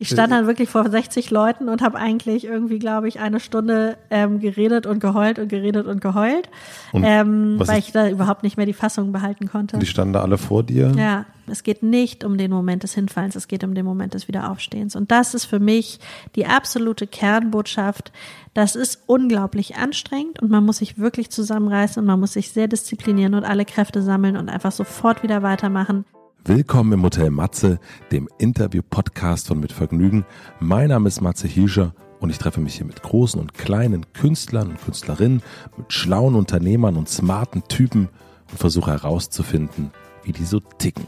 Ich 0.00 0.10
stand 0.10 0.32
dann 0.32 0.46
wirklich 0.46 0.68
vor 0.68 0.88
60 0.88 1.30
Leuten 1.32 1.68
und 1.68 1.82
habe 1.82 1.98
eigentlich 1.98 2.44
irgendwie, 2.44 2.78
glaube 2.78 3.08
ich, 3.08 3.18
eine 3.18 3.40
Stunde 3.40 3.98
ähm, 4.10 4.38
geredet 4.38 4.86
und 4.86 5.00
geheult 5.00 5.40
und 5.40 5.48
geredet 5.48 5.88
und 5.88 6.00
geheult, 6.00 6.48
Und 6.92 7.02
ähm, 7.04 7.56
weil 7.58 7.80
ich 7.80 7.90
da 7.90 8.08
überhaupt 8.08 8.44
nicht 8.44 8.56
mehr 8.56 8.66
die 8.66 8.74
Fassung 8.74 9.10
behalten 9.10 9.48
konnte. 9.48 9.76
Die 9.78 9.86
standen 9.86 10.12
da 10.12 10.22
alle 10.22 10.38
vor 10.38 10.62
dir. 10.62 10.92
Ja, 10.96 11.26
es 11.48 11.64
geht 11.64 11.82
nicht 11.82 12.22
um 12.22 12.38
den 12.38 12.52
Moment 12.52 12.84
des 12.84 12.94
Hinfallens, 12.94 13.34
es 13.34 13.48
geht 13.48 13.64
um 13.64 13.74
den 13.74 13.84
Moment 13.84 14.14
des 14.14 14.28
Wiederaufstehens. 14.28 14.94
Und 14.94 15.10
das 15.10 15.34
ist 15.34 15.46
für 15.46 15.58
mich 15.58 15.98
die 16.36 16.46
absolute 16.46 17.08
Kernbotschaft. 17.08 18.12
Das 18.54 18.76
ist 18.76 19.02
unglaublich 19.06 19.76
anstrengend 19.76 20.40
und 20.40 20.48
man 20.48 20.64
muss 20.64 20.78
sich 20.78 20.98
wirklich 20.98 21.30
zusammenreißen 21.30 22.00
und 22.00 22.06
man 22.06 22.20
muss 22.20 22.34
sich 22.34 22.52
sehr 22.52 22.68
disziplinieren 22.68 23.34
und 23.34 23.42
alle 23.42 23.64
Kräfte 23.64 24.02
sammeln 24.02 24.36
und 24.36 24.48
einfach 24.48 24.72
sofort 24.72 25.24
wieder 25.24 25.42
weitermachen. 25.42 26.04
Willkommen 26.48 26.94
im 26.94 27.02
Hotel 27.02 27.28
Matze, 27.28 27.78
dem 28.10 28.26
Interview-Podcast 28.38 29.48
von 29.48 29.60
Mit 29.60 29.70
Vergnügen. 29.70 30.24
Mein 30.60 30.88
Name 30.88 31.06
ist 31.06 31.20
Matze 31.20 31.46
Hielscher 31.46 31.94
und 32.20 32.30
ich 32.30 32.38
treffe 32.38 32.62
mich 32.62 32.76
hier 32.76 32.86
mit 32.86 33.02
großen 33.02 33.38
und 33.38 33.52
kleinen 33.52 34.10
Künstlern 34.14 34.70
und 34.70 34.80
Künstlerinnen, 34.80 35.42
mit 35.76 35.92
schlauen 35.92 36.34
Unternehmern 36.34 36.96
und 36.96 37.10
smarten 37.10 37.64
Typen 37.68 38.08
und 38.50 38.58
versuche 38.58 38.92
herauszufinden, 38.92 39.90
wie 40.22 40.32
die 40.32 40.46
so 40.46 40.60
ticken. 40.60 41.06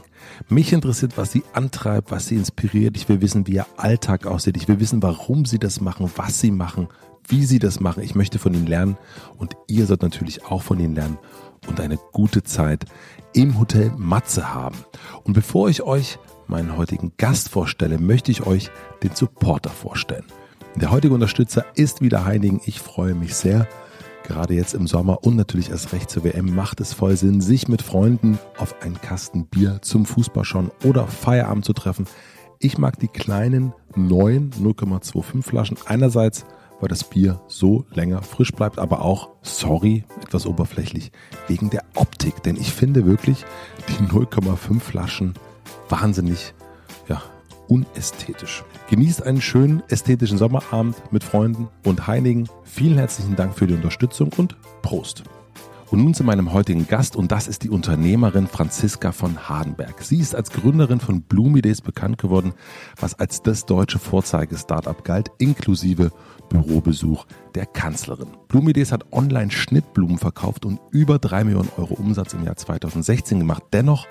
Mich 0.51 0.75
interessiert, 0.75 1.17
was 1.17 1.33
sie 1.33 1.43
antreibt, 1.55 2.11
was 2.11 2.27
sie 2.27 2.37
inspiriert. 2.37 2.95
Ich 2.99 3.09
will 3.09 3.23
wissen, 3.23 3.47
wie 3.47 3.55
ihr 3.55 3.67
Alltag 3.79 4.27
aussieht. 4.27 4.59
Ich 4.59 4.69
will 4.69 4.79
wissen, 4.79 5.03
warum 5.03 5.47
sie 5.47 5.59
das 5.59 5.81
machen, 5.81 6.11
was 6.17 6.39
sie 6.39 6.51
machen, 6.51 6.89
wie 7.27 7.47
sie 7.47 7.59
das 7.59 7.81
machen. 7.81 8.03
Ich 8.03 8.15
möchte 8.15 8.39
von 8.39 8.53
ihnen 8.53 8.67
lernen 8.67 8.99
und 9.39 9.55
ihr 9.69 9.87
sollt 9.87 10.03
natürlich 10.03 10.45
auch 10.45 10.61
von 10.61 10.79
ihnen 10.79 10.95
lernen 10.95 11.17
und 11.67 11.81
eine 11.81 11.99
gute 12.13 12.43
Zeit 12.43 12.87
im 13.33 13.59
Hotel 13.59 13.93
Matze 13.97 14.53
haben. 14.55 14.77
Und 15.25 15.35
bevor 15.35 15.69
ich 15.69 15.83
euch 15.83 16.19
meinen 16.47 16.77
heutigen 16.77 17.13
Gast 17.17 17.49
vorstelle, 17.49 17.99
möchte 17.99 18.31
ich 18.31 18.47
euch 18.47 18.71
den 19.03 19.15
Supporter 19.15 19.71
vorstellen. 19.71 20.25
Der 20.77 20.91
heutige 20.91 21.15
Unterstützer 21.15 21.65
ist 21.75 22.01
wieder 22.01 22.25
Heinigen. 22.25 22.61
Ich 22.65 22.81
freue 22.81 23.15
mich 23.15 23.35
sehr. 23.35 23.67
Gerade 24.25 24.55
jetzt 24.55 24.75
im 24.75 24.87
Sommer 24.87 25.25
und 25.25 25.35
natürlich 25.35 25.71
erst 25.71 25.93
recht 25.93 26.11
zur 26.11 26.23
WM 26.23 26.55
macht 26.55 26.81
es 26.81 26.93
voll 26.93 27.17
Sinn, 27.17 27.41
sich 27.41 27.67
mit 27.67 27.83
Freunden 27.83 28.39
auf 28.59 28.81
einen 28.83 29.01
Kasten 29.01 29.47
Bier 29.47 29.79
zum 29.83 30.07
Fußball 30.07 30.45
schauen 30.45 30.71
oder 30.85 31.09
Feierabend 31.09 31.65
zu 31.65 31.73
treffen. 31.73 32.07
Ich 32.61 32.79
mag 32.79 32.99
die 33.01 33.09
kleinen 33.09 33.73
neuen 33.97 34.51
0,25 34.53 35.43
Flaschen. 35.43 35.79
Einerseits, 35.87 36.45
weil 36.81 36.89
das 36.89 37.05
Bier 37.05 37.41
so 37.49 37.85
länger 37.93 38.23
frisch 38.23 38.53
bleibt, 38.53 38.79
aber 38.79 39.03
auch, 39.03 39.31
sorry, 39.43 40.05
etwas 40.23 40.47
oberflächlich, 40.47 41.13
wegen 41.49 41.71
der 41.71 41.85
Optik. 41.95 42.43
Denn 42.43 42.57
ich 42.57 42.73
finde 42.73 43.07
wirklich 43.07 43.45
die 43.89 44.05
0,5 44.05 44.81
Flaschen 44.81 45.35
wahnsinnig, 45.89 46.55
ja, 47.09 47.23
unästhetisch. 47.69 48.65
Genießt 48.89 49.23
einen 49.23 49.41
schönen 49.41 49.83
ästhetischen 49.89 50.39
Sommerabend 50.39 50.97
mit 51.13 51.23
Freunden 51.23 51.69
und 51.85 52.07
Heinigen. 52.07 52.49
Vielen 52.65 52.99
herzlichen 52.99 53.37
Dank 53.37 53.57
für 53.57 53.67
die 53.67 53.75
Unterstützung 53.75 54.33
und 54.37 54.57
Prost. 54.83 55.23
Und 55.91 56.05
nun 56.05 56.15
zu 56.15 56.23
meinem 56.23 56.53
heutigen 56.53 56.87
Gast 56.87 57.17
und 57.17 57.33
das 57.33 57.49
ist 57.49 57.65
die 57.65 57.71
Unternehmerin 57.71 58.47
Franziska 58.47 59.11
von 59.11 59.49
Hardenberg. 59.49 60.03
Sie 60.03 60.19
ist 60.19 60.37
als 60.37 60.51
Gründerin 60.51 61.01
von 61.01 61.23
Blumidays 61.23 61.81
bekannt 61.81 62.19
geworden, 62.19 62.55
was 63.01 63.19
als 63.19 63.43
das 63.43 63.67
deutsche 63.67 63.99
Vorzeige-Startup 63.99 65.03
galt, 65.03 65.33
inklusive 65.39 66.13
Bürobesuch 66.51 67.25
der 67.55 67.65
Kanzlerin. 67.65 68.29
Blumidays 68.49 68.93
hat 68.93 69.11
online 69.13 69.51
Schnittblumen 69.51 70.19
verkauft 70.19 70.67
und 70.67 70.79
über 70.91 71.19
drei 71.19 71.45
Millionen 71.45 71.71
Euro 71.79 71.95
Umsatz 71.95 72.35
im 72.35 72.45
Jahr 72.45 72.57
2016 72.57 73.39
gemacht. 73.39 73.63
Dennoch 73.73 74.07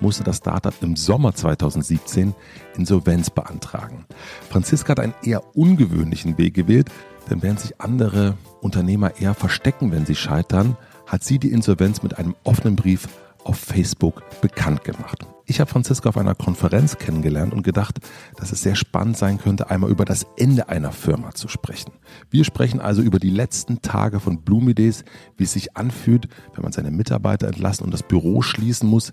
musste 0.00 0.24
das 0.24 0.38
Startup 0.38 0.74
im 0.82 0.96
Sommer 0.96 1.34
2017 1.34 2.34
Insolvenz 2.76 3.30
beantragen. 3.30 4.04
Franziska 4.50 4.90
hat 4.90 5.00
einen 5.00 5.14
eher 5.22 5.56
ungewöhnlichen 5.56 6.36
Weg 6.36 6.52
gewählt, 6.52 6.90
denn 7.30 7.42
während 7.42 7.60
sich 7.60 7.80
andere 7.80 8.36
Unternehmer 8.60 9.18
eher 9.18 9.34
verstecken, 9.34 9.92
wenn 9.92 10.04
sie 10.04 10.14
scheitern, 10.14 10.76
hat 11.06 11.24
sie 11.24 11.38
die 11.38 11.52
Insolvenz 11.52 12.02
mit 12.02 12.18
einem 12.18 12.34
offenen 12.44 12.76
Brief 12.76 13.08
auf 13.44 13.58
Facebook 13.58 14.22
bekannt 14.40 14.84
gemacht. 14.84 15.26
Ich 15.48 15.60
habe 15.60 15.70
Franziska 15.70 16.08
auf 16.08 16.16
einer 16.16 16.34
Konferenz 16.34 16.98
kennengelernt 16.98 17.54
und 17.54 17.62
gedacht, 17.62 18.00
dass 18.36 18.50
es 18.50 18.62
sehr 18.62 18.74
spannend 18.74 19.16
sein 19.16 19.38
könnte, 19.38 19.70
einmal 19.70 19.90
über 19.90 20.04
das 20.04 20.26
Ende 20.36 20.68
einer 20.68 20.90
Firma 20.90 21.36
zu 21.36 21.46
sprechen. 21.46 21.92
Wir 22.30 22.42
sprechen 22.42 22.80
also 22.80 23.00
über 23.00 23.20
die 23.20 23.30
letzten 23.30 23.80
Tage 23.80 24.18
von 24.18 24.42
Blumidays, 24.42 25.04
wie 25.36 25.44
es 25.44 25.52
sich 25.52 25.76
anfühlt, 25.76 26.26
wenn 26.54 26.64
man 26.64 26.72
seine 26.72 26.90
Mitarbeiter 26.90 27.46
entlassen 27.46 27.84
und 27.84 27.94
das 27.94 28.02
Büro 28.02 28.42
schließen 28.42 28.88
muss. 28.88 29.12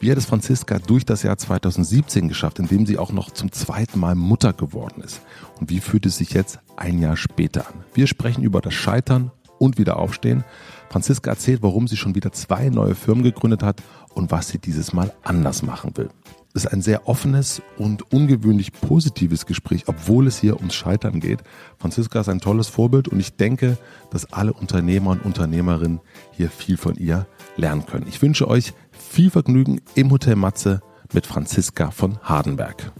Wie 0.00 0.10
hat 0.10 0.16
es 0.16 0.24
Franziska 0.24 0.78
durch 0.78 1.04
das 1.04 1.22
Jahr 1.22 1.36
2017 1.36 2.28
geschafft, 2.28 2.60
indem 2.60 2.86
sie 2.86 2.96
auch 2.96 3.12
noch 3.12 3.30
zum 3.30 3.52
zweiten 3.52 4.00
Mal 4.00 4.14
Mutter 4.14 4.54
geworden 4.54 5.02
ist? 5.02 5.20
Und 5.60 5.68
wie 5.68 5.80
fühlt 5.80 6.06
es 6.06 6.16
sich 6.16 6.32
jetzt 6.32 6.60
ein 6.78 6.98
Jahr 6.98 7.18
später 7.18 7.68
an? 7.68 7.84
Wir 7.92 8.06
sprechen 8.06 8.42
über 8.42 8.62
das 8.62 8.72
Scheitern 8.72 9.32
und 9.58 9.78
wieder 9.78 9.98
aufstehen. 9.98 10.44
Franziska 10.88 11.30
erzählt, 11.30 11.62
warum 11.62 11.88
sie 11.88 11.96
schon 11.96 12.14
wieder 12.14 12.32
zwei 12.32 12.68
neue 12.68 12.94
Firmen 12.94 13.24
gegründet 13.24 13.62
hat 13.62 13.82
und 14.14 14.30
was 14.30 14.48
sie 14.48 14.58
dieses 14.58 14.92
Mal 14.92 15.12
anders 15.22 15.62
machen 15.62 15.96
will. 15.96 16.08
Es 16.56 16.64
ist 16.64 16.72
ein 16.72 16.82
sehr 16.82 17.08
offenes 17.08 17.60
und 17.78 18.12
ungewöhnlich 18.12 18.72
positives 18.72 19.44
Gespräch, 19.44 19.84
obwohl 19.88 20.28
es 20.28 20.38
hier 20.38 20.56
ums 20.58 20.74
Scheitern 20.74 21.18
geht. 21.18 21.40
Franziska 21.78 22.20
ist 22.20 22.28
ein 22.28 22.38
tolles 22.38 22.68
Vorbild 22.68 23.08
und 23.08 23.18
ich 23.18 23.34
denke, 23.36 23.76
dass 24.10 24.32
alle 24.32 24.52
Unternehmer 24.52 25.10
und 25.10 25.24
Unternehmerinnen 25.24 26.00
hier 26.30 26.48
viel 26.48 26.76
von 26.76 26.94
ihr 26.94 27.26
lernen 27.56 27.86
können. 27.86 28.06
Ich 28.08 28.22
wünsche 28.22 28.46
euch 28.46 28.72
viel 28.92 29.30
Vergnügen 29.30 29.80
im 29.96 30.12
Hotel 30.12 30.36
Matze 30.36 30.80
mit 31.12 31.26
Franziska 31.26 31.90
von 31.90 32.18
Hardenberg. 32.22 32.92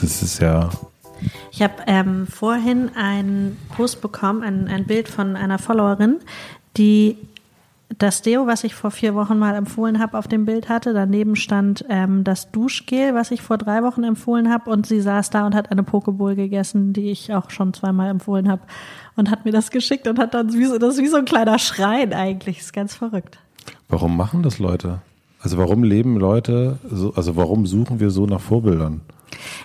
Das 0.00 0.22
ist 0.22 0.40
ja 0.40 0.70
Ich 1.52 1.60
habe 1.60 1.74
ähm, 1.86 2.26
vorhin 2.28 2.96
einen 2.96 3.58
Post 3.76 4.00
bekommen, 4.00 4.42
ein, 4.42 4.68
ein 4.68 4.86
Bild 4.86 5.08
von 5.08 5.36
einer 5.36 5.58
Followerin, 5.58 6.20
die 6.78 7.18
das 7.98 8.22
Deo, 8.22 8.46
was 8.46 8.64
ich 8.64 8.74
vor 8.74 8.90
vier 8.90 9.14
Wochen 9.14 9.38
mal 9.38 9.54
empfohlen 9.54 9.98
habe, 9.98 10.16
auf 10.16 10.28
dem 10.28 10.44
Bild 10.44 10.68
hatte. 10.68 10.92
Daneben 10.94 11.36
stand 11.36 11.84
ähm, 11.88 12.24
das 12.24 12.50
Duschgel, 12.50 13.14
was 13.14 13.30
ich 13.30 13.42
vor 13.42 13.58
drei 13.58 13.82
Wochen 13.82 14.04
empfohlen 14.04 14.50
habe. 14.50 14.70
Und 14.70 14.86
sie 14.86 15.00
saß 15.00 15.30
da 15.30 15.46
und 15.46 15.54
hat 15.54 15.70
eine 15.70 15.82
Pokeball 15.82 16.36
gegessen, 16.36 16.92
die 16.92 17.10
ich 17.10 17.32
auch 17.34 17.50
schon 17.50 17.74
zweimal 17.74 18.08
empfohlen 18.08 18.48
habe. 18.48 18.62
Und 19.16 19.30
hat 19.30 19.44
mir 19.44 19.52
das 19.52 19.70
geschickt 19.70 20.06
und 20.06 20.18
hat 20.18 20.34
dann 20.34 20.52
wie 20.52 20.64
so, 20.64 20.78
das 20.78 20.96
ist 20.96 21.02
wie 21.02 21.08
so 21.08 21.16
ein 21.16 21.24
kleiner 21.24 21.58
Schrein 21.58 22.12
eigentlich. 22.12 22.60
Ist 22.60 22.72
ganz 22.72 22.94
verrückt. 22.94 23.38
Warum 23.88 24.16
machen 24.16 24.42
das 24.42 24.58
Leute? 24.58 25.00
Also 25.42 25.58
warum 25.58 25.82
leben 25.82 26.16
Leute, 26.16 26.78
so, 26.90 27.14
also 27.14 27.34
warum 27.34 27.66
suchen 27.66 27.98
wir 27.98 28.10
so 28.10 28.26
nach 28.26 28.40
Vorbildern? 28.40 29.00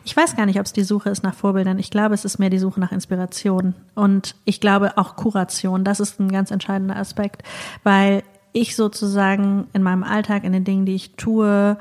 Ich 0.03 0.15
weiß 0.15 0.35
gar 0.35 0.45
nicht, 0.45 0.59
ob 0.59 0.65
es 0.65 0.73
die 0.73 0.83
Suche 0.83 1.09
ist 1.09 1.23
nach 1.23 1.33
Vorbildern. 1.33 1.79
Ich 1.79 1.89
glaube, 1.89 2.13
es 2.13 2.25
ist 2.25 2.39
mehr 2.39 2.49
die 2.49 2.59
Suche 2.59 2.79
nach 2.79 2.91
Inspiration. 2.91 3.75
Und 3.93 4.35
ich 4.45 4.59
glaube 4.59 4.97
auch 4.97 5.15
Kuration. 5.15 5.83
Das 5.83 5.99
ist 5.99 6.19
ein 6.19 6.31
ganz 6.31 6.51
entscheidender 6.51 6.95
Aspekt, 6.95 7.43
weil 7.83 8.23
ich 8.53 8.75
sozusagen 8.75 9.67
in 9.73 9.83
meinem 9.83 10.03
Alltag, 10.03 10.43
in 10.43 10.53
den 10.53 10.63
Dingen, 10.63 10.85
die 10.85 10.95
ich 10.95 11.15
tue, 11.15 11.77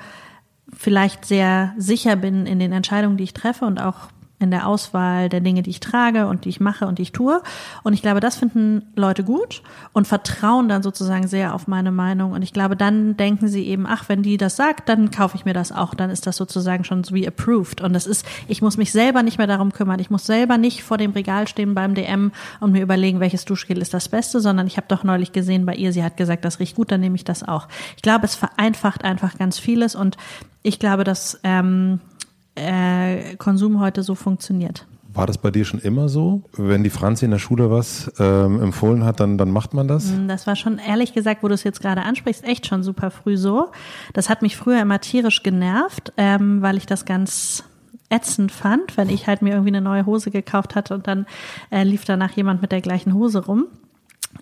vielleicht 0.72 1.24
sehr 1.24 1.72
sicher 1.78 2.16
bin 2.16 2.46
in 2.46 2.58
den 2.58 2.72
Entscheidungen, 2.72 3.16
die 3.16 3.24
ich 3.24 3.34
treffe 3.34 3.64
und 3.64 3.80
auch 3.80 4.08
in 4.44 4.50
der 4.50 4.68
Auswahl 4.68 5.28
der 5.28 5.40
Dinge, 5.40 5.62
die 5.62 5.70
ich 5.70 5.80
trage 5.80 6.26
und 6.26 6.44
die 6.44 6.50
ich 6.50 6.60
mache 6.60 6.86
und 6.86 6.98
die 6.98 7.02
ich 7.02 7.12
tue. 7.12 7.42
Und 7.82 7.92
ich 7.92 8.02
glaube, 8.02 8.20
das 8.20 8.36
finden 8.36 8.82
Leute 8.94 9.24
gut 9.24 9.62
und 9.92 10.06
vertrauen 10.06 10.68
dann 10.68 10.82
sozusagen 10.82 11.26
sehr 11.26 11.54
auf 11.54 11.66
meine 11.66 11.90
Meinung. 11.90 12.32
Und 12.32 12.42
ich 12.42 12.52
glaube, 12.52 12.76
dann 12.76 13.16
denken 13.16 13.48
sie 13.48 13.66
eben, 13.66 13.86
ach, 13.86 14.08
wenn 14.08 14.22
die 14.22 14.36
das 14.36 14.56
sagt, 14.56 14.88
dann 14.88 15.10
kaufe 15.10 15.36
ich 15.36 15.44
mir 15.44 15.54
das 15.54 15.72
auch. 15.72 15.94
Dann 15.94 16.10
ist 16.10 16.26
das 16.26 16.36
sozusagen 16.36 16.84
schon 16.84 17.02
so 17.02 17.14
wie 17.14 17.26
approved. 17.26 17.80
Und 17.80 17.92
das 17.92 18.06
ist, 18.06 18.24
ich 18.46 18.62
muss 18.62 18.76
mich 18.76 18.92
selber 18.92 19.22
nicht 19.22 19.38
mehr 19.38 19.46
darum 19.46 19.72
kümmern. 19.72 19.98
Ich 19.98 20.10
muss 20.10 20.26
selber 20.26 20.58
nicht 20.58 20.82
vor 20.82 20.98
dem 20.98 21.12
Regal 21.12 21.48
stehen 21.48 21.74
beim 21.74 21.94
DM 21.94 22.30
und 22.60 22.72
mir 22.72 22.82
überlegen, 22.82 23.20
welches 23.20 23.44
Duschgel 23.44 23.78
ist 23.78 23.94
das 23.94 24.08
Beste, 24.08 24.40
sondern 24.40 24.66
ich 24.66 24.76
habe 24.76 24.86
doch 24.88 25.02
neulich 25.02 25.32
gesehen 25.32 25.66
bei 25.66 25.74
ihr, 25.74 25.92
sie 25.92 26.04
hat 26.04 26.16
gesagt, 26.16 26.44
das 26.44 26.60
riecht 26.60 26.76
gut, 26.76 26.92
dann 26.92 27.00
nehme 27.00 27.16
ich 27.16 27.24
das 27.24 27.42
auch. 27.42 27.68
Ich 27.96 28.02
glaube, 28.02 28.26
es 28.26 28.34
vereinfacht 28.34 29.04
einfach 29.04 29.38
ganz 29.38 29.58
vieles 29.58 29.94
und 29.94 30.16
ich 30.62 30.78
glaube, 30.78 31.04
dass 31.04 31.38
ähm, 31.44 32.00
äh, 32.54 33.36
Konsum 33.36 33.80
heute 33.80 34.02
so 34.02 34.14
funktioniert. 34.14 34.86
War 35.14 35.28
das 35.28 35.38
bei 35.38 35.52
dir 35.52 35.64
schon 35.64 35.78
immer 35.78 36.08
so? 36.08 36.42
Wenn 36.56 36.82
die 36.82 36.90
Franzi 36.90 37.24
in 37.24 37.30
der 37.30 37.38
Schule 37.38 37.70
was 37.70 38.12
ähm, 38.18 38.60
empfohlen 38.60 39.04
hat, 39.04 39.20
dann, 39.20 39.38
dann 39.38 39.52
macht 39.52 39.72
man 39.72 39.86
das? 39.86 40.12
Das 40.26 40.48
war 40.48 40.56
schon, 40.56 40.78
ehrlich 40.78 41.14
gesagt, 41.14 41.44
wo 41.44 41.48
du 41.48 41.54
es 41.54 41.62
jetzt 41.62 41.80
gerade 41.80 42.02
ansprichst, 42.02 42.42
echt 42.44 42.66
schon 42.66 42.82
super 42.82 43.12
früh 43.12 43.36
so. 43.36 43.70
Das 44.12 44.28
hat 44.28 44.42
mich 44.42 44.56
früher 44.56 44.82
immer 44.82 45.00
tierisch 45.00 45.44
genervt, 45.44 46.12
ähm, 46.16 46.62
weil 46.62 46.76
ich 46.76 46.86
das 46.86 47.04
ganz 47.04 47.62
ätzend 48.10 48.50
fand, 48.50 48.96
wenn 48.96 49.08
ich 49.08 49.28
halt 49.28 49.40
mir 49.40 49.50
irgendwie 49.50 49.70
eine 49.70 49.80
neue 49.80 50.04
Hose 50.04 50.32
gekauft 50.32 50.74
hatte 50.74 50.94
und 50.94 51.06
dann 51.06 51.26
äh, 51.70 51.84
lief 51.84 52.04
danach 52.04 52.32
jemand 52.32 52.60
mit 52.60 52.72
der 52.72 52.80
gleichen 52.80 53.14
Hose 53.14 53.44
rum. 53.44 53.66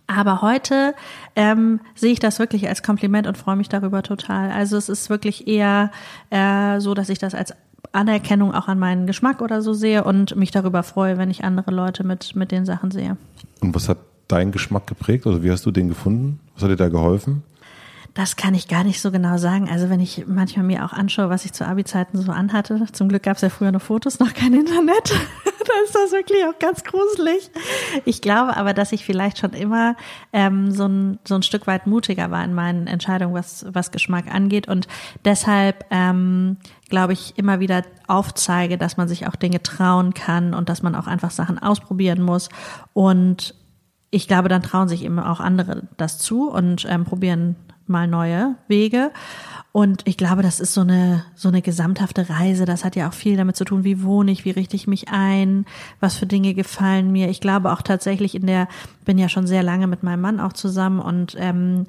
Aber 0.06 0.40
heute 0.40 0.94
ähm, 1.36 1.80
sehe 1.94 2.12
ich 2.12 2.18
das 2.18 2.38
wirklich 2.38 2.66
als 2.66 2.82
Kompliment 2.82 3.26
und 3.26 3.36
freue 3.36 3.56
mich 3.56 3.68
darüber 3.68 4.02
total. 4.02 4.50
Also 4.50 4.78
es 4.78 4.88
ist 4.88 5.10
wirklich 5.10 5.46
eher 5.46 5.90
äh, 6.30 6.80
so, 6.80 6.94
dass 6.94 7.10
ich 7.10 7.18
das 7.18 7.34
als 7.34 7.54
Anerkennung 7.92 8.54
auch 8.54 8.68
an 8.68 8.78
meinen 8.78 9.06
Geschmack 9.06 9.40
oder 9.40 9.62
so 9.62 9.72
sehe 9.74 10.04
und 10.04 10.36
mich 10.36 10.50
darüber 10.50 10.82
freue, 10.82 11.18
wenn 11.18 11.30
ich 11.30 11.44
andere 11.44 11.70
Leute 11.70 12.04
mit, 12.04 12.34
mit 12.34 12.50
den 12.50 12.64
Sachen 12.64 12.90
sehe. 12.90 13.16
Und 13.60 13.74
was 13.74 13.88
hat 13.88 13.98
deinen 14.28 14.52
Geschmack 14.52 14.86
geprägt? 14.86 15.26
Also 15.26 15.42
wie 15.42 15.50
hast 15.50 15.64
du 15.66 15.70
den 15.70 15.88
gefunden? 15.88 16.40
Was 16.54 16.64
hat 16.64 16.70
dir 16.70 16.76
da 16.76 16.88
geholfen? 16.88 17.42
Das 18.14 18.36
kann 18.36 18.54
ich 18.54 18.68
gar 18.68 18.84
nicht 18.84 19.00
so 19.00 19.10
genau 19.10 19.38
sagen. 19.38 19.70
Also 19.70 19.88
wenn 19.88 20.00
ich 20.00 20.26
manchmal 20.26 20.66
mir 20.66 20.84
auch 20.84 20.92
anschaue, 20.92 21.30
was 21.30 21.46
ich 21.46 21.52
zu 21.52 21.66
Abi-Zeiten 21.66 22.18
so 22.18 22.30
anhatte, 22.30 22.86
zum 22.92 23.08
Glück 23.08 23.22
gab 23.22 23.36
es 23.36 23.42
ja 23.42 23.48
früher 23.48 23.72
noch 23.72 23.80
Fotos, 23.80 24.18
noch 24.18 24.34
kein 24.34 24.52
Internet. 24.52 25.14
da 25.62 25.72
ist 25.84 25.94
das 25.94 26.12
wirklich 26.12 26.44
auch 26.44 26.58
ganz 26.58 26.84
gruselig. 26.84 27.50
Ich 28.04 28.20
glaube 28.20 28.56
aber, 28.56 28.74
dass 28.74 28.92
ich 28.92 29.04
vielleicht 29.04 29.38
schon 29.38 29.52
immer 29.52 29.96
ähm, 30.34 30.72
so, 30.72 30.86
ein, 30.86 31.18
so 31.26 31.34
ein 31.34 31.42
Stück 31.42 31.66
weit 31.66 31.86
mutiger 31.86 32.30
war 32.30 32.44
in 32.44 32.52
meinen 32.54 32.86
Entscheidungen, 32.86 33.34
was, 33.34 33.64
was 33.70 33.90
Geschmack 33.90 34.32
angeht. 34.32 34.68
Und 34.68 34.88
deshalb 35.24 35.86
ähm, 35.90 36.58
glaube 36.92 37.14
ich, 37.14 37.38
immer 37.38 37.58
wieder 37.58 37.84
aufzeige, 38.06 38.76
dass 38.76 38.98
man 38.98 39.08
sich 39.08 39.26
auch 39.26 39.34
Dinge 39.34 39.62
trauen 39.62 40.12
kann 40.12 40.52
und 40.52 40.68
dass 40.68 40.82
man 40.82 40.94
auch 40.94 41.06
einfach 41.06 41.30
Sachen 41.30 41.58
ausprobieren 41.58 42.20
muss. 42.20 42.50
Und 42.92 43.54
ich 44.10 44.28
glaube, 44.28 44.50
dann 44.50 44.62
trauen 44.62 44.88
sich 44.88 45.02
eben 45.02 45.18
auch 45.18 45.40
andere 45.40 45.84
das 45.96 46.18
zu 46.18 46.50
und 46.50 46.86
ähm, 46.86 47.06
probieren 47.06 47.56
mal 47.86 48.06
neue 48.06 48.56
Wege. 48.68 49.10
Und 49.72 50.06
ich 50.06 50.18
glaube, 50.18 50.42
das 50.42 50.60
ist 50.60 50.74
so 50.74 50.82
eine, 50.82 51.24
so 51.34 51.48
eine 51.48 51.62
gesamthafte 51.62 52.28
Reise. 52.28 52.66
Das 52.66 52.84
hat 52.84 52.94
ja 52.94 53.08
auch 53.08 53.14
viel 53.14 53.38
damit 53.38 53.56
zu 53.56 53.64
tun, 53.64 53.84
wie 53.84 54.02
wohne 54.02 54.30
ich, 54.30 54.44
wie 54.44 54.50
richte 54.50 54.76
ich 54.76 54.86
mich 54.86 55.08
ein, 55.08 55.64
was 55.98 56.16
für 56.16 56.26
Dinge 56.26 56.52
gefallen 56.52 57.10
mir. 57.10 57.30
Ich 57.30 57.40
glaube 57.40 57.72
auch 57.72 57.80
tatsächlich 57.80 58.34
in 58.34 58.46
der, 58.46 58.68
bin 59.06 59.16
ja 59.16 59.30
schon 59.30 59.46
sehr 59.46 59.62
lange 59.62 59.86
mit 59.86 60.02
meinem 60.02 60.20
Mann 60.20 60.40
auch 60.40 60.52
zusammen 60.52 61.00
und 61.00 61.36
ähm, 61.38 61.86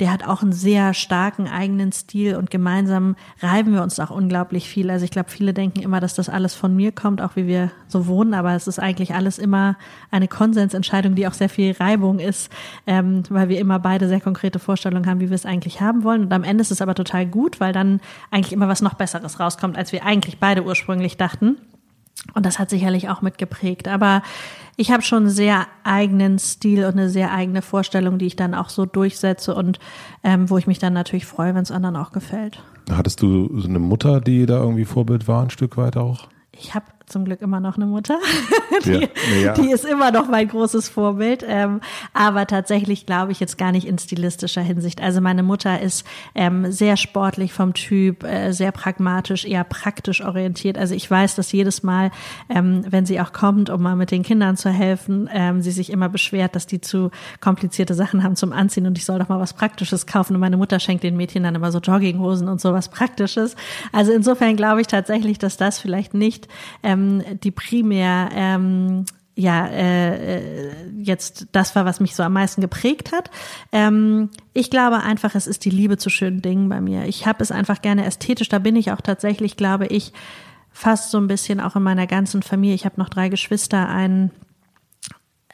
der 0.00 0.12
hat 0.12 0.26
auch 0.26 0.42
einen 0.42 0.52
sehr 0.52 0.92
starken 0.92 1.48
eigenen 1.48 1.90
Stil 1.90 2.36
und 2.36 2.50
gemeinsam 2.50 3.16
reiben 3.40 3.72
wir 3.72 3.82
uns 3.82 3.98
auch 3.98 4.10
unglaublich 4.10 4.68
viel. 4.68 4.90
Also 4.90 5.04
ich 5.04 5.10
glaube, 5.10 5.30
viele 5.30 5.54
denken 5.54 5.80
immer, 5.80 6.00
dass 6.00 6.14
das 6.14 6.28
alles 6.28 6.54
von 6.54 6.76
mir 6.76 6.92
kommt, 6.92 7.22
auch 7.22 7.36
wie 7.36 7.46
wir 7.46 7.70
so 7.88 8.06
wohnen, 8.06 8.34
aber 8.34 8.54
es 8.54 8.66
ist 8.66 8.78
eigentlich 8.78 9.14
alles 9.14 9.38
immer 9.38 9.76
eine 10.10 10.28
Konsensentscheidung, 10.28 11.14
die 11.14 11.26
auch 11.26 11.32
sehr 11.32 11.48
viel 11.48 11.72
Reibung 11.72 12.18
ist, 12.18 12.50
ähm, 12.86 13.22
weil 13.30 13.48
wir 13.48 13.58
immer 13.58 13.78
beide 13.78 14.08
sehr 14.08 14.20
konkrete 14.20 14.58
Vorstellungen 14.58 15.06
haben, 15.06 15.20
wie 15.20 15.30
wir 15.30 15.34
es 15.34 15.46
eigentlich 15.46 15.80
haben 15.80 16.04
wollen. 16.04 16.22
Und 16.22 16.32
am 16.32 16.44
Ende 16.44 16.60
ist 16.60 16.70
es 16.70 16.82
aber 16.82 16.94
total 16.94 17.26
gut, 17.26 17.60
weil 17.60 17.72
dann 17.72 18.00
eigentlich 18.30 18.52
immer 18.52 18.68
was 18.68 18.82
noch 18.82 18.94
Besseres 18.94 19.40
rauskommt, 19.40 19.78
als 19.78 19.92
wir 19.92 20.04
eigentlich 20.04 20.38
beide 20.38 20.62
ursprünglich 20.62 21.16
dachten. 21.16 21.56
Und 22.34 22.46
das 22.46 22.58
hat 22.58 22.70
sicherlich 22.70 23.08
auch 23.08 23.22
mitgeprägt. 23.22 23.88
Aber 23.88 24.22
ich 24.76 24.90
habe 24.90 25.02
schon 25.02 25.24
einen 25.24 25.30
sehr 25.30 25.66
eigenen 25.84 26.38
Stil 26.38 26.84
und 26.84 26.92
eine 26.92 27.08
sehr 27.08 27.32
eigene 27.32 27.62
Vorstellung, 27.62 28.18
die 28.18 28.26
ich 28.26 28.36
dann 28.36 28.54
auch 28.54 28.68
so 28.68 28.84
durchsetze 28.84 29.54
und 29.54 29.78
ähm, 30.22 30.50
wo 30.50 30.58
ich 30.58 30.66
mich 30.66 30.78
dann 30.78 30.92
natürlich 30.92 31.26
freue, 31.26 31.54
wenn 31.54 31.62
es 31.62 31.70
anderen 31.70 31.96
auch 31.96 32.12
gefällt. 32.12 32.62
Hattest 32.90 33.22
du 33.22 33.58
so 33.58 33.68
eine 33.68 33.78
Mutter, 33.78 34.20
die 34.20 34.46
da 34.46 34.58
irgendwie 34.58 34.84
Vorbild 34.84 35.26
war, 35.28 35.42
ein 35.42 35.50
Stück 35.50 35.76
weit 35.76 35.96
auch? 35.96 36.28
Ich 36.52 36.74
habe 36.74 36.86
zum 37.06 37.24
Glück 37.24 37.40
immer 37.40 37.60
noch 37.60 37.76
eine 37.76 37.86
Mutter. 37.86 38.18
die, 38.84 38.90
ja, 38.90 39.08
ja. 39.42 39.52
die 39.54 39.70
ist 39.70 39.84
immer 39.84 40.10
noch 40.10 40.28
mein 40.28 40.48
großes 40.48 40.88
Vorbild. 40.88 41.44
Ähm, 41.46 41.80
aber 42.12 42.46
tatsächlich 42.46 43.06
glaube 43.06 43.32
ich 43.32 43.38
jetzt 43.38 43.58
gar 43.58 43.70
nicht 43.70 43.86
in 43.86 43.98
stilistischer 43.98 44.60
Hinsicht. 44.60 45.00
Also 45.00 45.20
meine 45.20 45.44
Mutter 45.44 45.80
ist 45.80 46.04
ähm, 46.34 46.70
sehr 46.72 46.96
sportlich 46.96 47.52
vom 47.52 47.74
Typ, 47.74 48.24
äh, 48.24 48.52
sehr 48.52 48.72
pragmatisch, 48.72 49.44
eher 49.44 49.62
praktisch 49.62 50.20
orientiert. 50.20 50.78
Also 50.78 50.94
ich 50.94 51.08
weiß, 51.08 51.36
dass 51.36 51.52
jedes 51.52 51.84
Mal, 51.84 52.10
ähm, 52.48 52.84
wenn 52.88 53.06
sie 53.06 53.20
auch 53.20 53.32
kommt, 53.32 53.70
um 53.70 53.82
mal 53.82 53.94
mit 53.94 54.10
den 54.10 54.24
Kindern 54.24 54.56
zu 54.56 54.70
helfen, 54.70 55.30
ähm, 55.32 55.62
sie 55.62 55.70
sich 55.70 55.90
immer 55.90 56.08
beschwert, 56.08 56.56
dass 56.56 56.66
die 56.66 56.80
zu 56.80 57.10
komplizierte 57.40 57.94
Sachen 57.94 58.24
haben 58.24 58.34
zum 58.34 58.52
Anziehen 58.52 58.86
und 58.86 58.98
ich 58.98 59.04
soll 59.04 59.20
doch 59.20 59.28
mal 59.28 59.38
was 59.38 59.54
Praktisches 59.54 60.06
kaufen. 60.06 60.34
Und 60.34 60.40
meine 60.40 60.56
Mutter 60.56 60.80
schenkt 60.80 61.04
den 61.04 61.16
Mädchen 61.16 61.44
dann 61.44 61.54
immer 61.54 61.70
so 61.70 61.78
Jogginghosen 61.78 62.48
und 62.48 62.60
sowas 62.60 62.88
Praktisches. 62.88 63.54
Also 63.92 64.12
insofern 64.12 64.56
glaube 64.56 64.80
ich 64.80 64.88
tatsächlich, 64.88 65.38
dass 65.38 65.56
das 65.56 65.78
vielleicht 65.78 66.12
nicht 66.12 66.48
ähm, 66.96 67.40
die 67.42 67.50
primär 67.50 68.30
ähm, 68.32 69.04
ja 69.34 69.66
äh, 69.66 70.68
äh, 70.68 70.72
jetzt 70.98 71.48
das 71.52 71.76
war, 71.76 71.84
was 71.84 72.00
mich 72.00 72.14
so 72.14 72.22
am 72.22 72.32
meisten 72.32 72.60
geprägt 72.60 73.12
hat. 73.12 73.30
Ähm, 73.70 74.30
ich 74.54 74.70
glaube 74.70 75.02
einfach, 75.02 75.34
es 75.34 75.46
ist 75.46 75.64
die 75.64 75.70
Liebe 75.70 75.98
zu 75.98 76.10
schönen 76.10 76.42
Dingen 76.42 76.68
bei 76.68 76.80
mir. 76.80 77.04
Ich 77.04 77.26
habe 77.26 77.42
es 77.42 77.52
einfach 77.52 77.82
gerne 77.82 78.06
ästhetisch. 78.06 78.48
Da 78.48 78.58
bin 78.58 78.76
ich 78.76 78.92
auch 78.92 79.00
tatsächlich, 79.00 79.56
glaube 79.56 79.86
ich, 79.86 80.12
fast 80.72 81.10
so 81.10 81.18
ein 81.18 81.26
bisschen 81.26 81.60
auch 81.60 81.76
in 81.76 81.82
meiner 81.82 82.06
ganzen 82.06 82.42
Familie. 82.42 82.74
Ich 82.74 82.86
habe 82.86 83.00
noch 83.00 83.10
drei 83.10 83.28
Geschwister, 83.28 83.88
einen 83.88 84.30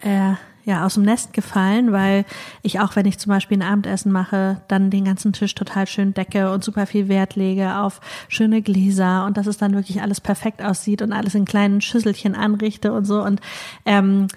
äh, 0.01 0.35
ja 0.65 0.85
aus 0.85 0.95
dem 0.95 1.03
Nest 1.03 1.33
gefallen, 1.33 1.93
weil 1.93 2.25
ich 2.63 2.81
auch, 2.81 2.97
wenn 2.97 3.07
ich 3.07 3.19
zum 3.19 3.31
Beispiel 3.31 3.59
ein 3.59 3.63
Abendessen 3.63 4.13
mache, 4.13 4.61
dann 4.69 4.91
den 4.91 5.05
ganzen 5.05 5.33
Tisch 5.33 5.55
total 5.55 5.87
schön 5.87 6.15
decke 6.15 6.53
und 6.53 6.63
super 6.63 6.87
viel 6.87 7.09
Wert 7.09 7.37
lege 7.37 7.77
auf 7.77 8.01
schöne 8.29 8.63
Gläser 8.63 9.27
und 9.27 9.37
dass 9.37 9.47
es 9.47 9.57
dann 9.57 9.75
wirklich 9.75 10.03
alles 10.03 10.21
perfekt 10.21 10.63
aussieht 10.63 11.03
und 11.03 11.13
alles 11.13 11.35
in 11.35 11.45
kleinen 11.45 11.81
Schüsselchen 11.81 12.35
anrichte 12.35 12.93
und 12.93 13.05
so. 13.05 13.23
Und 13.23 13.41
ähm, 13.85 14.29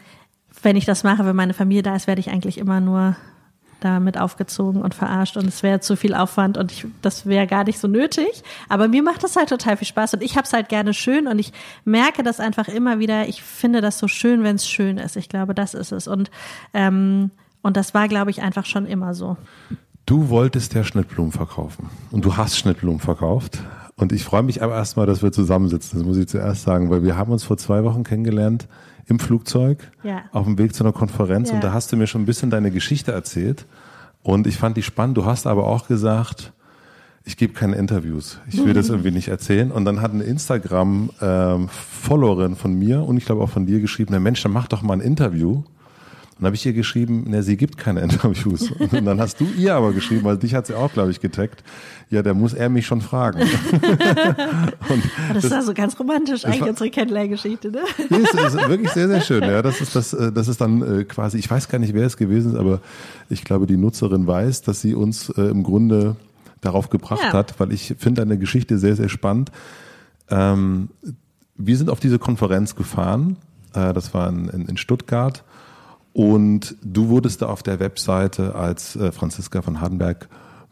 wenn 0.62 0.76
ich 0.76 0.86
das 0.86 1.04
mache, 1.04 1.26
wenn 1.26 1.36
meine 1.36 1.54
Familie 1.54 1.84
da 1.84 1.96
ist, 1.96 2.08
werde 2.08 2.22
ich 2.22 2.30
eigentlich 2.30 2.58
immer 2.58 2.80
nur 2.80 3.16
damit 3.86 4.20
aufgezogen 4.20 4.82
und 4.82 4.94
verarscht 4.94 5.38
und 5.38 5.48
es 5.48 5.64
wäre 5.64 5.80
zu 5.80 5.96
viel 5.96 6.14
Aufwand 6.14 6.58
und 6.58 6.72
ich, 6.72 6.86
das 7.02 7.26
wäre 7.26 7.48
gar 7.48 7.64
nicht 7.64 7.80
so 7.80 7.88
nötig. 7.88 8.44
Aber 8.68 8.88
mir 8.88 9.04
macht 9.04 9.24
das 9.24 9.36
halt 9.36 9.50
total 9.50 9.78
viel 9.78 9.88
Spaß 9.88 10.16
und 10.16 10.24
ich 10.24 10.36
habe 10.36 10.46
es 10.46 10.54
halt 10.54 10.70
gerne 10.70 10.94
schön 10.94 11.28
und 11.28 11.40
ich 11.40 11.54
merke 11.86 12.24
das 12.24 12.40
einfach 12.40 12.68
immer 12.68 13.00
wieder. 13.00 13.28
Ich 13.28 13.42
finde 13.44 13.82
das 13.82 14.00
so 14.00 14.08
schön, 14.08 14.44
wenn 14.44 14.56
es 14.56 14.68
schön 14.68 14.98
ist. 14.98 15.16
Ich 15.16 15.30
glaube, 15.30 15.54
das 15.54 15.74
ist 15.74 15.92
es 15.92 16.08
und 16.08 16.32
ähm, 16.74 17.32
und 17.62 17.78
das 17.78 17.96
war, 17.96 18.08
glaube 18.08 18.30
ich, 18.30 18.44
einfach 18.44 18.66
schon 18.66 18.86
immer 18.86 19.16
so. 19.16 19.38
Du 20.06 20.30
wolltest 20.30 20.76
ja 20.76 20.84
Schnittblumen 20.84 21.32
verkaufen 21.32 21.90
und 22.12 22.24
du 22.24 22.38
hast 22.38 22.60
Schnittblumen 22.60 23.00
verkauft. 23.00 23.64
Und 23.96 24.12
ich 24.12 24.24
freue 24.24 24.44
mich 24.44 24.62
aber 24.62 24.76
erstmal, 24.76 25.08
dass 25.08 25.24
wir 25.24 25.32
zusammensitzen. 25.32 25.98
Das 25.98 26.08
muss 26.08 26.18
ich 26.18 26.28
zuerst 26.28 26.62
sagen, 26.62 26.92
weil 26.92 27.02
wir 27.02 27.18
haben 27.18 27.32
uns 27.32 27.44
vor 27.44 27.58
zwei 27.58 27.84
Wochen 27.84 28.04
kennengelernt 28.04 28.68
im 29.08 29.20
Flugzeug 29.20 29.92
ja. 30.04 30.24
auf 30.32 30.46
dem 30.46 30.58
Weg 30.58 30.74
zu 30.74 30.84
einer 30.84 30.94
Konferenz 30.94 31.50
ja. 31.50 31.56
und 31.56 31.64
da 31.64 31.74
hast 31.74 31.92
du 31.92 31.98
mir 31.98 32.08
schon 32.08 32.24
ein 32.24 32.26
bisschen 32.26 32.50
deine 32.50 32.72
Geschichte 32.72 33.12
erzählt 33.12 33.68
und 34.24 34.48
ich 34.48 34.58
fand 34.58 34.78
die 34.78 34.84
spannend. 34.84 35.18
Du 35.18 35.26
hast 35.26 35.46
aber 35.46 35.68
auch 35.68 35.88
gesagt, 35.88 36.54
ich 37.26 37.38
gebe 37.38 37.54
keine 37.54 37.76
Interviews. 37.76 38.40
Ich 38.50 38.66
will 38.66 38.74
das 38.74 38.90
irgendwie 38.96 39.12
nicht 39.12 39.28
erzählen. 39.28 39.72
Und 39.72 39.86
dann 39.86 40.02
hat 40.02 40.14
eine 40.14 40.24
Instagram-Followerin 40.24 42.52
ähm, 42.52 42.58
von 42.58 42.74
mir 42.74 43.04
und 43.04 43.18
ich 43.18 43.26
glaube 43.26 43.44
auch 43.44 43.50
von 43.50 43.68
dir 43.68 43.82
geschrieben, 43.82 44.20
Mensch, 44.22 44.42
dann 44.42 44.52
mach 44.52 44.68
doch 44.68 44.82
mal 44.82 44.94
ein 44.94 45.02
Interview. 45.02 45.62
Und 46.36 46.42
dann 46.42 46.48
habe 46.48 46.56
ich 46.58 46.66
ihr 46.66 46.74
geschrieben, 46.74 47.30
ne, 47.30 47.44
sie 47.44 47.56
gibt 47.56 47.78
keine 47.78 48.02
Interviews. 48.02 48.70
Und 48.72 49.06
dann 49.06 49.22
hast 49.22 49.40
du 49.40 49.46
ihr 49.58 49.74
aber 49.74 49.94
geschrieben, 49.94 50.26
weil 50.26 50.38
dich 50.38 50.54
hat 50.54 50.68
sie 50.68 50.74
auch, 50.74 50.92
glaube 50.92 51.12
ich, 51.12 51.22
getaggt. 51.22 51.64
Ja, 52.10 52.22
da 52.24 52.34
muss 52.34 52.54
er 52.54 52.68
mich 52.68 52.86
schon 52.86 53.00
fragen. 53.00 53.40
das, 55.34 55.44
das 55.44 55.52
war 55.52 55.62
so 55.64 55.74
ganz 55.74 55.98
romantisch, 55.98 56.44
eigentlich 56.44 56.62
war, 56.62 56.70
unsere 56.70 56.90
Kennenlerngeschichte, 56.90 57.72
ne? 57.72 57.80
Nee, 58.10 58.26
das 58.34 58.54
ist 58.54 58.70
wirklich 58.70 58.92
sehr, 58.92 59.08
sehr 59.08 59.22
schön. 59.22 59.44
Ja, 59.44 59.62
das 59.62 59.80
ist 59.80 59.96
das, 59.96 60.14
äh, 60.14 60.32
das 60.32 60.50
ist 60.50 60.60
dann 60.60 60.82
äh, 60.82 61.04
quasi, 61.06 61.38
ich 61.38 61.50
weiß 61.50 61.70
gar 61.70 61.80
nicht, 61.80 61.94
wer 61.94 62.06
es 62.06 62.18
gewesen 62.18 62.52
ist, 62.52 62.60
aber 62.60 62.82
ich 63.30 63.44
glaube, 63.46 63.66
die 63.66 63.78
Nutzerin 63.78 64.28
weiß, 64.28 64.62
dass 64.62 64.82
sie 64.82 64.94
uns 64.94 65.30
äh, 65.30 65.42
im 65.44 65.64
Grunde 65.64 66.18
darauf 66.60 66.90
gebracht 66.90 67.24
ja. 67.24 67.34
hat, 67.34 67.60
weil 67.60 67.72
ich 67.72 67.96
finde 67.98 68.22
deine 68.22 68.38
Geschichte 68.38 68.78
sehr, 68.78 68.96
sehr 68.98 69.10
spannend. 69.10 69.52
Ähm, 70.30 70.90
wir 71.56 71.78
sind 71.78 71.90
auf 71.90 72.02
diese 72.02 72.20
Konferenz 72.20 72.76
gefahren. 72.76 73.38
Äh, 73.74 73.94
das 73.94 74.14
war 74.14 74.28
in, 74.30 74.50
in, 74.50 74.66
in 74.68 74.78
Stuttgart. 74.78 75.44
Und 76.16 76.78
du 76.82 77.10
wurdest 77.10 77.42
da 77.42 77.48
auf 77.48 77.62
der 77.62 77.82
Webseite 77.82 78.56
als 78.56 78.96
äh, 78.96 79.12
Franziska 79.12 79.62
von 79.62 79.82
Hardenberg 79.82 80.30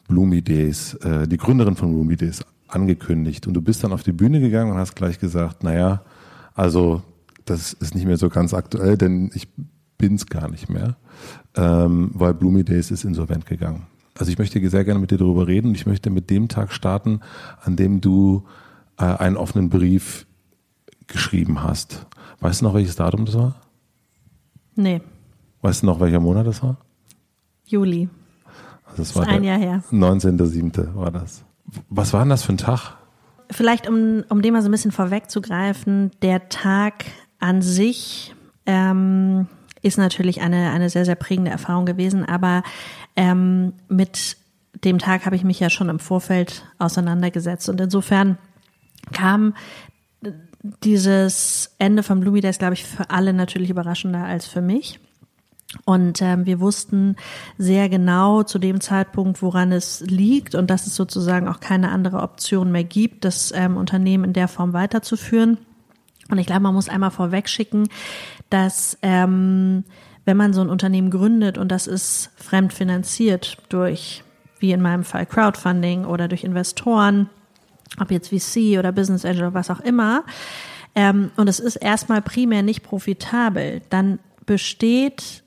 Bloomy 0.07 0.41
Days, 0.41 0.93
äh, 0.93 1.27
die 1.27 1.35
Gründerin 1.35 1.75
von 1.75 1.91
Bloomy 1.91 2.15
Days, 2.15 2.45
angekündigt. 2.69 3.45
Und 3.45 3.53
du 3.53 3.61
bist 3.61 3.83
dann 3.83 3.91
auf 3.91 4.03
die 4.03 4.13
Bühne 4.13 4.39
gegangen 4.39 4.71
und 4.71 4.77
hast 4.77 4.95
gleich 4.95 5.19
gesagt, 5.19 5.61
naja, 5.61 6.01
also 6.55 7.01
das 7.43 7.73
ist 7.73 7.93
nicht 7.93 8.05
mehr 8.05 8.15
so 8.15 8.29
ganz 8.29 8.53
aktuell, 8.53 8.97
denn 8.97 9.31
ich 9.33 9.49
bin's 9.97 10.27
gar 10.27 10.49
nicht 10.49 10.69
mehr, 10.69 10.95
ähm, 11.57 12.11
weil 12.13 12.33
Bloomy 12.33 12.63
Days 12.63 12.89
ist 12.89 13.03
insolvent 13.03 13.45
gegangen. 13.45 13.87
Also 14.17 14.31
ich 14.31 14.37
möchte 14.37 14.65
sehr 14.69 14.85
gerne 14.85 15.01
mit 15.01 15.11
dir 15.11 15.17
darüber 15.17 15.45
reden 15.45 15.67
und 15.67 15.75
ich 15.75 15.85
möchte 15.85 16.09
mit 16.09 16.29
dem 16.29 16.47
Tag 16.47 16.71
starten, 16.71 17.19
an 17.61 17.75
dem 17.75 17.99
du 17.99 18.45
äh, 18.97 19.03
einen 19.03 19.35
offenen 19.35 19.67
Brief 19.67 20.25
geschrieben 21.07 21.63
hast. 21.63 22.05
Weißt 22.39 22.61
du 22.61 22.65
noch, 22.65 22.75
welches 22.75 22.95
Datum 22.95 23.25
das 23.25 23.37
war? 23.37 23.55
Nee. 24.75 25.01
Weißt 25.63 25.81
du 25.81 25.85
noch, 25.85 26.01
welcher 26.01 26.19
Monat 26.19 26.45
das 26.45 26.61
war? 26.61 26.75
Juli. 27.65 28.09
Also 28.83 28.97
das, 28.97 29.13
das 29.13 29.15
war 29.15 29.27
ein 29.27 29.45
Jahr 29.45 29.57
her. 29.57 29.81
19.07. 29.91 30.93
war 30.93 31.09
das. 31.09 31.45
Was 31.89 32.11
war 32.11 32.19
denn 32.19 32.29
das 32.29 32.43
für 32.43 32.51
ein 32.51 32.57
Tag? 32.57 32.97
Vielleicht, 33.49 33.87
um, 33.87 34.25
um 34.27 34.41
dem 34.41 34.53
mal 34.53 34.61
so 34.61 34.67
ein 34.67 34.71
bisschen 34.71 34.91
vorwegzugreifen, 34.91 36.11
der 36.21 36.49
Tag 36.49 37.05
an 37.39 37.61
sich 37.61 38.35
ähm, 38.65 39.47
ist 39.81 39.97
natürlich 39.97 40.41
eine, 40.41 40.71
eine 40.71 40.89
sehr, 40.89 41.05
sehr 41.05 41.15
prägende 41.15 41.51
Erfahrung 41.51 41.85
gewesen, 41.85 42.25
aber 42.25 42.63
ähm, 43.15 43.71
mit 43.87 44.35
dem 44.83 44.99
Tag 44.99 45.25
habe 45.25 45.37
ich 45.37 45.45
mich 45.45 45.61
ja 45.61 45.69
schon 45.69 45.87
im 45.87 45.99
Vorfeld 45.99 46.65
auseinandergesetzt 46.77 47.69
und 47.69 47.79
insofern 47.79 48.37
kam 49.13 49.53
dieses 50.83 51.73
Ende 51.79 52.03
von 52.03 52.19
Bloomy 52.19 52.41
Days, 52.41 52.57
glaube 52.57 52.73
ich, 52.73 52.83
für 52.83 53.09
alle 53.09 53.31
natürlich 53.33 53.69
überraschender 53.69 54.25
als 54.25 54.45
für 54.45 54.61
mich. 54.61 54.99
Und 55.85 56.21
ähm, 56.21 56.45
wir 56.45 56.59
wussten 56.59 57.15
sehr 57.57 57.89
genau 57.89 58.43
zu 58.43 58.59
dem 58.59 58.79
Zeitpunkt, 58.79 59.41
woran 59.41 59.71
es 59.71 60.01
liegt 60.01 60.55
und 60.55 60.69
dass 60.69 60.87
es 60.87 60.95
sozusagen 60.95 61.47
auch 61.47 61.59
keine 61.59 61.89
andere 61.89 62.21
Option 62.21 62.71
mehr 62.71 62.83
gibt, 62.83 63.25
das 63.25 63.51
ähm, 63.55 63.77
Unternehmen 63.77 64.25
in 64.25 64.33
der 64.33 64.47
Form 64.47 64.73
weiterzuführen. 64.73 65.57
Und 66.29 66.37
ich 66.37 66.45
glaube, 66.45 66.61
man 66.61 66.73
muss 66.73 66.89
einmal 66.89 67.11
vorwegschicken, 67.11 67.89
dass 68.49 68.97
ähm, 69.01 69.83
wenn 70.25 70.37
man 70.37 70.53
so 70.53 70.61
ein 70.61 70.69
Unternehmen 70.69 71.09
gründet 71.09 71.57
und 71.57 71.69
das 71.69 71.87
ist 71.87 72.31
fremdfinanziert 72.37 73.57
durch 73.69 74.23
wie 74.59 74.71
in 74.71 74.81
meinem 74.81 75.03
Fall 75.03 75.25
Crowdfunding 75.25 76.05
oder 76.05 76.29
durch 76.29 76.45
Investoren, 76.45 77.29
ob 77.99 78.11
jetzt 78.11 78.29
VC 78.29 78.79
oder 78.79 78.93
Business 78.93 79.25
Angel 79.25 79.41
oder 79.41 79.53
was 79.53 79.69
auch 79.69 79.81
immer, 79.81 80.23
ähm, 80.95 81.31
und 81.35 81.49
es 81.49 81.59
ist 81.59 81.75
erstmal 81.75 82.21
primär 82.21 82.61
nicht 82.61 82.83
profitabel, 82.83 83.81
dann 83.89 84.19
besteht 84.45 85.42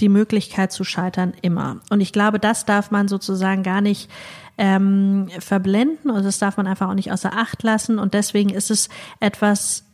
die 0.00 0.08
Möglichkeit 0.08 0.72
zu 0.72 0.84
scheitern 0.84 1.32
immer. 1.42 1.80
Und 1.90 2.00
ich 2.00 2.12
glaube, 2.12 2.38
das 2.38 2.64
darf 2.64 2.90
man 2.90 3.08
sozusagen 3.08 3.62
gar 3.62 3.80
nicht 3.80 4.10
ähm, 4.58 5.28
verblenden 5.38 6.10
und 6.10 6.24
das 6.24 6.38
darf 6.38 6.56
man 6.56 6.66
einfach 6.66 6.88
auch 6.88 6.94
nicht 6.94 7.12
außer 7.12 7.32
Acht 7.32 7.62
lassen. 7.62 7.98
Und 7.98 8.14
deswegen 8.14 8.50
ist 8.50 8.70
es 8.70 8.88
etwas, 9.20 9.84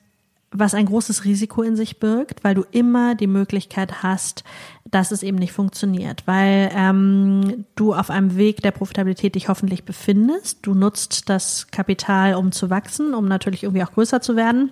was 0.52 0.74
ein 0.74 0.86
großes 0.86 1.24
Risiko 1.24 1.62
in 1.62 1.76
sich 1.76 1.98
birgt, 1.98 2.44
weil 2.44 2.54
du 2.54 2.64
immer 2.70 3.14
die 3.14 3.26
Möglichkeit 3.26 4.02
hast, 4.02 4.44
dass 4.84 5.10
es 5.10 5.22
eben 5.22 5.38
nicht 5.38 5.52
funktioniert, 5.52 6.26
weil 6.26 6.70
ähm, 6.74 7.64
du 7.74 7.94
auf 7.94 8.10
einem 8.10 8.36
Weg 8.36 8.60
der 8.60 8.70
Profitabilität 8.70 9.34
dich 9.34 9.48
hoffentlich 9.48 9.84
befindest. 9.84 10.58
Du 10.62 10.74
nutzt 10.74 11.30
das 11.30 11.68
Kapital, 11.70 12.34
um 12.34 12.52
zu 12.52 12.68
wachsen, 12.68 13.14
um 13.14 13.26
natürlich 13.26 13.62
irgendwie 13.62 13.82
auch 13.82 13.92
größer 13.92 14.20
zu 14.20 14.36
werden. 14.36 14.70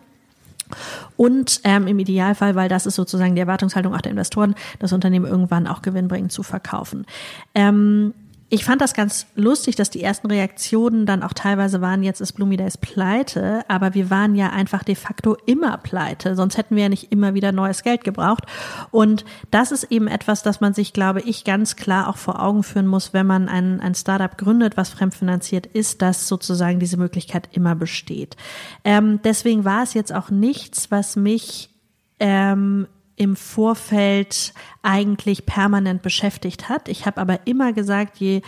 Und 1.17 1.61
ähm, 1.65 1.87
im 1.87 1.99
Idealfall, 1.99 2.55
weil 2.55 2.69
das 2.69 2.87
ist 2.87 2.95
sozusagen 2.95 3.35
die 3.35 3.41
Erwartungshaltung 3.41 3.95
auch 3.95 4.01
der 4.01 4.13
Investoren, 4.13 4.55
das 4.79 4.93
Unternehmen 4.93 5.27
irgendwann 5.27 5.67
auch 5.67 5.83
gewinnbringend 5.83 6.33
zu 6.33 6.43
verkaufen. 6.43 7.07
Ähm, 7.55 8.15
ich 8.53 8.65
fand 8.65 8.81
das 8.81 8.95
ganz 8.95 9.27
lustig, 9.37 9.77
dass 9.77 9.91
die 9.91 10.03
ersten 10.03 10.27
Reaktionen 10.27 11.07
dann 11.07 11.23
auch 11.23 11.33
teilweise 11.33 11.81
waren, 11.81 12.03
jetzt 12.03 12.21
ist 12.21 12.33
Bloomy 12.33 12.57
Days 12.57 12.77
pleite, 12.77 13.65
aber 13.69 13.95
wir 13.95 14.11
waren 14.11 14.35
ja 14.35 14.51
einfach 14.51 14.83
de 14.83 14.97
facto 14.97 15.37
immer 15.47 15.79
pleite, 15.79 16.35
sonst 16.35 16.59
hätten 16.59 16.75
wir 16.75 16.83
ja 16.83 16.89
nicht 16.89 17.13
immer 17.13 17.35
wieder 17.35 17.53
neues 17.53 17.85
Geld 17.85 18.03
gebraucht. 18.03 18.45
Und 18.91 19.25
das 19.53 19.71
ist 19.71 19.85
eben 19.85 20.09
etwas, 20.09 20.43
das 20.43 20.61
man 20.61 20.75
sich, 20.75 20.93
glaube 20.93 21.21
ich, 21.21 21.45
ganz 21.45 21.77
klar 21.77 22.09
auch 22.09 22.17
vor 22.17 22.43
Augen 22.43 22.65
führen 22.65 22.89
muss, 22.89 23.13
wenn 23.13 23.27
man 23.27 23.49
ein, 23.49 23.81
ein 23.81 23.95
Startup 23.95 24.37
gründet, 24.37 24.77
was 24.77 24.91
fremdfinanziert 24.91 25.67
ist, 25.67 26.03
dass 26.03 26.27
sozusagen 26.27 26.81
diese 26.81 26.97
Möglichkeit 26.97 27.49
immer 27.53 27.77
besteht. 27.77 28.37
Ähm, 28.85 29.21
deswegen 29.23 29.65
war 29.65 29.85
es 29.85 29.95
jetzt 29.95 30.13
auch 30.13 30.31
nichts, 30.31 30.91
was 30.91 31.15
mich 31.15 31.71
ähm, 32.19 32.89
im 33.21 33.37
Vorfeld 33.37 34.55
eigentlich 34.83 35.45
permanent 35.45 36.01
beschäftigt 36.01 36.71
hat. 36.71 36.89
Ich 36.89 37.05
habe 37.05 37.21
aber 37.21 37.41
immer 37.47 37.75
gesagt, 37.75 38.17
je 38.17 38.41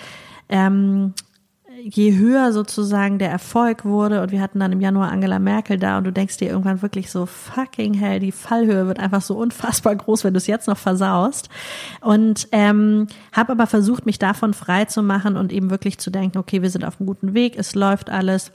ähm, 0.49 1.13
je 1.83 2.17
höher 2.17 2.53
sozusagen 2.53 3.19
der 3.19 3.31
Erfolg 3.31 3.85
wurde, 3.85 4.23
und 4.23 4.31
wir 4.31 4.41
hatten 4.41 4.61
dann 4.61 4.73
im 4.73 4.81
Januar 4.81 5.11
Angela 5.11 5.39
Merkel 5.39 5.79
da, 5.79 5.99
und 5.99 6.05
du 6.05 6.13
denkst 6.13 6.39
dir 6.39 6.49
irgendwann 6.49 6.81
wirklich 6.81 7.11
so, 7.11 7.27
fucking 7.27 7.93
hell, 7.93 8.21
die 8.21 8.33
Fallhöhe 8.33 8.87
wird 8.87 8.99
einfach 8.99 9.21
so 9.21 9.37
unfassbar 9.37 9.95
groß, 9.95 10.25
wenn 10.25 10.33
du 10.33 10.39
es 10.39 10.47
jetzt 10.47 10.69
noch 10.69 10.79
versaust. 10.79 11.51
Und 12.01 12.49
ähm, 12.53 13.09
habe 13.33 13.53
aber 13.53 13.67
versucht, 13.67 14.07
mich 14.07 14.19
davon 14.19 14.55
frei 14.55 14.87
zu 14.87 15.03
machen 15.03 15.37
und 15.37 15.53
eben 15.53 15.71
wirklich 15.71 15.99
zu 15.99 16.11
denken, 16.11 16.39
okay, 16.39 16.63
wir 16.63 16.71
sind 16.71 16.85
auf 16.85 16.99
einem 16.99 17.07
guten 17.07 17.35
Weg, 17.35 17.59
es 17.59 17.75
läuft 17.75 18.09
alles. 18.09 18.53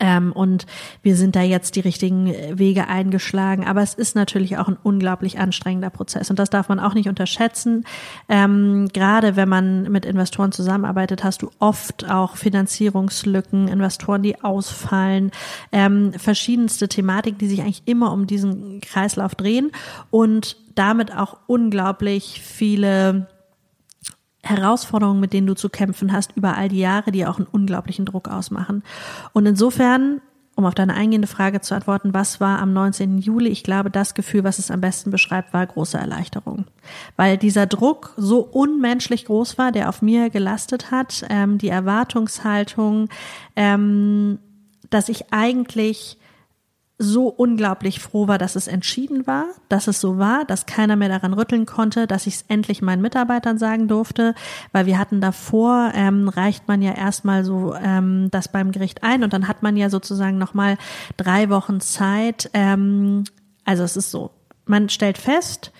Ähm, 0.00 0.32
und 0.32 0.66
wir 1.02 1.16
sind 1.16 1.36
da 1.36 1.42
jetzt 1.42 1.76
die 1.76 1.80
richtigen 1.80 2.32
Wege 2.58 2.88
eingeschlagen. 2.88 3.66
Aber 3.66 3.82
es 3.82 3.94
ist 3.94 4.16
natürlich 4.16 4.58
auch 4.58 4.68
ein 4.68 4.76
unglaublich 4.82 5.38
anstrengender 5.38 5.90
Prozess. 5.90 6.30
Und 6.30 6.38
das 6.38 6.50
darf 6.50 6.68
man 6.68 6.80
auch 6.80 6.94
nicht 6.94 7.08
unterschätzen. 7.08 7.84
Ähm, 8.28 8.88
gerade 8.92 9.36
wenn 9.36 9.48
man 9.48 9.90
mit 9.90 10.04
Investoren 10.04 10.52
zusammenarbeitet, 10.52 11.24
hast 11.24 11.42
du 11.42 11.50
oft 11.58 12.08
auch 12.10 12.36
Finanzierungslücken, 12.36 13.68
Investoren, 13.68 14.22
die 14.22 14.42
ausfallen, 14.42 15.30
ähm, 15.72 16.12
verschiedenste 16.12 16.88
Thematiken, 16.88 17.38
die 17.38 17.48
sich 17.48 17.60
eigentlich 17.60 17.82
immer 17.86 18.12
um 18.12 18.26
diesen 18.26 18.80
Kreislauf 18.80 19.34
drehen 19.34 19.70
und 20.10 20.56
damit 20.74 21.14
auch 21.14 21.38
unglaublich 21.46 22.40
viele 22.42 23.26
Herausforderungen, 24.42 25.20
mit 25.20 25.32
denen 25.32 25.46
du 25.46 25.54
zu 25.54 25.68
kämpfen 25.68 26.12
hast 26.12 26.36
über 26.36 26.56
all 26.56 26.68
die 26.68 26.78
Jahre, 26.78 27.10
die 27.10 27.26
auch 27.26 27.38
einen 27.38 27.48
unglaublichen 27.50 28.04
Druck 28.04 28.28
ausmachen. 28.28 28.82
Und 29.32 29.46
insofern, 29.46 30.20
um 30.54 30.64
auf 30.64 30.74
deine 30.74 30.94
eingehende 30.94 31.28
Frage 31.28 31.60
zu 31.60 31.74
antworten, 31.74 32.14
was 32.14 32.40
war 32.40 32.60
am 32.60 32.72
19. 32.72 33.18
Juli? 33.18 33.50
Ich 33.50 33.62
glaube, 33.62 33.90
das 33.90 34.14
Gefühl, 34.14 34.44
was 34.44 34.58
es 34.58 34.70
am 34.70 34.80
besten 34.80 35.10
beschreibt, 35.10 35.52
war 35.52 35.66
große 35.66 35.98
Erleichterung. 35.98 36.66
Weil 37.16 37.36
dieser 37.36 37.66
Druck 37.66 38.14
so 38.16 38.40
unmenschlich 38.40 39.24
groß 39.26 39.58
war, 39.58 39.72
der 39.72 39.88
auf 39.88 40.02
mir 40.02 40.30
gelastet 40.30 40.90
hat, 40.90 41.24
ähm, 41.28 41.58
die 41.58 41.68
Erwartungshaltung, 41.68 43.08
ähm, 43.56 44.38
dass 44.90 45.08
ich 45.08 45.32
eigentlich 45.32 46.16
so 46.98 47.28
unglaublich 47.28 48.00
froh 48.00 48.26
war, 48.26 48.38
dass 48.38 48.56
es 48.56 48.66
entschieden 48.66 49.26
war, 49.26 49.46
dass 49.68 49.86
es 49.86 50.00
so 50.00 50.18
war, 50.18 50.44
dass 50.44 50.66
keiner 50.66 50.96
mehr 50.96 51.08
daran 51.08 51.32
rütteln 51.32 51.64
konnte, 51.64 52.08
dass 52.08 52.26
ich 52.26 52.34
es 52.34 52.44
endlich 52.48 52.82
meinen 52.82 53.02
Mitarbeitern 53.02 53.56
sagen 53.56 53.86
durfte, 53.86 54.34
weil 54.72 54.86
wir 54.86 54.98
hatten 54.98 55.20
davor, 55.20 55.92
ähm, 55.94 56.28
reicht 56.28 56.66
man 56.66 56.82
ja 56.82 56.92
erstmal 56.92 57.44
so 57.44 57.74
ähm, 57.74 58.28
das 58.32 58.48
beim 58.48 58.72
Gericht 58.72 59.04
ein 59.04 59.22
und 59.22 59.32
dann 59.32 59.46
hat 59.46 59.62
man 59.62 59.76
ja 59.76 59.90
sozusagen 59.90 60.38
nochmal 60.38 60.76
drei 61.16 61.50
Wochen 61.50 61.80
Zeit. 61.80 62.50
Ähm, 62.52 63.22
also 63.64 63.84
es 63.84 63.96
ist 63.96 64.10
so, 64.10 64.32
man 64.66 64.88
stellt 64.88 65.18
fest, 65.18 65.70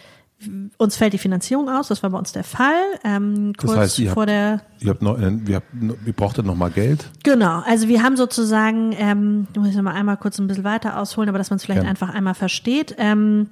uns 0.76 0.96
fällt 0.96 1.12
die 1.14 1.18
Finanzierung 1.18 1.68
aus, 1.68 1.88
das 1.88 2.02
war 2.02 2.10
bei 2.10 2.18
uns 2.18 2.32
der 2.32 2.44
Fall. 2.44 2.80
Ähm, 3.04 3.52
kurz 3.56 3.72
das 3.72 3.80
heißt, 3.80 3.98
ihr 3.98 4.12
vor 4.12 4.22
habt, 4.22 4.30
der. 4.30 4.60
Ihr 4.80 4.90
habt 4.90 5.02
noch, 5.02 5.18
äh, 5.18 5.32
ihr, 5.46 5.56
habt, 5.56 5.66
ihr 6.06 6.12
brauchtet 6.12 6.46
noch 6.46 6.54
mal 6.54 6.70
Geld. 6.70 7.10
Genau, 7.24 7.62
also 7.66 7.88
wir 7.88 8.02
haben 8.02 8.16
sozusagen, 8.16 8.94
ähm, 8.96 9.48
ich 9.52 9.58
muss 9.58 9.70
ich 9.70 9.76
noch 9.76 9.82
mal 9.82 9.94
einmal 9.94 10.16
kurz 10.16 10.38
ein 10.38 10.46
bisschen 10.46 10.64
weiter 10.64 10.98
ausholen, 10.98 11.28
aber 11.28 11.38
dass 11.38 11.50
man 11.50 11.56
es 11.56 11.64
vielleicht 11.64 11.82
ja. 11.82 11.88
einfach 11.88 12.14
einmal 12.14 12.34
versteht. 12.34 12.94
Ähm, 12.98 13.48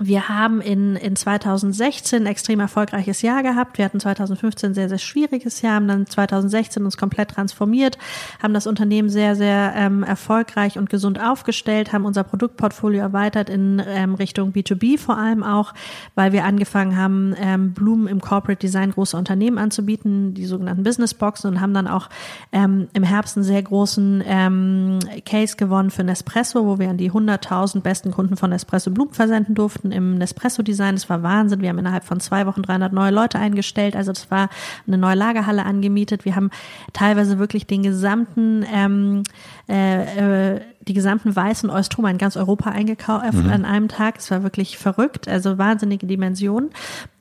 wir 0.00 0.28
haben 0.28 0.60
in, 0.60 0.94
in 0.94 1.16
2016 1.16 2.22
ein 2.22 2.26
extrem 2.26 2.60
erfolgreiches 2.60 3.20
Jahr 3.22 3.42
gehabt. 3.42 3.78
Wir 3.78 3.84
hatten 3.84 3.98
2015 3.98 4.70
ein 4.70 4.74
sehr, 4.74 4.88
sehr 4.88 4.98
schwieriges 4.98 5.60
Jahr, 5.60 5.74
haben 5.74 5.88
dann 5.88 6.06
2016 6.06 6.84
uns 6.84 6.96
komplett 6.96 7.30
transformiert, 7.30 7.98
haben 8.40 8.54
das 8.54 8.68
Unternehmen 8.68 9.08
sehr, 9.08 9.34
sehr 9.34 9.72
ähm, 9.76 10.04
erfolgreich 10.04 10.78
und 10.78 10.88
gesund 10.88 11.20
aufgestellt, 11.20 11.92
haben 11.92 12.04
unser 12.04 12.22
Produktportfolio 12.22 13.00
erweitert 13.00 13.50
in 13.50 13.82
ähm, 13.84 14.14
Richtung 14.14 14.52
B2B 14.52 14.98
vor 14.98 15.18
allem 15.18 15.42
auch, 15.42 15.74
weil 16.14 16.32
wir 16.32 16.44
angefangen 16.44 16.96
haben, 16.96 17.34
ähm, 17.40 17.72
Blumen 17.72 18.06
im 18.06 18.20
Corporate 18.20 18.60
Design 18.60 18.92
große 18.92 19.16
Unternehmen 19.16 19.58
anzubieten, 19.58 20.32
die 20.32 20.46
sogenannten 20.46 20.84
Business 20.84 21.14
Boxen 21.14 21.50
und 21.50 21.60
haben 21.60 21.74
dann 21.74 21.88
auch 21.88 22.08
ähm, 22.52 22.88
im 22.92 23.02
Herbst 23.02 23.36
einen 23.36 23.44
sehr 23.44 23.62
großen 23.62 24.22
ähm, 24.24 25.00
Case 25.26 25.56
gewonnen 25.56 25.90
für 25.90 26.04
Nespresso, 26.04 26.66
wo 26.66 26.78
wir 26.78 26.88
an 26.88 26.98
die 26.98 27.10
100.000 27.10 27.80
besten 27.80 28.12
Kunden 28.12 28.36
von 28.36 28.50
Nespresso 28.50 28.92
Blumen 28.92 29.12
versenden 29.12 29.56
durften 29.56 29.67
durften 29.68 29.92
im 29.92 30.14
Nespresso-Design. 30.14 30.94
Das 30.94 31.10
war 31.10 31.22
Wahnsinn. 31.22 31.60
Wir 31.60 31.68
haben 31.68 31.78
innerhalb 31.78 32.04
von 32.04 32.20
zwei 32.20 32.46
Wochen 32.46 32.62
300 32.62 32.90
neue 32.90 33.10
Leute 33.10 33.38
eingestellt. 33.38 33.94
Also 33.94 34.12
das 34.12 34.30
war 34.30 34.48
eine 34.86 34.96
neue 34.96 35.14
Lagerhalle 35.14 35.66
angemietet. 35.66 36.24
Wir 36.24 36.36
haben 36.36 36.50
teilweise 36.94 37.38
wirklich 37.38 37.66
den 37.66 37.82
gesamten 37.82 38.64
ähm, 38.72 39.24
äh, 39.68 40.54
äh, 40.54 40.60
die 40.80 40.94
gesamten 40.94 41.36
weißen 41.36 41.68
Oestroma 41.68 42.08
in 42.08 42.16
ganz 42.16 42.38
Europa 42.38 42.70
eingekauft 42.70 43.34
mhm. 43.34 43.50
an 43.50 43.66
einem 43.66 43.88
Tag. 43.88 44.16
Es 44.16 44.30
war 44.30 44.42
wirklich 44.42 44.78
verrückt, 44.78 45.28
also 45.28 45.58
wahnsinnige 45.58 46.06
Dimensionen. 46.06 46.70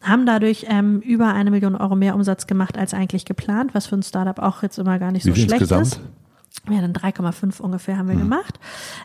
Haben 0.01 0.25
dadurch 0.25 0.67
ähm, 0.69 1.01
über 1.01 1.33
eine 1.33 1.51
Million 1.51 1.75
Euro 1.75 1.97
mehr 1.97 2.15
Umsatz 2.15 2.47
gemacht 2.47 2.77
als 2.77 2.93
eigentlich 2.93 3.25
geplant, 3.25 3.75
was 3.75 3.87
für 3.87 3.97
ein 3.97 4.03
Startup 4.03 4.39
auch 4.39 4.63
jetzt 4.63 4.79
immer 4.79 4.99
gar 4.99 5.11
nicht 5.11 5.25
Wie 5.25 5.31
so 5.31 5.35
schlecht 5.35 5.51
insgesamt? 5.63 5.87
ist. 5.87 5.99
Ja, 6.69 6.79
dann 6.79 6.93
3,5 6.93 7.59
ungefähr 7.59 7.97
haben 7.97 8.07
wir 8.07 8.15
mhm. 8.15 8.19
gemacht. 8.19 8.57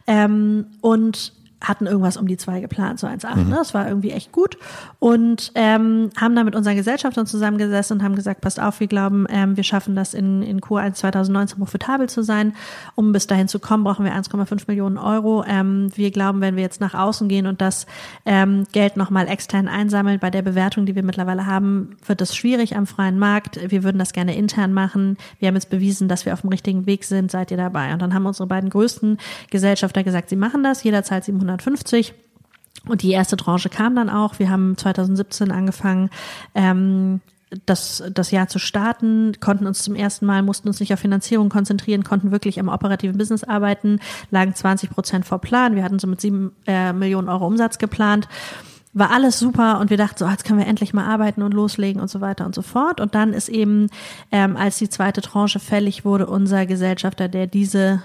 Ähm, 0.06 0.66
und 0.80 1.32
hatten 1.62 1.86
irgendwas 1.86 2.16
um 2.16 2.26
die 2.26 2.36
zwei 2.36 2.60
geplant, 2.60 2.98
so 2.98 3.06
1,8. 3.06 3.36
Mhm. 3.36 3.48
Ne? 3.50 3.56
Das 3.56 3.74
war 3.74 3.88
irgendwie 3.88 4.10
echt 4.10 4.32
gut. 4.32 4.58
Und 4.98 5.52
ähm, 5.54 6.10
haben 6.20 6.34
dann 6.34 6.44
mit 6.44 6.56
unseren 6.56 6.76
Gesellschaftern 6.76 7.26
zusammengesessen 7.26 7.98
und 7.98 8.04
haben 8.04 8.16
gesagt, 8.16 8.40
passt 8.40 8.60
auf, 8.60 8.80
wir 8.80 8.88
glauben, 8.88 9.26
ähm, 9.30 9.56
wir 9.56 9.64
schaffen 9.64 9.94
das 9.94 10.14
in, 10.14 10.42
in 10.42 10.60
Q1 10.60 10.94
2019 10.94 11.58
profitabel 11.58 12.08
zu 12.08 12.22
sein. 12.22 12.54
Um 12.94 13.12
bis 13.12 13.26
dahin 13.26 13.48
zu 13.48 13.60
kommen, 13.60 13.84
brauchen 13.84 14.04
wir 14.04 14.12
1,5 14.12 14.64
Millionen 14.66 14.98
Euro. 14.98 15.44
Ähm, 15.46 15.90
wir 15.94 16.10
glauben, 16.10 16.40
wenn 16.40 16.56
wir 16.56 16.62
jetzt 16.62 16.80
nach 16.80 16.94
außen 16.94 17.28
gehen 17.28 17.46
und 17.46 17.60
das 17.60 17.86
ähm, 18.26 18.64
Geld 18.72 18.96
nochmal 18.96 19.28
extern 19.28 19.68
einsammeln, 19.68 20.18
bei 20.18 20.30
der 20.30 20.42
Bewertung, 20.42 20.86
die 20.86 20.94
wir 20.94 21.02
mittlerweile 21.02 21.46
haben, 21.46 21.96
wird 22.06 22.20
es 22.20 22.34
schwierig 22.34 22.76
am 22.76 22.86
freien 22.86 23.18
Markt. 23.18 23.58
Wir 23.70 23.84
würden 23.84 23.98
das 23.98 24.12
gerne 24.12 24.36
intern 24.36 24.72
machen. 24.72 25.16
Wir 25.38 25.48
haben 25.48 25.54
jetzt 25.54 25.70
bewiesen, 25.70 26.08
dass 26.08 26.26
wir 26.26 26.32
auf 26.32 26.40
dem 26.40 26.50
richtigen 26.50 26.86
Weg 26.86 27.04
sind. 27.04 27.30
Seid 27.30 27.50
ihr 27.50 27.56
dabei? 27.56 27.92
Und 27.92 28.02
dann 28.02 28.14
haben 28.14 28.26
unsere 28.26 28.46
beiden 28.46 28.70
größten 28.70 29.18
Gesellschafter 29.50 30.02
gesagt, 30.02 30.28
sie 30.28 30.36
machen 30.36 30.62
das. 30.62 30.82
Jeder 30.82 31.02
zahlt 31.04 31.24
700 31.24 31.51
150. 31.52 32.14
Und 32.88 33.02
die 33.02 33.12
erste 33.12 33.36
Tranche 33.36 33.68
kam 33.68 33.94
dann 33.94 34.10
auch. 34.10 34.38
Wir 34.38 34.50
haben 34.50 34.76
2017 34.76 35.52
angefangen, 35.52 36.10
ähm, 36.54 37.20
das, 37.66 38.02
das 38.12 38.30
Jahr 38.30 38.48
zu 38.48 38.58
starten, 38.58 39.32
konnten 39.40 39.66
uns 39.66 39.82
zum 39.82 39.94
ersten 39.94 40.26
Mal, 40.26 40.42
mussten 40.42 40.68
uns 40.68 40.80
nicht 40.80 40.92
auf 40.92 41.00
Finanzierung 41.00 41.48
konzentrieren, 41.48 42.02
konnten 42.04 42.30
wirklich 42.30 42.58
im 42.58 42.68
operativen 42.68 43.18
Business 43.18 43.44
arbeiten, 43.44 44.00
lagen 44.30 44.54
20 44.54 44.90
Prozent 44.90 45.26
vor 45.26 45.40
Plan. 45.40 45.76
Wir 45.76 45.84
hatten 45.84 45.98
so 45.98 46.06
mit 46.06 46.20
sieben 46.20 46.52
äh, 46.66 46.92
Millionen 46.92 47.28
Euro 47.28 47.46
Umsatz 47.46 47.78
geplant. 47.78 48.28
War 48.94 49.10
alles 49.10 49.38
super 49.38 49.80
und 49.80 49.90
wir 49.90 49.96
dachten 49.96 50.18
so, 50.18 50.26
jetzt 50.26 50.44
können 50.44 50.58
wir 50.58 50.66
endlich 50.66 50.92
mal 50.92 51.06
arbeiten 51.06 51.42
und 51.42 51.54
loslegen 51.54 52.00
und 52.00 52.08
so 52.08 52.20
weiter 52.20 52.44
und 52.44 52.54
so 52.54 52.62
fort. 52.62 53.00
Und 53.00 53.14
dann 53.14 53.32
ist 53.32 53.48
eben, 53.48 53.88
ähm, 54.30 54.56
als 54.56 54.78
die 54.78 54.88
zweite 54.88 55.22
Tranche 55.22 55.60
fällig 55.60 56.04
wurde, 56.04 56.26
unser 56.26 56.66
Gesellschafter, 56.66 57.28
der 57.28 57.46
diese 57.46 58.02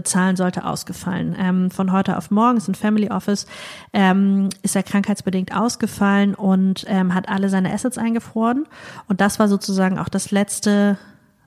bezahlen 0.00 0.34
sollte, 0.34 0.64
ausgefallen. 0.64 1.36
Ähm, 1.38 1.70
von 1.70 1.92
heute 1.92 2.16
auf 2.16 2.30
morgen 2.30 2.56
ist 2.56 2.68
ein 2.68 2.74
Family 2.74 3.10
Office, 3.10 3.44
ähm, 3.92 4.48
ist 4.62 4.74
er 4.74 4.82
krankheitsbedingt 4.82 5.54
ausgefallen 5.54 6.34
und 6.34 6.86
ähm, 6.88 7.12
hat 7.12 7.28
alle 7.28 7.50
seine 7.50 7.70
Assets 7.70 7.98
eingefroren. 7.98 8.64
Und 9.08 9.20
das 9.20 9.38
war 9.38 9.46
sozusagen 9.48 9.98
auch 9.98 10.08
das 10.08 10.30
letzte 10.30 10.96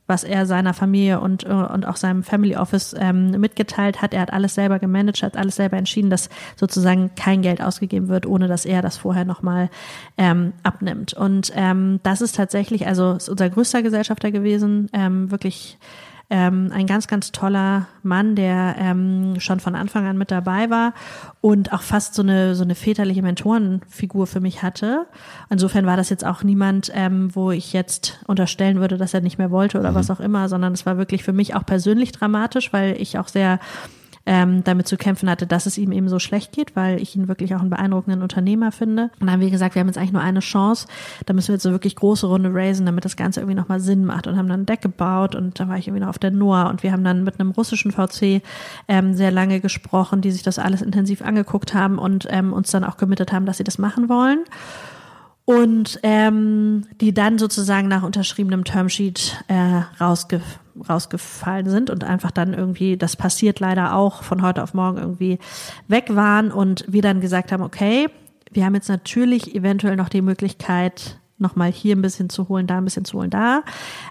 was 0.05 0.25
er 0.25 0.45
seiner 0.45 0.73
Familie 0.73 1.21
und, 1.21 1.45
äh, 1.45 1.47
und 1.47 1.87
auch 1.87 1.95
seinem 1.95 2.23
Family 2.23 2.57
Office 2.57 2.93
ähm, 2.99 3.31
mitgeteilt 3.31 4.01
hat. 4.01 4.13
Er 4.13 4.21
hat 4.21 4.33
alles 4.33 4.53
selber 4.53 4.77
gemanagt, 4.77 5.23
hat 5.23 5.37
alles 5.37 5.55
selber 5.55 5.77
entschieden, 5.77 6.09
dass 6.09 6.29
sozusagen 6.57 7.15
kein 7.15 7.41
Geld 7.41 7.61
ausgegeben 7.61 8.09
wird, 8.09 8.25
ohne 8.25 8.49
dass 8.49 8.65
er 8.65 8.81
das 8.81 8.97
vorher 8.97 9.23
nochmal 9.23 9.69
ähm, 10.17 10.51
abnimmt. 10.61 11.13
Und 11.13 11.53
ähm, 11.55 12.01
das 12.03 12.19
ist 12.19 12.35
tatsächlich, 12.35 12.85
also 12.85 13.13
ist 13.13 13.29
unser 13.29 13.49
größter 13.49 13.81
Gesellschafter 13.81 14.31
gewesen, 14.31 14.89
ähm, 14.91 15.31
wirklich 15.31 15.77
ähm, 16.33 16.71
ein 16.73 16.87
ganz, 16.87 17.07
ganz 17.07 17.31
toller 17.31 17.85
Mann, 18.01 18.35
der 18.35 18.75
ähm, 18.79 19.39
schon 19.39 19.59
von 19.59 19.75
Anfang 19.75 20.07
an 20.07 20.17
mit 20.17 20.31
dabei 20.31 20.71
war 20.71 20.95
und 21.41 21.71
auch 21.71 21.83
fast 21.83 22.15
so 22.15 22.23
eine, 22.23 22.55
so 22.55 22.63
eine 22.63 22.73
väterliche 22.73 23.21
Mentorenfigur 23.21 24.25
für 24.25 24.39
mich 24.39 24.63
hatte. 24.63 25.05
Insofern 25.51 25.85
war 25.85 25.95
das 25.95 26.09
jetzt 26.09 26.25
auch 26.25 26.41
niemand, 26.41 26.91
ähm, 26.95 27.29
wo 27.35 27.51
ich 27.51 27.71
jetzt 27.71 28.19
unterstellen 28.25 28.79
würde, 28.79 28.97
dass 28.97 29.13
er 29.13 29.21
nicht 29.21 29.37
mehr 29.37 29.51
wollte 29.51 29.79
oder 29.79 29.91
mhm. 29.91 29.95
was 29.95 30.09
auch 30.09 30.19
immer, 30.19 30.49
sondern 30.49 30.73
es 30.73 30.87
war 30.87 30.97
wirklich 30.97 31.23
für 31.23 31.33
mich 31.33 31.53
auch 31.53 31.67
persönlich 31.67 32.11
dramatisch, 32.11 32.73
weil 32.73 32.99
ich 32.99 33.19
auch 33.19 33.27
sehr 33.27 33.59
ähm, 34.25 34.63
damit 34.63 34.87
zu 34.87 34.97
kämpfen 34.97 35.29
hatte, 35.29 35.45
dass 35.45 35.65
es 35.65 35.77
ihm 35.77 35.91
eben 35.91 36.07
so 36.07 36.19
schlecht 36.19 36.51
geht, 36.53 36.75
weil 36.75 37.01
ich 37.01 37.15
ihn 37.15 37.27
wirklich 37.27 37.53
auch 37.55 37.59
einen 37.59 37.69
beeindruckenden 37.69 38.21
Unternehmer 38.21 38.71
finde. 38.71 39.03
Und 39.19 39.21
dann 39.21 39.31
haben 39.31 39.39
wir 39.41 39.49
gesagt, 39.49 39.75
wir 39.75 39.81
haben 39.81 39.87
jetzt 39.87 39.97
eigentlich 39.97 40.13
nur 40.13 40.21
eine 40.21 40.39
Chance, 40.39 40.87
da 41.25 41.33
müssen 41.33 41.49
wir 41.49 41.55
jetzt 41.55 41.63
so 41.63 41.71
wirklich 41.71 41.95
große 41.95 42.27
Runde 42.27 42.53
raisen, 42.53 42.85
damit 42.85 43.05
das 43.05 43.17
Ganze 43.17 43.41
irgendwie 43.41 43.55
nochmal 43.55 43.79
Sinn 43.79 44.05
macht 44.05 44.27
und 44.27 44.37
haben 44.37 44.47
dann 44.47 44.61
ein 44.61 44.65
Deck 44.65 44.81
gebaut 44.81 45.35
und 45.35 45.59
da 45.59 45.67
war 45.67 45.77
ich 45.77 45.87
irgendwie 45.87 46.03
noch 46.03 46.09
auf 46.09 46.19
der 46.19 46.31
Noah 46.31 46.69
und 46.69 46.83
wir 46.83 46.91
haben 46.91 47.03
dann 47.03 47.23
mit 47.23 47.39
einem 47.39 47.51
russischen 47.51 47.91
VC 47.91 48.41
ähm, 48.87 49.13
sehr 49.13 49.31
lange 49.31 49.59
gesprochen, 49.59 50.21
die 50.21 50.31
sich 50.31 50.43
das 50.43 50.59
alles 50.59 50.81
intensiv 50.81 51.21
angeguckt 51.21 51.73
haben 51.73 51.97
und 51.99 52.27
ähm, 52.29 52.53
uns 52.53 52.71
dann 52.71 52.83
auch 52.83 52.97
committed 52.97 53.31
haben, 53.31 53.45
dass 53.45 53.57
sie 53.57 53.63
das 53.63 53.77
machen 53.77 54.09
wollen 54.09 54.39
und 55.45 55.99
ähm, 56.03 56.85
die 57.01 57.13
dann 57.13 57.37
sozusagen 57.37 57.87
nach 57.87 58.03
unterschriebenem 58.03 58.63
Termsheet 58.63 59.43
äh, 59.47 59.81
rausge 59.99 60.41
rausgefallen 60.89 61.69
sind 61.69 61.91
und 61.91 62.03
einfach 62.03 62.31
dann 62.31 62.55
irgendwie, 62.55 62.97
das 62.97 63.15
passiert 63.15 63.59
leider 63.59 63.95
auch, 63.95 64.23
von 64.23 64.41
heute 64.41 64.63
auf 64.63 64.73
morgen 64.73 64.97
irgendwie 64.97 65.37
weg 65.87 66.15
waren 66.15 66.51
und 66.51 66.83
wir 66.87 67.03
dann 67.03 67.21
gesagt 67.21 67.51
haben, 67.51 67.61
okay, 67.61 68.07
wir 68.51 68.65
haben 68.65 68.73
jetzt 68.73 68.89
natürlich 68.89 69.53
eventuell 69.53 69.95
noch 69.95 70.09
die 70.09 70.23
Möglichkeit, 70.23 71.19
nochmal 71.43 71.71
hier 71.71 71.95
ein 71.95 72.01
bisschen 72.01 72.29
zu 72.29 72.49
holen, 72.49 72.65
da 72.65 72.79
ein 72.79 72.85
bisschen 72.85 73.05
zu 73.05 73.19
holen, 73.19 73.29
da. 73.29 73.61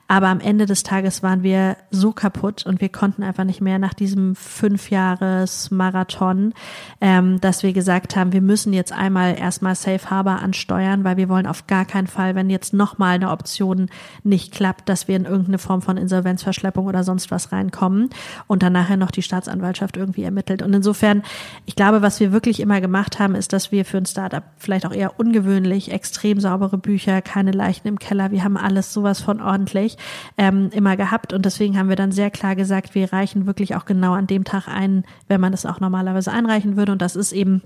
Aber 0.07 0.29
am 0.29 0.39
Ende 0.39 0.67
des 0.67 0.85
Tages 0.85 1.25
waren 1.25 1.43
wir 1.43 1.77
so 1.91 2.13
kaputt 2.13 2.65
und 2.67 2.81
wir 2.81 2.91
konnten 2.91 3.25
einfach 3.25 3.43
nicht 3.43 3.61
mehr 3.61 3.81
nach 3.81 3.95
diesem 3.95 4.37
Fünfjahres-Marathon, 4.37 6.55
ähm, 7.01 7.41
dass 7.41 7.65
wir 7.65 7.73
gesagt 7.73 8.15
haben, 8.15 8.33
wir 8.33 8.43
müssen 8.43 8.73
jetzt 8.73 8.93
einmal 8.93 9.37
erstmal 9.39 9.75
Safe 9.75 10.11
Harbor 10.11 10.39
ansteuern, 10.41 11.03
weil 11.05 11.17
wir 11.17 11.29
wollen 11.29 11.47
auf 11.47 11.67
gar 11.67 11.85
keinen 11.87 12.07
Fall, 12.07 12.35
wenn 12.35 12.51
jetzt 12.51 12.75
nochmal 12.75 13.15
eine 13.15 13.31
Option 13.31 13.89
nicht 14.23 14.53
klappt, 14.53 14.87
dass 14.89 15.09
wir 15.09 15.17
in 15.17 15.25
irgendeine 15.25 15.59
Form 15.59 15.83
von 15.83 15.97
Insolvenzverschleppung 15.97 16.87
oder 16.87 17.03
sonst 17.05 17.31
was 17.31 17.53
reinkommen 17.53 18.11
und 18.47 18.63
dann 18.63 18.75
nachher 18.75 18.99
noch 18.99 19.11
die 19.11 19.23
Staatsanwaltschaft 19.23 19.97
irgendwie 19.97 20.25
ermittelt. 20.25 20.61
Und 20.63 20.75
insofern, 20.75 21.23
ich 21.65 21.75
glaube, 21.75 22.03
was 22.03 22.21
wir 22.21 22.33
wirklich 22.33 22.61
immer 22.61 22.83
gemacht 22.83 23.19
haben, 23.19 23.35
ist, 23.35 23.55
dass 23.55 23.73
wir 23.73 23.87
für 23.87 23.99
ein 23.99 24.07
Startup 24.07 24.45
vielleicht 24.59 24.85
auch 24.85 24.93
eher 24.93 25.19
ungewöhnlich 25.19 25.91
extrem 25.91 26.41
saubere 26.41 26.77
Bücher, 26.77 27.22
keine 27.23 27.53
Leichen 27.53 27.89
im 27.89 27.99
Keller, 27.99 28.31
wir 28.31 28.45
haben 28.45 28.57
alles 28.57 28.93
sowas 28.93 29.21
von 29.21 29.41
ordentlich 29.41 29.97
ähm, 30.37 30.71
immer 30.73 30.97
gehabt. 30.97 31.33
Und 31.33 31.47
deswegen 31.47 31.79
haben 31.79 31.89
wir 31.89 31.97
dann 31.97 32.13
sehr 32.13 32.31
klar 32.31 32.57
gesagt, 32.57 32.95
wir 32.95 33.13
reichen 33.13 33.47
wirklich 33.47 33.75
auch 33.75 33.85
genau 33.85 34.13
an 34.13 34.27
dem 34.27 34.45
Tag 34.45 34.69
ein, 34.69 35.05
wenn 35.29 35.41
man 35.41 35.53
es 35.53 35.67
auch 35.67 35.81
normalerweise 35.81 36.33
einreichen 36.33 36.77
würde. 36.77 36.93
Und 36.93 37.03
das 37.03 37.17
ist 37.17 37.33
eben 37.33 37.63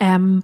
ähm, 0.00 0.42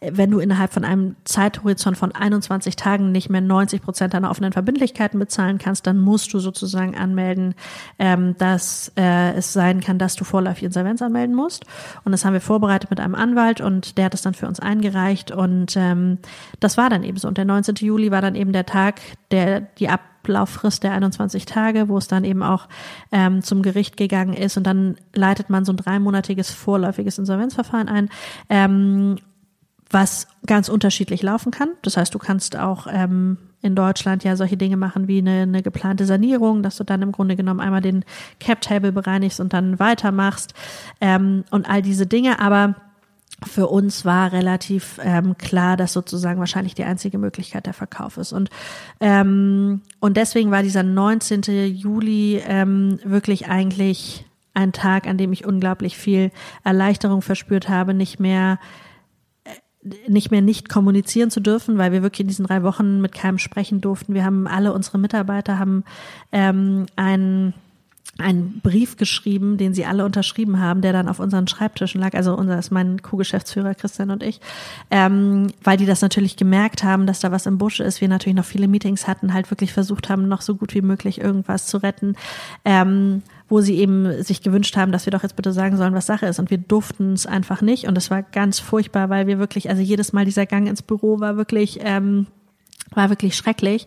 wenn 0.00 0.30
du 0.30 0.38
innerhalb 0.38 0.72
von 0.72 0.84
einem 0.84 1.16
Zeithorizont 1.24 1.96
von 1.96 2.12
21 2.12 2.76
Tagen 2.76 3.12
nicht 3.12 3.30
mehr 3.30 3.40
90 3.40 3.82
Prozent 3.82 4.14
deiner 4.14 4.30
offenen 4.30 4.52
Verbindlichkeiten 4.52 5.18
bezahlen 5.18 5.58
kannst, 5.58 5.86
dann 5.86 5.98
musst 5.98 6.34
du 6.34 6.38
sozusagen 6.38 6.96
anmelden, 6.96 7.54
ähm, 7.98 8.36
dass 8.38 8.92
äh, 8.96 9.32
es 9.32 9.52
sein 9.52 9.80
kann, 9.80 9.98
dass 9.98 10.14
du 10.14 10.24
vorläufig 10.24 10.64
Insolvenz 10.64 11.00
anmelden 11.00 11.34
musst. 11.34 11.64
Und 12.04 12.12
das 12.12 12.24
haben 12.24 12.34
wir 12.34 12.40
vorbereitet 12.40 12.90
mit 12.90 13.00
einem 13.00 13.14
Anwalt 13.14 13.60
und 13.60 13.96
der 13.98 14.06
hat 14.06 14.14
es 14.14 14.22
dann 14.22 14.34
für 14.34 14.46
uns 14.46 14.60
eingereicht 14.60 15.30
und 15.30 15.76
ähm, 15.76 16.18
das 16.60 16.76
war 16.76 16.90
dann 16.90 17.02
eben 17.02 17.16
so. 17.16 17.28
Und 17.28 17.38
der 17.38 17.44
19. 17.44 17.76
Juli 17.76 18.10
war 18.10 18.20
dann 18.20 18.34
eben 18.34 18.52
der 18.52 18.66
Tag, 18.66 19.00
der 19.30 19.60
die 19.60 19.88
Ab 19.88 20.00
Ablauffrist 20.26 20.82
der 20.82 20.92
21 20.92 21.46
Tage, 21.46 21.88
wo 21.88 21.98
es 21.98 22.08
dann 22.08 22.24
eben 22.24 22.42
auch 22.42 22.68
ähm, 23.12 23.42
zum 23.42 23.62
Gericht 23.62 23.96
gegangen 23.96 24.34
ist 24.34 24.56
und 24.56 24.66
dann 24.66 24.96
leitet 25.14 25.50
man 25.50 25.64
so 25.64 25.72
ein 25.72 25.76
dreimonatiges 25.76 26.50
vorläufiges 26.50 27.18
Insolvenzverfahren 27.18 27.88
ein. 27.88 28.08
Ähm, 28.48 29.18
was 29.90 30.26
ganz 30.46 30.68
unterschiedlich 30.68 31.22
laufen 31.22 31.52
kann. 31.52 31.70
Das 31.82 31.96
heißt, 31.96 32.14
du 32.14 32.18
kannst 32.18 32.56
auch 32.56 32.86
ähm, 32.90 33.38
in 33.62 33.74
Deutschland 33.74 34.24
ja 34.24 34.36
solche 34.36 34.56
Dinge 34.56 34.76
machen 34.76 35.08
wie 35.08 35.18
eine, 35.18 35.42
eine 35.42 35.62
geplante 35.62 36.06
Sanierung, 36.06 36.62
dass 36.62 36.76
du 36.76 36.84
dann 36.84 37.02
im 37.02 37.12
Grunde 37.12 37.36
genommen 37.36 37.60
einmal 37.60 37.80
den 37.80 38.04
Cap-Table 38.40 38.92
bereinigst 38.92 39.40
und 39.40 39.52
dann 39.52 39.78
weitermachst 39.78 40.54
ähm, 41.00 41.44
und 41.50 41.68
all 41.68 41.82
diese 41.82 42.06
Dinge. 42.06 42.40
Aber 42.40 42.74
für 43.44 43.66
uns 43.68 44.04
war 44.04 44.32
relativ 44.32 44.98
ähm, 45.02 45.36
klar, 45.36 45.76
dass 45.76 45.92
sozusagen 45.92 46.40
wahrscheinlich 46.40 46.74
die 46.74 46.84
einzige 46.84 47.18
Möglichkeit 47.18 47.66
der 47.66 47.74
Verkauf 47.74 48.16
ist. 48.16 48.32
Und, 48.32 48.48
ähm, 49.00 49.82
und 50.00 50.16
deswegen 50.16 50.50
war 50.50 50.62
dieser 50.62 50.82
19. 50.82 51.42
Juli 51.74 52.42
ähm, 52.46 52.98
wirklich 53.04 53.48
eigentlich 53.48 54.24
ein 54.54 54.72
Tag, 54.72 55.06
an 55.06 55.18
dem 55.18 55.34
ich 55.34 55.44
unglaublich 55.44 55.98
viel 55.98 56.30
Erleichterung 56.64 57.20
verspürt 57.20 57.68
habe, 57.68 57.92
nicht 57.92 58.18
mehr 58.18 58.58
nicht 60.08 60.30
mehr 60.30 60.42
nicht 60.42 60.68
kommunizieren 60.68 61.30
zu 61.30 61.40
dürfen, 61.40 61.78
weil 61.78 61.92
wir 61.92 62.02
wirklich 62.02 62.20
in 62.20 62.28
diesen 62.28 62.46
drei 62.46 62.62
Wochen 62.62 63.00
mit 63.00 63.14
keinem 63.14 63.38
sprechen 63.38 63.80
durften. 63.80 64.14
Wir 64.14 64.24
haben 64.24 64.46
alle 64.46 64.72
unsere 64.72 64.98
Mitarbeiter 64.98 65.58
haben 65.58 65.84
ähm, 66.32 66.86
einen 66.96 67.54
einen 68.18 68.60
Brief 68.62 68.96
geschrieben, 68.96 69.58
den 69.58 69.74
sie 69.74 69.84
alle 69.84 70.04
unterschrieben 70.04 70.58
haben, 70.58 70.80
der 70.80 70.92
dann 70.92 71.08
auf 71.08 71.18
unseren 71.18 71.48
Schreibtischen 71.48 72.00
lag. 72.00 72.14
Also 72.14 72.34
unser 72.34 72.58
ist 72.58 72.70
mein 72.70 73.02
Co-Geschäftsführer 73.02 73.74
Christian 73.74 74.10
und 74.10 74.22
ich, 74.22 74.40
ähm, 74.90 75.48
weil 75.62 75.76
die 75.76 75.86
das 75.86 76.00
natürlich 76.00 76.36
gemerkt 76.36 76.82
haben, 76.82 77.06
dass 77.06 77.20
da 77.20 77.30
was 77.30 77.46
im 77.46 77.58
Busch 77.58 77.80
ist. 77.80 78.00
Wir 78.00 78.08
natürlich 78.08 78.36
noch 78.36 78.44
viele 78.44 78.68
Meetings 78.68 79.06
hatten, 79.06 79.34
halt 79.34 79.50
wirklich 79.50 79.72
versucht 79.72 80.08
haben, 80.08 80.28
noch 80.28 80.40
so 80.40 80.54
gut 80.54 80.74
wie 80.74 80.82
möglich 80.82 81.20
irgendwas 81.20 81.66
zu 81.66 81.78
retten. 81.78 82.16
Ähm, 82.64 83.22
wo 83.48 83.60
sie 83.60 83.76
eben 83.76 84.22
sich 84.22 84.42
gewünscht 84.42 84.76
haben, 84.76 84.92
dass 84.92 85.06
wir 85.06 85.10
doch 85.12 85.22
jetzt 85.22 85.36
bitte 85.36 85.52
sagen 85.52 85.76
sollen, 85.76 85.94
was 85.94 86.06
Sache 86.06 86.26
ist. 86.26 86.38
Und 86.38 86.50
wir 86.50 86.58
durften 86.58 87.12
es 87.12 87.26
einfach 87.26 87.62
nicht. 87.62 87.86
Und 87.86 87.94
das 87.94 88.10
war 88.10 88.22
ganz 88.22 88.58
furchtbar, 88.58 89.08
weil 89.08 89.26
wir 89.26 89.38
wirklich, 89.38 89.70
also 89.70 89.82
jedes 89.82 90.12
Mal 90.12 90.24
dieser 90.24 90.46
Gang 90.46 90.68
ins 90.68 90.82
Büro 90.82 91.20
war 91.20 91.36
wirklich, 91.36 91.78
ähm, 91.82 92.26
war 92.90 93.08
wirklich 93.08 93.36
schrecklich. 93.36 93.86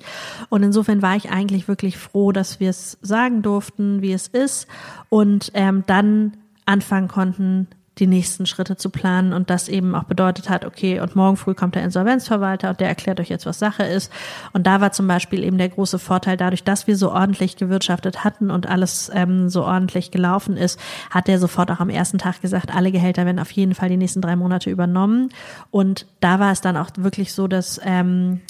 Und 0.49 0.63
insofern 0.63 1.01
war 1.01 1.15
ich 1.15 1.29
eigentlich 1.29 1.67
wirklich 1.67 1.97
froh, 1.97 2.31
dass 2.31 2.59
wir 2.59 2.69
es 2.69 2.97
sagen 3.01 3.41
durften, 3.41 4.01
wie 4.01 4.13
es 4.13 4.27
ist. 4.27 4.67
Und 5.09 5.51
ähm, 5.53 5.83
dann 5.87 6.37
anfangen 6.65 7.07
konnten, 7.07 7.67
die 7.99 8.07
nächsten 8.07 8.45
Schritte 8.45 8.77
zu 8.77 8.89
planen 8.89 9.33
und 9.33 9.49
das 9.49 9.67
eben 9.67 9.95
auch 9.95 10.03
bedeutet 10.03 10.49
hat, 10.49 10.65
okay, 10.65 10.99
und 10.99 11.15
morgen 11.15 11.37
früh 11.37 11.53
kommt 11.53 11.75
der 11.75 11.83
Insolvenzverwalter 11.83 12.69
und 12.69 12.79
der 12.79 12.87
erklärt 12.87 13.19
euch 13.19 13.29
jetzt, 13.29 13.45
was 13.45 13.59
Sache 13.59 13.83
ist. 13.83 14.11
Und 14.53 14.65
da 14.67 14.81
war 14.81 14.91
zum 14.91 15.07
Beispiel 15.07 15.43
eben 15.43 15.57
der 15.57 15.69
große 15.69 15.99
Vorteil, 15.99 16.37
dadurch, 16.37 16.63
dass 16.63 16.87
wir 16.87 16.95
so 16.95 17.11
ordentlich 17.11 17.57
gewirtschaftet 17.57 18.23
hatten 18.23 18.51
und 18.51 18.67
alles 18.67 19.11
ähm, 19.13 19.49
so 19.49 19.63
ordentlich 19.63 20.11
gelaufen 20.11 20.57
ist, 20.57 20.79
hat 21.09 21.27
der 21.27 21.39
sofort 21.39 21.71
auch 21.71 21.79
am 21.79 21.89
ersten 21.89 22.17
Tag 22.17 22.41
gesagt, 22.41 22.75
alle 22.75 22.91
Gehälter 22.91 23.25
werden 23.25 23.39
auf 23.39 23.51
jeden 23.51 23.75
Fall 23.75 23.89
die 23.89 23.97
nächsten 23.97 24.21
drei 24.21 24.35
Monate 24.35 24.69
übernommen. 24.69 25.29
Und 25.71 26.05
da 26.19 26.39
war 26.39 26.51
es 26.51 26.61
dann 26.61 26.77
auch 26.77 26.89
wirklich 26.97 27.33
so, 27.33 27.47
dass 27.47 27.79
ähm, 27.83 28.41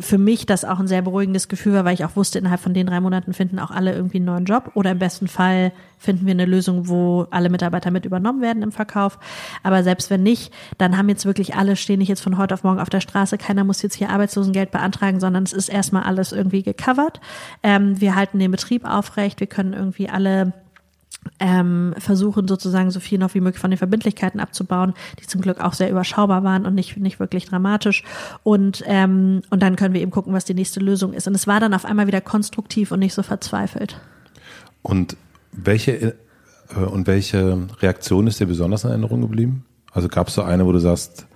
für 0.00 0.18
mich 0.18 0.46
das 0.46 0.64
auch 0.64 0.78
ein 0.78 0.86
sehr 0.86 1.02
beruhigendes 1.02 1.48
Gefühl 1.48 1.72
war, 1.72 1.84
weil 1.84 1.94
ich 1.94 2.04
auch 2.04 2.14
wusste, 2.14 2.38
innerhalb 2.38 2.60
von 2.60 2.72
den 2.72 2.86
drei 2.86 3.00
Monaten 3.00 3.32
finden 3.32 3.58
auch 3.58 3.72
alle 3.72 3.94
irgendwie 3.94 4.18
einen 4.18 4.26
neuen 4.26 4.44
Job 4.44 4.70
oder 4.74 4.92
im 4.92 4.98
besten 4.98 5.26
Fall 5.26 5.72
finden 5.98 6.26
wir 6.26 6.32
eine 6.32 6.44
Lösung, 6.44 6.88
wo 6.88 7.26
alle 7.30 7.50
Mitarbeiter 7.50 7.90
mit 7.90 8.04
übernommen 8.04 8.40
werden 8.40 8.62
im 8.62 8.70
Verkauf. 8.70 9.18
Aber 9.64 9.82
selbst 9.82 10.10
wenn 10.10 10.22
nicht, 10.22 10.52
dann 10.78 10.96
haben 10.96 11.08
jetzt 11.08 11.26
wirklich 11.26 11.56
alle, 11.56 11.74
stehen 11.74 11.98
nicht 11.98 12.08
jetzt 12.08 12.20
von 12.20 12.38
heute 12.38 12.54
auf 12.54 12.62
morgen 12.62 12.78
auf 12.78 12.90
der 12.90 13.00
Straße, 13.00 13.38
keiner 13.38 13.64
muss 13.64 13.82
jetzt 13.82 13.96
hier 13.96 14.10
Arbeitslosengeld 14.10 14.70
beantragen, 14.70 15.18
sondern 15.18 15.42
es 15.42 15.52
ist 15.52 15.68
erstmal 15.68 16.04
alles 16.04 16.30
irgendwie 16.30 16.62
gecovert. 16.62 17.20
Ähm, 17.64 18.00
wir 18.00 18.14
halten 18.14 18.38
den 18.38 18.52
Betrieb 18.52 18.84
aufrecht, 18.84 19.40
wir 19.40 19.48
können 19.48 19.72
irgendwie 19.72 20.08
alle 20.08 20.52
ähm, 21.40 21.94
versuchen 21.98 22.48
sozusagen 22.48 22.90
so 22.90 23.00
viel 23.00 23.18
noch 23.18 23.34
wie 23.34 23.40
möglich 23.40 23.60
von 23.60 23.70
den 23.70 23.78
Verbindlichkeiten 23.78 24.40
abzubauen, 24.40 24.94
die 25.20 25.26
zum 25.26 25.40
Glück 25.40 25.60
auch 25.60 25.72
sehr 25.72 25.90
überschaubar 25.90 26.44
waren 26.44 26.66
und 26.66 26.74
nicht, 26.74 26.96
nicht 26.96 27.20
wirklich 27.20 27.46
dramatisch. 27.46 28.02
Und, 28.42 28.82
ähm, 28.86 29.42
und 29.50 29.62
dann 29.62 29.76
können 29.76 29.94
wir 29.94 30.00
eben 30.00 30.10
gucken, 30.10 30.32
was 30.32 30.44
die 30.44 30.54
nächste 30.54 30.80
Lösung 30.80 31.12
ist. 31.12 31.26
Und 31.26 31.34
es 31.34 31.46
war 31.46 31.60
dann 31.60 31.74
auf 31.74 31.84
einmal 31.84 32.06
wieder 32.06 32.20
konstruktiv 32.20 32.92
und 32.92 33.00
nicht 33.00 33.14
so 33.14 33.22
verzweifelt. 33.22 34.00
Und 34.82 35.16
welche, 35.52 35.92
äh, 35.92 36.14
und 36.74 37.06
welche 37.06 37.66
Reaktion 37.80 38.26
ist 38.26 38.40
dir 38.40 38.46
besonders 38.46 38.84
in 38.84 38.90
Erinnerung 38.90 39.20
geblieben? 39.20 39.64
Also 39.92 40.08
gab 40.08 40.28
es 40.28 40.34
so 40.34 40.42
eine, 40.42 40.66
wo 40.66 40.72
du 40.72 40.78
sagst, 40.78 41.26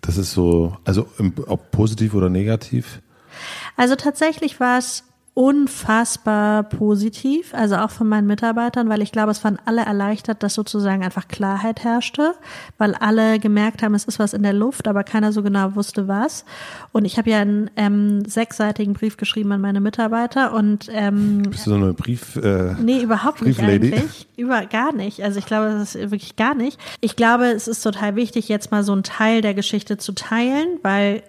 das 0.00 0.16
ist 0.16 0.32
so, 0.32 0.76
also 0.84 1.08
ob 1.46 1.70
positiv 1.70 2.14
oder 2.14 2.30
negativ? 2.30 3.00
Also 3.76 3.96
tatsächlich 3.96 4.60
war 4.60 4.78
es 4.78 5.04
unfassbar 5.36 6.62
positiv, 6.62 7.52
also 7.52 7.76
auch 7.76 7.90
von 7.90 8.08
meinen 8.08 8.26
Mitarbeitern, 8.26 8.88
weil 8.88 9.02
ich 9.02 9.12
glaube, 9.12 9.32
es 9.32 9.44
waren 9.44 9.58
alle 9.66 9.82
erleichtert, 9.82 10.42
dass 10.42 10.54
sozusagen 10.54 11.04
einfach 11.04 11.28
Klarheit 11.28 11.84
herrschte, 11.84 12.34
weil 12.78 12.94
alle 12.94 13.38
gemerkt 13.38 13.82
haben, 13.82 13.94
es 13.94 14.06
ist 14.06 14.18
was 14.18 14.32
in 14.32 14.42
der 14.42 14.54
Luft, 14.54 14.88
aber 14.88 15.04
keiner 15.04 15.32
so 15.32 15.42
genau 15.42 15.74
wusste 15.74 16.08
was. 16.08 16.46
Und 16.90 17.04
ich 17.04 17.18
habe 17.18 17.28
ja 17.28 17.40
einen 17.40 17.70
ähm, 17.76 18.24
sechsseitigen 18.24 18.94
Brief 18.94 19.18
geschrieben 19.18 19.52
an 19.52 19.60
meine 19.60 19.80
Mitarbeiter 19.80 20.54
und 20.54 20.88
ähm, 20.90 21.42
bist 21.42 21.66
du 21.66 21.70
so 21.72 21.76
eine 21.76 21.92
Brief? 21.92 22.36
Äh, 22.36 22.72
nee, 22.80 23.02
überhaupt 23.02 23.42
nicht 23.42 23.60
eigentlich, 23.60 24.26
über 24.38 24.64
gar 24.64 24.94
nicht. 24.94 25.22
Also 25.22 25.38
ich 25.38 25.44
glaube, 25.44 25.66
das 25.66 25.94
ist 25.94 26.10
wirklich 26.10 26.36
gar 26.36 26.54
nicht. 26.54 26.80
Ich 27.02 27.14
glaube, 27.14 27.48
es 27.48 27.68
ist 27.68 27.82
total 27.82 28.16
wichtig, 28.16 28.48
jetzt 28.48 28.70
mal 28.70 28.82
so 28.82 28.92
einen 28.92 29.02
Teil 29.02 29.42
der 29.42 29.52
Geschichte 29.52 29.98
zu 29.98 30.12
teilen, 30.12 30.78
weil 30.82 31.22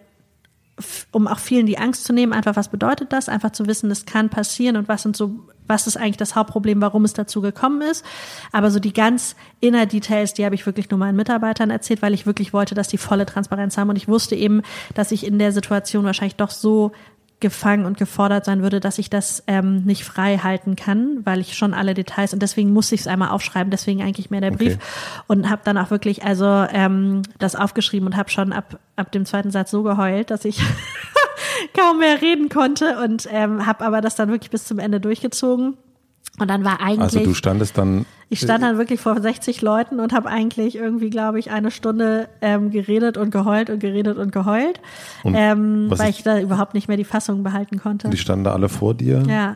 um 1.11 1.27
auch 1.27 1.39
vielen 1.39 1.65
die 1.65 1.77
Angst 1.77 2.03
zu 2.03 2.13
nehmen, 2.13 2.33
einfach 2.33 2.55
was 2.55 2.69
bedeutet 2.69 3.11
das, 3.11 3.29
einfach 3.29 3.51
zu 3.51 3.67
wissen, 3.67 3.89
das 3.89 4.05
kann 4.05 4.29
passieren 4.29 4.77
und 4.77 4.87
was 4.87 5.03
sind 5.03 5.17
so, 5.17 5.31
was 5.65 5.87
ist 5.87 5.97
eigentlich 5.97 6.17
das 6.17 6.35
Hauptproblem, 6.35 6.81
warum 6.81 7.03
es 7.03 7.13
dazu 7.13 7.41
gekommen 7.41 7.81
ist. 7.81 8.05
Aber 8.51 8.69
so 8.69 8.79
die 8.79 8.93
ganz 8.93 9.35
inner 9.59 9.87
Details, 9.87 10.33
die 10.33 10.45
habe 10.45 10.55
ich 10.55 10.65
wirklich 10.65 10.89
nur 10.89 10.99
meinen 10.99 11.15
Mitarbeitern 11.15 11.71
erzählt, 11.71 12.01
weil 12.01 12.13
ich 12.13 12.25
wirklich 12.25 12.53
wollte, 12.53 12.75
dass 12.75 12.87
die 12.87 12.99
volle 12.99 13.25
Transparenz 13.25 13.77
haben 13.77 13.89
und 13.89 13.95
ich 13.95 14.07
wusste 14.07 14.35
eben, 14.35 14.61
dass 14.93 15.11
ich 15.11 15.25
in 15.25 15.39
der 15.39 15.51
Situation 15.51 16.05
wahrscheinlich 16.05 16.35
doch 16.35 16.51
so 16.51 16.91
gefangen 17.39 17.85
und 17.85 17.97
gefordert 17.97 18.45
sein 18.45 18.63
würde, 18.63 18.79
dass 18.79 18.97
ich 18.97 19.09
das 19.09 19.43
ähm, 19.45 19.83
nicht 19.83 20.03
frei 20.03 20.39
halten 20.39 20.75
kann, 20.75 21.19
weil 21.23 21.39
ich 21.39 21.55
schon 21.55 21.73
alle 21.73 21.93
Details 21.93 22.33
und 22.33 22.41
deswegen 22.41 22.73
muss 22.73 22.91
ich 22.91 23.01
es 23.01 23.07
einmal 23.07 23.29
aufschreiben, 23.29 23.69
deswegen 23.69 24.01
eigentlich 24.01 24.31
mehr 24.31 24.41
der 24.41 24.51
Brief 24.51 24.73
okay. 24.73 25.23
und 25.27 25.49
habe 25.49 25.61
dann 25.63 25.77
auch 25.77 25.91
wirklich 25.91 26.23
also 26.23 26.45
ähm, 26.45 27.21
das 27.37 27.55
aufgeschrieben 27.55 28.07
und 28.07 28.17
habe 28.17 28.29
schon 28.29 28.53
ab 28.53 28.79
ab 28.95 29.11
dem 29.11 29.25
zweiten 29.25 29.51
Satz 29.51 29.69
so 29.69 29.83
geheult, 29.83 30.31
dass 30.31 30.45
ich 30.45 30.59
kaum 31.77 31.99
mehr 31.99 32.21
reden 32.21 32.49
konnte 32.49 32.99
und 33.03 33.27
ähm, 33.31 33.67
habe 33.67 33.85
aber 33.85 34.01
das 34.01 34.15
dann 34.15 34.29
wirklich 34.29 34.49
bis 34.49 34.65
zum 34.65 34.79
Ende 34.79 34.99
durchgezogen 34.99 35.77
und 36.39 36.49
dann 36.49 36.63
war 36.63 36.79
eigentlich. 36.81 37.01
Also 37.01 37.19
du 37.19 37.33
standest 37.33 37.77
dann. 37.77 38.05
Ich 38.29 38.39
stand 38.39 38.61
dann 38.61 38.77
wirklich 38.77 38.99
vor 38.99 39.19
60 39.19 39.61
Leuten 39.61 40.01
und 40.01 40.11
habe 40.11 40.27
eigentlich 40.27 40.75
irgendwie, 40.75 41.09
glaube 41.09 41.39
ich, 41.39 41.49
eine 41.49 41.71
Stunde 41.71 42.27
ähm, 42.41 42.71
geredet 42.71 43.17
und 43.17 43.31
geheult 43.31 43.69
und 43.69 43.79
geredet 43.79 44.17
und 44.17 44.33
geheult, 44.33 44.81
und 45.23 45.33
ähm, 45.33 45.85
weil 45.89 46.09
ich, 46.09 46.17
ich 46.17 46.23
da 46.23 46.39
überhaupt 46.39 46.73
nicht 46.73 46.89
mehr 46.89 46.97
die 46.97 47.05
Fassung 47.05 47.43
behalten 47.43 47.79
konnte. 47.79 48.09
Die 48.09 48.17
standen 48.17 48.43
da 48.43 48.51
alle 48.51 48.67
vor 48.67 48.93
dir? 48.93 49.23
Ja. 49.27 49.55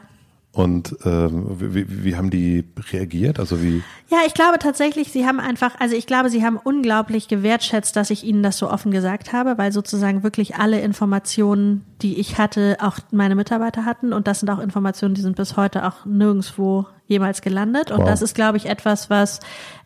Und 0.54 0.98
ähm, 1.06 1.46
wie, 1.60 2.04
wie 2.04 2.18
haben 2.18 2.30
die 2.30 2.66
reagiert? 2.92 3.40
Also 3.40 3.62
wie? 3.62 3.84
Ja, 4.10 4.18
ich 4.28 4.34
glaube 4.34 4.60
tatsächlich, 4.60 5.10
sie 5.10 5.26
haben 5.26 5.40
einfach, 5.40 5.80
also 5.80 5.96
ich 5.96 6.08
glaube, 6.08 6.30
sie 6.30 6.44
haben 6.44 6.58
unglaublich 6.58 7.30
gewertschätzt, 7.30 7.96
dass 7.96 8.10
ich 8.10 8.26
ihnen 8.26 8.44
das 8.44 8.58
so 8.58 8.70
offen 8.70 8.92
gesagt 8.92 9.32
habe, 9.32 9.58
weil 9.58 9.72
sozusagen 9.72 10.24
wirklich 10.24 10.58
alle 10.58 10.82
Informationen, 10.82 11.86
die 12.02 12.20
ich 12.20 12.38
hatte, 12.38 12.78
auch 12.82 12.98
meine 13.12 13.36
Mitarbeiter 13.36 13.86
hatten. 13.86 14.12
Und 14.12 14.28
das 14.28 14.42
sind 14.42 14.50
auch 14.50 14.60
Informationen, 14.60 15.16
die 15.16 15.22
sind 15.22 15.38
bis 15.38 15.56
heute 15.56 15.88
auch 15.88 16.06
nirgendwo 16.06 16.86
jemals 17.08 17.42
gelandet. 17.42 17.90
Und 17.90 18.00
wow. 18.00 18.08
das 18.08 18.22
ist, 18.22 18.36
glaube 18.36 18.58
ich, 18.58 18.66
etwas, 18.66 19.10
was 19.10 19.40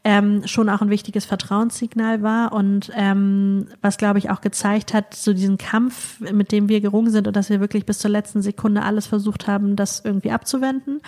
ähm, 0.06 0.46
schon 0.46 0.70
auch 0.70 0.82
ein 0.82 0.92
wichtiges 0.92 1.26
Vertrauenssignal 1.26 2.22
war 2.22 2.54
und 2.54 2.92
ähm, 2.96 3.68
was, 3.82 3.98
glaube 3.98 4.20
ich, 4.20 4.30
auch 4.30 4.40
gezeigt 4.40 4.94
hat, 4.94 5.16
so 5.16 5.34
diesen 5.34 5.58
Kampf, 5.58 6.20
mit 6.20 6.52
dem 6.52 6.70
wir 6.70 6.80
gerungen 6.80 7.10
sind 7.10 7.28
und 7.28 7.36
dass 7.36 7.50
wir 7.50 7.60
wirklich 7.60 7.88
bis 7.88 7.98
zur 7.98 8.12
letzten 8.12 8.44
Sekunde 8.44 8.84
alles 8.84 9.08
versucht 9.08 9.48
haben, 9.48 9.76
das 9.76 10.06
irgendwie 10.06 10.30
abzuwenden. 10.30 11.02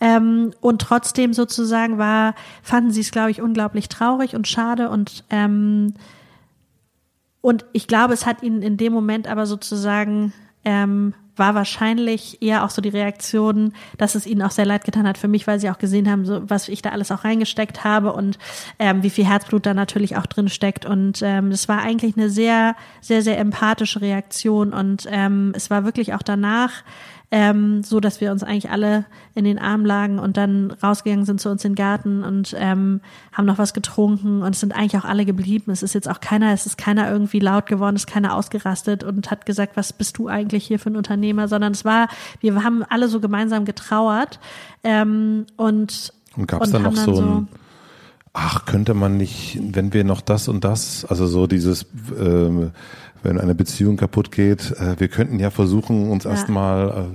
Ähm, 0.00 0.50
und 0.60 0.82
trotzdem 0.82 1.32
sozusagen 1.32 1.96
war, 1.96 2.34
fanden 2.60 2.90
sie 2.90 3.02
es, 3.02 3.12
glaube 3.12 3.30
ich, 3.30 3.40
unglaublich 3.40 3.88
traurig 3.88 4.34
und 4.34 4.48
schade 4.48 4.90
und 4.90 5.24
ähm, 5.30 5.94
und 7.42 7.64
ich 7.72 7.86
glaube, 7.86 8.12
es 8.12 8.26
hat 8.26 8.42
ihnen 8.42 8.60
in 8.60 8.76
dem 8.76 8.92
Moment 8.92 9.26
aber 9.26 9.46
sozusagen 9.46 10.34
ähm, 10.64 11.14
war 11.40 11.56
wahrscheinlich 11.56 12.40
eher 12.40 12.64
auch 12.64 12.70
so 12.70 12.80
die 12.80 12.90
Reaktion, 12.90 13.72
dass 13.98 14.14
es 14.14 14.26
ihnen 14.26 14.42
auch 14.42 14.52
sehr 14.52 14.66
leid 14.66 14.84
getan 14.84 15.08
hat 15.08 15.18
für 15.18 15.26
mich, 15.26 15.48
weil 15.48 15.58
sie 15.58 15.70
auch 15.70 15.78
gesehen 15.78 16.08
haben, 16.08 16.24
so 16.24 16.48
was 16.48 16.68
ich 16.68 16.82
da 16.82 16.90
alles 16.90 17.10
auch 17.10 17.24
reingesteckt 17.24 17.82
habe 17.82 18.12
und 18.12 18.38
ähm, 18.78 19.02
wie 19.02 19.10
viel 19.10 19.26
Herzblut 19.26 19.66
da 19.66 19.74
natürlich 19.74 20.16
auch 20.16 20.26
drin 20.26 20.48
steckt. 20.48 20.86
Und 20.86 21.20
ähm, 21.22 21.50
das 21.50 21.68
war 21.68 21.80
eigentlich 21.80 22.16
eine 22.16 22.30
sehr, 22.30 22.76
sehr, 23.00 23.22
sehr 23.22 23.38
empathische 23.38 24.00
Reaktion. 24.00 24.72
Und 24.72 25.08
ähm, 25.10 25.52
es 25.56 25.70
war 25.70 25.84
wirklich 25.84 26.14
auch 26.14 26.22
danach 26.22 26.84
ähm, 27.30 27.82
so 27.82 28.00
dass 28.00 28.20
wir 28.20 28.32
uns 28.32 28.42
eigentlich 28.42 28.70
alle 28.70 29.04
in 29.34 29.44
den 29.44 29.58
Arm 29.58 29.84
lagen 29.84 30.18
und 30.18 30.36
dann 30.36 30.72
rausgegangen 30.82 31.24
sind 31.24 31.40
zu 31.40 31.48
uns 31.48 31.64
in 31.64 31.72
den 31.72 31.76
Garten 31.76 32.24
und 32.24 32.54
ähm, 32.58 33.00
haben 33.32 33.46
noch 33.46 33.58
was 33.58 33.72
getrunken 33.72 34.42
und 34.42 34.54
es 34.54 34.60
sind 34.60 34.74
eigentlich 34.74 34.96
auch 34.96 35.04
alle 35.04 35.24
geblieben. 35.24 35.70
Es 35.70 35.82
ist 35.82 35.94
jetzt 35.94 36.08
auch 36.08 36.20
keiner, 36.20 36.52
es 36.52 36.66
ist 36.66 36.76
keiner 36.76 37.10
irgendwie 37.10 37.38
laut 37.38 37.66
geworden, 37.66 37.94
es 37.94 38.02
ist 38.02 38.12
keiner 38.12 38.34
ausgerastet 38.34 39.04
und 39.04 39.30
hat 39.30 39.46
gesagt, 39.46 39.76
was 39.76 39.92
bist 39.92 40.18
du 40.18 40.28
eigentlich 40.28 40.66
hier 40.66 40.78
für 40.78 40.90
ein 40.90 40.96
Unternehmer, 40.96 41.46
sondern 41.46 41.72
es 41.72 41.84
war, 41.84 42.08
wir 42.40 42.64
haben 42.64 42.82
alle 42.88 43.08
so 43.08 43.20
gemeinsam 43.20 43.64
getrauert 43.64 44.40
ähm, 44.82 45.46
und 45.56 46.12
und 46.36 46.46
gab 46.46 46.62
es 46.62 46.70
dann 46.70 46.82
noch 46.82 46.94
so 46.94 47.20
ein 47.20 47.48
ach, 48.32 48.64
könnte 48.64 48.94
man 48.94 49.16
nicht, 49.16 49.58
wenn 49.60 49.92
wir 49.92 50.04
noch 50.04 50.20
das 50.20 50.48
und 50.48 50.64
das, 50.64 51.04
also 51.04 51.26
so 51.26 51.46
dieses 51.46 51.82
äh, 51.82 52.70
wenn 53.22 53.38
eine 53.38 53.54
Beziehung 53.54 53.96
kaputt 53.96 54.30
geht. 54.30 54.72
Äh, 54.72 54.98
wir 54.98 55.08
könnten 55.08 55.38
ja 55.38 55.50
versuchen, 55.50 56.10
uns 56.10 56.24
ja. 56.24 56.30
erstmal 56.30 57.08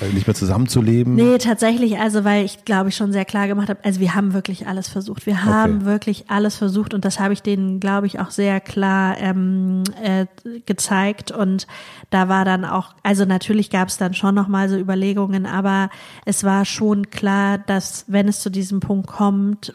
äh, 0.00 0.12
nicht 0.12 0.26
mehr 0.26 0.34
zusammenzuleben. 0.34 1.14
Nee, 1.14 1.38
tatsächlich, 1.38 1.98
also 1.98 2.24
weil 2.24 2.44
ich 2.44 2.64
glaube 2.64 2.88
ich 2.88 2.96
schon 2.96 3.12
sehr 3.12 3.24
klar 3.24 3.46
gemacht 3.46 3.68
habe, 3.68 3.80
also 3.84 4.00
wir 4.00 4.14
haben 4.14 4.32
wirklich 4.32 4.66
alles 4.66 4.88
versucht. 4.88 5.26
Wir 5.26 5.44
haben 5.44 5.76
okay. 5.76 5.84
wirklich 5.86 6.24
alles 6.28 6.56
versucht 6.56 6.94
und 6.94 7.04
das 7.04 7.20
habe 7.20 7.32
ich 7.32 7.42
denen, 7.42 7.80
glaube 7.80 8.06
ich, 8.06 8.20
auch 8.20 8.30
sehr 8.30 8.60
klar 8.60 9.16
ähm, 9.18 9.84
äh, 10.02 10.26
gezeigt. 10.66 11.30
Und 11.30 11.66
da 12.10 12.28
war 12.28 12.44
dann 12.44 12.64
auch, 12.64 12.94
also 13.02 13.24
natürlich 13.24 13.70
gab 13.70 13.88
es 13.88 13.96
dann 13.96 14.14
schon 14.14 14.34
nochmal 14.34 14.68
so 14.68 14.76
Überlegungen, 14.76 15.46
aber 15.46 15.90
es 16.24 16.44
war 16.44 16.64
schon 16.64 17.10
klar, 17.10 17.58
dass 17.58 18.04
wenn 18.08 18.28
es 18.28 18.40
zu 18.40 18.50
diesem 18.50 18.80
Punkt 18.80 19.06
kommt, 19.06 19.74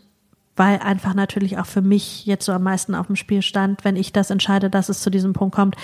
weil 0.59 0.79
einfach 0.79 1.13
natürlich 1.13 1.57
auch 1.57 1.65
für 1.65 1.81
mich 1.81 2.25
jetzt 2.25 2.45
so 2.45 2.51
am 2.51 2.63
meisten 2.63 2.93
auf 2.93 3.07
dem 3.07 3.15
Spiel 3.15 3.41
stand, 3.41 3.85
wenn 3.85 3.95
ich 3.95 4.11
das 4.11 4.29
entscheide, 4.29 4.69
dass 4.69 4.89
es 4.89 4.99
zu 4.99 5.09
diesem 5.09 5.31
Punkt 5.31 5.55
kommt, 5.55 5.77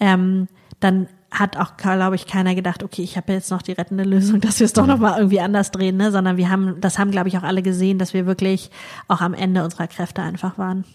ähm, 0.00 0.48
dann 0.80 1.06
hat 1.30 1.58
auch, 1.58 1.76
glaube 1.76 2.16
ich, 2.16 2.26
keiner 2.26 2.54
gedacht, 2.54 2.82
okay, 2.82 3.02
ich 3.02 3.18
habe 3.18 3.34
jetzt 3.34 3.50
noch 3.50 3.60
die 3.60 3.72
rettende 3.72 4.04
Lösung, 4.04 4.40
dass 4.40 4.58
wir 4.58 4.64
es 4.64 4.72
doch 4.72 4.86
nochmal 4.86 5.18
irgendwie 5.18 5.40
anders 5.40 5.70
drehen, 5.70 5.98
ne? 5.98 6.10
sondern 6.10 6.38
wir 6.38 6.48
haben, 6.48 6.80
das 6.80 6.98
haben, 6.98 7.10
glaube 7.10 7.28
ich, 7.28 7.36
auch 7.36 7.42
alle 7.42 7.60
gesehen, 7.62 7.98
dass 7.98 8.14
wir 8.14 8.24
wirklich 8.24 8.70
auch 9.06 9.20
am 9.20 9.34
Ende 9.34 9.64
unserer 9.64 9.86
Kräfte 9.86 10.22
einfach 10.22 10.56
waren. 10.56 10.86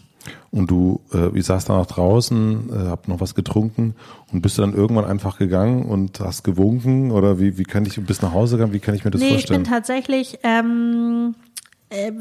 Und 0.50 0.70
du, 0.70 1.00
äh, 1.12 1.32
wie 1.32 1.40
saß 1.40 1.64
da 1.66 1.76
noch 1.76 1.86
draußen, 1.86 2.70
äh, 2.70 2.88
hab 2.88 3.06
noch 3.06 3.20
was 3.20 3.36
getrunken 3.36 3.94
und 4.32 4.42
bist 4.42 4.58
du 4.58 4.62
dann 4.62 4.74
irgendwann 4.74 5.04
einfach 5.04 5.38
gegangen 5.38 5.84
und 5.84 6.18
hast 6.20 6.42
gewunken 6.42 7.12
oder 7.12 7.38
wie, 7.38 7.56
wie 7.56 7.62
kann 7.62 7.86
ich, 7.86 8.04
bist 8.04 8.22
nach 8.22 8.32
Hause 8.32 8.56
gegangen, 8.56 8.72
wie 8.72 8.80
kann 8.80 8.94
ich 8.94 9.04
mir 9.04 9.10
das 9.10 9.20
nee, 9.20 9.30
vorstellen? 9.30 9.62
Ich 9.62 9.68
bin 9.68 9.72
tatsächlich, 9.72 10.38
ähm, 10.42 11.34
äh, 11.36 11.47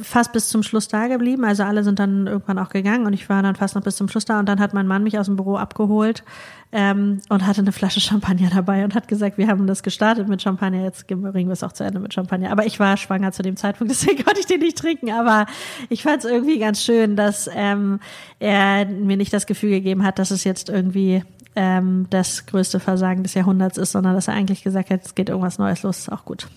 fast 0.01 0.31
bis 0.31 0.47
zum 0.47 0.63
Schluss 0.63 0.87
da 0.87 1.07
geblieben. 1.07 1.43
Also 1.43 1.63
alle 1.63 1.83
sind 1.83 1.99
dann 1.99 2.25
irgendwann 2.25 2.57
auch 2.57 2.69
gegangen 2.69 3.05
und 3.05 3.11
ich 3.11 3.27
war 3.27 3.43
dann 3.43 3.55
fast 3.55 3.75
noch 3.75 3.81
bis 3.81 3.97
zum 3.97 4.07
Schluss 4.07 4.23
da. 4.23 4.39
Und 4.39 4.47
dann 4.47 4.61
hat 4.61 4.73
mein 4.73 4.87
Mann 4.87 5.03
mich 5.03 5.19
aus 5.19 5.25
dem 5.25 5.35
Büro 5.35 5.57
abgeholt 5.57 6.23
ähm, 6.71 7.19
und 7.27 7.45
hatte 7.45 7.61
eine 7.61 7.73
Flasche 7.73 7.99
Champagner 7.99 8.49
dabei 8.49 8.85
und 8.85 8.95
hat 8.95 9.09
gesagt, 9.09 9.37
wir 9.37 9.47
haben 9.47 9.67
das 9.67 9.83
gestartet 9.83 10.29
mit 10.29 10.41
Champagner, 10.41 10.83
jetzt 10.83 11.07
bringen 11.07 11.49
wir 11.49 11.53
es 11.53 11.63
auch 11.63 11.73
zu 11.73 11.83
Ende 11.83 11.99
mit 11.99 12.13
Champagner. 12.13 12.51
Aber 12.51 12.65
ich 12.65 12.79
war 12.79 12.95
schwanger 12.95 13.33
zu 13.33 13.43
dem 13.43 13.57
Zeitpunkt, 13.57 13.91
deswegen 13.91 14.23
konnte 14.23 14.39
ich 14.39 14.45
den 14.45 14.61
nicht 14.61 14.77
trinken. 14.77 15.11
Aber 15.11 15.47
ich 15.89 16.03
fand 16.03 16.23
es 16.23 16.31
irgendwie 16.31 16.59
ganz 16.59 16.81
schön, 16.81 17.17
dass 17.17 17.49
ähm, 17.53 17.99
er 18.39 18.85
mir 18.85 19.17
nicht 19.17 19.33
das 19.33 19.47
Gefühl 19.47 19.71
gegeben 19.71 20.03
hat, 20.03 20.17
dass 20.17 20.31
es 20.31 20.45
jetzt 20.45 20.69
irgendwie 20.69 21.23
ähm, 21.57 22.05
das 22.09 22.45
größte 22.45 22.79
Versagen 22.79 23.23
des 23.23 23.33
Jahrhunderts 23.33 23.77
ist, 23.77 23.91
sondern 23.91 24.13
dass 24.15 24.29
er 24.29 24.33
eigentlich 24.33 24.63
gesagt 24.63 24.91
hat, 24.91 25.05
es 25.05 25.13
geht 25.13 25.27
irgendwas 25.27 25.57
Neues 25.57 25.83
los, 25.83 25.97
ist 25.97 26.11
auch 26.11 26.23
gut. 26.23 26.47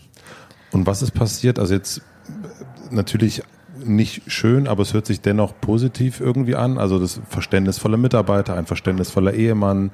Und 0.71 0.87
was 0.87 1.03
ist 1.03 1.11
passiert? 1.11 1.59
Also 1.59 1.75
jetzt 1.75 2.03
natürlich 2.91 3.43
nicht 3.85 4.31
schön, 4.31 4.67
aber 4.67 4.83
es 4.83 4.95
hört 4.95 5.07
sich 5.07 5.21
dennoch 5.21 5.55
positiv 5.61 6.21
irgendwie 6.21 6.57
an. 6.57 6.79
Also 6.79 6.99
das 6.99 7.21
verständnisvolle 7.29 7.97
Mitarbeiter, 7.97 8.57
ein 8.57 8.67
verständnisvoller 8.67 9.35
Ehemann, 9.35 9.91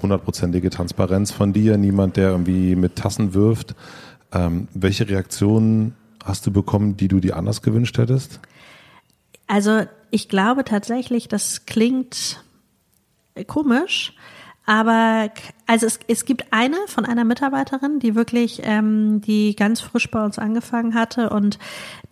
hundertprozentige 0.00 0.70
Transparenz 0.70 1.30
von 1.30 1.52
dir, 1.52 1.76
niemand, 1.76 2.16
der 2.16 2.30
irgendwie 2.30 2.74
mit 2.74 2.96
Tassen 2.96 3.34
wirft. 3.34 3.74
Ähm, 4.32 4.68
welche 4.74 5.08
Reaktionen 5.08 5.94
hast 6.24 6.46
du 6.46 6.50
bekommen, 6.50 6.96
die 6.96 7.08
du 7.08 7.20
dir 7.20 7.36
anders 7.36 7.62
gewünscht 7.62 7.98
hättest? 7.98 8.40
Also 9.46 9.82
ich 10.10 10.28
glaube 10.28 10.64
tatsächlich, 10.64 11.28
das 11.28 11.64
klingt 11.66 12.42
komisch, 13.46 14.14
aber 14.68 15.30
also 15.66 15.86
es, 15.86 15.98
es 16.08 16.26
gibt 16.26 16.52
eine 16.52 16.76
von 16.88 17.06
einer 17.06 17.24
Mitarbeiterin, 17.24 18.00
die 18.00 18.14
wirklich, 18.14 18.60
ähm, 18.64 19.22
die 19.22 19.56
ganz 19.56 19.80
frisch 19.80 20.10
bei 20.10 20.22
uns 20.22 20.38
angefangen 20.38 20.94
hatte 20.94 21.30
und 21.30 21.58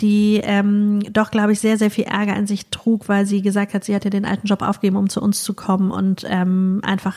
die 0.01 0.41
ähm, 0.43 1.01
doch, 1.13 1.31
glaube 1.31 1.53
ich, 1.53 1.61
sehr, 1.61 1.77
sehr 1.77 1.91
viel 1.91 2.05
Ärger 2.05 2.33
an 2.33 2.47
sich 2.47 2.71
trug, 2.71 3.11
weil 3.11 3.27
sie 3.27 3.43
gesagt 3.43 3.75
hat, 3.75 3.85
sie 3.85 3.95
hatte 3.95 4.09
den 4.09 4.25
alten 4.25 4.47
Job 4.47 4.63
aufgegeben, 4.63 4.97
um 4.97 5.11
zu 5.11 5.21
uns 5.21 5.45
zu 5.45 5.53
kommen 5.53 5.91
und 5.91 6.25
ähm, 6.27 6.81
einfach 6.83 7.17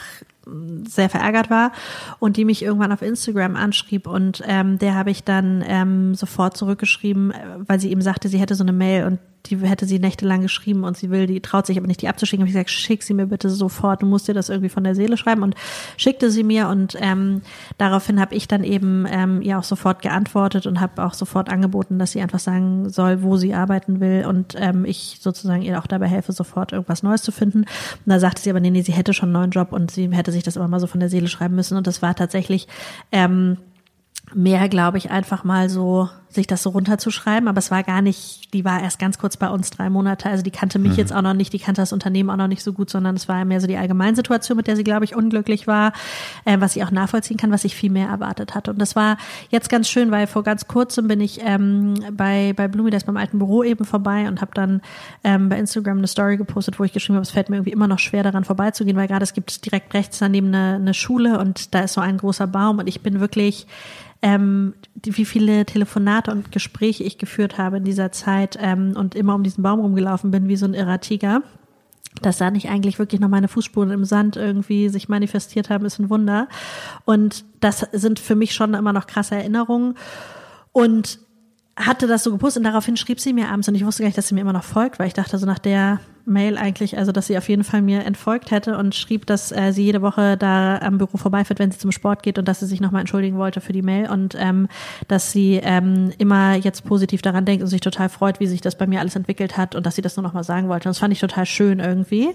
sehr 0.86 1.10
verärgert 1.10 1.50
war 1.50 1.72
und 2.20 2.36
die 2.36 2.44
mich 2.44 2.62
irgendwann 2.62 2.92
auf 2.92 3.02
Instagram 3.02 3.56
anschrieb 3.56 4.08
und 4.08 4.44
ähm, 4.46 4.78
der 4.78 4.96
habe 4.96 5.12
ich 5.12 5.24
dann 5.24 5.64
ähm, 5.66 6.16
sofort 6.16 6.58
zurückgeschrieben, 6.58 7.34
weil 7.60 7.80
sie 7.80 7.92
ihm 7.92 8.02
sagte, 8.02 8.28
sie 8.28 8.40
hätte 8.40 8.56
so 8.56 8.64
eine 8.66 8.74
Mail 8.74 9.06
und 9.06 9.20
die 9.46 9.58
hätte 9.58 9.86
sie 9.86 10.00
nächtelang 10.00 10.42
geschrieben 10.42 10.84
und 10.84 10.98
sie 10.98 11.10
will, 11.10 11.28
die 11.28 11.40
traut 11.40 11.66
sich 11.66 11.78
aber 11.78 11.88
nicht, 11.88 12.02
die 12.02 12.08
abzuschicken. 12.08 12.44
Habe 12.44 12.50
ich 12.50 12.54
gesagt, 12.54 12.70
schick 12.70 13.04
sie 13.04 13.14
mir 13.14 13.26
bitte 13.26 13.50
sofort, 13.50 14.02
du 14.02 14.06
musst 14.06 14.28
dir 14.28 14.34
das 14.34 14.50
irgendwie 14.50 14.70
von 14.70 14.84
der 14.84 14.96
Seele 14.96 15.18
schreiben 15.18 15.44
und 15.44 15.56
schickte 15.98 16.30
sie 16.30 16.44
mir 16.44 16.68
und 16.68 16.96
ähm, 17.00 17.42
daraufhin 17.78 18.20
habe 18.20 18.36
ich 18.36 18.48
dann 18.48 18.64
eben 18.64 19.06
ähm, 19.10 19.42
ihr 19.42 19.58
auch 19.58 19.64
sofort 19.64 20.02
geantwortet 20.02 20.68
und 20.68 20.80
habe 20.80 21.04
auch 21.04 21.14
sofort 21.14 21.50
angeboten, 21.50 22.00
dass 22.00 22.12
sie 22.12 22.22
einfach 22.22 22.40
sagen 22.40 22.90
soll, 22.90 23.24
wo 23.24 23.38
sie 23.38 23.54
arbeiten 23.54 24.00
will 24.00 24.26
und 24.28 24.56
ähm, 24.58 24.86
ich 24.86 25.18
sozusagen 25.22 25.62
ihr 25.62 25.80
auch 25.80 25.88
dabei 25.88 26.08
helfe, 26.08 26.32
sofort 26.32 26.72
irgendwas 26.72 27.04
Neues 27.04 27.22
zu 27.22 27.32
finden. 27.32 27.60
Und 27.60 27.68
da 28.06 28.20
sagte 28.20 28.42
sie 28.42 28.50
aber, 28.50 28.60
nee, 28.60 28.72
nee, 28.72 28.82
sie 28.82 28.94
hätte 28.94 29.14
schon 29.14 29.28
einen 29.30 29.34
neuen 29.34 29.52
Job 29.52 29.72
und 29.72 29.92
sie 29.92 30.10
hätte 30.12 30.32
sich 30.32 30.44
das 30.44 30.56
immer 30.56 30.68
mal 30.68 30.80
so 30.80 30.88
von 30.88 31.00
der 31.00 31.10
Seele 31.10 31.28
schreiben 31.28 31.56
müssen 31.56 31.78
und 31.78 31.88
das 31.88 32.02
war 32.02 32.16
tatsächlich 32.16 32.68
ähm, 33.12 33.58
mehr, 34.34 34.70
glaube 34.70 34.98
ich, 34.98 35.12
einfach 35.12 35.44
mal 35.44 35.70
so 35.70 36.10
sich 36.32 36.46
das 36.46 36.62
so 36.62 36.70
runterzuschreiben. 36.70 37.48
Aber 37.50 37.58
es 37.58 37.72
war 37.72 37.84
gar 37.84 38.02
nicht, 38.02 38.54
die 38.54 38.64
war 38.64 38.82
erst 38.82 39.00
ganz 39.00 39.18
kurz 39.18 39.36
bei 39.36 39.50
uns 39.50 39.72
drei 39.72 39.90
Monate. 39.90 40.30
Also 40.30 40.44
die 40.44 40.52
kannte 40.52 40.78
mich 40.78 40.94
mhm. 40.94 40.98
jetzt 40.98 41.14
auch 41.14 41.22
noch 41.22 41.34
nicht, 41.34 41.52
die 41.54 41.60
kannte 41.60 41.82
das 41.82 41.92
Unternehmen 41.92 42.30
auch 42.30 42.38
noch 42.38 42.48
nicht 42.48 42.64
so 42.64 42.74
gut, 42.74 42.90
sondern 42.90 43.16
es 43.16 43.28
war 43.28 43.44
mehr 43.46 43.60
so 43.60 43.68
die 43.68 43.78
Allgemeinsituation, 43.78 44.56
mit 44.56 44.68
der 44.68 44.76
sie, 44.76 44.84
glaube 44.84 45.06
ich, 45.06 45.16
unglücklich 45.16 45.66
war, 45.66 45.94
äh, 46.46 46.60
was 46.60 46.76
ich 46.76 46.84
auch 46.84 46.92
nachvollziehen 46.92 47.38
kann, 47.38 47.52
was 47.52 47.66
ich 47.66 47.76
viel 47.76 47.90
mehr 47.90 48.10
erwartet 48.10 48.54
hatte. 48.54 48.72
Und 48.72 48.80
das 48.80 48.96
war 48.96 49.18
jetzt 49.50 49.70
ganz 49.70 49.90
schön, 49.90 50.12
weil 50.12 50.28
vor 50.28 50.44
ganz 50.44 50.68
kurzem 50.68 51.08
bin 51.08 51.20
ich 51.20 51.40
ähm, 51.44 51.96
bei, 52.12 52.54
bei 52.56 52.68
Blumi, 52.68 52.92
das 52.92 53.06
beim 53.06 53.18
alten 53.18 53.40
Büro 53.40 53.64
eben 53.64 53.86
vorbei 53.86 54.28
und 54.28 54.42
habe 54.42 54.52
dann 54.54 54.82
ähm, 55.24 55.50
bei 55.50 55.58
Instagram 55.58 55.98
eine 55.98 56.08
Story 56.08 56.38
gepostet, 56.38 56.80
wo 56.80 56.84
ich 56.84 56.94
geschrieben 56.94 57.16
habe, 57.16 57.24
es 57.24 57.32
fällt 57.32 57.50
mir 57.50 57.56
irgendwie 57.58 57.72
immer 57.72 57.88
noch 57.88 58.00
schwer 58.00 58.22
daran 58.22 58.44
vorbeizugehen, 58.44 58.98
weil 58.98 59.08
gerade 59.08 59.24
es 59.24 59.34
gibt 59.34 59.66
direkt 59.66 59.94
rechts 59.96 60.20
daneben 60.20 60.48
eine, 60.50 60.76
eine 60.76 60.94
Schule 60.94 61.40
und 61.40 61.74
da 61.74 61.82
ist 61.82 61.94
so 61.94 62.02
ein 62.02 62.18
großer 62.18 62.46
Baum 62.46 62.78
und 62.78 62.88
ich 62.88 63.02
bin 63.02 63.20
wirklich 63.20 63.66
ähm, 64.22 64.74
wie 65.04 65.26
viele 65.26 65.66
Telefonate 65.66 66.32
und 66.32 66.52
Gespräche 66.52 67.04
ich 67.04 67.18
geführt 67.18 67.58
habe 67.58 67.78
in 67.78 67.86
dieser 67.86 68.12
Zeit 68.12 68.58
ähm, 68.62 68.94
und 68.96 69.16
immer 69.16 69.36
um 69.36 69.44
diesen 69.44 69.64
Baum 69.64 69.80
rumgelaufen 69.80 70.32
bin 70.32 70.48
wie 70.48 70.58
so 70.58 70.66
ein 70.66 70.74
irrer 70.74 71.00
Tiger. 71.00 71.42
Dass 72.22 72.38
da 72.38 72.52
nicht 72.52 72.70
eigentlich 72.70 73.00
wirklich 73.00 73.22
noch 73.22 73.30
meine 73.30 73.48
Fußspuren 73.48 73.92
im 73.92 74.04
Sand 74.04 74.36
irgendwie 74.36 74.90
sich 74.90 75.08
manifestiert 75.08 75.70
haben, 75.70 75.86
ist 75.86 76.00
ein 76.00 76.10
Wunder. 76.10 76.50
Und 77.06 77.46
das 77.62 77.88
sind 77.92 78.20
für 78.20 78.36
mich 78.36 78.54
schon 78.54 78.74
immer 78.74 78.94
noch 78.94 79.08
krasse 79.08 79.36
Erinnerungen. 79.36 79.96
Und 80.72 81.20
hatte 81.80 82.08
das 82.08 82.24
so 82.24 82.32
gepostet 82.32 82.60
und 82.60 82.66
daraufhin 82.66 82.98
schrieb 82.98 83.20
sie 83.20 83.32
mir 83.32 83.50
abends 83.50 83.68
und 83.68 83.76
ich 83.76 83.86
wusste 83.86 84.04
gar 84.04 84.08
nicht, 84.08 84.18
dass 84.18 84.28
sie 84.28 84.36
mir 84.36 84.42
immer 84.42 84.54
noch 84.54 84.64
folgt, 84.64 85.00
weil 85.00 85.08
ich 85.08 85.14
dachte 85.14 85.38
so 85.38 85.46
nach 85.46 85.60
der 85.60 86.00
Mail 86.26 86.58
eigentlich, 86.58 86.98
also 86.98 87.12
dass 87.12 87.28
sie 87.28 87.38
auf 87.38 87.48
jeden 87.50 87.64
Fall 87.64 87.82
mir 87.82 88.06
entfolgt 88.06 88.52
hätte 88.52 88.78
und 88.78 88.96
schrieb, 88.96 89.26
dass 89.26 89.52
äh, 89.52 89.72
sie 89.72 89.86
jede 89.86 90.02
Woche 90.02 90.38
da 90.38 90.78
am 90.78 90.98
Büro 90.98 91.18
vorbeifährt, 91.18 91.58
wenn 91.58 91.72
sie 91.72 91.80
zum 91.80 91.92
Sport 91.92 92.22
geht 92.22 92.38
und 92.38 92.48
dass 92.48 92.60
sie 92.60 92.66
sich 92.66 92.82
nochmal 92.82 93.02
entschuldigen 93.02 93.38
wollte 93.38 93.62
für 93.62 93.74
die 93.74 93.82
Mail 93.82 94.10
und 94.10 94.36
ähm, 94.38 94.68
dass 95.08 95.32
sie 95.32 95.56
ähm, 95.64 96.12
immer 96.18 96.56
jetzt 96.56 96.86
positiv 96.86 97.22
daran 97.22 97.46
denkt 97.46 97.64
und 97.64 97.70
sich 97.70 97.82
total 97.82 98.10
freut, 98.10 98.40
wie 98.40 98.48
sich 98.48 98.62
das 98.62 98.78
bei 98.78 98.86
mir 98.86 99.00
alles 99.00 99.16
entwickelt 99.16 99.58
hat 99.58 99.74
und 99.74 99.86
dass 99.86 99.96
sie 99.96 100.02
das 100.02 100.18
nur 100.18 100.24
nochmal 100.24 100.44
sagen 100.44 100.68
wollte. 100.68 100.90
Und 100.90 100.96
das 100.96 101.00
fand 101.00 101.14
ich 101.14 101.20
total 101.20 101.46
schön 101.46 101.80
irgendwie. 101.80 102.30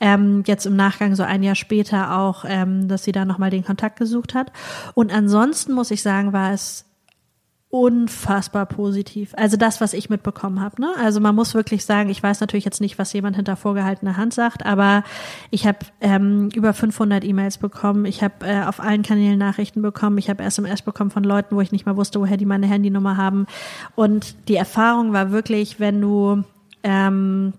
Ähm, 0.00 0.42
jetzt 0.46 0.66
im 0.66 0.74
Nachgang 0.74 1.14
so 1.14 1.22
ein 1.22 1.42
Jahr 1.42 1.54
später 1.54 2.18
auch, 2.18 2.44
ähm, 2.48 2.88
dass 2.88 3.04
sie 3.04 3.12
da 3.12 3.24
nochmal 3.24 3.50
den 3.50 3.64
Kontakt 3.64 3.98
gesucht 3.98 4.34
hat. 4.34 4.52
Und 4.94 5.12
ansonsten 5.12 5.72
muss 5.72 5.90
ich 5.90 6.02
sagen, 6.02 6.32
war 6.32 6.52
es 6.52 6.86
unfassbar 7.78 8.64
positiv. 8.64 9.34
Also 9.36 9.58
das, 9.58 9.82
was 9.82 9.92
ich 9.92 10.08
mitbekommen 10.08 10.62
habe. 10.62 10.80
Ne? 10.80 10.88
Also 10.98 11.20
man 11.20 11.34
muss 11.34 11.52
wirklich 11.52 11.84
sagen, 11.84 12.08
ich 12.08 12.22
weiß 12.22 12.40
natürlich 12.40 12.64
jetzt 12.64 12.80
nicht, 12.80 12.98
was 12.98 13.12
jemand 13.12 13.36
hinter 13.36 13.54
vorgehaltener 13.54 14.16
Hand 14.16 14.32
sagt, 14.32 14.64
aber 14.64 15.04
ich 15.50 15.66
habe 15.66 15.80
ähm, 16.00 16.48
über 16.54 16.72
500 16.72 17.22
E-Mails 17.22 17.58
bekommen. 17.58 18.06
Ich 18.06 18.22
habe 18.22 18.46
äh, 18.46 18.62
auf 18.62 18.80
allen 18.80 19.02
Kanälen 19.02 19.38
Nachrichten 19.38 19.82
bekommen. 19.82 20.16
Ich 20.16 20.30
habe 20.30 20.42
SMS 20.42 20.80
bekommen 20.80 21.10
von 21.10 21.22
Leuten, 21.22 21.54
wo 21.54 21.60
ich 21.60 21.70
nicht 21.70 21.84
mehr 21.84 21.98
wusste, 21.98 22.18
woher 22.18 22.38
die 22.38 22.46
meine 22.46 22.66
Handynummer 22.66 23.18
haben. 23.18 23.46
Und 23.94 24.48
die 24.48 24.56
Erfahrung 24.56 25.12
war 25.12 25.30
wirklich, 25.30 25.78
wenn 25.78 26.00
du 26.00 26.44
ähm, 26.82 27.52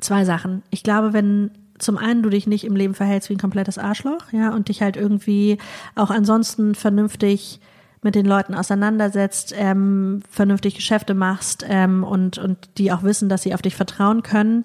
zwei 0.00 0.24
Sachen. 0.24 0.62
Ich 0.70 0.84
glaube, 0.84 1.12
wenn 1.12 1.50
zum 1.80 1.98
einen 1.98 2.22
du 2.22 2.30
dich 2.30 2.46
nicht 2.46 2.62
im 2.62 2.76
Leben 2.76 2.94
verhältst 2.94 3.28
wie 3.28 3.34
ein 3.34 3.40
komplettes 3.40 3.76
Arschloch, 3.76 4.30
ja, 4.30 4.54
und 4.54 4.68
dich 4.68 4.82
halt 4.82 4.96
irgendwie 4.96 5.58
auch 5.96 6.10
ansonsten 6.10 6.76
vernünftig 6.76 7.58
mit 8.02 8.16
den 8.16 8.26
Leuten 8.26 8.54
auseinandersetzt, 8.54 9.54
ähm, 9.56 10.22
vernünftig 10.28 10.74
Geschäfte 10.74 11.14
machst 11.14 11.64
ähm, 11.68 12.02
und, 12.02 12.36
und 12.36 12.58
die 12.76 12.90
auch 12.90 13.04
wissen, 13.04 13.28
dass 13.28 13.42
sie 13.42 13.54
auf 13.54 13.62
dich 13.62 13.76
vertrauen 13.76 14.24
können, 14.24 14.64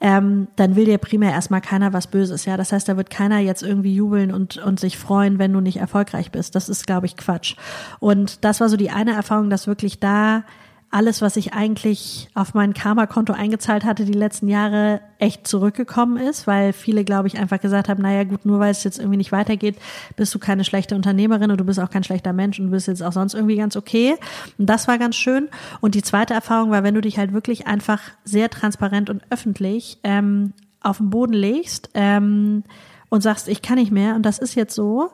ähm, 0.00 0.46
dann 0.54 0.76
will 0.76 0.84
dir 0.84 0.98
primär 0.98 1.32
erstmal 1.32 1.60
keiner 1.60 1.92
was 1.92 2.06
Böses. 2.06 2.44
Ja, 2.44 2.56
das 2.56 2.70
heißt, 2.70 2.88
da 2.88 2.96
wird 2.96 3.10
keiner 3.10 3.40
jetzt 3.40 3.62
irgendwie 3.62 3.94
jubeln 3.94 4.32
und, 4.32 4.58
und 4.58 4.78
sich 4.78 4.98
freuen, 4.98 5.38
wenn 5.40 5.52
du 5.52 5.60
nicht 5.60 5.78
erfolgreich 5.78 6.30
bist. 6.30 6.54
Das 6.54 6.68
ist, 6.68 6.86
glaube 6.86 7.06
ich, 7.06 7.16
Quatsch. 7.16 7.56
Und 7.98 8.44
das 8.44 8.60
war 8.60 8.68
so 8.68 8.76
die 8.76 8.90
eine 8.90 9.14
Erfahrung, 9.14 9.50
dass 9.50 9.66
wirklich 9.66 9.98
da 9.98 10.44
alles, 10.96 11.20
was 11.20 11.36
ich 11.36 11.52
eigentlich 11.52 12.30
auf 12.32 12.54
mein 12.54 12.72
Karma-Konto 12.72 13.34
eingezahlt 13.34 13.84
hatte, 13.84 14.06
die 14.06 14.14
letzten 14.14 14.48
Jahre 14.48 15.02
echt 15.18 15.46
zurückgekommen 15.46 16.16
ist, 16.16 16.46
weil 16.46 16.72
viele, 16.72 17.04
glaube 17.04 17.28
ich, 17.28 17.38
einfach 17.38 17.60
gesagt 17.60 17.90
haben, 17.90 18.00
naja 18.00 18.24
gut, 18.24 18.46
nur 18.46 18.60
weil 18.60 18.70
es 18.70 18.82
jetzt 18.82 18.98
irgendwie 18.98 19.18
nicht 19.18 19.30
weitergeht, 19.30 19.76
bist 20.16 20.34
du 20.34 20.38
keine 20.38 20.64
schlechte 20.64 20.94
Unternehmerin 20.94 21.50
und 21.50 21.60
du 21.60 21.64
bist 21.64 21.78
auch 21.80 21.90
kein 21.90 22.02
schlechter 22.02 22.32
Mensch 22.32 22.58
und 22.58 22.66
du 22.66 22.70
bist 22.70 22.88
jetzt 22.88 23.02
auch 23.02 23.12
sonst 23.12 23.34
irgendwie 23.34 23.56
ganz 23.56 23.76
okay. 23.76 24.14
Und 24.56 24.70
das 24.70 24.88
war 24.88 24.96
ganz 24.96 25.16
schön. 25.16 25.50
Und 25.82 25.94
die 25.94 26.02
zweite 26.02 26.32
Erfahrung 26.32 26.70
war, 26.70 26.82
wenn 26.82 26.94
du 26.94 27.02
dich 27.02 27.18
halt 27.18 27.34
wirklich 27.34 27.66
einfach 27.66 28.00
sehr 28.24 28.48
transparent 28.48 29.10
und 29.10 29.22
öffentlich 29.28 29.98
ähm, 30.02 30.54
auf 30.80 30.96
den 30.96 31.10
Boden 31.10 31.34
legst, 31.34 31.90
ähm, 31.92 32.64
und 33.08 33.22
sagst, 33.22 33.48
ich 33.48 33.62
kann 33.62 33.76
nicht 33.76 33.92
mehr 33.92 34.14
und 34.14 34.22
das 34.22 34.38
ist 34.38 34.54
jetzt 34.54 34.74
so, 34.74 35.10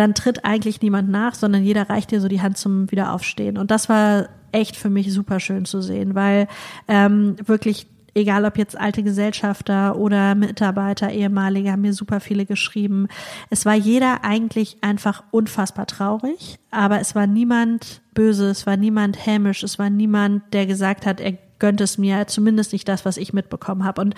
dann 0.00 0.14
tritt 0.14 0.46
eigentlich 0.46 0.80
niemand 0.80 1.10
nach, 1.10 1.34
sondern 1.34 1.62
jeder 1.62 1.90
reicht 1.90 2.10
dir 2.10 2.22
so 2.22 2.28
die 2.28 2.40
Hand 2.40 2.56
zum 2.56 2.90
Wiederaufstehen. 2.90 3.58
Und 3.58 3.70
das 3.70 3.90
war 3.90 4.30
echt 4.50 4.76
für 4.76 4.88
mich 4.88 5.12
super 5.12 5.40
schön 5.40 5.66
zu 5.66 5.82
sehen, 5.82 6.14
weil 6.14 6.48
ähm, 6.88 7.36
wirklich 7.44 7.86
egal 8.14 8.46
ob 8.46 8.56
jetzt 8.56 8.80
alte 8.80 9.02
Gesellschafter 9.02 9.96
oder 9.96 10.34
Mitarbeiter, 10.34 11.10
ehemalige, 11.10 11.70
haben 11.70 11.82
mir 11.82 11.92
super 11.92 12.18
viele 12.20 12.46
geschrieben. 12.46 13.08
Es 13.50 13.66
war 13.66 13.74
jeder 13.74 14.24
eigentlich 14.24 14.78
einfach 14.80 15.22
unfassbar 15.30 15.86
traurig, 15.86 16.58
aber 16.70 17.00
es 17.00 17.14
war 17.14 17.26
niemand 17.26 18.00
böse, 18.14 18.48
es 18.48 18.66
war 18.66 18.78
niemand 18.78 19.26
hämisch, 19.26 19.62
es 19.62 19.78
war 19.78 19.90
niemand, 19.90 20.42
der 20.54 20.64
gesagt 20.66 21.04
hat, 21.04 21.20
er 21.20 21.34
gönnt 21.60 21.80
es 21.80 21.98
mir, 21.98 22.26
zumindest 22.26 22.72
nicht 22.72 22.88
das, 22.88 23.04
was 23.04 23.16
ich 23.16 23.32
mitbekommen 23.32 23.84
habe. 23.84 24.00
Und 24.00 24.14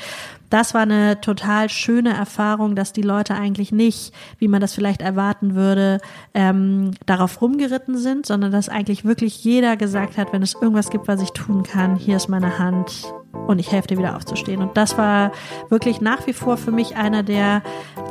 das 0.51 0.75
war 0.75 0.83
eine 0.83 1.21
total 1.21 1.69
schöne 1.69 2.15
Erfahrung, 2.15 2.75
dass 2.75 2.93
die 2.93 3.03
Leute 3.03 3.35
eigentlich 3.35 3.73
nicht, 3.73 4.15
wie 4.39 4.49
man 4.49 4.61
das 4.61 4.75
vielleicht 4.75 5.03
erwarten 5.03 5.55
würde, 5.55 5.99
ähm, 6.35 6.93
darauf 7.07 7.41
rumgeritten 7.41 7.99
sind, 7.99 8.27
sondern 8.27 8.53
dass 8.53 8.69
eigentlich 8.69 9.05
wirklich 9.05 9.45
jeder 9.45 9.77
gesagt 9.77 10.17
hat, 10.17 10.33
wenn 10.33 10.43
es 10.43 10.55
irgendwas 10.55 10.91
gibt, 10.91 11.09
was 11.09 11.21
ich 11.21 11.33
tun 11.33 11.63
kann, 11.63 11.97
hier 11.97 12.17
ist 12.17 12.29
meine 12.29 12.59
Hand 12.59 13.13
und 13.47 13.59
ich 13.59 13.73
helfe 13.73 13.89
dir 13.89 13.99
wieder 13.99 14.17
aufzustehen. 14.17 14.63
Und 14.63 14.77
das 14.77 14.97
war 14.97 15.33
wirklich 15.69 16.01
nach 16.01 16.27
wie 16.27 16.33
vor 16.33 16.57
für 16.57 16.73
mich 16.73 16.97
einer 16.97 17.23
der, 17.23 17.63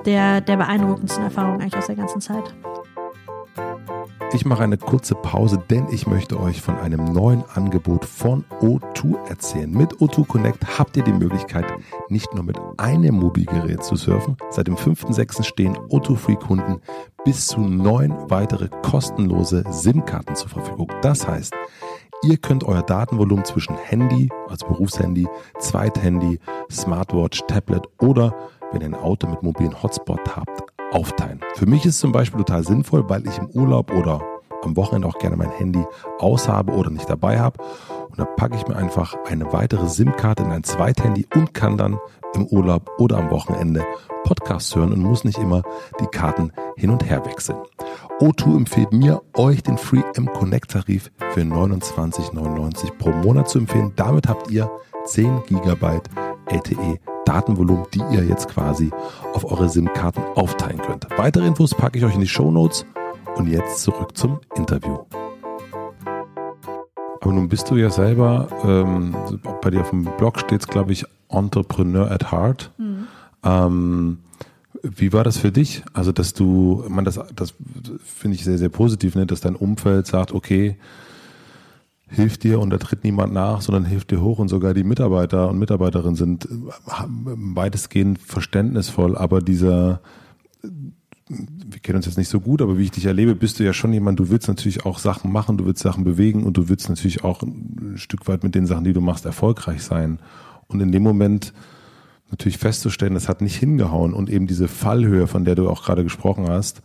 der, 0.06 0.42
der 0.42 0.58
beeindruckendsten 0.58 1.24
Erfahrungen 1.24 1.62
eigentlich 1.62 1.78
aus 1.78 1.88
der 1.88 1.96
ganzen 1.96 2.22
Zeit. 2.22 2.54
Ich 4.34 4.46
mache 4.46 4.64
eine 4.64 4.78
kurze 4.78 5.14
Pause, 5.14 5.62
denn 5.70 5.88
ich 5.92 6.08
möchte 6.08 6.40
euch 6.40 6.62
von 6.62 6.78
einem 6.78 7.04
neuen 7.04 7.44
Angebot 7.54 8.06
von 8.06 8.46
O2 8.62 9.28
erzählen. 9.28 9.70
Mit 9.70 9.96
O2 9.96 10.26
Connect 10.26 10.80
habt 10.80 10.96
ihr 10.96 11.04
die 11.04 11.12
Möglichkeit, 11.12 11.66
nicht 12.08 12.34
nur 12.34 12.44
mit 12.44 12.58
einem 12.78 13.16
Mobilgerät 13.16 13.84
zu 13.84 13.98
surfen. 13.98 14.38
Seit 14.50 14.68
dem 14.68 14.76
5.6. 14.76 15.44
stehen 15.44 15.78
O2 15.90 16.16
Free 16.16 16.36
Kunden 16.38 16.80
bis 17.26 17.48
zu 17.48 17.60
neun 17.60 18.16
weitere 18.30 18.70
kostenlose 18.84 19.66
SIM-Karten 19.70 20.36
zur 20.36 20.50
Verfügung. 20.50 20.88
Das 21.02 21.28
heißt, 21.28 21.54
Ihr 22.24 22.38
könnt 22.38 22.64
euer 22.64 22.84
Datenvolumen 22.84 23.46
zwischen 23.46 23.76
Handy, 23.76 24.30
also 24.48 24.68
Berufshandy, 24.68 25.28
Zweithandy, 25.58 26.40
Smartwatch, 26.70 27.42
Tablet 27.48 27.84
oder 28.00 28.36
wenn 28.72 28.82
ihr 28.82 28.88
ein 28.88 28.96
Auto 28.96 29.28
mit 29.28 29.42
mobilen 29.42 29.82
Hotspot 29.82 30.36
habt, 30.36 30.71
aufteilen. 30.92 31.40
Für 31.56 31.66
mich 31.66 31.86
ist 31.86 32.00
zum 32.00 32.12
Beispiel 32.12 32.40
total 32.40 32.64
sinnvoll, 32.64 33.10
weil 33.10 33.26
ich 33.28 33.38
im 33.38 33.50
Urlaub 33.50 33.94
oder 33.94 34.22
am 34.64 34.76
Wochenende 34.78 35.08
auch 35.08 35.18
gerne 35.18 35.38
mein 35.38 35.52
Handy 35.52 35.84
aushabe 36.20 36.74
oder 36.74 36.90
nicht 36.90 37.10
dabei 37.10 37.40
habe. 37.40 37.62
Und 38.10 38.20
da 38.20 38.26
packe 38.26 38.56
ich 38.56 38.68
mir 38.68 38.76
einfach 38.76 39.16
eine 39.26 39.52
weitere 39.54 39.88
SIM-Karte 39.88 40.44
in 40.44 40.52
ein 40.52 40.64
Zweithandy 40.64 41.28
und 41.34 41.54
kann 41.54 41.78
dann 41.78 41.98
im 42.36 42.46
Urlaub 42.48 42.90
oder 42.98 43.18
am 43.18 43.30
Wochenende 43.32 43.86
Podcasts 44.24 44.76
hören 44.76 44.94
und 44.94 45.02
muss 45.02 45.24
nicht 45.24 45.40
immer 45.40 45.64
die 46.00 46.08
Karten 46.08 46.52
hin 46.78 46.90
und 46.90 47.10
her 47.10 47.26
wechseln. 47.26 47.58
O2 48.20 48.58
empfiehlt 48.58 48.94
mir, 48.94 49.22
euch 49.36 49.64
den 49.64 49.78
Free 49.78 50.04
M 50.16 50.32
Connect 50.32 50.72
Tarif 50.72 51.12
für 51.32 51.42
29,99 51.42 52.98
pro 52.98 53.10
Monat 53.10 53.50
zu 53.50 53.60
empfehlen. 53.60 53.94
Damit 53.96 54.28
habt 54.28 54.52
ihr 54.52 54.70
10 55.06 55.44
GB 55.48 56.02
LTE 56.50 57.00
Datenvolumen, 57.26 57.86
die 57.94 58.02
ihr 58.12 58.26
jetzt 58.26 58.48
quasi 58.50 58.92
auf 59.34 59.46
eure 59.50 59.70
SIM-Karten 59.70 60.22
aufteilen 60.36 60.82
könnt. 60.82 61.08
Weitere 61.18 61.48
Infos 61.48 61.74
packe 61.76 61.98
ich 61.98 62.06
euch 62.06 62.16
in 62.16 62.22
die 62.22 62.28
Show 62.28 62.52
Notes 62.52 62.86
und 63.36 63.48
jetzt 63.48 63.82
zurück 63.82 64.18
zum 64.18 64.40
Interview. 64.56 65.00
Aber 67.22 67.34
nun 67.34 67.50
bist 67.50 67.70
du 67.70 67.76
ja 67.76 67.90
selber, 67.90 68.48
ähm, 68.64 69.16
bei 69.62 69.70
dir 69.70 69.82
auf 69.82 69.92
dem 69.92 70.06
Blog 70.18 70.40
steht 70.40 70.62
es, 70.62 70.68
glaube 70.68 70.92
ich, 70.92 71.06
Entrepreneur 71.30 72.10
at 72.10 72.32
Heart. 72.32 72.72
Mhm. 72.78 73.08
Ähm, 73.44 74.18
wie 74.84 75.14
war 75.14 75.24
das 75.24 75.38
für 75.38 75.52
dich? 75.52 75.84
Also, 75.94 76.12
dass 76.12 76.34
du, 76.34 76.84
man, 76.88 77.06
das, 77.06 77.20
das 77.36 77.54
finde 78.04 78.36
ich 78.36 78.44
sehr, 78.44 78.58
sehr 78.58 78.70
positiv, 78.70 79.16
ne, 79.16 79.26
dass 79.26 79.42
dein 79.42 79.56
Umfeld 79.56 80.08
sagt, 80.08 80.32
okay, 80.32 80.78
hilft 82.12 82.44
dir 82.44 82.60
und 82.60 82.70
da 82.70 82.78
tritt 82.78 83.04
niemand 83.04 83.34
nach, 83.34 83.62
sondern 83.62 83.86
hilft 83.86 84.12
dir 84.12 84.22
hoch. 84.22 84.40
Und 84.40 84.50
sogar 84.50 84.74
die 84.74 84.84
Mitarbeiter 84.84 85.50
und 85.50 85.58
Mitarbeiterinnen 85.60 86.16
sind 86.16 86.48
weitestgehend 86.48 88.20
verständnisvoll, 88.20 89.18
aber 89.18 89.42
dieser 89.42 90.02
wir 91.34 91.80
kennen 91.80 91.98
uns 91.98 92.06
jetzt 92.06 92.18
nicht 92.18 92.28
so 92.28 92.42
gut, 92.42 92.62
aber 92.62 92.78
wie 92.78 92.84
ich 92.84 92.92
dich 92.92 93.06
erlebe, 93.06 93.36
bist 93.36 93.60
du 93.60 93.64
ja 93.64 93.74
schon 93.74 93.94
jemand, 93.94 94.20
du 94.20 94.30
willst 94.30 94.48
natürlich 94.48 94.86
auch 94.86 95.00
Sachen 95.00 95.32
machen, 95.32 95.58
du 95.58 95.66
willst 95.66 95.82
Sachen 95.82 96.04
bewegen 96.04 96.44
und 96.44 96.58
du 96.58 96.68
willst 96.68 96.90
natürlich 96.90 97.24
auch 97.24 97.42
ein 97.42 97.94
Stück 97.96 98.28
weit 98.28 98.44
mit 98.44 98.54
den 98.54 98.66
Sachen, 98.66 98.84
die 98.84 98.94
du 98.94 99.02
machst, 99.02 99.26
erfolgreich 99.26 99.82
sein. 99.82 100.20
Und 100.68 100.82
in 100.82 100.92
dem 100.92 101.04
Moment 101.04 101.54
natürlich 102.30 102.58
festzustellen, 102.58 103.14
das 103.14 103.30
hat 103.30 103.42
nicht 103.42 103.56
hingehauen. 103.56 104.14
Und 104.14 104.30
eben 104.30 104.48
diese 104.48 104.68
Fallhöhe, 104.68 105.28
von 105.28 105.46
der 105.46 105.56
du 105.56 105.70
auch 105.70 105.84
gerade 105.84 106.04
gesprochen 106.04 106.48
hast, 106.48 106.82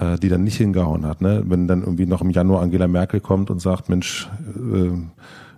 äh, 0.00 0.18
die 0.18 0.28
dann 0.28 0.42
nicht 0.42 0.56
hingehauen 0.56 1.06
hat. 1.06 1.20
Ne? 1.20 1.44
Wenn 1.46 1.68
dann 1.68 1.82
irgendwie 1.82 2.06
noch 2.06 2.22
im 2.22 2.30
Januar 2.30 2.62
Angela 2.62 2.88
Merkel 2.88 3.20
kommt 3.20 3.50
und 3.50 3.60
sagt, 3.60 3.88
Mensch, 3.88 4.28
äh, 4.56 4.96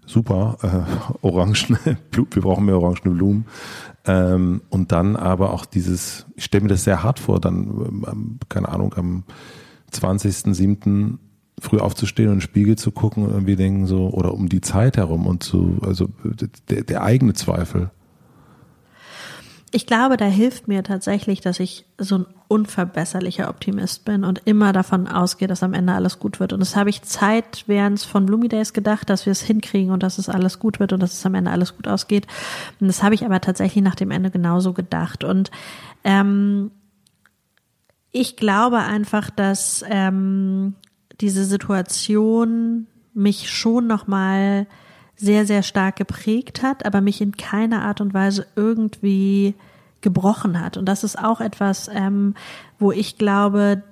super, 0.05 0.59
äh, 0.63 1.27
Orangen, 1.27 1.79
wir 2.11 2.43
brauchen 2.43 2.67
mehr 2.67 2.77
orangene 2.77 3.15
Blumen. 3.15 3.47
Ähm, 4.05 4.63
und 4.69 4.91
dann 4.91 5.15
aber 5.15 5.53
auch 5.53 5.65
dieses, 5.65 6.27
ich 6.35 6.45
stelle 6.45 6.65
mir 6.65 6.71
das 6.71 6.85
sehr 6.85 7.05
hart 7.05 7.21
vor, 7.21 7.41
dann, 7.41 8.03
ähm, 8.11 8.39
keine 8.49 8.69
Ahnung, 8.69 8.95
am 8.95 9.25
20.07. 9.93 11.19
früh 11.61 11.79
aufzustehen 11.79 12.29
und 12.29 12.35
in 12.35 12.39
den 12.39 12.43
Spiegel 12.43 12.77
zu 12.77 12.91
gucken 12.91 13.25
und 13.25 13.31
irgendwie 13.31 13.57
denken 13.57 13.87
so, 13.87 14.09
oder 14.09 14.35
um 14.35 14.49
die 14.49 14.61
Zeit 14.61 14.97
herum 14.97 15.27
und 15.27 15.45
zu, 15.45 15.79
also 15.83 16.09
der, 16.69 16.83
der 16.83 17.03
eigene 17.05 17.35
Zweifel 17.35 17.91
ich 19.75 19.87
glaube, 19.87 20.19
da 20.19 20.27
hilft 20.27 20.69
mir 20.69 20.83
tatsächlich, 20.83 21.41
dass 21.41 21.59
ich 21.59 21.87
so 21.97 22.19
ein 22.19 22.27
unverbesserlicher 22.47 23.49
Optimist 23.49 24.05
bin 24.05 24.23
und 24.23 24.43
immer 24.45 24.75
davon 24.75 25.09
ausgehe, 25.09 25.49
dass 25.49 25.63
am 25.63 25.73
Ende 25.73 25.95
alles 25.95 26.19
gut 26.19 26.41
wird. 26.41 26.53
Und 26.53 26.61
das 26.61 26.77
habe 26.77 26.91
ich 26.91 27.01
Zeit 27.03 27.65
während 27.67 27.99
von 28.03 28.27
Bloomy 28.27 28.49
Days 28.49 28.75
gedacht, 28.75 29.09
dass 29.09 29.25
wir 29.25 29.31
es 29.31 29.41
hinkriegen 29.41 29.91
und 29.91 30.03
dass 30.03 30.19
es 30.19 30.29
alles 30.29 30.59
gut 30.59 30.79
wird 30.79 30.93
und 30.93 31.01
dass 31.01 31.15
es 31.15 31.25
am 31.25 31.35
Ende 31.35 31.51
alles 31.51 31.75
gut 31.75 31.89
ausgeht. 31.89 32.27
Und 32.81 32.89
das 32.89 33.03
habe 33.03 33.15
ich 33.15 33.25
aber 33.25 33.41
tatsächlich 33.41 33.83
nach 33.83 33.95
dem 33.95 34.11
Ende 34.11 34.31
genauso 34.31 34.75
gedacht. 34.75 35.25
Und 35.25 35.51
ähm, 36.05 36.71
ich 38.11 38.37
glaube 38.37 38.79
einfach, 38.79 39.31
dass 39.31 39.83
ähm, 39.89 40.75
diese 41.23 41.47
Situation 41.47 42.87
mich 43.15 43.51
schon 43.51 43.87
nochmal 43.87 44.65
mal 44.65 44.67
sehr, 45.23 45.47
sehr 45.47 45.63
stark 45.63 45.97
geprägt 45.97 46.63
hat, 46.65 46.85
aber 46.85 47.01
mich 47.01 47.21
in 47.21 47.37
keiner 47.37 47.83
Art 47.83 48.01
und 48.01 48.13
Weise 48.13 48.47
irgendwie 48.57 49.55
gebrochen 50.01 50.61
hat. 50.61 50.77
Und 50.77 50.87
das 50.87 51.05
ist 51.05 51.17
auch 51.17 51.41
etwas, 51.41 51.89
ähm, 51.95 52.35
wo 52.81 52.91
ich 52.91 53.19
glaube, 53.19 53.85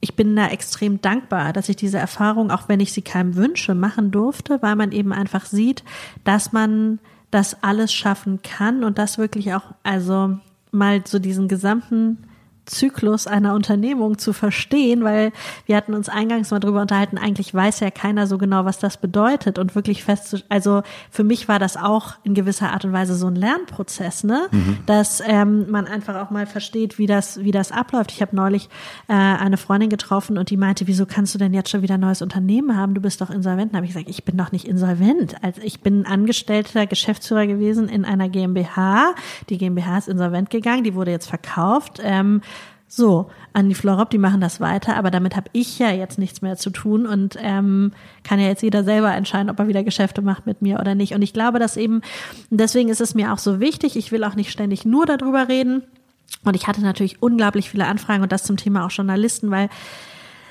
ich 0.00 0.16
bin 0.16 0.34
da 0.34 0.48
extrem 0.48 1.02
dankbar, 1.02 1.52
dass 1.52 1.68
ich 1.68 1.76
diese 1.76 1.98
Erfahrung, 1.98 2.50
auch 2.50 2.68
wenn 2.68 2.80
ich 2.80 2.94
sie 2.94 3.02
keinem 3.02 3.36
wünsche, 3.36 3.74
machen 3.74 4.10
durfte, 4.10 4.62
weil 4.62 4.76
man 4.76 4.92
eben 4.92 5.12
einfach 5.12 5.44
sieht, 5.44 5.84
dass 6.24 6.52
man 6.52 7.00
das 7.30 7.62
alles 7.62 7.92
schaffen 7.92 8.40
kann 8.42 8.84
und 8.84 8.96
das 8.96 9.18
wirklich 9.18 9.52
auch, 9.52 9.74
also 9.82 10.38
mal 10.70 11.02
so 11.06 11.18
diesen 11.18 11.48
gesamten 11.48 12.27
Zyklus 12.68 13.26
einer 13.26 13.54
Unternehmung 13.54 14.18
zu 14.18 14.32
verstehen, 14.32 15.04
weil 15.04 15.32
wir 15.66 15.76
hatten 15.76 15.94
uns 15.94 16.08
eingangs 16.08 16.50
mal 16.50 16.60
drüber 16.60 16.80
unterhalten, 16.80 17.18
eigentlich 17.18 17.52
weiß 17.52 17.80
ja 17.80 17.90
keiner 17.90 18.26
so 18.26 18.38
genau, 18.38 18.64
was 18.64 18.78
das 18.78 18.96
bedeutet 18.96 19.58
und 19.58 19.74
wirklich 19.74 20.04
fest, 20.04 20.44
also 20.48 20.82
für 21.10 21.24
mich 21.24 21.48
war 21.48 21.58
das 21.58 21.76
auch 21.76 22.14
in 22.24 22.34
gewisser 22.34 22.72
Art 22.72 22.84
und 22.84 22.92
Weise 22.92 23.14
so 23.14 23.26
ein 23.26 23.36
Lernprozess, 23.36 24.24
ne, 24.24 24.48
mhm. 24.50 24.78
dass 24.86 25.22
ähm, 25.26 25.70
man 25.70 25.86
einfach 25.86 26.16
auch 26.16 26.30
mal 26.30 26.46
versteht, 26.46 26.98
wie 26.98 27.06
das, 27.06 27.40
wie 27.42 27.50
das 27.50 27.72
abläuft. 27.72 28.12
Ich 28.12 28.22
habe 28.22 28.34
neulich 28.36 28.68
äh, 29.08 29.14
eine 29.14 29.56
Freundin 29.56 29.90
getroffen 29.90 30.38
und 30.38 30.50
die 30.50 30.56
meinte, 30.56 30.86
wieso 30.86 31.06
kannst 31.06 31.34
du 31.34 31.38
denn 31.38 31.54
jetzt 31.54 31.70
schon 31.70 31.82
wieder 31.82 31.94
ein 31.94 32.00
neues 32.00 32.22
Unternehmen 32.22 32.76
haben? 32.76 32.94
Du 32.94 33.00
bist 33.00 33.20
doch 33.20 33.30
insolvent. 33.30 33.72
Da 33.72 33.76
habe 33.76 33.86
ich 33.86 33.92
gesagt, 33.92 34.08
ich 34.08 34.24
bin 34.24 34.36
doch 34.36 34.52
nicht 34.52 34.66
insolvent. 34.66 35.36
Also 35.42 35.60
ich 35.62 35.80
bin 35.80 36.06
Angestellter 36.06 36.86
Geschäftsführer 36.86 37.46
gewesen 37.46 37.88
in 37.88 38.04
einer 38.04 38.28
GmbH. 38.28 39.14
Die 39.48 39.58
GmbH 39.58 39.98
ist 39.98 40.08
insolvent 40.08 40.50
gegangen, 40.50 40.84
die 40.84 40.94
wurde 40.94 41.10
jetzt 41.10 41.28
verkauft. 41.28 42.00
Ähm, 42.02 42.42
so, 42.88 43.30
an 43.52 43.68
die 43.68 43.74
Florop, 43.74 44.08
die 44.08 44.18
machen 44.18 44.40
das 44.40 44.60
weiter, 44.60 44.96
aber 44.96 45.10
damit 45.10 45.36
habe 45.36 45.50
ich 45.52 45.78
ja 45.78 45.90
jetzt 45.90 46.18
nichts 46.18 46.40
mehr 46.40 46.56
zu 46.56 46.70
tun 46.70 47.06
und 47.06 47.36
ähm, 47.38 47.92
kann 48.24 48.40
ja 48.40 48.46
jetzt 48.46 48.62
jeder 48.62 48.82
selber 48.82 49.14
entscheiden, 49.14 49.50
ob 49.50 49.58
er 49.58 49.68
wieder 49.68 49.84
Geschäfte 49.84 50.22
macht 50.22 50.46
mit 50.46 50.62
mir 50.62 50.80
oder 50.80 50.94
nicht. 50.94 51.14
Und 51.14 51.20
ich 51.20 51.34
glaube, 51.34 51.58
dass 51.58 51.76
eben, 51.76 52.00
deswegen 52.48 52.88
ist 52.88 53.02
es 53.02 53.14
mir 53.14 53.32
auch 53.32 53.38
so 53.38 53.60
wichtig, 53.60 53.96
ich 53.96 54.10
will 54.10 54.24
auch 54.24 54.34
nicht 54.34 54.50
ständig 54.50 54.86
nur 54.86 55.04
darüber 55.04 55.48
reden. 55.48 55.82
Und 56.44 56.56
ich 56.56 56.66
hatte 56.66 56.80
natürlich 56.80 57.22
unglaublich 57.22 57.70
viele 57.70 57.86
Anfragen 57.86 58.22
und 58.22 58.32
das 58.32 58.44
zum 58.44 58.56
Thema 58.56 58.86
auch 58.86 58.90
Journalisten, 58.90 59.50
weil 59.50 59.68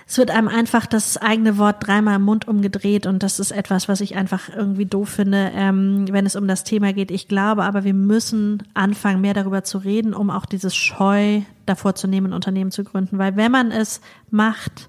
es 0.07 0.17
wird 0.17 0.31
einem 0.31 0.47
einfach 0.47 0.85
das 0.85 1.17
eigene 1.17 1.57
Wort 1.57 1.85
dreimal 1.85 2.15
im 2.15 2.21
Mund 2.21 2.47
umgedreht 2.47 3.05
und 3.05 3.23
das 3.23 3.39
ist 3.39 3.51
etwas, 3.51 3.89
was 3.89 3.99
ich 3.99 4.15
einfach 4.15 4.49
irgendwie 4.55 4.85
doof 4.85 5.09
finde, 5.09 5.51
ähm, 5.53 6.05
wenn 6.09 6.25
es 6.25 6.37
um 6.37 6.47
das 6.47 6.63
Thema 6.63 6.93
geht. 6.93 7.11
Ich 7.11 7.27
glaube 7.27 7.63
aber, 7.65 7.83
wir 7.83 7.93
müssen 7.93 8.63
anfangen, 8.73 9.19
mehr 9.19 9.33
darüber 9.33 9.65
zu 9.65 9.79
reden, 9.79 10.13
um 10.13 10.29
auch 10.29 10.45
dieses 10.45 10.77
Scheu 10.77 11.41
davor 11.65 11.95
zu 11.95 12.07
nehmen, 12.07 12.31
Unternehmen 12.31 12.71
zu 12.71 12.85
gründen. 12.85 13.17
Weil 13.17 13.35
wenn 13.35 13.51
man 13.51 13.71
es 13.71 13.99
macht, 14.31 14.87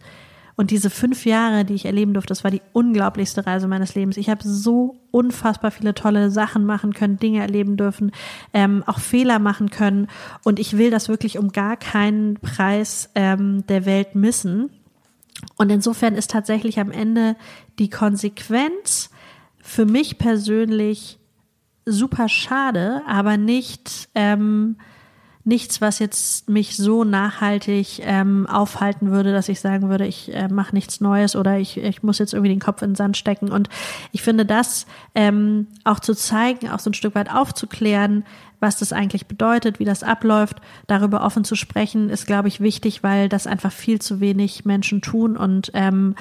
und 0.59 0.73
diese 0.73 0.91
fünf 0.91 1.25
Jahre, 1.25 1.65
die 1.65 1.75
ich 1.75 1.85
erleben 1.85 2.15
durfte, 2.15 2.33
das 2.33 2.43
war 2.43 2.51
die 2.51 2.63
unglaublichste 2.73 3.47
Reise 3.47 3.69
meines 3.69 3.95
Lebens. 3.95 4.17
Ich 4.17 4.29
habe 4.29 4.41
so 4.43 4.97
unfassbar 5.13 5.71
viele 5.71 5.95
tolle 5.95 6.33
Sachen 6.33 6.65
machen 6.65 6.95
können, 6.95 7.17
Dinge 7.17 7.39
erleben 7.39 7.77
dürfen, 7.77 8.11
ähm, 8.53 8.83
auch 8.85 8.99
Fehler 8.99 9.39
machen 9.39 9.71
können. 9.71 10.09
Und 10.43 10.59
ich 10.59 10.77
will 10.77 10.91
das 10.91 11.09
wirklich 11.09 11.39
um 11.39 11.53
gar 11.53 11.77
keinen 11.77 12.35
Preis 12.41 13.09
ähm, 13.15 13.65
der 13.69 13.87
Welt 13.87 14.17
missen. 14.17 14.71
Und 15.57 15.71
insofern 15.71 16.15
ist 16.15 16.31
tatsächlich 16.31 16.79
am 16.79 16.91
Ende 16.91 17.37
die 17.79 17.91
Konsequenz 17.91 19.11
für 19.61 19.87
mich 19.87 20.19
persönlich 20.19 21.19
super 21.85 22.29
schade, 22.29 23.03
aber 23.07 23.37
nicht 23.37 24.09
ähm, 24.15 24.77
nichts, 25.49 25.81
was 25.81 25.99
jetzt 25.99 26.49
mich 26.49 26.77
so 26.77 27.05
nachhaltig 27.05 28.01
ähm, 28.03 28.47
aufhalten 28.47 29.11
würde, 29.11 29.33
dass 29.33 29.49
ich 29.49 29.61
sagen 29.61 29.89
würde, 29.89 30.07
ich 30.07 30.33
äh, 30.35 30.47
mache 30.49 30.75
nichts 30.75 31.01
Neues 31.01 31.35
oder 31.35 31.59
ich, 31.59 31.79
ich 31.79 32.03
muss 32.03 32.19
jetzt 32.19 32.35
irgendwie 32.35 32.51
den 32.51 32.61
Kopf 32.61 32.83
in 32.83 32.91
den 32.91 32.97
Sand 32.97 33.17
stecken. 33.17 33.51
Und 33.51 33.71
ich 34.13 34.23
finde 34.23 34.45
das 34.45 34.87
ähm, 35.15 35.67
auch 35.85 36.01
zu 36.01 36.15
zeigen, 36.15 36.69
auch 36.69 36.81
so 36.81 36.91
ein 36.91 36.95
Stück 36.95 37.15
weit 37.15 37.33
aufzuklären, 37.33 38.25
was 38.61 38.77
das 38.77 38.93
eigentlich 38.93 39.27
bedeutet, 39.27 39.79
wie 39.79 39.85
das 39.85 40.03
abläuft, 40.03 40.57
darüber 40.87 41.23
offen 41.25 41.45
zu 41.45 41.55
sprechen, 41.55 42.11
ist, 42.11 42.27
glaube 42.27 42.49
ich, 42.49 42.61
wichtig, 42.61 43.03
weil 43.03 43.29
das 43.29 43.47
einfach 43.47 43.73
viel 43.73 44.01
zu 44.01 44.21
wenig 44.21 44.65
Menschen 44.65 45.01
tun. 45.01 45.37
Und 45.37 45.71
ähm, 45.75 46.15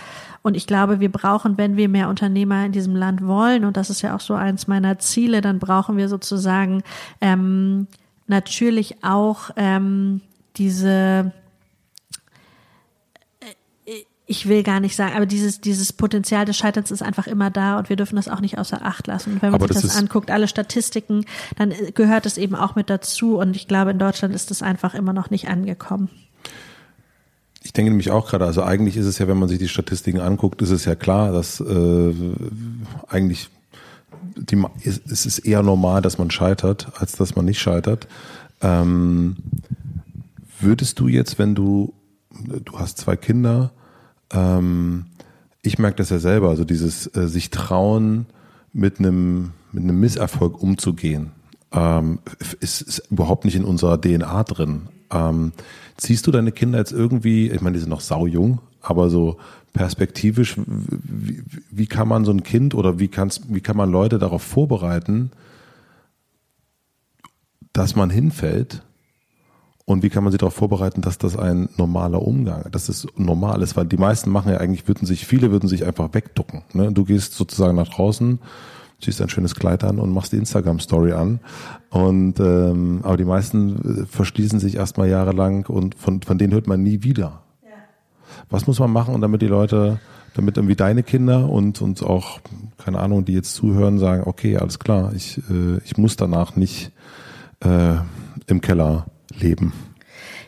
und 0.44 0.56
ich 0.56 0.66
glaube, 0.66 1.02
wir 1.02 1.12
brauchen, 1.12 1.58
wenn 1.58 1.76
wir 1.76 1.90
mehr 1.90 2.08
Unternehmer 2.08 2.66
in 2.66 2.72
diesem 2.72 2.96
Land 2.96 3.26
wollen, 3.26 3.66
und 3.66 3.76
das 3.76 3.90
ist 3.90 4.02
ja 4.02 4.16
auch 4.16 4.22
so 4.22 4.34
eins 4.34 4.68
meiner 4.68 4.98
Ziele, 4.98 5.42
dann 5.42 5.60
brauchen 5.60 5.98
wir 5.98 6.08
sozusagen 6.08 6.84
ähm, 7.20 7.88
natürlich 8.28 9.04
auch 9.04 9.50
ähm, 9.58 10.22
diese 10.56 11.34
ich 14.30 14.48
will 14.50 14.62
gar 14.62 14.82
nicht 14.82 14.98
sagen, 14.98 15.16
aber 15.16 15.26
dieses, 15.26 15.62
dieses 15.62 15.94
Potenzial 15.94 16.44
des 16.44 16.58
Scheiterns 16.58 16.92
ist 16.92 17.02
einfach 17.02 17.28
immer 17.28 17.50
da 17.50 17.80
und 17.80 17.88
wir 17.88 17.96
dürfen 17.96 18.18
das 18.18 18.28
auch 18.28 18.42
nicht 18.42 18.58
außer 18.58 18.86
Acht 18.86 19.08
lassen. 19.08 19.34
Und 19.34 19.42
wenn 19.42 19.52
man 19.52 19.62
aber 19.62 19.74
sich 19.74 19.82
das, 19.82 19.94
das 19.94 19.98
anguckt, 19.98 20.30
alle 20.30 20.50
Statistiken, 20.50 21.26
dann 21.58 21.74
gehört 21.96 22.26
es 22.26 22.38
eben 22.38 22.54
auch 22.54 22.76
mit 22.76 22.90
dazu 22.90 23.38
und 23.38 23.56
ich 23.56 23.70
glaube, 23.70 23.92
in 23.92 24.00
Deutschland 24.00 24.36
ist 24.36 24.52
es 24.52 24.62
einfach 24.62 24.94
immer 24.94 25.14
noch 25.14 25.30
nicht 25.30 25.48
angekommen. 25.48 26.10
Ich 27.64 27.72
denke 27.72 27.90
nämlich 27.90 28.12
auch 28.12 28.30
gerade, 28.30 28.46
also 28.46 28.64
eigentlich 28.64 28.98
ist 28.98 29.06
es 29.06 29.18
ja, 29.18 29.30
wenn 29.30 29.40
man 29.40 29.48
sich 29.48 29.60
die 29.60 29.70
Statistiken 29.70 30.20
anguckt, 30.20 30.62
ist 30.62 30.72
es 30.72 30.84
ja 30.84 30.96
klar, 30.96 31.32
dass 31.32 31.62
äh, 31.62 32.14
eigentlich 33.08 33.50
die, 34.36 34.62
es 34.84 35.26
ist 35.26 35.40
eher 35.40 35.64
normal, 35.64 36.02
dass 36.02 36.18
man 36.18 36.32
scheitert, 36.32 36.92
als 37.00 37.14
dass 37.14 37.36
man 37.36 37.46
nicht 37.46 37.60
scheitert. 37.60 38.08
Ähm, 38.62 39.38
würdest 40.60 41.00
du 41.00 41.08
jetzt, 41.08 41.40
wenn 41.40 41.56
du, 41.56 41.94
du 42.66 42.78
hast 42.78 42.98
zwei 42.98 43.16
Kinder, 43.16 43.72
ähm, 44.32 45.06
ich 45.62 45.80
merke 45.80 45.98
das 45.98 46.10
ja 46.10 46.20
selber, 46.20 46.50
also 46.50 46.64
dieses 46.64 47.08
äh, 47.16 47.28
sich 47.28 47.50
trauen, 47.50 48.26
mit 48.74 49.00
einem 49.00 49.52
mit 49.72 49.84
einem 49.84 50.00
Misserfolg 50.00 50.62
umzugehen, 50.62 51.32
ähm, 51.72 52.20
ist, 52.60 52.82
ist 52.82 53.12
überhaupt 53.12 53.46
nicht 53.46 53.56
in 53.56 53.66
unserer 53.66 54.00
DNA 54.00 54.44
drin. 54.44 54.90
Ähm, 55.12 55.52
ziehst 55.98 56.28
du 56.28 56.32
deine 56.32 56.52
Kinder 56.52 56.80
jetzt 56.80 56.92
irgendwie, 56.92 57.50
ich 57.50 57.62
meine, 57.62 57.74
die 57.74 57.80
sind 57.80 57.90
noch 57.90 58.02
saujung, 58.02 58.60
aber 58.82 59.10
so 59.10 59.38
perspektivisch, 59.74 60.56
wie, 60.66 61.44
wie 61.70 61.88
kann 61.88 62.08
man 62.08 62.26
so 62.26 62.32
ein 62.32 62.44
Kind 62.44 62.74
oder 62.74 63.00
wie, 63.00 63.08
kannst, 63.08 63.54
wie 63.54 63.62
kann 63.62 63.78
man 63.78 63.92
Leute 63.92 64.18
darauf 64.18 64.42
vorbereiten, 64.42 65.32
dass 67.74 67.96
man 67.96 68.10
hinfällt 68.10 68.82
und 69.90 70.04
wie 70.04 70.10
kann 70.10 70.26
man 70.26 70.34
sie 70.34 70.38
darauf 70.38 70.54
vorbereiten, 70.54 71.00
dass 71.00 71.18
das 71.18 71.38
ein 71.38 71.70
normaler 71.78 72.22
Umgang, 72.22 72.70
dass 72.74 72.90
es 72.90 73.08
normal 73.16 73.62
ist, 73.62 73.78
weil 73.78 73.86
die 73.86 73.96
meisten 73.96 74.30
machen 74.30 74.52
ja 74.52 74.58
eigentlich, 74.58 74.86
würden 74.86 75.06
sich, 75.06 75.26
viele 75.26 75.50
würden 75.50 75.70
sich 75.70 75.86
einfach 75.86 76.14
wegducken. 76.14 76.64
Ne? 76.74 76.92
Du 76.92 77.06
gehst 77.06 77.36
sozusagen 77.36 77.78
nach 77.78 77.88
draußen, 77.88 78.40
ziehst 79.00 79.22
ein 79.22 79.30
schönes 79.30 79.56
Kleid 79.56 79.86
an 79.86 80.00
und 80.00 80.12
machst 80.12 80.34
die 80.34 80.38
Instagram-Story 80.38 81.14
an. 81.14 81.40
Und 81.90 82.38
ähm, 82.42 83.00
aber 83.04 83.16
die 83.16 83.24
meisten 83.24 84.02
äh, 84.02 84.06
verschließen 84.06 84.60
sich 84.60 84.76
erstmal 84.76 85.08
jahrelang 85.08 85.66
und 85.68 85.96
von, 85.96 86.22
von 86.22 86.38
denen 86.38 86.52
hört 86.52 86.68
man 86.68 86.84
nie 86.84 87.04
wieder. 87.04 87.44
Was 88.50 88.68
muss 88.68 88.80
man 88.80 88.92
machen, 88.92 89.22
damit 89.22 89.42
die 89.42 89.48
Leute, 89.48 90.02
damit 90.34 90.58
irgendwie 90.58 90.76
deine 90.76 91.02
Kinder 91.02 91.50
und, 91.50 91.82
und 91.82 92.04
auch, 92.04 92.42
keine 92.78 93.00
Ahnung, 93.00 93.24
die 93.24 93.34
jetzt 93.34 93.56
zuhören, 93.56 94.00
sagen, 94.00 94.24
okay, 94.26 94.58
alles 94.58 94.80
klar, 94.80 95.14
ich, 95.16 95.38
äh, 95.50 95.78
ich 95.86 95.98
muss 95.98 96.18
danach 96.18 96.58
nicht 96.58 96.92
äh, 97.62 97.96
im 98.48 98.60
Keller 98.60 99.06
leben? 99.40 99.74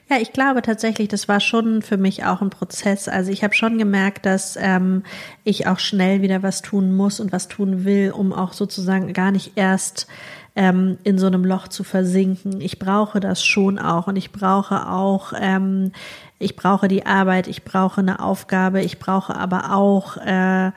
Ja, 0.10 0.18
ich 0.20 0.34
glaube 0.34 0.64
tatsächlich, 0.64 1.08
das 1.08 1.28
war 1.28 1.40
schon 1.40 1.84
für 1.84 1.98
mich 1.98 2.26
auch 2.26 2.42
ein 2.42 2.50
Prozess. 2.50 3.08
Also 3.08 3.32
ich 3.32 3.44
habe 3.44 3.54
schon 3.54 3.78
gemerkt, 3.78 4.26
dass 4.26 4.58
ähm, 4.60 5.04
ich 5.44 5.68
auch 5.68 5.78
schnell 5.78 6.24
wieder 6.24 6.42
was 6.42 6.64
tun 6.64 6.96
muss 6.96 7.20
und 7.20 7.32
was 7.32 7.48
tun 7.48 7.86
will, 7.86 8.12
um 8.12 8.34
auch 8.34 8.54
sozusagen 8.54 9.14
gar 9.14 9.32
nicht 9.32 9.52
erst 9.56 10.08
ähm, 10.56 10.98
in 11.04 11.20
so 11.20 11.28
einem 11.28 11.46
Loch 11.46 11.68
zu 11.68 11.84
versinken. 11.84 12.60
Ich 12.60 12.80
brauche 12.80 13.20
das 13.20 13.46
schon 13.46 13.78
auch 13.78 14.08
und 14.08 14.16
ich 14.16 14.32
brauche 14.32 14.90
auch, 14.90 15.34
ähm, 15.40 15.92
ich 16.40 16.56
brauche 16.56 16.88
die 16.88 17.06
Arbeit, 17.06 17.48
ich 17.48 17.64
brauche 17.64 18.02
eine 18.02 18.20
Aufgabe, 18.20 18.82
ich 18.82 18.98
brauche 18.98 19.36
aber 19.36 19.76
auch 19.76 20.18
äh, 20.18 20.72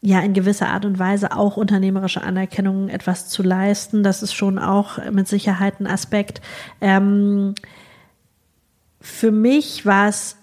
ja 0.00 0.20
in 0.20 0.34
gewisser 0.34 0.68
Art 0.68 0.84
und 0.84 0.98
Weise 0.98 1.36
auch 1.36 1.56
unternehmerische 1.56 2.22
Anerkennung 2.22 2.88
etwas 2.88 3.28
zu 3.28 3.42
leisten. 3.42 4.02
Das 4.02 4.22
ist 4.22 4.34
schon 4.34 4.58
auch 4.58 4.98
mit 5.10 5.28
Sicherheit 5.28 5.80
ein 5.80 5.86
Aspekt. 5.86 6.40
Ähm, 6.80 7.54
für 9.00 9.30
mich 9.30 9.86
war 9.86 10.08
es 10.08 10.36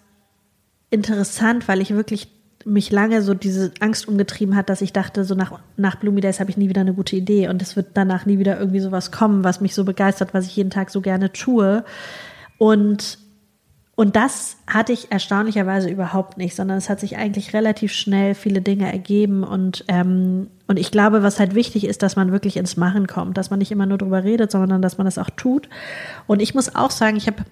interessant, 0.89 1.67
weil 1.67 1.81
ich 1.81 1.91
wirklich 1.91 2.29
mich 2.65 2.91
lange 2.91 3.21
so 3.21 3.33
diese 3.33 3.73
Angst 3.79 4.07
umgetrieben 4.07 4.55
hat, 4.55 4.69
dass 4.69 4.81
ich 4.81 4.93
dachte, 4.93 5.25
so 5.25 5.35
nach, 5.35 5.59
nach 5.75 5.95
Bloomy 5.95 6.21
Days 6.21 6.39
habe 6.39 6.49
ich 6.49 6.57
nie 6.57 6.69
wieder 6.69 6.81
eine 6.81 6.93
gute 6.93 7.15
Idee 7.15 7.49
und 7.49 7.61
es 7.61 7.75
wird 7.75 7.87
danach 7.95 8.25
nie 8.25 8.39
wieder 8.39 8.57
irgendwie 8.57 8.79
sowas 8.79 9.11
kommen, 9.11 9.43
was 9.43 9.59
mich 9.59 9.75
so 9.75 9.83
begeistert, 9.83 10.33
was 10.33 10.45
ich 10.45 10.55
jeden 10.55 10.69
Tag 10.69 10.89
so 10.89 11.01
gerne 11.01 11.31
tue. 11.31 11.83
Und, 12.57 13.17
und 13.95 14.15
das 14.15 14.57
hatte 14.65 14.91
ich 14.91 15.11
erstaunlicherweise 15.11 15.87
überhaupt 15.87 16.37
nicht, 16.37 16.55
sondern 16.55 16.79
es 16.79 16.89
hat 16.89 16.99
sich 16.99 17.17
eigentlich 17.17 17.53
relativ 17.53 17.93
schnell 17.93 18.33
viele 18.33 18.61
Dinge 18.61 18.91
ergeben 18.91 19.43
und, 19.43 19.85
ähm, 19.87 20.47
und 20.67 20.79
ich 20.79 20.89
glaube, 20.89 21.21
was 21.21 21.39
halt 21.39 21.53
wichtig 21.53 21.85
ist, 21.85 22.01
dass 22.01 22.15
man 22.15 22.31
wirklich 22.31 22.57
ins 22.57 22.75
Machen 22.75 23.05
kommt, 23.05 23.37
dass 23.37 23.51
man 23.51 23.59
nicht 23.59 23.71
immer 23.71 23.85
nur 23.85 23.99
drüber 23.99 24.23
redet, 24.23 24.51
sondern 24.51 24.81
dass 24.81 24.97
man 24.97 25.05
das 25.05 25.19
auch 25.19 25.29
tut. 25.29 25.69
Und 26.25 26.41
ich 26.41 26.55
muss 26.55 26.73
auch 26.73 26.89
sagen, 26.89 27.17
ich 27.17 27.27
habe 27.27 27.45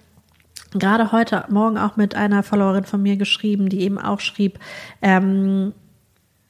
gerade 0.72 1.12
heute 1.12 1.44
Morgen 1.48 1.78
auch 1.78 1.96
mit 1.96 2.16
einer 2.16 2.42
Followerin 2.42 2.84
von 2.84 3.00
mir 3.00 3.16
geschrieben, 3.16 3.68
die 3.68 3.82
eben 3.82 3.98
auch 3.98 4.18
schrieb, 4.18 4.58
ähm, 5.00 5.72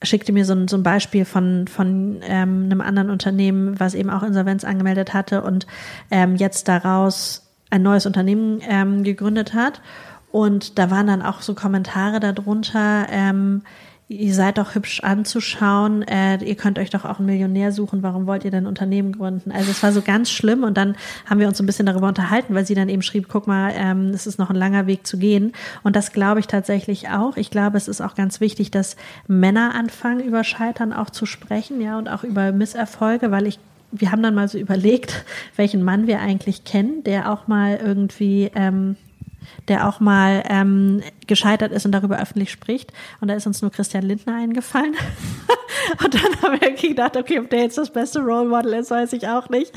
schickte 0.03 0.32
mir 0.32 0.47
so 0.47 0.55
ein, 0.55 0.68
so 0.68 0.76
ein 0.76 0.82
Beispiel 0.82 1.26
von, 1.26 1.68
von 1.68 2.20
ähm, 2.22 2.64
einem 2.64 2.80
anderen 2.80 3.11
Unternehmen, 3.11 3.78
was 3.78 3.95
eben 3.95 4.09
auch 4.09 4.22
Insolvenz 4.22 4.64
angemeldet 4.64 5.12
hatte 5.12 5.43
und 5.43 5.66
ähm, 6.11 6.36
jetzt 6.36 6.66
daraus 6.68 7.41
ein 7.72 7.82
neues 7.82 8.06
Unternehmen 8.06 8.60
ähm, 8.68 9.02
gegründet 9.02 9.54
hat. 9.54 9.80
Und 10.30 10.78
da 10.78 10.90
waren 10.90 11.06
dann 11.06 11.22
auch 11.22 11.42
so 11.42 11.54
Kommentare 11.54 12.20
darunter, 12.20 13.06
ähm, 13.10 13.62
ihr 14.08 14.34
seid 14.34 14.58
doch 14.58 14.74
hübsch 14.74 15.00
anzuschauen, 15.00 16.02
äh, 16.02 16.36
ihr 16.44 16.54
könnt 16.54 16.78
euch 16.78 16.90
doch 16.90 17.04
auch 17.04 17.18
einen 17.18 17.26
Millionär 17.26 17.72
suchen, 17.72 18.02
warum 18.02 18.26
wollt 18.26 18.44
ihr 18.44 18.50
denn 18.50 18.66
Unternehmen 18.66 19.12
gründen? 19.12 19.52
Also 19.52 19.70
es 19.70 19.82
war 19.82 19.92
so 19.92 20.02
ganz 20.02 20.30
schlimm 20.30 20.64
und 20.64 20.76
dann 20.76 20.96
haben 21.28 21.40
wir 21.40 21.48
uns 21.48 21.60
ein 21.60 21.66
bisschen 21.66 21.86
darüber 21.86 22.08
unterhalten, 22.08 22.54
weil 22.54 22.66
sie 22.66 22.74
dann 22.74 22.90
eben 22.90 23.02
schrieb, 23.02 23.28
guck 23.28 23.46
mal, 23.46 23.72
ähm, 23.74 24.10
es 24.10 24.26
ist 24.26 24.38
noch 24.38 24.50
ein 24.50 24.56
langer 24.56 24.86
Weg 24.86 25.06
zu 25.06 25.18
gehen 25.18 25.52
und 25.82 25.96
das 25.96 26.12
glaube 26.12 26.40
ich 26.40 26.46
tatsächlich 26.46 27.08
auch. 27.08 27.36
Ich 27.36 27.50
glaube, 27.50 27.78
es 27.78 27.88
ist 27.88 28.02
auch 28.02 28.14
ganz 28.14 28.40
wichtig, 28.40 28.70
dass 28.70 28.96
Männer 29.28 29.74
anfangen, 29.74 30.20
über 30.20 30.44
Scheitern 30.44 30.92
auch 30.92 31.08
zu 31.08 31.24
sprechen, 31.24 31.80
ja, 31.80 31.96
und 31.96 32.08
auch 32.08 32.24
über 32.24 32.52
Misserfolge, 32.52 33.30
weil 33.30 33.46
ich 33.46 33.58
wir 33.93 34.11
haben 34.11 34.22
dann 34.22 34.34
mal 34.34 34.49
so 34.49 34.59
überlegt, 34.59 35.24
welchen 35.57 35.82
Mann 35.82 36.07
wir 36.07 36.20
eigentlich 36.20 36.64
kennen, 36.64 37.05
der 37.05 37.30
auch 37.30 37.47
mal 37.47 37.76
irgendwie 37.76 38.51
ähm, 38.55 38.97
der 39.68 39.88
auch 39.88 40.01
mal 40.01 40.43
ähm, 40.49 41.03
gescheitert 41.26 41.72
ist 41.72 41.86
und 41.86 41.93
darüber 41.93 42.20
öffentlich 42.20 42.51
spricht. 42.51 42.93
Und 43.20 43.28
da 43.28 43.34
ist 43.34 43.47
uns 43.47 43.62
nur 43.62 43.70
Christian 43.70 44.05
Lindner 44.05 44.36
eingefallen. 44.36 44.95
und 46.05 46.14
dann 46.14 46.43
haben 46.43 46.61
wir 46.61 46.72
gedacht, 46.72 47.16
okay, 47.16 47.38
ob 47.38 47.51
der 47.51 47.61
jetzt 47.61 47.78
das 47.78 47.90
beste 47.90 48.20
Role 48.20 48.49
Model 48.49 48.74
ist, 48.74 48.90
weiß 48.90 49.12
ich 49.12 49.28
auch 49.28 49.49
nicht. 49.49 49.72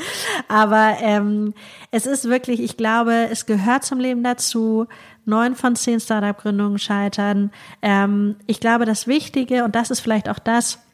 Aber 0.47 0.97
ähm, 1.01 1.53
es 1.91 2.05
ist 2.05 2.25
wirklich, 2.29 2.61
ich 2.61 2.77
glaube, 2.77 3.27
es 3.31 3.45
gehört 3.45 3.83
zum 3.83 3.99
Leben 3.99 4.23
dazu. 4.23 4.87
Neun 5.27 5.55
von 5.55 5.75
zehn 5.75 5.99
Startup-Gründungen 5.99 6.77
scheitern. 6.77 7.51
Ähm, 7.81 8.35
ich 8.45 8.59
glaube, 8.59 8.85
das 8.85 9.07
Wichtige, 9.07 9.63
und 9.63 9.75
das 9.75 9.89
ist 9.89 9.99
vielleicht 9.99 10.29
auch 10.29 10.39
das, 10.39 10.84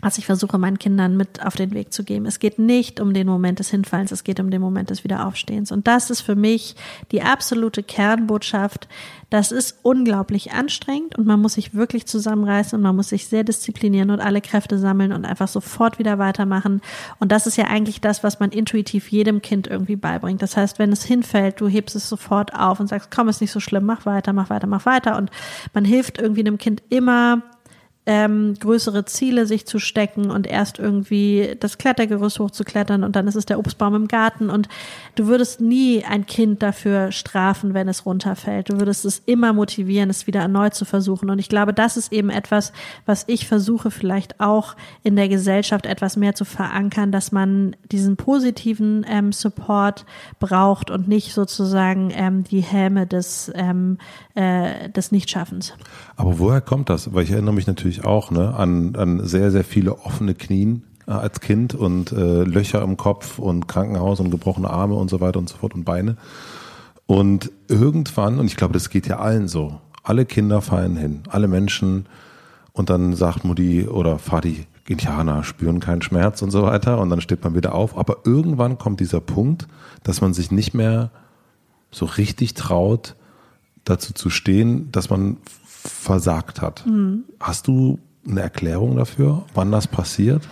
was 0.00 0.18
ich 0.18 0.26
versuche, 0.26 0.58
meinen 0.58 0.78
Kindern 0.78 1.16
mit 1.16 1.44
auf 1.44 1.56
den 1.56 1.72
Weg 1.72 1.92
zu 1.92 2.04
geben. 2.04 2.26
Es 2.26 2.38
geht 2.38 2.58
nicht 2.58 3.00
um 3.00 3.14
den 3.14 3.26
Moment 3.26 3.58
des 3.58 3.70
Hinfallens, 3.70 4.12
es 4.12 4.24
geht 4.24 4.40
um 4.40 4.50
den 4.50 4.60
Moment 4.60 4.90
des 4.90 5.04
Wiederaufstehens. 5.04 5.72
Und 5.72 5.86
das 5.86 6.10
ist 6.10 6.20
für 6.20 6.36
mich 6.36 6.76
die 7.12 7.22
absolute 7.22 7.82
Kernbotschaft. 7.82 8.88
Das 9.30 9.52
ist 9.52 9.78
unglaublich 9.82 10.52
anstrengend 10.52 11.16
und 11.16 11.26
man 11.26 11.40
muss 11.40 11.54
sich 11.54 11.74
wirklich 11.74 12.06
zusammenreißen 12.06 12.76
und 12.76 12.82
man 12.82 12.96
muss 12.96 13.10
sich 13.10 13.28
sehr 13.28 13.44
disziplinieren 13.44 14.10
und 14.10 14.20
alle 14.20 14.40
Kräfte 14.40 14.78
sammeln 14.78 15.12
und 15.12 15.24
einfach 15.24 15.46
sofort 15.46 15.98
wieder 16.00 16.18
weitermachen. 16.18 16.80
Und 17.20 17.30
das 17.30 17.46
ist 17.46 17.56
ja 17.56 17.66
eigentlich 17.66 18.00
das, 18.00 18.24
was 18.24 18.40
man 18.40 18.50
intuitiv 18.50 19.08
jedem 19.12 19.40
Kind 19.40 19.68
irgendwie 19.68 19.96
beibringt. 19.96 20.42
Das 20.42 20.56
heißt, 20.56 20.80
wenn 20.80 20.90
es 20.90 21.04
hinfällt, 21.04 21.60
du 21.60 21.68
hebst 21.68 21.94
es 21.94 22.08
sofort 22.08 22.54
auf 22.54 22.80
und 22.80 22.88
sagst, 22.88 23.10
komm, 23.10 23.28
ist 23.28 23.40
nicht 23.40 23.52
so 23.52 23.60
schlimm, 23.60 23.86
mach 23.86 24.04
weiter, 24.04 24.32
mach 24.32 24.50
weiter, 24.50 24.66
mach 24.66 24.84
weiter. 24.84 25.16
Und 25.16 25.30
man 25.74 25.84
hilft 25.84 26.18
irgendwie 26.18 26.40
einem 26.40 26.58
Kind 26.58 26.82
immer 26.88 27.42
ähm, 28.06 28.54
größere 28.58 29.04
Ziele 29.04 29.46
sich 29.46 29.66
zu 29.66 29.78
stecken 29.78 30.30
und 30.30 30.46
erst 30.46 30.78
irgendwie 30.78 31.56
das 31.60 31.78
Klettergerüst 31.78 32.38
hochzuklettern 32.38 33.04
und 33.04 33.14
dann 33.14 33.28
ist 33.28 33.36
es 33.36 33.46
der 33.46 33.58
Obstbaum 33.58 33.94
im 33.94 34.08
Garten 34.08 34.50
und 34.50 34.68
du 35.14 35.26
würdest 35.26 35.60
nie 35.60 36.04
ein 36.04 36.26
Kind 36.26 36.62
dafür 36.62 37.12
strafen, 37.12 37.74
wenn 37.74 37.88
es 37.88 38.06
runterfällt. 38.06 38.70
Du 38.70 38.78
würdest 38.78 39.04
es 39.04 39.22
immer 39.26 39.52
motivieren, 39.52 40.10
es 40.10 40.26
wieder 40.26 40.40
erneut 40.40 40.74
zu 40.74 40.84
versuchen. 40.84 41.30
Und 41.30 41.38
ich 41.38 41.48
glaube, 41.48 41.74
das 41.74 41.96
ist 41.96 42.12
eben 42.12 42.30
etwas, 42.30 42.72
was 43.06 43.24
ich 43.26 43.46
versuche 43.46 43.90
vielleicht 43.90 44.40
auch 44.40 44.76
in 45.02 45.16
der 45.16 45.28
Gesellschaft 45.28 45.86
etwas 45.86 46.16
mehr 46.16 46.34
zu 46.34 46.44
verankern, 46.44 47.12
dass 47.12 47.32
man 47.32 47.76
diesen 47.92 48.16
positiven 48.16 49.04
ähm, 49.08 49.32
Support 49.32 50.06
braucht 50.38 50.90
und 50.90 51.06
nicht 51.08 51.32
sozusagen 51.32 52.10
ähm, 52.14 52.44
die 52.44 52.60
Helme 52.60 53.06
des, 53.06 53.50
ähm, 53.54 53.98
äh, 54.34 54.88
des 54.90 55.12
Nichtschaffens. 55.12 55.74
Aber 56.16 56.38
woher 56.38 56.60
kommt 56.60 56.90
das? 56.90 57.12
Weil 57.14 57.24
ich 57.24 57.30
erinnere 57.30 57.54
mich 57.54 57.66
natürlich 57.66 57.89
natürlich 57.90 58.04
auch, 58.04 58.30
ne, 58.30 58.54
an, 58.54 58.94
an 58.96 59.26
sehr, 59.26 59.50
sehr 59.50 59.64
viele 59.64 59.98
offene 59.98 60.34
Knien 60.34 60.84
äh, 61.06 61.12
als 61.12 61.40
Kind 61.40 61.74
und 61.74 62.12
äh, 62.12 62.42
Löcher 62.44 62.82
im 62.82 62.96
Kopf 62.96 63.38
und 63.38 63.66
Krankenhaus 63.66 64.20
und 64.20 64.30
gebrochene 64.30 64.70
Arme 64.70 64.94
und 64.94 65.10
so 65.10 65.20
weiter 65.20 65.38
und 65.38 65.48
so 65.48 65.56
fort 65.56 65.74
und 65.74 65.84
Beine. 65.84 66.16
Und 67.06 67.50
irgendwann, 67.68 68.38
und 68.38 68.46
ich 68.46 68.56
glaube, 68.56 68.74
das 68.74 68.90
geht 68.90 69.08
ja 69.08 69.18
allen 69.18 69.48
so, 69.48 69.80
alle 70.04 70.24
Kinder 70.24 70.62
fallen 70.62 70.96
hin, 70.96 71.22
alle 71.28 71.48
Menschen 71.48 72.06
und 72.72 72.88
dann 72.88 73.14
sagt 73.14 73.44
Mutti 73.44 73.88
oder 73.88 74.18
Vati, 74.18 74.66
Indianer 74.86 75.42
spüren 75.42 75.80
keinen 75.80 76.02
Schmerz 76.02 76.42
und 76.42 76.52
so 76.52 76.62
weiter 76.62 76.98
und 76.98 77.10
dann 77.10 77.20
steht 77.20 77.42
man 77.42 77.54
wieder 77.54 77.74
auf. 77.74 77.98
Aber 77.98 78.18
irgendwann 78.24 78.78
kommt 78.78 79.00
dieser 79.00 79.20
Punkt, 79.20 79.66
dass 80.04 80.20
man 80.20 80.32
sich 80.32 80.52
nicht 80.52 80.74
mehr 80.74 81.10
so 81.90 82.06
richtig 82.06 82.54
traut, 82.54 83.16
dazu 83.84 84.12
zu 84.14 84.30
stehen, 84.30 84.92
dass 84.92 85.10
man 85.10 85.38
versagt 85.82 86.60
hat. 86.60 86.84
Mhm. 86.86 87.24
Hast 87.38 87.66
du 87.66 87.98
eine 88.28 88.42
Erklärung 88.42 88.96
dafür, 88.96 89.44
wann 89.54 89.72
das 89.72 89.86
passiert? 89.86 90.46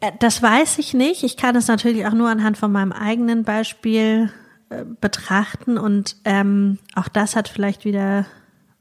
Äh, 0.00 0.12
das 0.18 0.42
weiß 0.42 0.78
ich 0.78 0.94
nicht. 0.94 1.22
Ich 1.22 1.36
kann 1.36 1.56
es 1.56 1.68
natürlich 1.68 2.06
auch 2.06 2.14
nur 2.14 2.28
anhand 2.28 2.58
von 2.58 2.72
meinem 2.72 2.92
eigenen 2.92 3.44
Beispiel 3.44 4.30
äh, 4.70 4.84
betrachten 5.00 5.78
und 5.78 6.16
ähm, 6.24 6.78
auch 6.94 7.08
das 7.08 7.36
hat 7.36 7.48
vielleicht 7.48 7.84
wieder 7.84 8.26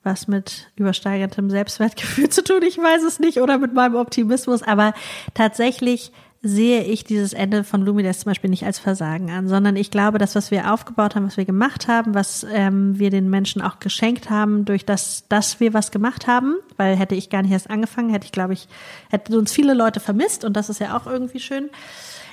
was 0.04 0.28
mit 0.28 0.72
übersteigertem 0.78 1.50
Selbstwertgefühl 1.50 2.30
zu 2.30 2.44
tun. 2.44 2.62
Ich 2.64 2.78
weiß 2.78 3.04
es 3.04 3.20
nicht 3.20 3.42
oder 3.42 3.58
mit 3.58 3.74
meinem 3.74 3.96
Optimismus, 3.96 4.64
aber 4.64 4.94
tatsächlich 5.34 6.12
sehe 6.48 6.84
ich 6.84 7.04
dieses 7.04 7.34
Ende 7.34 7.64
von 7.64 7.82
Lumides 7.82 8.20
zum 8.20 8.32
Beispiel 8.32 8.50
nicht 8.50 8.66
als 8.66 8.80
Versagen 8.80 9.30
an, 9.32 9.48
sondern 9.48 9.76
ich 9.76 9.92
glaube, 9.92 10.18
das, 10.18 10.36
was 10.36 10.52
wir 10.52 10.74
aufgebaut 10.74 11.16
haben, 11.16 11.26
was 11.26 11.38
wir 11.38 11.46
gemacht 11.46 11.88
haben, 11.88 12.14
was 12.14 12.46
ähm, 12.52 12.98
wir 12.98 13.10
den 13.10 13.30
Menschen 13.30 13.62
auch 13.62 13.80
geschenkt 13.80 14.30
haben, 14.30 14.66
durch 14.66 14.86
das, 14.86 15.26
dass 15.30 15.60
wir 15.60 15.74
was 15.74 15.92
gemacht 15.92 16.28
haben, 16.28 16.56
weil 16.78 16.96
hätte 16.96 17.16
ich 17.16 17.30
gar 17.30 17.42
nicht 17.42 17.52
erst 17.52 17.70
angefangen, 17.70 18.10
hätte 18.10 18.26
ich, 18.26 18.32
glaube 18.32 18.54
ich, 18.54 18.68
hätten 19.10 19.36
uns 19.36 19.52
viele 19.52 19.74
Leute 19.74 20.00
vermisst 20.00 20.46
und 20.46 20.54
das 20.54 20.70
ist 20.70 20.80
ja 20.80 20.96
auch 20.98 21.06
irgendwie 21.06 21.40
schön, 21.40 21.70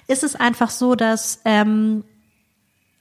ist 0.07 0.23
es 0.23 0.37
einfach 0.37 0.71
so, 0.71 0.95
dass 0.95 1.41
ähm, 1.45 2.05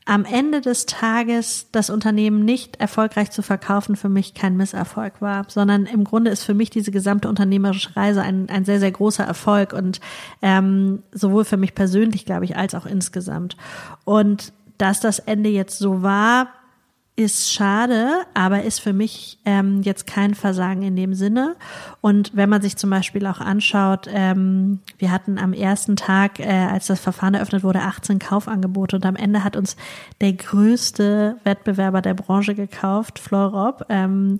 am 0.06 0.26
Ende 0.26 0.60
des 0.60 0.86
Tages 0.86 1.68
das 1.72 1.90
Unternehmen 1.90 2.44
nicht 2.44 2.80
erfolgreich 2.80 3.32
zu 3.32 3.42
verkaufen 3.42 3.96
für 3.96 4.10
mich 4.10 4.34
kein 4.34 4.58
Misserfolg 4.58 5.22
war, 5.22 5.46
sondern 5.48 5.86
im 5.86 6.04
Grunde 6.04 6.32
ist 6.32 6.44
für 6.44 6.54
mich 6.54 6.70
diese 6.70 6.92
gesamte 6.92 7.30
unternehmerische 7.30 7.96
Reise 7.96 8.22
ein, 8.22 8.50
ein 8.50 8.66
sehr, 8.66 8.80
sehr 8.80 8.92
großer 8.92 9.24
Erfolg 9.24 9.74
und 9.74 10.02
ähm, 10.42 11.04
sowohl 11.12 11.46
für 11.46 11.58
mich 11.58 11.74
persönlich, 11.74 12.26
glaube 12.26 12.46
ich, 12.46 12.58
als 12.58 12.76
auch 12.76 12.86
insgesamt. 12.86 13.56
Und 14.04 14.52
dass 14.78 15.00
das 15.00 15.20
Ende 15.20 15.50
jetzt 15.50 15.80
so 15.80 16.02
war, 16.02 16.50
ist 17.16 17.54
schade, 17.54 18.24
aber 18.34 18.64
ist 18.64 18.80
für 18.80 18.94
mich 18.94 19.38
ähm, 19.46 19.84
jetzt 19.84 20.08
kein 20.08 20.34
Versagen 20.34 20.82
in 20.82 20.96
dem 20.96 21.14
Sinne. 21.14 21.56
Und 22.02 22.36
wenn 22.36 22.50
man 22.50 22.62
sich 22.64 22.76
zum 22.76 22.90
Beispiel 22.90 23.28
auch 23.28 23.40
anschaut, 23.40 24.08
ähm, 24.12 24.80
wir 24.98 25.12
hatten 25.12 25.38
am 25.38 25.54
ersten 25.54 25.96
Tag, 25.96 26.40
äh, 26.40 26.48
als 26.48 26.88
das 26.88 27.00
Verfahren 27.00 27.36
eröffnet 27.36 27.64
wurde, 27.64 27.82
18 27.82 28.18
Kaufangebote 28.18 28.96
und 28.96 29.06
am 29.06 29.16
Ende 29.16 29.44
hat 29.44 29.56
uns 29.56 29.76
der 30.22 30.34
größte 30.34 31.38
Wettbewerber 31.44 32.02
der 32.02 32.16
Branche 32.16 32.56
gekauft, 32.56 33.20
Florop. 33.20 33.86
Ähm, 33.90 34.40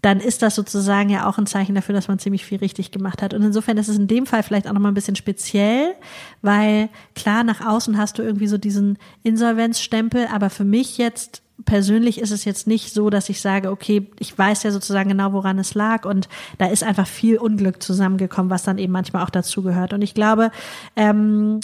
dann 0.00 0.20
ist 0.20 0.42
das 0.42 0.54
sozusagen 0.54 1.10
ja 1.10 1.28
auch 1.28 1.38
ein 1.38 1.46
Zeichen 1.46 1.74
dafür, 1.74 1.92
dass 1.92 2.06
man 2.06 2.20
ziemlich 2.20 2.44
viel 2.44 2.58
richtig 2.58 2.92
gemacht 2.92 3.20
hat. 3.20 3.34
Und 3.34 3.42
insofern 3.42 3.78
ist 3.78 3.88
es 3.88 3.98
in 3.98 4.06
dem 4.06 4.26
Fall 4.26 4.44
vielleicht 4.44 4.68
auch 4.68 4.72
nochmal 4.72 4.92
ein 4.92 4.94
bisschen 4.94 5.16
speziell, 5.16 5.96
weil 6.42 6.88
klar, 7.16 7.42
nach 7.42 7.66
außen 7.66 7.98
hast 7.98 8.18
du 8.18 8.22
irgendwie 8.22 8.46
so 8.46 8.58
diesen 8.58 8.98
Insolvenzstempel, 9.24 10.28
aber 10.32 10.50
für 10.50 10.64
mich 10.64 10.98
jetzt 10.98 11.42
persönlich 11.64 12.20
ist 12.20 12.30
es 12.30 12.44
jetzt 12.44 12.66
nicht 12.66 12.92
so, 12.92 13.10
dass 13.10 13.28
ich 13.28 13.40
sage, 13.40 13.70
okay, 13.70 14.10
ich 14.18 14.36
weiß 14.36 14.62
ja 14.62 14.70
sozusagen 14.70 15.08
genau, 15.08 15.32
woran 15.32 15.58
es 15.58 15.74
lag 15.74 16.04
und 16.04 16.28
da 16.58 16.66
ist 16.66 16.84
einfach 16.84 17.06
viel 17.06 17.38
Unglück 17.38 17.82
zusammengekommen, 17.82 18.50
was 18.50 18.62
dann 18.62 18.78
eben 18.78 18.92
manchmal 18.92 19.24
auch 19.24 19.30
dazu 19.30 19.62
gehört. 19.62 19.92
Und 19.92 20.02
ich 20.02 20.14
glaube, 20.14 20.50
ähm, 20.96 21.60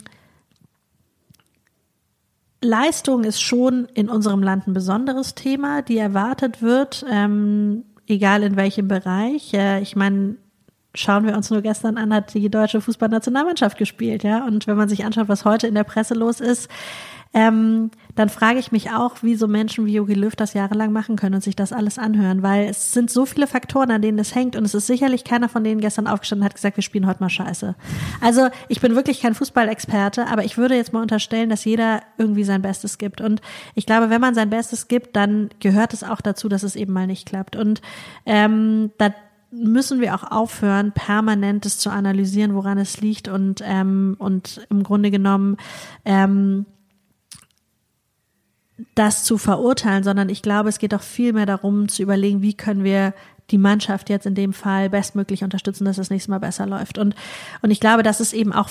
Leistung 2.63 3.25
ist 3.25 3.41
schon 3.41 3.87
in 3.95 4.09
unserem 4.09 4.43
Land 4.43 4.67
ein 4.67 4.73
besonderes 4.73 5.35
Thema, 5.35 5.83
die 5.83 5.99
erwartet 5.99 6.63
wird, 6.63 7.05
ähm, 7.11 7.85
egal 8.07 8.43
in 8.45 8.57
welchem 8.57 8.89
Bereich. 8.89 9.53
Äh, 9.53 9.81
ich 9.81 9.97
meine, 9.97 10.37
schauen 10.95 11.27
wir 11.27 11.37
uns 11.37 11.51
nur 11.51 11.63
gestern 11.63 11.97
an, 11.97 12.13
hat 12.13 12.35
die 12.35 12.51
deutsche 12.51 12.81
Fußballnationalmannschaft 12.81 13.79
gespielt, 13.79 14.23
ja. 14.23 14.45
Und 14.45 14.67
wenn 14.67 14.77
man 14.77 14.89
sich 14.89 15.05
anschaut, 15.05 15.29
was 15.29 15.45
heute 15.45 15.67
in 15.67 15.75
der 15.75 15.85
Presse 15.85 16.15
los 16.15 16.41
ist, 16.41 16.69
ähm, 17.35 17.91
dann 18.15 18.29
frage 18.29 18.59
ich 18.59 18.73
mich 18.73 18.91
auch, 18.91 19.23
wie 19.23 19.37
so 19.37 19.49
Menschen 19.49 19.87
wie 19.87 19.95
Jogi 19.95 20.13
Löw 20.13 20.37
das 20.37 20.53
jahrelang 20.53 20.93
machen 20.93 21.17
können 21.17 21.37
und 21.37 21.41
sich 21.43 21.57
das 21.57 21.73
alles 21.73 21.99
anhören, 21.99 22.43
weil 22.43 22.69
es 22.69 22.93
sind 22.93 23.11
so 23.11 23.25
viele 23.25 23.47
Faktoren, 23.47 23.91
an 23.91 24.03
denen 24.03 24.19
es 24.19 24.35
hängt 24.35 24.55
und 24.55 24.65
es 24.65 24.75
ist 24.75 24.87
sicherlich 24.87 25.25
keiner 25.25 25.49
von 25.49 25.65
denen 25.65 25.81
gestern 25.81 26.07
aufgestanden 26.07 26.45
hat 26.45 26.55
gesagt, 26.55 26.77
wir 26.77 26.83
spielen 26.83 27.07
heute 27.07 27.23
mal 27.23 27.31
Scheiße. 27.31 27.75
Also 28.21 28.49
ich 28.69 28.83
bin 28.83 28.95
wirklich 28.95 29.23
kein 29.23 29.35
Fußballexperte, 29.35 30.27
aber 30.27 30.45
ich 30.45 30.59
würde 30.59 30.77
jetzt 30.77 30.93
mal 30.93 31.01
unterstellen, 31.01 31.49
dass 31.49 31.65
jeder 31.65 32.03
irgendwie 32.19 32.45
sein 32.45 32.61
Bestes 32.61 32.99
gibt 32.99 33.23
und 33.23 33.41
ich 33.75 33.87
glaube, 33.87 34.11
wenn 34.11 34.21
man 34.21 34.35
sein 34.35 34.51
Bestes 34.51 34.89
gibt, 34.89 35.17
dann 35.17 35.49
gehört 35.61 35.95
es 35.95 36.05
auch 36.05 36.21
dazu, 36.21 36.51
dass 36.51 36.63
es 36.63 36.77
eben 36.77 36.93
mal 36.93 37.07
nicht 37.07 37.27
klappt 37.27 37.57
und 37.57 37.81
ähm, 38.27 38.91
da 38.99 39.15
müssen 39.53 40.01
wir 40.01 40.15
auch 40.15 40.31
aufhören, 40.31 40.93
permanentes 40.93 41.79
zu 41.79 41.91
analysieren, 41.91 42.55
woran 42.55 42.79
es 42.79 43.01
liegt 43.01 43.29
und 43.29 43.63
ähm, 43.65 44.17
und 44.19 44.67
im 44.71 44.83
Grunde 44.83 45.11
genommen 45.11 45.59
ähm, 46.05 46.67
das 48.95 49.25
zu 49.25 49.39
verurteilen, 49.39 50.03
sondern 50.03 50.29
ich 50.29 50.43
glaube, 50.43 50.69
es 50.69 50.79
geht 50.79 50.95
auch 50.95 51.03
viel 51.03 51.33
mehr 51.33 51.47
darum 51.47 51.89
zu 51.89 52.03
überlegen, 52.03 52.43
wie 52.43 52.55
können 52.55 52.83
wir 52.83 53.15
die 53.51 53.59
Mannschaft 53.59 54.09
jetzt 54.09 54.27
in 54.27 54.35
dem 54.35 54.53
Fall 54.53 54.89
bestmöglich 54.91 55.45
unterstützen, 55.45 55.85
dass 55.85 55.97
das 55.97 56.11
nächste 56.11 56.31
Mal 56.31 56.41
besser 56.41 56.67
läuft. 56.67 56.99
Und, 56.99 57.15
und 57.61 57.71
ich 57.71 57.81
glaube, 57.81 58.03
das 58.03 58.21
ist 58.21 58.33
eben 58.33 58.53
auch 58.53 58.69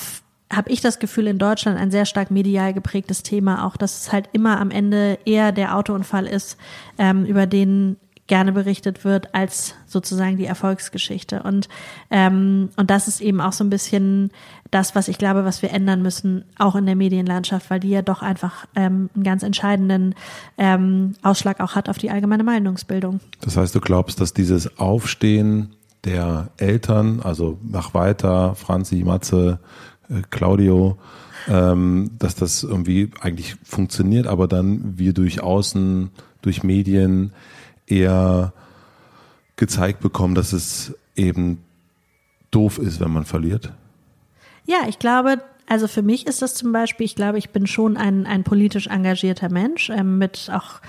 habe 0.51 0.69
ich 0.69 0.81
das 0.81 0.99
Gefühl 0.99 1.27
in 1.27 1.37
Deutschland 1.37 1.79
ein 1.79 1.91
sehr 1.91 2.05
stark 2.05 2.29
medial 2.29 2.73
geprägtes 2.73 3.23
Thema 3.23 3.65
auch, 3.65 3.77
dass 3.77 4.01
es 4.01 4.11
halt 4.11 4.27
immer 4.33 4.59
am 4.59 4.69
Ende 4.69 5.17
eher 5.23 5.53
der 5.53 5.77
Autounfall 5.77 6.27
ist, 6.27 6.57
ähm, 6.97 7.23
über 7.23 7.45
den 7.45 7.95
gerne 8.31 8.53
berichtet 8.53 9.03
wird 9.03 9.35
als 9.35 9.75
sozusagen 9.87 10.37
die 10.37 10.45
Erfolgsgeschichte. 10.45 11.43
Und, 11.43 11.67
ähm, 12.09 12.69
und 12.77 12.89
das 12.89 13.09
ist 13.09 13.19
eben 13.19 13.41
auch 13.41 13.51
so 13.51 13.61
ein 13.61 13.69
bisschen 13.69 14.31
das, 14.71 14.95
was 14.95 15.09
ich 15.09 15.17
glaube, 15.17 15.43
was 15.43 15.61
wir 15.61 15.71
ändern 15.71 16.01
müssen, 16.01 16.45
auch 16.57 16.77
in 16.77 16.85
der 16.85 16.95
Medienlandschaft, 16.95 17.69
weil 17.69 17.81
die 17.81 17.89
ja 17.89 18.01
doch 18.01 18.21
einfach 18.21 18.67
ähm, 18.73 19.09
einen 19.13 19.25
ganz 19.25 19.43
entscheidenden 19.43 20.15
ähm, 20.57 21.15
Ausschlag 21.23 21.59
auch 21.59 21.75
hat 21.75 21.89
auf 21.89 21.97
die 21.97 22.09
allgemeine 22.09 22.45
Meinungsbildung. 22.45 23.19
Das 23.41 23.57
heißt, 23.57 23.75
du 23.75 23.81
glaubst, 23.81 24.21
dass 24.21 24.33
dieses 24.33 24.79
Aufstehen 24.79 25.75
der 26.05 26.51
Eltern, 26.55 27.19
also 27.19 27.57
mach 27.61 27.93
weiter, 27.93 28.55
Franzi, 28.55 29.03
Matze, 29.03 29.59
äh, 30.09 30.21
Claudio, 30.29 30.97
ähm, 31.49 32.11
dass 32.17 32.35
das 32.35 32.63
irgendwie 32.63 33.11
eigentlich 33.19 33.57
funktioniert, 33.61 34.25
aber 34.25 34.47
dann 34.47 34.97
wir 34.97 35.11
durch 35.11 35.43
Außen, 35.43 36.11
durch 36.41 36.63
Medien 36.63 37.33
eher 37.91 38.53
gezeigt 39.55 39.99
bekommen, 39.99 40.33
dass 40.33 40.53
es 40.53 40.95
eben 41.15 41.63
doof 42.49 42.79
ist, 42.79 42.99
wenn 42.99 43.11
man 43.11 43.25
verliert? 43.25 43.73
Ja, 44.65 44.87
ich 44.87 44.99
glaube, 44.99 45.41
also 45.67 45.87
für 45.87 46.01
mich 46.01 46.27
ist 46.27 46.41
das 46.41 46.53
zum 46.53 46.71
Beispiel, 46.71 47.05
ich 47.05 47.15
glaube, 47.15 47.37
ich 47.37 47.51
bin 47.51 47.67
schon 47.67 47.97
ein, 47.97 48.25
ein 48.25 48.43
politisch 48.43 48.87
engagierter 48.87 49.49
Mensch 49.49 49.89
ähm, 49.89 50.17
mit 50.17 50.49
auch 50.51 50.81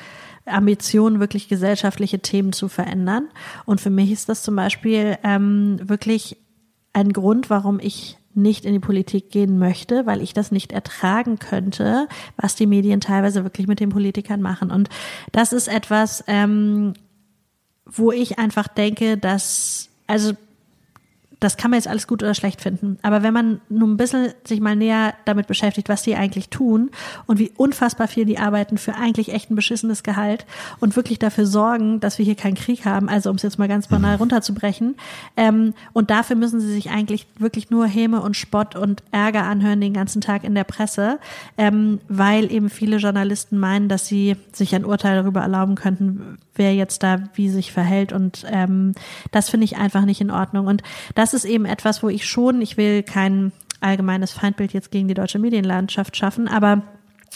Ambitionen, 0.45 1.21
wirklich 1.21 1.49
gesellschaftliche 1.49 2.19
Themen 2.19 2.53
zu 2.53 2.69
verändern. 2.69 3.29
Und 3.65 3.81
für 3.81 3.91
mich 3.91 4.11
ist 4.11 4.29
das 4.29 4.43
zum 4.43 4.57
Beispiel 4.57 5.17
ähm, 5.23 5.79
wirklich 5.85 6.37
ein 6.93 7.13
Grund, 7.13 7.49
warum 7.49 7.79
ich 7.79 8.19
nicht 8.35 8.65
in 8.65 8.73
die 8.73 8.79
Politik 8.79 9.31
gehen 9.31 9.59
möchte, 9.59 10.07
weil 10.07 10.23
ich 10.23 10.33
das 10.33 10.51
nicht 10.51 10.73
ertragen 10.73 11.39
könnte, 11.39 12.09
was 12.37 12.55
die 12.55 12.67
Medien 12.67 13.01
teilweise 13.01 13.45
wirklich 13.45 13.67
mit 13.67 13.81
den 13.81 13.91
Politikern 13.91 14.41
machen. 14.41 14.71
Und 14.71 14.89
das 15.33 15.53
ist 15.53 15.69
etwas, 15.69 16.25
ähm, 16.27 16.95
wo 17.85 18.13
ich 18.13 18.39
einfach 18.39 18.69
denke, 18.69 19.19
dass, 19.19 19.89
also 20.07 20.33
das 21.43 21.57
kann 21.57 21.71
man 21.71 21.79
jetzt 21.79 21.89
alles 21.89 22.07
gut 22.07 22.23
oder 22.23 22.35
schlecht 22.35 22.61
finden. 22.61 22.99
Aber 23.03 23.23
wenn 23.23 23.35
man 23.35 23.61
nur 23.69 23.89
ein 23.89 23.97
bisschen 23.97 24.33
sich 24.45 24.61
mal 24.61 24.77
näher 24.77 25.15
damit 25.25 25.47
beschäftigt, 25.47 25.89
was 25.89 26.03
die 26.03 26.15
eigentlich 26.15 26.49
tun 26.49 26.91
und 27.27 27.39
wie 27.39 27.53
unfassbar 27.57 28.09
viel 28.09 28.25
die 28.25 28.39
arbeiten 28.39 28.79
für 28.79 28.95
eigentlich 28.95 29.33
echt 29.33 29.51
ein 29.51 29.57
beschissenes 29.57 30.03
Gehalt 30.03 30.47
und 30.81 30.97
wirklich 30.97 31.19
dafür 31.19 31.47
sorgen, 31.47 32.01
dass 32.01 32.19
wir 32.19 32.25
hier 32.25 32.37
keinen 32.37 32.55
Krieg 32.55 32.85
haben, 32.85 33.09
also 33.09 33.31
um 33.31 33.37
es 33.37 33.43
jetzt 33.43 33.59
mal 33.59 33.69
ganz 33.69 33.89
banal 33.89 34.15
mhm. 34.15 34.21
runterzubrechen. 34.21 34.95
Ähm, 35.37 35.75
und 35.93 36.11
dafür 36.11 36.37
müssen 36.37 36.61
sie 36.61 36.73
sich 36.73 36.91
eigentlich 36.91 37.27
wirklich 37.39 37.71
nur 37.71 37.87
Häme 37.87 38.21
und 38.23 38.37
Spott 38.37 38.77
und 38.77 39.03
Ärger 39.11 39.43
anhören 39.43 39.81
den 39.81 39.95
ganzen 39.95 40.21
Tag 40.21 40.45
in 40.45 40.55
der 40.55 40.65
Presse, 40.65 41.19
ähm, 41.59 42.01
weil 42.09 42.53
eben 42.53 42.71
viele 42.71 42.99
Journalisten 42.99 43.59
meinen, 43.59 43.89
dass 43.89 44.07
sie 44.07 44.37
sich 44.53 44.75
ein 44.75 44.85
Urteil 44.85 45.17
darüber 45.17 45.41
erlauben 45.41 45.75
könnten, 45.75 46.39
wer 46.55 46.75
jetzt 46.75 47.03
da 47.03 47.19
wie 47.35 47.49
sich 47.49 47.73
verhält. 47.73 48.13
Und 48.13 48.45
ähm, 48.51 48.95
das 49.31 49.49
finde 49.49 49.65
ich 49.65 49.77
einfach 49.77 50.05
nicht 50.05 50.21
in 50.21 50.31
Ordnung. 50.31 50.67
Und 50.67 50.83
das 51.33 51.45
ist 51.45 51.51
eben 51.51 51.65
etwas, 51.65 52.03
wo 52.03 52.09
ich 52.09 52.27
schon, 52.27 52.61
ich 52.61 52.77
will 52.77 53.03
kein 53.03 53.53
allgemeines 53.81 54.33
Feindbild 54.33 54.73
jetzt 54.73 54.91
gegen 54.91 55.09
die 55.09 55.15
deutsche 55.15 55.39
Medienlandschaft 55.39 56.17
schaffen, 56.17 56.49
aber 56.49 56.83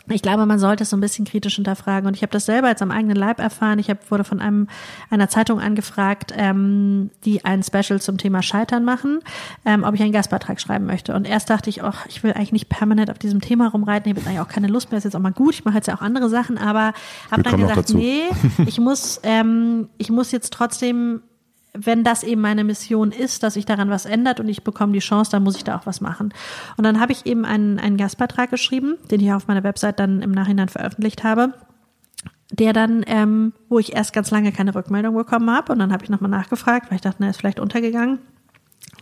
ich 0.09 0.23
glaube, 0.23 0.47
man 0.47 0.59
sollte 0.59 0.85
es 0.85 0.91
so 0.91 0.97
ein 0.97 1.01
bisschen 1.01 1.25
kritisch 1.25 1.57
hinterfragen. 1.57 2.07
Und 2.07 2.15
ich 2.15 2.23
habe 2.23 2.31
das 2.31 2.47
selber 2.47 2.69
jetzt 2.69 2.83
am 2.83 2.91
eigenen 2.91 3.17
Leib 3.17 3.41
erfahren. 3.41 3.79
Ich 3.79 3.91
hab, 3.91 4.09
wurde 4.11 4.25
von 4.25 4.41
einem 4.41 4.69
einer 5.11 5.29
Zeitung 5.29 5.59
angefragt, 5.59 6.33
ähm, 6.37 7.11
die 7.25 7.45
ein 7.45 7.63
Special 7.63 8.01
zum 8.01 8.19
Thema 8.19 8.43
Scheitern 8.43 8.85
machen, 8.85 9.21
ähm, 9.65 9.83
ob 9.83 9.95
ich 9.95 10.03
einen 10.03 10.13
Gastbeitrag 10.13 10.61
schreiben 10.61 10.87
möchte. 10.87 11.15
Und 11.15 11.27
erst 11.27 11.51
dachte 11.51 11.71
ich, 11.71 11.83
ach, 11.83 12.07
ich 12.07 12.23
will 12.23 12.33
eigentlich 12.35 12.53
nicht 12.53 12.69
permanent 12.69 13.11
auf 13.11 13.19
diesem 13.19 13.41
Thema 13.41 13.69
rumreiten. 13.69 14.13
Ich 14.13 14.17
habe 14.17 14.29
eigentlich 14.29 14.41
auch 14.41 14.49
keine 14.49 14.69
Lust 14.69 14.91
mehr. 14.91 14.99
Ist 14.99 15.05
jetzt 15.05 15.17
auch 15.17 15.21
mal 15.21 15.33
gut. 15.33 15.55
Ich 15.55 15.65
mache 15.65 15.77
jetzt 15.77 15.89
ja 15.89 15.97
auch 15.97 16.03
andere 16.03 16.29
Sachen. 16.29 16.59
Aber 16.59 16.93
habe 17.31 17.43
dann 17.43 17.59
gesagt, 17.59 17.93
nee, 17.95 18.25
ich 18.67 18.79
muss, 18.79 19.21
ähm, 19.25 19.89
ich 19.99 20.11
muss 20.11 20.31
jetzt 20.31 20.53
trotzdem 20.53 21.23
wenn 21.77 22.05
das 22.05 22.23
eben 22.23 22.41
meine 22.41 22.65
Mission 22.65 23.13
ist, 23.13 23.43
dass 23.43 23.55
sich 23.55 23.67
daran 23.67 23.91
was 23.91 24.07
ändert 24.07 24.41
und 24.41 24.49
ich 24.49 24.65
bekomme 24.65 24.93
die 24.93 25.01
Chance, 25.01 25.31
dann 25.31 25.43
muss 25.43 25.57
ich 25.57 25.65
da 25.65 25.77
auch 25.77 25.87
was 25.87 26.01
machen. 26.01 26.33
Und 26.77 26.85
dann 26.85 27.01
habe 27.01 27.13
ich 27.13 27.27
eben 27.27 27.45
einen, 27.45 27.79
einen 27.79 27.97
Gastbeitrag 27.97 28.51
geschrieben, 28.51 28.97
den 29.11 29.21
ich 29.21 29.33
auf 29.33 29.47
meiner 29.47 29.65
Website 29.65 29.99
dann 29.99 30.23
im 30.23 30.33
Nachhinein 30.33 30.69
veröffentlicht 30.69 31.25
habe 31.25 31.55
der 32.53 32.73
dann, 32.73 33.03
ähm, 33.09 33.53
wo 33.69 33.81
ich 33.81 33.95
erst 33.95 34.13
ganz 34.13 34.31
lange 34.31 34.53
keine 34.53 34.73
Rückmeldung 34.73 35.17
bekommen 35.17 35.51
habe 35.51 35.73
und 35.73 35.81
dann 35.81 35.93
habe 35.93 36.05
ich 36.05 36.11
nochmal 36.11 36.31
nachgefragt, 36.31 36.91
weil 36.91 36.97
ich 36.97 37.03
dachte, 37.03 37.17
na, 37.19 37.29
ist 37.29 37.39
vielleicht 37.39 37.59
untergegangen 37.59 38.21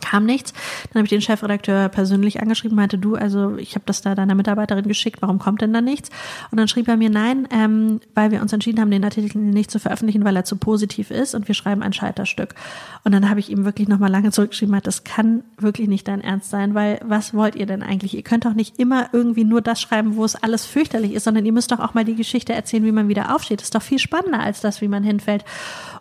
kam 0.01 0.25
nichts. 0.25 0.53
Dann 0.91 0.99
habe 0.99 1.05
ich 1.05 1.09
den 1.09 1.21
Chefredakteur 1.21 1.89
persönlich 1.89 2.41
angeschrieben, 2.41 2.75
meinte 2.75 2.97
du, 2.97 3.15
also 3.15 3.57
ich 3.57 3.75
habe 3.75 3.85
das 3.85 4.01
da 4.01 4.15
deiner 4.15 4.35
Mitarbeiterin 4.35 4.87
geschickt, 4.87 5.21
warum 5.21 5.39
kommt 5.39 5.61
denn 5.61 5.73
da 5.73 5.81
nichts? 5.81 6.09
Und 6.51 6.59
dann 6.59 6.67
schrieb 6.67 6.87
er 6.87 6.97
mir, 6.97 7.09
nein, 7.09 7.47
ähm, 7.51 7.99
weil 8.13 8.31
wir 8.31 8.41
uns 8.41 8.53
entschieden 8.53 8.79
haben, 8.79 8.91
den 8.91 9.03
Artikel 9.03 9.37
nicht 9.39 9.71
zu 9.71 9.79
veröffentlichen, 9.79 10.23
weil 10.23 10.35
er 10.35 10.45
zu 10.45 10.57
positiv 10.57 11.11
ist 11.11 11.35
und 11.35 11.47
wir 11.47 11.55
schreiben 11.55 11.81
ein 11.81 11.93
Scheiterstück. 11.93 12.55
Und 13.03 13.13
dann 13.13 13.29
habe 13.29 13.39
ich 13.39 13.49
ihm 13.49 13.65
wirklich 13.65 13.87
nochmal 13.87 14.11
lange 14.11 14.31
zurückgeschrieben, 14.31 14.79
das 14.83 15.03
kann 15.03 15.43
wirklich 15.57 15.87
nicht 15.87 16.07
dein 16.07 16.21
Ernst 16.21 16.49
sein, 16.49 16.73
weil 16.73 16.99
was 17.03 17.33
wollt 17.33 17.55
ihr 17.55 17.65
denn 17.65 17.83
eigentlich? 17.83 18.15
Ihr 18.15 18.23
könnt 18.23 18.45
doch 18.45 18.53
nicht 18.53 18.79
immer 18.79 19.09
irgendwie 19.13 19.43
nur 19.43 19.61
das 19.61 19.81
schreiben, 19.81 20.15
wo 20.15 20.25
es 20.25 20.35
alles 20.35 20.65
fürchterlich 20.65 21.13
ist, 21.13 21.23
sondern 21.23 21.45
ihr 21.45 21.53
müsst 21.53 21.71
doch 21.71 21.79
auch 21.79 21.93
mal 21.93 22.05
die 22.05 22.15
Geschichte 22.15 22.53
erzählen, 22.53 22.83
wie 22.83 22.91
man 22.91 23.07
wieder 23.07 23.33
aufsteht. 23.33 23.59
Das 23.59 23.67
ist 23.67 23.75
doch 23.75 23.81
viel 23.81 23.99
spannender 23.99 24.39
als 24.39 24.61
das, 24.61 24.81
wie 24.81 24.87
man 24.87 25.03
hinfällt. 25.03 25.45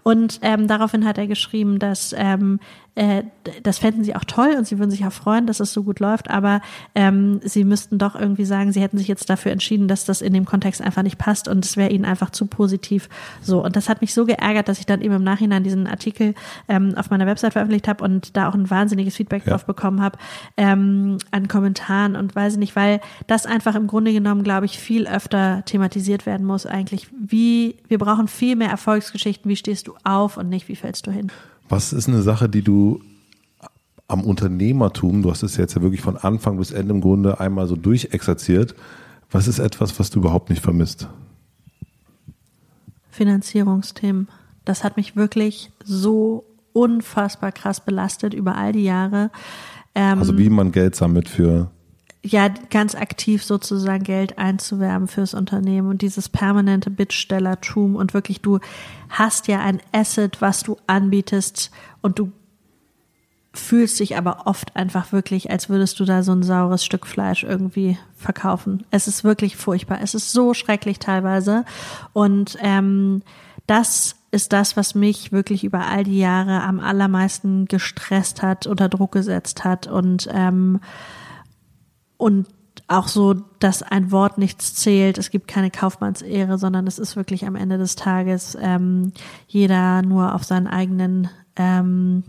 Und 0.03 0.41
ähm, 0.43 0.68
daraufhin 0.68 1.05
hat 1.07 1.18
er 1.18 1.26
geschrieben, 1.26 1.78
dass 1.78 2.14
ähm, 2.16 2.61
äh, 2.95 3.24
das 3.62 3.78
fänden 3.78 4.05
sie 4.05 4.14
auch 4.14 4.24
toll 4.24 4.55
und 4.57 4.66
sie 4.66 4.78
würden 4.78 4.90
sich 4.90 5.05
auch 5.05 5.12
freuen, 5.12 5.47
dass 5.47 5.61
es 5.61 5.72
so 5.72 5.82
gut 5.82 6.01
läuft, 6.01 6.30
aber 6.30 6.61
ähm, 6.95 7.40
sie 7.42 7.64
müssten 7.64 7.99
doch 7.99 8.14
irgendwie 8.14 8.45
sagen, 8.45 8.72
sie 8.72 8.80
hätten 8.80 8.99
sich 8.99 9.09
jetzt 9.09 9.28
dafür 9.28 9.53
entschieden, 9.53 9.88
dass 9.88 10.05
das 10.05 10.22
in 10.22 10.32
dem 10.32 10.45
Kontext 10.45 10.80
einfach 10.80 11.03
nicht 11.03 11.18
passt 11.18 11.49
und 11.49 11.64
es 11.64 11.76
wäre 11.76 11.90
ihnen 11.90 12.05
einfach 12.05 12.30
zu 12.30 12.47
positiv 12.47 13.09
so. 13.42 13.64
Und 13.64 13.76
das 13.76 13.88
hat 13.88 14.01
mich 14.01 14.14
so 14.14 14.24
geärgert, 14.24 14.68
dass 14.68 14.78
ich 14.78 14.86
dann 14.86 15.03
eben 15.03 15.14
im 15.14 15.24
Nachhinein 15.24 15.64
diesen 15.64 15.86
Artikel 15.86 16.34
ähm, 16.68 16.95
auf 16.97 17.11
meiner 17.11 17.26
Website 17.26 17.53
veröffentlicht 17.53 17.88
habe 17.88 18.05
und 18.05 18.36
da 18.36 18.49
auch 18.49 18.55
ein 18.55 18.70
wahnsinniges 18.70 19.16
Feedback 19.16 19.45
ja. 19.45 19.51
drauf 19.53 19.66
bekommen 19.66 20.01
habe 20.01 20.18
ähm, 20.57 21.18
an 21.30 21.49
Kommentaren 21.49 22.16
und 22.16 22.34
weiß 22.34 22.55
ich 22.55 22.59
nicht, 22.59 22.76
weil 22.76 23.01
das 23.26 23.47
einfach 23.47 23.74
im 23.74 23.86
Grunde 23.86 24.12
genommen, 24.12 24.45
glaube 24.45 24.66
ich, 24.66 24.78
viel 24.78 25.07
öfter 25.07 25.64
thematisiert 25.64 26.26
werden 26.26 26.47
muss 26.47 26.66
eigentlich. 26.66 27.09
Wie, 27.12 27.76
wir 27.88 27.99
brauchen 27.99 28.28
viel 28.28 28.57
mehr 28.57 28.70
Erfolgsgeschichten. 28.70 29.51
Wie 29.51 29.57
stehst 29.57 29.88
du 29.88 29.95
auf 30.05 30.36
und 30.36 30.49
nicht, 30.49 30.68
wie 30.68 30.76
fällst 30.76 31.07
du 31.07 31.11
hin? 31.11 31.30
Was 31.74 31.92
ist 31.92 32.06
eine 32.06 32.22
Sache, 32.22 32.48
die 32.48 32.62
du 32.62 33.00
am 34.06 34.22
Unternehmertum, 34.22 35.22
du 35.22 35.30
hast 35.32 35.42
es 35.42 35.56
jetzt 35.56 35.74
ja 35.74 35.82
wirklich 35.82 36.02
von 36.02 36.16
Anfang 36.16 36.56
bis 36.56 36.70
Ende 36.70 36.94
im 36.94 37.00
Grunde 37.00 37.40
einmal 37.40 37.66
so 37.66 37.74
durchexerziert, 37.74 38.76
was 39.32 39.48
ist 39.48 39.58
etwas, 39.58 39.98
was 39.98 40.08
du 40.08 40.20
überhaupt 40.20 40.50
nicht 40.50 40.62
vermisst? 40.62 41.08
Finanzierungsthemen. 43.10 44.28
Das 44.64 44.84
hat 44.84 44.96
mich 44.96 45.16
wirklich 45.16 45.72
so 45.82 46.44
unfassbar 46.72 47.50
krass 47.50 47.84
belastet 47.84 48.34
über 48.34 48.54
all 48.54 48.70
die 48.70 48.84
Jahre. 48.84 49.32
Ähm, 49.96 50.20
also 50.20 50.38
wie 50.38 50.50
man 50.50 50.70
Geld 50.70 50.94
sammelt 50.94 51.28
für 51.28 51.72
ja 52.24 52.48
ganz 52.48 52.94
aktiv 52.94 53.44
sozusagen 53.44 54.02
Geld 54.02 54.38
einzuwerben 54.38 55.08
fürs 55.08 55.34
Unternehmen 55.34 55.88
und 55.88 56.02
dieses 56.02 56.28
permanente 56.28 56.90
Bittstellertum 56.90 57.96
und 57.96 58.14
wirklich 58.14 58.40
du 58.40 58.60
hast 59.10 59.46
ja 59.46 59.60
ein 59.60 59.80
Asset, 59.92 60.40
was 60.40 60.62
du 60.62 60.78
anbietest 60.86 61.70
und 62.00 62.18
du 62.18 62.32
fühlst 63.52 64.00
dich 64.00 64.16
aber 64.16 64.46
oft 64.46 64.74
einfach 64.74 65.12
wirklich, 65.12 65.50
als 65.50 65.68
würdest 65.68 66.00
du 66.00 66.04
da 66.04 66.22
so 66.22 66.32
ein 66.32 66.42
saures 66.42 66.84
Stück 66.84 67.06
Fleisch 67.06 67.44
irgendwie 67.44 67.98
verkaufen. 68.16 68.84
Es 68.90 69.06
ist 69.06 69.22
wirklich 69.22 69.56
furchtbar. 69.56 70.00
Es 70.02 70.14
ist 70.14 70.32
so 70.32 70.54
schrecklich 70.54 70.98
teilweise 70.98 71.64
und 72.12 72.56
ähm, 72.60 73.22
das 73.66 74.16
ist 74.30 74.52
das, 74.52 74.76
was 74.76 74.94
mich 74.94 75.30
wirklich 75.30 75.62
über 75.62 75.86
all 75.86 76.04
die 76.04 76.18
Jahre 76.18 76.62
am 76.62 76.80
allermeisten 76.80 77.66
gestresst 77.66 78.42
hat, 78.42 78.66
unter 78.66 78.88
Druck 78.88 79.12
gesetzt 79.12 79.62
hat 79.62 79.86
und 79.86 80.28
ähm, 80.32 80.80
und 82.16 82.46
auch 82.86 83.08
so, 83.08 83.34
dass 83.60 83.82
ein 83.82 84.12
Wort 84.12 84.36
nichts 84.36 84.74
zählt. 84.74 85.16
Es 85.16 85.30
gibt 85.30 85.48
keine 85.48 85.70
Kaufmannsehre, 85.70 86.58
sondern 86.58 86.86
es 86.86 86.98
ist 86.98 87.16
wirklich 87.16 87.46
am 87.46 87.56
Ende 87.56 87.78
des 87.78 87.96
Tages 87.96 88.56
ähm, 88.60 89.12
jeder 89.48 90.02
nur 90.02 90.34
auf 90.34 90.44
seinen 90.44 90.66
eigenen 90.66 91.28
ähm, 91.56 92.24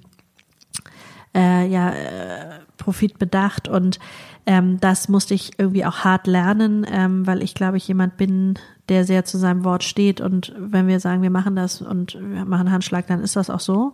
äh, 1.36 1.68
ja, 1.68 1.90
äh, 1.90 2.60
Profit 2.78 3.20
bedacht 3.20 3.68
und 3.68 4.00
ähm, 4.46 4.80
das 4.80 5.10
musste 5.10 5.34
ich 5.34 5.58
irgendwie 5.58 5.86
auch 5.86 6.00
hart 6.00 6.28
lernen, 6.28 6.86
ähm, 6.90 7.26
weil 7.28 7.42
ich 7.42 7.56
glaube 7.56 7.78
ich 7.78 7.88
jemand 7.88 8.16
bin, 8.16 8.58
der 8.90 9.04
sehr 9.04 9.26
zu 9.26 9.38
seinem 9.38 9.64
Wort 9.64 9.84
steht 9.84 10.22
und 10.22 10.54
wenn 10.58 10.88
wir 10.88 11.00
sagen, 11.00 11.22
wir 11.22 11.32
machen 11.32 11.56
das 11.56 11.82
und 11.82 12.14
wir 12.14 12.46
machen 12.46 12.72
Handschlag, 12.72 13.08
dann 13.08 13.22
ist 13.22 13.36
das 13.36 13.50
auch 13.50 13.60
so. 13.60 13.94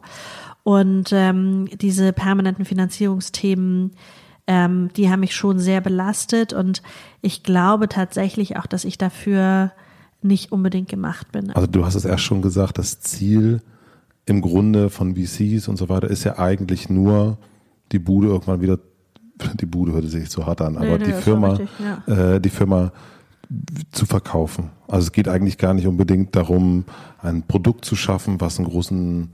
Und 0.63 1.11
ähm, 1.13 1.67
diese 1.79 2.13
permanenten 2.13 2.65
Finanzierungsthemen, 2.65 3.93
ähm, 4.51 4.89
die 4.97 5.09
haben 5.09 5.21
mich 5.21 5.33
schon 5.33 5.59
sehr 5.59 5.79
belastet 5.79 6.51
und 6.51 6.81
ich 7.21 7.41
glaube 7.41 7.87
tatsächlich 7.87 8.57
auch, 8.57 8.65
dass 8.65 8.83
ich 8.83 8.97
dafür 8.97 9.71
nicht 10.21 10.51
unbedingt 10.51 10.89
gemacht 10.89 11.31
bin. 11.31 11.51
Also 11.51 11.67
du 11.67 11.85
hast 11.85 11.95
es 11.95 12.03
erst 12.03 12.23
schon 12.23 12.41
gesagt, 12.41 12.77
das 12.77 12.99
Ziel 12.99 13.61
im 14.25 14.41
Grunde 14.41 14.89
von 14.89 15.15
VCs 15.15 15.69
und 15.69 15.77
so 15.77 15.87
weiter 15.87 16.09
ist 16.09 16.25
ja 16.25 16.37
eigentlich 16.37 16.89
nur 16.89 17.37
die 17.93 17.99
Bude 17.99 18.27
irgendwann 18.27 18.59
wieder, 18.59 18.77
die 19.53 19.65
Bude 19.65 19.93
hörte 19.93 20.09
sich 20.09 20.29
so 20.29 20.45
hart 20.45 20.59
an, 20.59 20.75
aber 20.75 20.85
nee, 20.85 20.97
nee, 20.97 21.05
die 21.05 21.13
Firma, 21.13 21.51
richtig, 21.51 21.69
ja. 21.79 22.33
äh, 22.33 22.41
die 22.41 22.49
Firma 22.49 22.91
zu 23.93 24.05
verkaufen. 24.05 24.69
Also 24.89 25.05
es 25.05 25.11
geht 25.13 25.29
eigentlich 25.29 25.57
gar 25.57 25.73
nicht 25.73 25.87
unbedingt 25.87 26.35
darum, 26.35 26.83
ein 27.21 27.43
Produkt 27.43 27.85
zu 27.85 27.95
schaffen, 27.95 28.41
was 28.41 28.57
einen 28.57 28.67
großen 28.67 29.29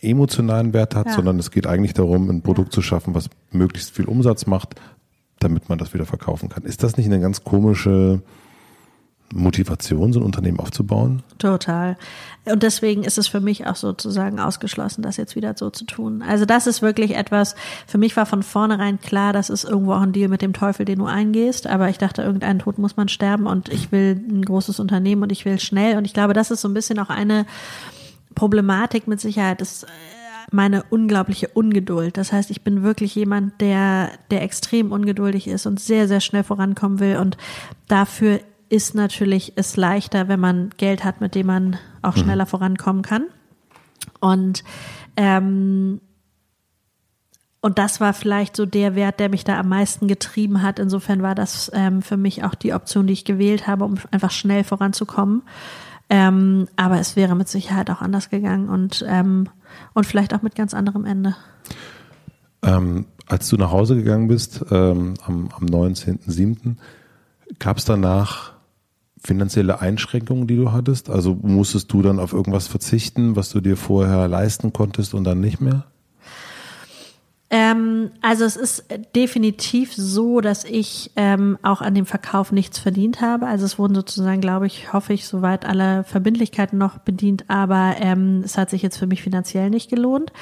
emotionalen 0.00 0.72
Wert 0.72 0.94
hat, 0.94 1.06
ja. 1.06 1.12
sondern 1.12 1.38
es 1.38 1.50
geht 1.50 1.66
eigentlich 1.66 1.94
darum, 1.94 2.28
ein 2.28 2.42
Produkt 2.42 2.68
ja. 2.68 2.72
zu 2.72 2.82
schaffen, 2.82 3.14
was 3.14 3.28
möglichst 3.50 3.90
viel 3.94 4.06
Umsatz 4.06 4.46
macht, 4.46 4.80
damit 5.38 5.68
man 5.68 5.78
das 5.78 5.94
wieder 5.94 6.06
verkaufen 6.06 6.48
kann. 6.48 6.64
Ist 6.64 6.82
das 6.82 6.96
nicht 6.96 7.06
eine 7.06 7.20
ganz 7.20 7.44
komische 7.44 8.22
Motivation, 9.32 10.12
so 10.12 10.20
ein 10.20 10.24
Unternehmen 10.24 10.58
aufzubauen? 10.58 11.22
Total. 11.38 11.96
Und 12.46 12.62
deswegen 12.62 13.04
ist 13.04 13.18
es 13.18 13.28
für 13.28 13.40
mich 13.40 13.66
auch 13.66 13.76
sozusagen 13.76 14.40
ausgeschlossen, 14.40 15.02
das 15.02 15.16
jetzt 15.16 15.36
wieder 15.36 15.54
so 15.56 15.70
zu 15.70 15.84
tun. 15.84 16.22
Also 16.22 16.46
das 16.46 16.66
ist 16.66 16.82
wirklich 16.82 17.14
etwas, 17.16 17.54
für 17.86 17.98
mich 17.98 18.16
war 18.16 18.26
von 18.26 18.42
vornherein 18.42 19.00
klar, 19.00 19.32
das 19.32 19.50
ist 19.50 19.64
irgendwo 19.64 19.92
auch 19.92 20.00
ein 20.00 20.12
Deal 20.12 20.28
mit 20.28 20.42
dem 20.42 20.52
Teufel, 20.52 20.84
den 20.84 20.98
du 20.98 21.06
eingehst. 21.06 21.66
Aber 21.66 21.88
ich 21.88 21.98
dachte, 21.98 22.22
irgendeinen 22.22 22.58
Tod 22.58 22.78
muss 22.78 22.96
man 22.96 23.08
sterben 23.08 23.46
und 23.46 23.68
ich 23.68 23.92
will 23.92 24.20
ein 24.28 24.42
großes 24.42 24.80
Unternehmen 24.80 25.22
und 25.22 25.32
ich 25.32 25.44
will 25.44 25.60
schnell. 25.60 25.96
Und 25.96 26.06
ich 26.06 26.14
glaube, 26.14 26.32
das 26.32 26.50
ist 26.50 26.62
so 26.62 26.68
ein 26.68 26.74
bisschen 26.74 26.98
auch 26.98 27.10
eine 27.10 27.46
Problematik 28.34 29.06
mit 29.06 29.20
Sicherheit 29.20 29.60
ist 29.60 29.84
äh, 29.84 29.86
meine 30.50 30.82
unglaubliche 30.84 31.48
Ungeduld. 31.48 32.16
Das 32.16 32.32
heißt, 32.32 32.50
ich 32.50 32.62
bin 32.62 32.82
wirklich 32.82 33.14
jemand, 33.14 33.60
der, 33.60 34.10
der 34.30 34.42
extrem 34.42 34.92
ungeduldig 34.92 35.46
ist 35.48 35.66
und 35.66 35.80
sehr, 35.80 36.08
sehr 36.08 36.20
schnell 36.20 36.44
vorankommen 36.44 37.00
will. 37.00 37.16
Und 37.16 37.36
dafür 37.88 38.40
ist 38.68 38.94
natürlich 38.94 39.52
es 39.56 39.76
leichter, 39.76 40.28
wenn 40.28 40.40
man 40.40 40.70
Geld 40.76 41.04
hat, 41.04 41.20
mit 41.20 41.34
dem 41.34 41.46
man 41.46 41.78
auch 42.02 42.16
mhm. 42.16 42.20
schneller 42.20 42.46
vorankommen 42.46 43.02
kann. 43.02 43.26
Und 44.20 44.64
ähm, 45.16 46.00
und 47.62 47.78
das 47.78 48.00
war 48.00 48.14
vielleicht 48.14 48.56
so 48.56 48.64
der 48.64 48.94
Wert, 48.94 49.20
der 49.20 49.28
mich 49.28 49.44
da 49.44 49.58
am 49.58 49.68
meisten 49.68 50.08
getrieben 50.08 50.62
hat. 50.62 50.78
Insofern 50.78 51.22
war 51.22 51.34
das 51.34 51.70
ähm, 51.74 52.00
für 52.00 52.16
mich 52.16 52.42
auch 52.42 52.54
die 52.54 52.72
Option, 52.72 53.06
die 53.06 53.12
ich 53.12 53.26
gewählt 53.26 53.66
habe, 53.66 53.84
um 53.84 53.96
einfach 54.10 54.30
schnell 54.30 54.64
voranzukommen. 54.64 55.42
Ähm, 56.10 56.66
aber 56.74 56.98
es 56.98 57.14
wäre 57.14 57.36
mit 57.36 57.48
Sicherheit 57.48 57.88
auch 57.88 58.00
anders 58.02 58.30
gegangen 58.30 58.68
und, 58.68 59.04
ähm, 59.08 59.48
und 59.94 60.04
vielleicht 60.04 60.34
auch 60.34 60.42
mit 60.42 60.56
ganz 60.56 60.74
anderem 60.74 61.04
Ende. 61.04 61.36
Ähm, 62.62 63.06
als 63.26 63.48
du 63.48 63.56
nach 63.56 63.70
Hause 63.70 63.94
gegangen 63.94 64.26
bist, 64.26 64.64
ähm, 64.72 65.14
am, 65.24 65.48
am 65.56 65.66
19.07., 65.66 66.74
gab 67.60 67.78
es 67.78 67.84
danach 67.84 68.54
finanzielle 69.22 69.80
Einschränkungen, 69.80 70.48
die 70.48 70.56
du 70.56 70.72
hattest? 70.72 71.10
Also 71.10 71.38
musstest 71.40 71.92
du 71.92 72.02
dann 72.02 72.18
auf 72.18 72.32
irgendwas 72.32 72.66
verzichten, 72.66 73.36
was 73.36 73.50
du 73.50 73.60
dir 73.60 73.76
vorher 73.76 74.26
leisten 74.26 74.72
konntest 74.72 75.14
und 75.14 75.24
dann 75.24 75.40
nicht 75.40 75.60
mehr? 75.60 75.84
Ähm, 77.52 78.12
also 78.22 78.44
es 78.44 78.54
ist 78.54 78.84
definitiv 79.16 79.92
so, 79.92 80.40
dass 80.40 80.62
ich 80.62 81.10
ähm, 81.16 81.58
auch 81.62 81.80
an 81.80 81.96
dem 81.96 82.06
Verkauf 82.06 82.52
nichts 82.52 82.78
verdient 82.78 83.20
habe. 83.20 83.48
Also 83.48 83.64
es 83.64 83.76
wurden 83.76 83.96
sozusagen, 83.96 84.40
glaube 84.40 84.68
ich, 84.68 84.92
hoffe 84.92 85.12
ich, 85.12 85.26
soweit 85.26 85.66
alle 85.66 86.04
Verbindlichkeiten 86.04 86.78
noch 86.78 86.98
bedient, 86.98 87.44
aber 87.48 87.96
ähm, 87.98 88.42
es 88.44 88.56
hat 88.56 88.70
sich 88.70 88.82
jetzt 88.82 88.98
für 88.98 89.08
mich 89.08 89.24
finanziell 89.24 89.68
nicht 89.68 89.90
gelohnt. 89.90 90.32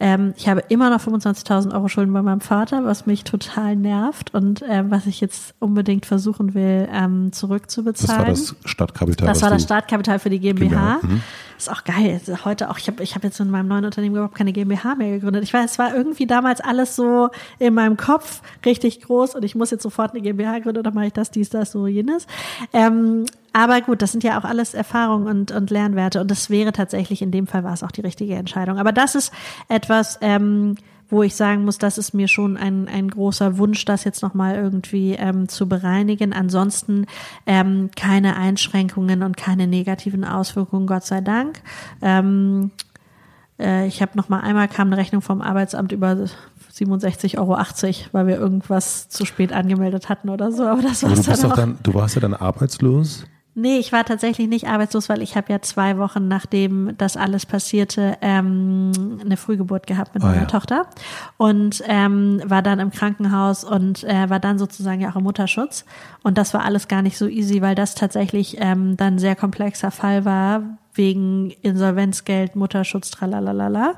Ähm, 0.00 0.32
ich 0.38 0.48
habe 0.48 0.62
immer 0.68 0.88
noch 0.88 1.00
25.000 1.00 1.74
Euro 1.74 1.88
Schulden 1.88 2.14
bei 2.14 2.22
meinem 2.22 2.40
Vater, 2.40 2.86
was 2.86 3.04
mich 3.04 3.24
total 3.24 3.76
nervt 3.76 4.32
und 4.32 4.62
äh, 4.62 4.84
was 4.90 5.06
ich 5.06 5.20
jetzt 5.20 5.54
unbedingt 5.58 6.06
versuchen 6.06 6.54
will, 6.54 6.88
ähm, 6.90 7.32
zurückzubezahlen. 7.32 8.28
Das 8.28 8.48
war 8.48 8.56
das 8.62 8.70
Startkapital. 8.70 9.28
Das 9.28 9.42
war 9.42 9.50
das 9.50 9.62
Startkapital 9.62 10.18
für 10.18 10.30
die 10.30 10.40
GmbH. 10.40 11.00
GmbH. 11.00 11.06
Mhm. 11.06 11.22
Ist 11.58 11.70
auch 11.70 11.84
geil. 11.84 12.20
Also 12.20 12.44
heute 12.44 12.70
auch, 12.70 12.78
ich 12.78 12.86
habe 12.86 13.02
ich 13.02 13.14
hab 13.14 13.24
jetzt 13.24 13.40
in 13.40 13.50
meinem 13.50 13.68
neuen 13.68 13.84
Unternehmen 13.84 14.16
überhaupt 14.16 14.34
keine 14.34 14.52
GmbH 14.52 14.94
mehr 14.94 15.12
gegründet. 15.12 15.42
Ich 15.42 15.54
weiß, 15.54 15.72
es 15.72 15.78
war 15.78 15.94
irgendwie 15.94 16.26
damals 16.26 16.60
alles 16.60 16.96
so 16.96 17.30
in 17.58 17.72
meinem 17.72 17.96
Kopf 17.96 18.42
richtig 18.64 19.00
groß 19.00 19.34
und 19.34 19.42
ich 19.42 19.54
muss 19.54 19.70
jetzt 19.70 19.82
sofort 19.82 20.12
eine 20.12 20.20
GmbH 20.20 20.58
gründen 20.58 20.80
oder 20.80 20.90
mache 20.90 21.06
ich 21.06 21.12
das, 21.14 21.30
dies, 21.30 21.48
das, 21.48 21.72
so, 21.72 21.86
jenes. 21.86 22.26
Ähm, 22.72 23.24
aber 23.54 23.80
gut, 23.80 24.02
das 24.02 24.12
sind 24.12 24.22
ja 24.22 24.38
auch 24.38 24.44
alles 24.44 24.74
Erfahrungen 24.74 25.26
und, 25.28 25.50
und 25.50 25.70
Lernwerte 25.70 26.20
und 26.20 26.30
das 26.30 26.50
wäre 26.50 26.72
tatsächlich 26.72 27.22
in 27.22 27.30
dem 27.30 27.46
Fall 27.46 27.64
war 27.64 27.72
es 27.72 27.82
auch 27.82 27.90
die 27.90 28.02
richtige 28.02 28.34
Entscheidung. 28.34 28.78
Aber 28.78 28.92
das 28.92 29.14
ist 29.14 29.32
etwas, 29.68 30.18
ähm, 30.20 30.76
wo 31.08 31.22
ich 31.22 31.34
sagen 31.36 31.64
muss, 31.64 31.78
das 31.78 31.98
ist 31.98 32.14
mir 32.14 32.28
schon 32.28 32.56
ein, 32.56 32.88
ein 32.88 33.08
großer 33.08 33.58
Wunsch, 33.58 33.84
das 33.84 34.04
jetzt 34.04 34.22
nochmal 34.22 34.56
irgendwie 34.56 35.12
ähm, 35.12 35.48
zu 35.48 35.68
bereinigen. 35.68 36.32
Ansonsten 36.32 37.06
ähm, 37.46 37.90
keine 37.94 38.36
Einschränkungen 38.36 39.22
und 39.22 39.36
keine 39.36 39.66
negativen 39.66 40.24
Auswirkungen, 40.24 40.86
Gott 40.86 41.04
sei 41.04 41.20
Dank. 41.20 41.60
Ähm, 42.02 42.70
äh, 43.58 43.86
ich 43.86 44.02
habe 44.02 44.12
noch 44.16 44.28
mal 44.28 44.40
einmal 44.40 44.68
kam 44.68 44.88
eine 44.88 44.96
Rechnung 44.96 45.22
vom 45.22 45.40
Arbeitsamt 45.40 45.92
über 45.92 46.16
67,80 46.72 47.38
Euro, 47.38 47.56
weil 48.12 48.26
wir 48.26 48.36
irgendwas 48.36 49.08
zu 49.08 49.24
spät 49.24 49.52
angemeldet 49.52 50.08
hatten 50.08 50.28
oder 50.28 50.52
so. 50.52 50.66
Aber 50.66 50.82
das 50.82 51.02
war 51.02 51.10
du, 51.10 51.16
bist 51.16 51.42
dann, 51.42 51.50
dann 51.50 51.78
du 51.82 51.94
warst 51.94 52.16
ja 52.16 52.20
dann 52.20 52.34
arbeitslos? 52.34 53.24
Nee, 53.58 53.78
ich 53.78 53.90
war 53.90 54.04
tatsächlich 54.04 54.48
nicht 54.48 54.68
arbeitslos, 54.68 55.08
weil 55.08 55.22
ich 55.22 55.34
habe 55.34 55.50
ja 55.50 55.62
zwei 55.62 55.96
Wochen, 55.96 56.28
nachdem 56.28 56.94
das 56.98 57.16
alles 57.16 57.46
passierte, 57.46 58.18
ähm, 58.20 59.18
eine 59.24 59.38
Frühgeburt 59.38 59.86
gehabt 59.86 60.12
mit 60.12 60.22
oh, 60.22 60.26
meiner 60.26 60.42
ja. 60.42 60.46
Tochter 60.46 60.86
und 61.38 61.82
ähm, 61.86 62.42
war 62.44 62.60
dann 62.60 62.80
im 62.80 62.90
Krankenhaus 62.90 63.64
und 63.64 64.04
äh, 64.04 64.28
war 64.28 64.40
dann 64.40 64.58
sozusagen 64.58 65.00
ja 65.00 65.08
auch 65.08 65.16
im 65.16 65.22
Mutterschutz. 65.22 65.86
Und 66.22 66.36
das 66.36 66.52
war 66.52 66.66
alles 66.66 66.86
gar 66.86 67.00
nicht 67.00 67.16
so 67.16 67.28
easy, 67.28 67.62
weil 67.62 67.74
das 67.74 67.94
tatsächlich 67.94 68.58
ähm, 68.60 68.98
dann 68.98 69.18
sehr 69.18 69.34
komplexer 69.34 69.90
Fall 69.90 70.26
war, 70.26 70.62
wegen 70.96 71.50
Insolvenzgeld, 71.62 72.56
Mutterschutz, 72.56 73.10
tralalala. 73.10 73.94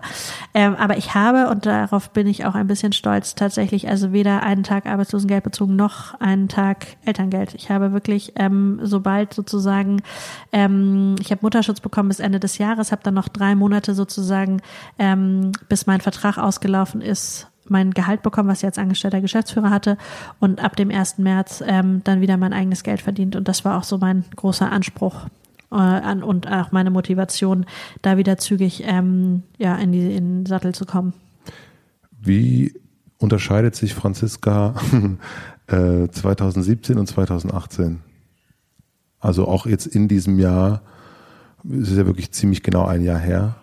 Ähm, 0.55 0.77
aber 0.77 0.97
ich 0.97 1.15
habe, 1.15 1.49
und 1.49 1.67
darauf 1.67 2.11
bin 2.11 2.27
ich 2.27 2.45
auch 2.45 2.55
ein 2.55 2.67
bisschen 2.67 2.93
stolz, 2.93 3.35
tatsächlich 3.35 3.89
also 3.89 4.13
weder 4.13 4.43
einen 4.43 4.63
Tag 4.63 4.87
Arbeitslosengeld 4.87 5.45
bezogen 5.45 5.77
noch 5.77 6.19
einen 6.21 6.49
Tag 6.49 6.87
Elterngeld. 7.05 7.55
Ich 7.55 7.71
habe 7.71 7.93
wirklich, 7.93 8.33
ähm, 8.37 8.81
sobald 8.83 9.35
sozusagen, 9.35 10.03
ähm, 10.53 11.17
ich 11.21 11.31
habe 11.31 11.41
Mutterschutz 11.43 11.81
bekommen 11.81 12.09
bis 12.09 12.21
Ende 12.21 12.41
des 12.41 12.59
Jahres, 12.59 12.93
habe 12.93 13.03
dann 13.03 13.15
noch 13.15 13.29
drei 13.29 13.55
Monate 13.55 13.95
sozusagen, 13.95 14.61
ähm, 14.99 15.53
bis 15.69 15.87
mein 15.87 16.01
Vertrag 16.01 16.39
ausgelaufen 16.39 17.01
ist, 17.01 17.49
mein 17.71 17.93
Gehalt 17.93 18.23
bekommen, 18.23 18.49
was 18.49 18.59
ich 18.59 18.67
als 18.67 18.79
angestellter 18.79 19.21
Geschäftsführer 19.21 19.71
hatte 19.71 19.99
und 20.41 20.63
ab 20.63 20.77
dem 20.77 20.91
1. 20.91 21.19
März 21.19 21.63
ähm, 21.67 22.03
dann 22.05 22.21
wieder 22.21 22.37
mein 22.37 22.53
eigenes 22.53 22.83
Geld 22.83 23.03
verdient. 23.03 23.37
Und 23.37 23.49
das 23.49 23.65
war 23.65 23.79
auch 23.79 23.85
so 23.85 23.99
mein 23.99 24.25
großer 24.37 24.71
Anspruch 24.71 25.27
äh, 25.71 25.77
an 25.77 26.23
und 26.23 26.47
auch 26.47 26.73
meine 26.73 26.91
Motivation, 26.91 27.67
da 28.03 28.17
wieder 28.17 28.39
zügig 28.39 28.83
ähm, 28.87 29.43
ja, 29.59 29.77
in, 29.77 29.93
die, 29.93 30.15
in 30.15 30.41
den 30.41 30.47
Sattel 30.47 30.75
zu 30.75 30.85
kommen. 30.85 31.13
Wie 32.21 32.75
unterscheidet 33.19 33.77
sich 33.77 33.95
Franziska 33.95 34.75
äh, 35.67 36.09
2017 36.09 36.99
und 36.99 37.07
2018? 37.07 38.01
Also 39.21 39.49
auch 39.49 39.67
jetzt 39.67 39.87
in 39.87 40.09
diesem 40.09 40.39
Jahr, 40.39 40.83
es 41.65 41.91
ist 41.91 41.99
ja 41.99 42.07
wirklich 42.07 42.33
ziemlich 42.33 42.63
genau 42.63 42.87
ein 42.87 43.03
Jahr 43.03 43.19
her. 43.19 43.57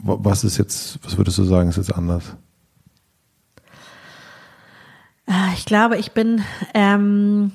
Was 0.00 0.44
ist 0.44 0.58
jetzt, 0.58 0.98
was 1.04 1.16
würdest 1.16 1.38
du 1.38 1.44
sagen, 1.44 1.68
ist 1.68 1.76
jetzt 1.76 1.94
anders? 1.94 2.36
Äh, 5.26 5.54
ich 5.54 5.64
glaube, 5.64 5.98
ich 5.98 6.12
bin 6.12 6.42
ähm, 6.74 7.52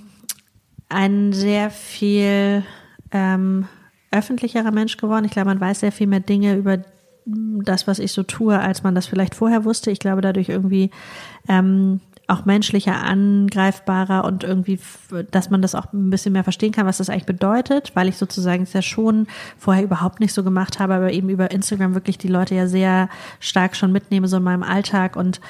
ein 0.90 1.34
sehr 1.34 1.70
viel 1.70 2.64
ähm, 3.12 3.68
öffentlicherer 4.14 4.72
Mensch 4.72 4.98
geworden. 4.98 5.26
Ich 5.26 5.32
glaube, 5.32 5.50
man 5.50 5.60
weiß 5.60 5.82
sehr 5.82 5.92
viel 5.92 6.08
mehr 6.08 6.20
Dinge 6.20 6.56
über 6.56 6.80
das, 7.26 7.88
was 7.88 8.00
ich 8.00 8.12
so 8.12 8.24
tue, 8.24 8.60
als 8.60 8.84
man 8.84 8.96
das 8.96 9.08
vielleicht 9.08 9.36
vorher 9.36 9.66
wusste. 9.66 9.92
Ich 9.92 10.00
glaube, 10.00 10.22
dadurch 10.22 10.50
irgendwie 10.50 10.92
ähm, 11.48 12.02
auch 12.28 12.46
menschlicher, 12.46 13.04
angreifbarer 13.04 14.24
und 14.24 14.44
irgendwie, 14.44 14.80
dass 15.32 15.50
man 15.50 15.62
das 15.62 15.76
auch 15.76 15.92
ein 15.94 16.10
bisschen 16.10 16.34
mehr 16.34 16.44
verstehen 16.44 16.72
kann, 16.72 16.86
was 16.86 16.98
das 16.98 17.10
eigentlich 17.10 17.26
bedeutet, 17.26 17.92
weil 17.96 18.08
ich 18.08 18.18
sozusagen 18.18 18.64
es 18.64 18.74
ja 18.74 18.82
schon 18.82 19.28
vorher 19.58 19.84
überhaupt 19.84 20.20
nicht 20.20 20.34
so 20.34 20.44
gemacht 20.44 20.80
habe, 20.80 20.94
aber 20.94 21.12
eben 21.12 21.30
über 21.30 21.52
Instagram 21.52 21.96
wirklich 21.96 22.18
die 22.18 22.30
Leute 22.30 22.56
ja 22.56 22.68
sehr 22.68 23.10
stark 23.40 23.76
schon 23.76 23.92
mitnehme, 23.92 24.28
so 24.28 24.38
in 24.38 24.44
meinem 24.44 24.64
Alltag 24.64 25.16
und 25.16 25.42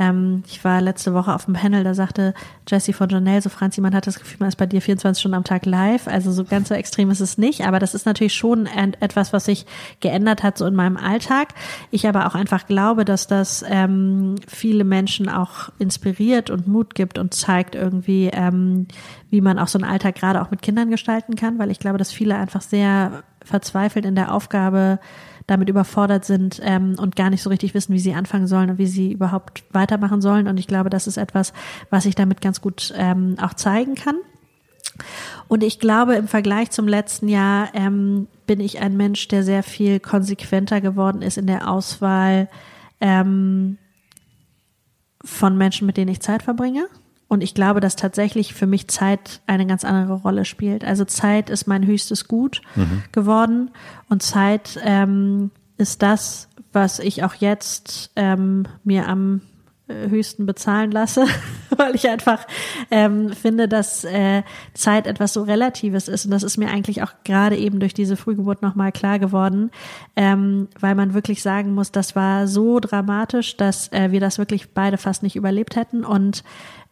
ähm, 0.00 0.42
ich 0.46 0.64
war 0.64 0.80
letzte 0.80 1.12
Woche 1.12 1.34
auf 1.34 1.44
dem 1.44 1.52
Panel, 1.52 1.84
da 1.84 1.92
sagte 1.92 2.32
Jessie 2.66 2.94
von 2.94 3.10
Janelle, 3.10 3.42
so 3.42 3.50
Franzi, 3.50 3.82
man 3.82 3.94
hat 3.94 4.06
das 4.06 4.18
Gefühl, 4.18 4.38
man 4.40 4.48
ist 4.48 4.56
bei 4.56 4.64
dir 4.64 4.80
24 4.80 5.20
Stunden 5.20 5.36
am 5.36 5.44
Tag 5.44 5.66
live. 5.66 6.08
Also 6.08 6.32
so 6.32 6.44
ganz 6.44 6.68
so 6.68 6.74
extrem 6.74 7.10
ist 7.10 7.20
es 7.20 7.36
nicht, 7.36 7.66
aber 7.66 7.78
das 7.78 7.94
ist 7.94 8.06
natürlich 8.06 8.34
schon 8.34 8.66
etwas, 8.66 9.34
was 9.34 9.44
sich 9.44 9.66
geändert 10.00 10.42
hat 10.42 10.56
so 10.56 10.64
in 10.64 10.74
meinem 10.74 10.96
Alltag. 10.96 11.48
Ich 11.90 12.08
aber 12.08 12.26
auch 12.26 12.34
einfach 12.34 12.66
glaube, 12.66 13.04
dass 13.04 13.26
das 13.26 13.62
ähm, 13.68 14.36
viele 14.48 14.84
Menschen 14.84 15.28
auch 15.28 15.68
inspiriert 15.78 16.48
und 16.48 16.66
Mut 16.66 16.94
gibt 16.94 17.18
und 17.18 17.34
zeigt 17.34 17.74
irgendwie, 17.74 18.30
ähm, 18.32 18.88
wie 19.28 19.42
man 19.42 19.58
auch 19.58 19.68
so 19.68 19.78
einen 19.78 19.90
Alltag 19.90 20.14
gerade 20.14 20.40
auch 20.40 20.50
mit 20.50 20.62
Kindern 20.62 20.88
gestalten 20.88 21.36
kann, 21.36 21.58
weil 21.58 21.70
ich 21.70 21.78
glaube, 21.78 21.98
dass 21.98 22.10
viele 22.10 22.36
einfach 22.36 22.62
sehr 22.62 23.22
verzweifelt 23.44 24.06
in 24.06 24.14
der 24.14 24.34
Aufgabe 24.34 24.98
damit 25.50 25.68
überfordert 25.68 26.24
sind 26.24 26.60
ähm, 26.62 26.96
und 26.98 27.16
gar 27.16 27.30
nicht 27.30 27.42
so 27.42 27.50
richtig 27.50 27.74
wissen, 27.74 27.92
wie 27.92 27.98
sie 27.98 28.14
anfangen 28.14 28.46
sollen 28.46 28.70
und 28.70 28.78
wie 28.78 28.86
sie 28.86 29.12
überhaupt 29.12 29.64
weitermachen 29.72 30.20
sollen. 30.20 30.46
Und 30.46 30.58
ich 30.58 30.66
glaube, 30.66 30.90
das 30.90 31.06
ist 31.06 31.16
etwas, 31.16 31.52
was 31.90 32.06
ich 32.06 32.14
damit 32.14 32.40
ganz 32.40 32.60
gut 32.60 32.92
ähm, 32.96 33.36
auch 33.40 33.54
zeigen 33.54 33.94
kann. 33.94 34.16
Und 35.48 35.62
ich 35.62 35.80
glaube, 35.80 36.14
im 36.14 36.28
Vergleich 36.28 36.70
zum 36.70 36.86
letzten 36.86 37.28
Jahr 37.28 37.68
ähm, 37.74 38.28
bin 38.46 38.60
ich 38.60 38.80
ein 38.80 38.96
Mensch, 38.96 39.26
der 39.28 39.42
sehr 39.42 39.62
viel 39.62 39.98
konsequenter 39.98 40.80
geworden 40.80 41.22
ist 41.22 41.38
in 41.38 41.46
der 41.46 41.68
Auswahl 41.68 42.48
ähm, 43.00 43.78
von 45.24 45.56
Menschen, 45.58 45.86
mit 45.86 45.96
denen 45.96 46.10
ich 46.10 46.20
Zeit 46.20 46.42
verbringe. 46.42 46.86
Und 47.30 47.44
ich 47.44 47.54
glaube, 47.54 47.78
dass 47.78 47.94
tatsächlich 47.94 48.54
für 48.54 48.66
mich 48.66 48.88
Zeit 48.88 49.40
eine 49.46 49.64
ganz 49.64 49.84
andere 49.84 50.14
Rolle 50.14 50.44
spielt. 50.44 50.84
Also 50.84 51.04
Zeit 51.04 51.48
ist 51.48 51.68
mein 51.68 51.86
höchstes 51.86 52.26
Gut 52.26 52.60
mhm. 52.74 53.04
geworden 53.12 53.70
und 54.08 54.20
Zeit 54.20 54.80
ähm, 54.84 55.52
ist 55.78 56.02
das, 56.02 56.48
was 56.72 56.98
ich 56.98 57.22
auch 57.22 57.34
jetzt 57.34 58.10
ähm, 58.16 58.66
mir 58.82 59.06
am 59.06 59.42
äh, 59.86 60.08
höchsten 60.08 60.44
bezahlen 60.44 60.90
lasse, 60.90 61.24
weil 61.76 61.94
ich 61.94 62.08
einfach 62.08 62.48
ähm, 62.90 63.32
finde, 63.32 63.68
dass 63.68 64.02
äh, 64.02 64.42
Zeit 64.74 65.06
etwas 65.06 65.32
so 65.32 65.44
Relatives 65.44 66.08
ist. 66.08 66.24
Und 66.24 66.32
das 66.32 66.42
ist 66.42 66.56
mir 66.56 66.68
eigentlich 66.68 67.04
auch 67.04 67.12
gerade 67.22 67.56
eben 67.56 67.78
durch 67.78 67.94
diese 67.94 68.16
Frühgeburt 68.16 68.60
nochmal 68.60 68.90
klar 68.90 69.20
geworden, 69.20 69.70
ähm, 70.16 70.66
weil 70.80 70.96
man 70.96 71.14
wirklich 71.14 71.42
sagen 71.42 71.74
muss, 71.74 71.92
das 71.92 72.16
war 72.16 72.48
so 72.48 72.80
dramatisch, 72.80 73.56
dass 73.56 73.92
äh, 73.92 74.10
wir 74.10 74.18
das 74.18 74.38
wirklich 74.38 74.70
beide 74.70 74.98
fast 74.98 75.22
nicht 75.22 75.36
überlebt 75.36 75.76
hätten. 75.76 76.04
Und 76.04 76.42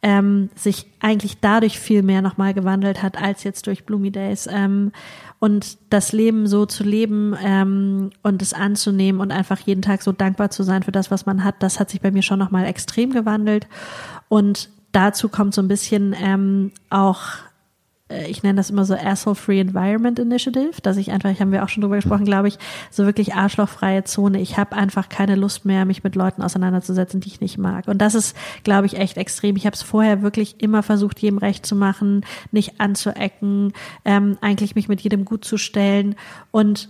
ähm, 0.03 0.51
sich 0.55 0.87
eigentlich 1.01 1.41
dadurch 1.41 1.79
viel 1.79 2.03
mehr 2.03 2.23
nochmal 2.23 2.55
gewandelt 2.55 3.03
hat 3.03 3.21
als 3.21 3.45
jetzt 3.45 3.67
durch 3.67 3.85
Bloomy 3.85 4.11
Days. 4.11 4.49
Ähm, 4.51 4.93
und 5.41 5.79
das 5.91 6.13
Leben 6.13 6.47
so 6.47 6.67
zu 6.67 6.83
leben 6.83 7.37
ähm, 7.43 8.11
und 8.23 8.43
es 8.43 8.53
anzunehmen 8.53 9.21
und 9.21 9.31
einfach 9.31 9.61
jeden 9.61 9.83
Tag 9.83 10.03
so 10.03 10.13
dankbar 10.13 10.51
zu 10.51 10.63
sein 10.63 10.83
für 10.83 10.93
das, 10.93 11.11
was 11.11 11.27
man 11.27 11.45
hat, 11.45 11.63
das 11.63 11.79
hat 11.79 11.91
sich 11.91 12.01
bei 12.01 12.11
mir 12.11 12.23
schon 12.23 12.39
nochmal 12.39 12.67
extrem 12.67 13.13
gewandelt. 13.13 13.69
Und 14.29 14.69
dazu 14.93 15.29
kommt 15.29 15.55
so 15.55 15.63
ein 15.63 15.69
bisschen 15.69 16.15
ähm, 16.21 16.73
auch 16.91 17.23
ich 18.09 18.43
nenne 18.43 18.57
das 18.57 18.71
immer 18.71 18.85
so 18.85 18.95
Asshole-Free 18.95 19.61
Environment 19.61 20.19
Initiative, 20.19 20.81
dass 20.83 20.97
ich 20.97 21.11
einfach, 21.11 21.39
haben 21.39 21.53
wir 21.53 21.63
auch 21.63 21.69
schon 21.69 21.83
drüber 21.83 21.97
gesprochen, 21.97 22.25
glaube 22.25 22.49
ich, 22.49 22.59
so 22.91 23.05
wirklich 23.05 23.35
arschlochfreie 23.35 24.05
Zone. 24.05 24.41
Ich 24.41 24.57
habe 24.57 24.77
einfach 24.77 25.09
keine 25.09 25.35
Lust 25.35 25.65
mehr, 25.65 25.85
mich 25.85 26.05
mit 26.05 26.15
Leuten 26.15 26.43
auseinanderzusetzen, 26.43 27.21
die 27.21 27.29
ich 27.29 27.41
nicht 27.41 27.59
mag. 27.59 27.87
Und 27.87 27.99
das 27.99 28.15
ist, 28.15 28.37
glaube 28.65 28.87
ich, 28.87 28.97
echt 28.97 29.17
extrem. 29.17 29.57
Ich 29.57 29.67
habe 29.67 29.75
es 29.75 29.83
vorher 29.83 30.23
wirklich 30.23 30.63
immer 30.63 30.83
versucht, 30.83 31.19
jedem 31.21 31.39
recht 31.39 31.67
zu 31.67 31.77
machen, 31.77 32.25
nicht 32.51 32.81
anzuecken, 32.81 33.73
ähm, 34.05 34.39
eigentlich 34.41 34.75
mich 34.75 34.89
mit 34.89 35.01
jedem 35.03 35.25
gut 35.25 35.45
zu 35.45 35.59
stellen. 35.59 36.15
Und 36.51 36.89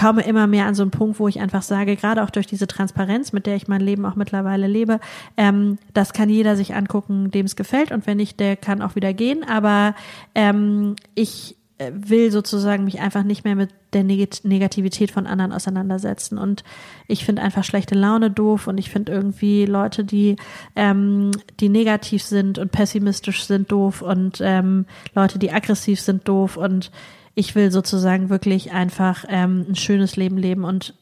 komme 0.00 0.22
immer 0.22 0.46
mehr 0.46 0.66
an 0.66 0.74
so 0.74 0.82
einen 0.82 0.90
Punkt, 0.90 1.18
wo 1.18 1.28
ich 1.28 1.40
einfach 1.40 1.62
sage, 1.62 1.96
gerade 1.96 2.22
auch 2.22 2.30
durch 2.30 2.46
diese 2.46 2.66
Transparenz, 2.66 3.32
mit 3.32 3.46
der 3.46 3.56
ich 3.56 3.68
mein 3.68 3.80
Leben 3.80 4.06
auch 4.06 4.16
mittlerweile 4.16 4.66
lebe, 4.66 5.00
ähm, 5.36 5.78
das 5.92 6.12
kann 6.12 6.28
jeder 6.28 6.56
sich 6.56 6.74
angucken, 6.74 7.30
dem 7.30 7.46
es 7.46 7.56
gefällt 7.56 7.92
und 7.92 8.06
wenn 8.06 8.16
nicht, 8.16 8.40
der 8.40 8.56
kann 8.56 8.82
auch 8.82 8.94
wieder 8.94 9.12
gehen. 9.12 9.44
Aber 9.44 9.94
ähm, 10.34 10.96
ich 11.14 11.56
äh, 11.78 11.90
will 11.92 12.30
sozusagen 12.30 12.84
mich 12.84 13.00
einfach 13.00 13.24
nicht 13.24 13.44
mehr 13.44 13.56
mit 13.56 13.70
der 13.92 14.04
Negativität 14.04 15.10
von 15.10 15.26
anderen 15.26 15.52
auseinandersetzen. 15.52 16.38
Und 16.38 16.62
ich 17.08 17.24
finde 17.24 17.42
einfach 17.42 17.64
schlechte 17.64 17.96
Laune 17.96 18.30
doof 18.30 18.68
und 18.68 18.78
ich 18.78 18.88
finde 18.88 19.12
irgendwie 19.12 19.66
Leute, 19.66 20.04
die, 20.04 20.36
ähm, 20.76 21.32
die 21.58 21.68
negativ 21.68 22.22
sind 22.22 22.58
und 22.58 22.70
pessimistisch 22.70 23.44
sind 23.44 23.70
doof 23.72 24.00
und 24.00 24.40
ähm, 24.40 24.86
Leute, 25.14 25.38
die 25.38 25.50
aggressiv 25.50 26.00
sind 26.00 26.26
doof 26.28 26.56
und 26.56 26.92
ich 27.34 27.54
will 27.54 27.70
sozusagen 27.70 28.28
wirklich 28.28 28.72
einfach 28.72 29.24
ähm, 29.28 29.66
ein 29.68 29.76
schönes 29.76 30.16
Leben 30.16 30.36
leben 30.36 30.64
und 30.64 30.94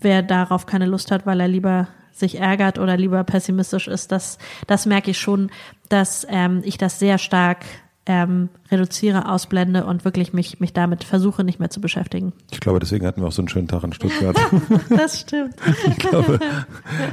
wer 0.00 0.22
darauf 0.22 0.66
keine 0.66 0.86
Lust 0.86 1.10
hat, 1.10 1.26
weil 1.26 1.40
er 1.40 1.48
lieber 1.48 1.88
sich 2.12 2.40
ärgert 2.40 2.78
oder 2.78 2.96
lieber 2.96 3.22
pessimistisch 3.24 3.88
ist, 3.88 4.10
das, 4.10 4.38
das 4.66 4.86
merke 4.86 5.10
ich 5.10 5.18
schon, 5.18 5.50
dass 5.88 6.26
ähm, 6.30 6.62
ich 6.64 6.78
das 6.78 6.98
sehr 6.98 7.18
stark 7.18 7.66
ähm, 8.06 8.48
reduziere, 8.70 9.28
ausblende 9.28 9.84
und 9.84 10.04
wirklich 10.04 10.32
mich, 10.32 10.60
mich 10.60 10.72
damit 10.72 11.04
versuche, 11.04 11.44
nicht 11.44 11.58
mehr 11.58 11.70
zu 11.70 11.80
beschäftigen. 11.80 12.32
Ich 12.50 12.60
glaube, 12.60 12.78
deswegen 12.78 13.04
hatten 13.04 13.20
wir 13.20 13.28
auch 13.28 13.32
so 13.32 13.42
einen 13.42 13.48
schönen 13.48 13.68
Tag 13.68 13.82
in 13.82 13.92
Stuttgart. 13.92 14.36
das 14.88 15.20
stimmt. 15.20 15.56
ich 15.88 15.98
glaube, 15.98 16.38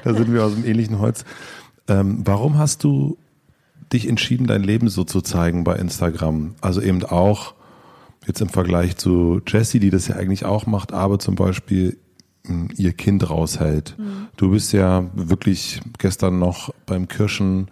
da 0.03 0.13
sind 0.13 0.31
wir 0.31 0.45
aus 0.45 0.53
dem 0.53 0.65
ähnlichen 0.65 0.99
Holz. 0.99 1.25
Ähm, 1.87 2.21
warum 2.23 2.57
hast 2.57 2.83
du 2.83 3.17
dich 3.91 4.07
entschieden, 4.07 4.47
dein 4.47 4.63
Leben 4.63 4.87
so 4.87 5.03
zu 5.03 5.21
zeigen 5.21 5.63
bei 5.63 5.75
Instagram? 5.75 6.55
Also 6.61 6.79
eben 6.79 7.03
auch 7.03 7.55
Jetzt 8.25 8.41
im 8.41 8.49
Vergleich 8.49 8.95
zu 8.97 9.41
Jessie, 9.47 9.79
die 9.79 9.89
das 9.89 10.07
ja 10.07 10.15
eigentlich 10.15 10.45
auch 10.45 10.65
macht, 10.65 10.93
aber 10.93 11.19
zum 11.19 11.35
Beispiel 11.35 11.97
hm, 12.45 12.69
ihr 12.75 12.91
Kind 12.91 13.29
raushält. 13.29 13.95
Mhm. 13.97 14.27
Du 14.35 14.51
bist 14.51 14.73
ja 14.73 15.05
wirklich 15.13 15.79
gestern 15.97 16.39
noch 16.39 16.73
beim 16.85 17.07
Kirschen. 17.07 17.69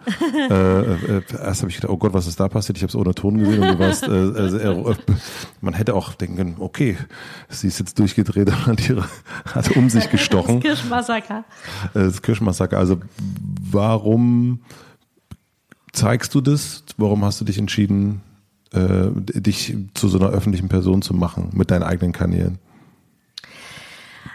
äh, 0.50 0.80
äh, 0.80 1.22
erst 1.30 1.60
habe 1.60 1.70
ich 1.70 1.76
gedacht, 1.76 1.92
oh 1.92 1.98
Gott, 1.98 2.14
was 2.14 2.26
ist 2.26 2.40
da 2.40 2.48
passiert? 2.48 2.78
Ich 2.78 2.82
habe 2.82 2.88
es 2.88 2.96
ohne 2.96 3.14
Ton 3.14 3.36
gesehen 3.38 3.62
und 3.62 3.68
du 3.68 3.78
warst. 3.78 4.08
Äh, 4.08 4.10
also, 4.10 4.56
äh, 4.58 4.96
man 5.60 5.74
hätte 5.74 5.94
auch 5.94 6.14
denken 6.14 6.36
können, 6.36 6.56
okay, 6.58 6.96
sie 7.50 7.66
ist 7.66 7.80
jetzt 7.80 7.98
durchgedreht 7.98 8.48
und 8.48 8.66
hat, 8.66 8.88
ihre, 8.88 9.04
hat 9.44 9.76
um 9.76 9.90
sich 9.90 10.08
gestochen. 10.10 10.60
Das 10.60 10.62
Kirschmassaker. 10.62 11.44
Äh, 11.92 11.98
das 12.04 12.22
Kirschmassaker. 12.22 12.78
Also 12.78 12.96
warum 13.70 14.60
zeigst 15.92 16.34
du 16.34 16.40
das? 16.40 16.84
Warum 16.96 17.24
hast 17.26 17.42
du 17.42 17.44
dich 17.44 17.58
entschieden, 17.58 18.22
äh, 18.72 19.10
dich 19.14 19.76
zu 19.94 20.08
so 20.08 20.18
einer 20.18 20.30
öffentlichen 20.30 20.68
Person 20.68 21.02
zu 21.02 21.14
machen 21.14 21.50
mit 21.52 21.70
deinen 21.70 21.82
eigenen 21.82 22.12
Kanälen? 22.12 22.58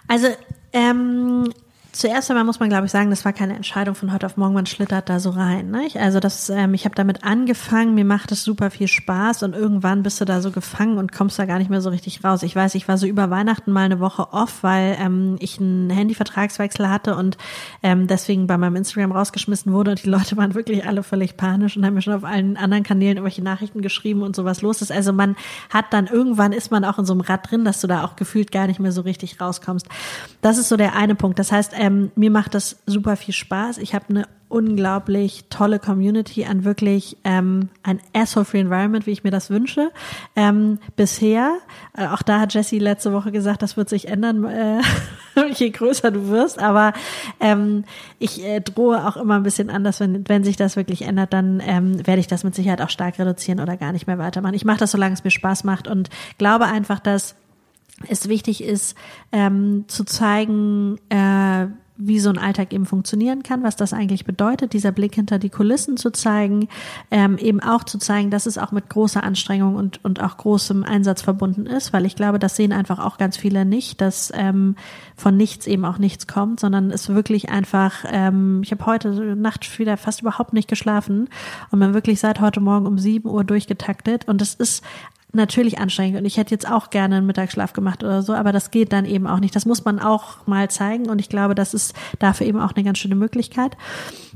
Also 0.07 0.27
ähm, 0.73 1.51
Zuerst 1.97 2.29
einmal 2.29 2.43
muss 2.43 2.59
man, 2.59 2.69
glaube 2.69 2.85
ich, 2.85 2.91
sagen, 2.91 3.09
das 3.09 3.25
war 3.25 3.33
keine 3.33 3.55
Entscheidung 3.55 3.95
von 3.95 4.13
heute 4.13 4.27
auf 4.27 4.37
morgen, 4.37 4.53
man 4.53 4.67
schlittert 4.67 5.09
da 5.09 5.19
so 5.19 5.31
rein. 5.31 5.71
Nicht? 5.71 5.97
Also 5.97 6.19
das, 6.19 6.47
ähm, 6.51 6.75
ich 6.75 6.85
habe 6.85 6.93
damit 6.93 7.23
angefangen, 7.23 7.95
mir 7.95 8.05
macht 8.05 8.31
es 8.31 8.43
super 8.43 8.69
viel 8.69 8.87
Spaß 8.87 9.41
und 9.41 9.55
irgendwann 9.55 10.03
bist 10.03 10.21
du 10.21 10.25
da 10.25 10.39
so 10.39 10.51
gefangen 10.51 10.99
und 10.99 11.11
kommst 11.11 11.39
da 11.39 11.45
gar 11.45 11.57
nicht 11.57 11.71
mehr 11.71 11.81
so 11.81 11.89
richtig 11.89 12.23
raus. 12.23 12.43
Ich 12.43 12.55
weiß, 12.55 12.75
ich 12.75 12.87
war 12.87 12.99
so 12.99 13.07
über 13.07 13.31
Weihnachten 13.31 13.71
mal 13.71 13.85
eine 13.85 13.99
Woche 13.99 14.31
off, 14.31 14.61
weil 14.61 14.95
ähm, 15.01 15.37
ich 15.39 15.59
einen 15.59 15.89
Handyvertragswechsel 15.89 16.87
hatte 16.87 17.15
und 17.15 17.35
ähm, 17.81 18.05
deswegen 18.05 18.45
bei 18.45 18.59
meinem 18.59 18.75
Instagram 18.75 19.11
rausgeschmissen 19.11 19.73
wurde 19.73 19.89
und 19.89 20.03
die 20.03 20.09
Leute 20.09 20.37
waren 20.37 20.53
wirklich 20.53 20.85
alle 20.85 21.01
völlig 21.01 21.35
panisch 21.35 21.77
und 21.77 21.83
haben 21.83 21.95
mir 21.95 22.03
schon 22.03 22.13
auf 22.13 22.25
allen 22.25 22.57
anderen 22.57 22.83
Kanälen 22.83 23.17
irgendwelche 23.17 23.43
Nachrichten 23.43 23.81
geschrieben 23.81 24.21
und 24.21 24.35
so 24.35 24.45
was 24.45 24.61
los 24.61 24.83
ist. 24.83 24.91
Also 24.91 25.13
man 25.13 25.35
hat 25.71 25.85
dann 25.93 26.05
irgendwann 26.05 26.51
ist 26.51 26.69
man 26.69 26.85
auch 26.85 26.99
in 26.99 27.05
so 27.05 27.13
einem 27.13 27.21
Rad 27.21 27.49
drin, 27.49 27.65
dass 27.65 27.81
du 27.81 27.87
da 27.87 28.03
auch 28.03 28.15
gefühlt 28.15 28.51
gar 28.51 28.67
nicht 28.67 28.79
mehr 28.79 28.91
so 28.91 29.01
richtig 29.01 29.41
rauskommst. 29.41 29.87
Das 30.41 30.59
ist 30.59 30.69
so 30.69 30.77
der 30.77 30.95
eine 30.95 31.15
Punkt. 31.15 31.39
Das 31.39 31.51
heißt, 31.51 31.73
ähm, 31.87 32.11
mir 32.15 32.31
macht 32.31 32.53
das 32.53 32.77
super 32.85 33.15
viel 33.15 33.33
Spaß. 33.33 33.77
Ich 33.77 33.95
habe 33.95 34.05
eine 34.09 34.27
unglaublich 34.49 35.45
tolle 35.49 35.79
Community 35.79 36.45
an 36.45 36.63
wirklich 36.63 37.17
ähm, 37.23 37.69
ein 37.83 37.99
asshole-free 38.13 38.61
Environment, 38.61 39.05
wie 39.05 39.11
ich 39.11 39.23
mir 39.23 39.31
das 39.31 39.49
wünsche. 39.49 39.91
Ähm, 40.35 40.79
bisher, 40.95 41.57
äh, 41.97 42.07
auch 42.07 42.21
da 42.21 42.39
hat 42.39 42.53
Jessie 42.53 42.79
letzte 42.79 43.11
Woche 43.11 43.31
gesagt, 43.31 43.61
das 43.61 43.75
wird 43.75 43.89
sich 43.89 44.07
ändern, 44.07 44.45
äh, 44.45 44.81
je 45.53 45.69
größer 45.69 46.11
du 46.11 46.29
wirst. 46.29 46.59
Aber 46.59 46.93
ähm, 47.39 47.83
ich 48.19 48.43
äh, 48.43 48.61
drohe 48.61 49.05
auch 49.05 49.17
immer 49.17 49.35
ein 49.35 49.43
bisschen 49.43 49.69
anders, 49.69 49.99
wenn, 49.99 50.27
wenn 50.27 50.43
sich 50.43 50.55
das 50.55 50.75
wirklich 50.77 51.01
ändert, 51.01 51.33
dann 51.33 51.61
ähm, 51.65 52.05
werde 52.05 52.19
ich 52.19 52.27
das 52.27 52.43
mit 52.45 52.55
Sicherheit 52.55 52.81
auch 52.81 52.89
stark 52.89 53.19
reduzieren 53.19 53.59
oder 53.59 53.75
gar 53.75 53.91
nicht 53.91 54.07
mehr 54.07 54.17
weitermachen. 54.17 54.55
Ich 54.55 54.65
mache 54.65 54.79
das, 54.79 54.91
solange 54.91 55.13
es 55.13 55.23
mir 55.23 55.31
Spaß 55.31 55.65
macht 55.65 55.87
und 55.87 56.09
glaube 56.37 56.65
einfach, 56.65 56.99
dass 56.99 57.35
es 58.07 58.29
wichtig 58.29 58.63
ist, 58.63 58.95
ähm, 59.31 59.85
zu 59.87 60.03
zeigen, 60.03 60.97
äh, 61.09 61.67
wie 61.97 62.19
so 62.19 62.29
ein 62.29 62.37
Alltag 62.37 62.73
eben 62.73 62.85
funktionieren 62.85 63.43
kann, 63.43 63.63
was 63.63 63.75
das 63.75 63.91
eigentlich 63.91 64.25
bedeutet, 64.25 64.73
dieser 64.73 64.91
Blick 64.91 65.15
hinter 65.15 65.39
die 65.39 65.49
Kulissen 65.49 65.97
zu 65.97 66.11
zeigen, 66.11 66.67
ähm, 67.09 67.37
eben 67.37 67.59
auch 67.59 67.83
zu 67.83 67.97
zeigen, 67.97 68.29
dass 68.29 68.45
es 68.45 68.57
auch 68.57 68.71
mit 68.71 68.89
großer 68.89 69.23
Anstrengung 69.23 69.75
und, 69.75 70.03
und 70.05 70.21
auch 70.21 70.37
großem 70.37 70.83
Einsatz 70.83 71.23
verbunden 71.23 71.65
ist, 71.65 71.93
weil 71.93 72.05
ich 72.05 72.15
glaube, 72.15 72.37
das 72.39 72.55
sehen 72.55 72.71
einfach 72.71 72.99
auch 72.99 73.17
ganz 73.17 73.35
viele 73.35 73.65
nicht, 73.65 73.99
dass 73.99 74.31
ähm, 74.35 74.75
von 75.15 75.35
nichts 75.35 75.65
eben 75.65 75.85
auch 75.85 75.97
nichts 75.97 76.27
kommt, 76.27 76.59
sondern 76.59 76.91
es 76.91 77.09
wirklich 77.09 77.49
einfach, 77.49 78.05
ähm, 78.09 78.61
ich 78.63 78.71
habe 78.71 78.85
heute 78.85 79.35
Nacht 79.35 79.79
wieder 79.79 79.97
fast 79.97 80.21
überhaupt 80.21 80.53
nicht 80.53 80.69
geschlafen 80.69 81.29
und 81.71 81.79
man 81.79 81.95
wirklich 81.95 82.19
seit 82.19 82.39
heute 82.39 82.59
Morgen 82.59 82.85
um 82.85 82.99
sieben 82.99 83.27
Uhr 83.27 83.43
durchgetaktet 83.43 84.27
und 84.27 84.41
es 84.41 84.53
ist 84.53 84.83
natürlich 85.37 85.79
anstrengend 85.79 86.19
und 86.19 86.25
ich 86.25 86.37
hätte 86.37 86.51
jetzt 86.51 86.69
auch 86.69 86.89
gerne 86.89 87.17
einen 87.17 87.25
Mittagsschlaf 87.25 87.73
gemacht 87.73 88.03
oder 88.03 88.21
so, 88.21 88.33
aber 88.33 88.51
das 88.51 88.71
geht 88.71 88.91
dann 88.91 89.05
eben 89.05 89.27
auch 89.27 89.39
nicht. 89.39 89.55
Das 89.55 89.65
muss 89.65 89.85
man 89.85 89.99
auch 89.99 90.45
mal 90.45 90.69
zeigen 90.69 91.09
und 91.09 91.19
ich 91.19 91.29
glaube, 91.29 91.55
das 91.55 91.73
ist 91.73 91.95
dafür 92.19 92.47
eben 92.47 92.59
auch 92.59 92.73
eine 92.73 92.83
ganz 92.83 92.97
schöne 92.97 93.15
Möglichkeit. 93.15 93.77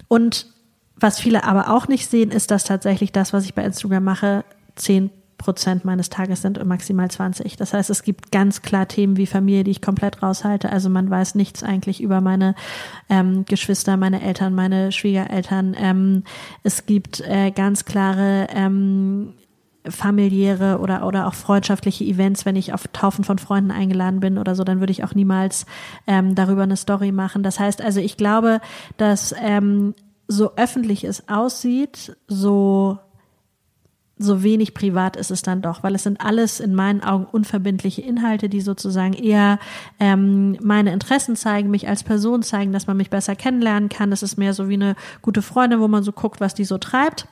Und 0.07 0.47
was 0.95 1.19
viele 1.19 1.43
aber 1.43 1.69
auch 1.69 1.87
nicht 1.87 2.09
sehen, 2.09 2.31
ist, 2.31 2.51
dass 2.51 2.63
tatsächlich 2.63 3.11
das, 3.11 3.33
was 3.33 3.45
ich 3.45 3.53
bei 3.53 3.63
Instagram 3.63 4.03
mache, 4.03 4.45
zehn 4.75 5.09
Prozent 5.41 5.85
meines 5.85 6.09
Tages 6.09 6.43
sind 6.43 6.59
und 6.59 6.67
maximal 6.67 7.09
20. 7.09 7.57
Das 7.57 7.73
heißt, 7.73 7.89
es 7.89 8.03
gibt 8.03 8.31
ganz 8.31 8.61
klar 8.61 8.87
Themen 8.87 9.17
wie 9.17 9.25
Familie, 9.25 9.63
die 9.63 9.71
ich 9.71 9.81
komplett 9.81 10.21
raushalte. 10.21 10.71
Also 10.71 10.89
man 10.89 11.09
weiß 11.09 11.33
nichts 11.35 11.63
eigentlich 11.63 12.01
über 12.01 12.21
meine 12.21 12.53
ähm, 13.09 13.45
Geschwister, 13.45 13.97
meine 13.97 14.21
Eltern, 14.21 14.53
meine 14.53 14.91
Schwiegereltern. 14.91 15.75
Ähm, 15.77 16.23
es 16.61 16.85
gibt 16.85 17.21
äh, 17.21 17.49
ganz 17.49 17.85
klare 17.85 18.47
ähm, 18.53 19.33
familiäre 19.87 20.79
oder, 20.79 21.05
oder 21.05 21.27
auch 21.27 21.33
freundschaftliche 21.33 22.03
Events, 22.03 22.45
wenn 22.45 22.55
ich 22.55 22.73
auf 22.73 22.87
Taufen 22.89 23.23
von 23.23 23.39
Freunden 23.39 23.71
eingeladen 23.71 24.19
bin 24.19 24.37
oder 24.37 24.55
so, 24.55 24.63
dann 24.63 24.79
würde 24.79 24.91
ich 24.91 25.03
auch 25.03 25.15
niemals 25.15 25.65
ähm, 26.07 26.35
darüber 26.35 26.63
eine 26.63 26.77
Story 26.77 27.11
machen. 27.11 27.43
Das 27.43 27.59
heißt 27.59 27.81
also, 27.81 27.99
ich 27.99 28.17
glaube, 28.17 28.61
dass 28.97 29.33
ähm, 29.41 29.95
so 30.27 30.55
öffentlich 30.55 31.03
es 31.03 31.27
aussieht, 31.27 32.15
so 32.27 32.99
so 34.23 34.43
wenig 34.43 34.73
privat 34.73 35.15
ist 35.15 35.31
es 35.31 35.41
dann 35.41 35.61
doch, 35.61 35.83
weil 35.83 35.95
es 35.95 36.03
sind 36.03 36.21
alles 36.21 36.59
in 36.59 36.75
meinen 36.75 37.01
Augen 37.01 37.25
unverbindliche 37.25 38.01
Inhalte, 38.01 38.49
die 38.49 38.61
sozusagen 38.61 39.13
eher 39.13 39.59
ähm, 39.99 40.57
meine 40.61 40.93
Interessen 40.93 41.35
zeigen, 41.35 41.71
mich 41.71 41.87
als 41.87 42.03
Person 42.03 42.43
zeigen, 42.43 42.71
dass 42.71 42.87
man 42.87 42.97
mich 42.97 43.09
besser 43.09 43.35
kennenlernen 43.35 43.89
kann. 43.89 44.11
Das 44.11 44.23
ist 44.23 44.37
mehr 44.37 44.53
so 44.53 44.69
wie 44.69 44.75
eine 44.75 44.95
gute 45.21 45.41
Freundin, 45.41 45.79
wo 45.79 45.87
man 45.87 46.03
so 46.03 46.11
guckt, 46.11 46.39
was 46.39 46.53
die 46.53 46.65
so 46.65 46.77
treibt. 46.77 47.27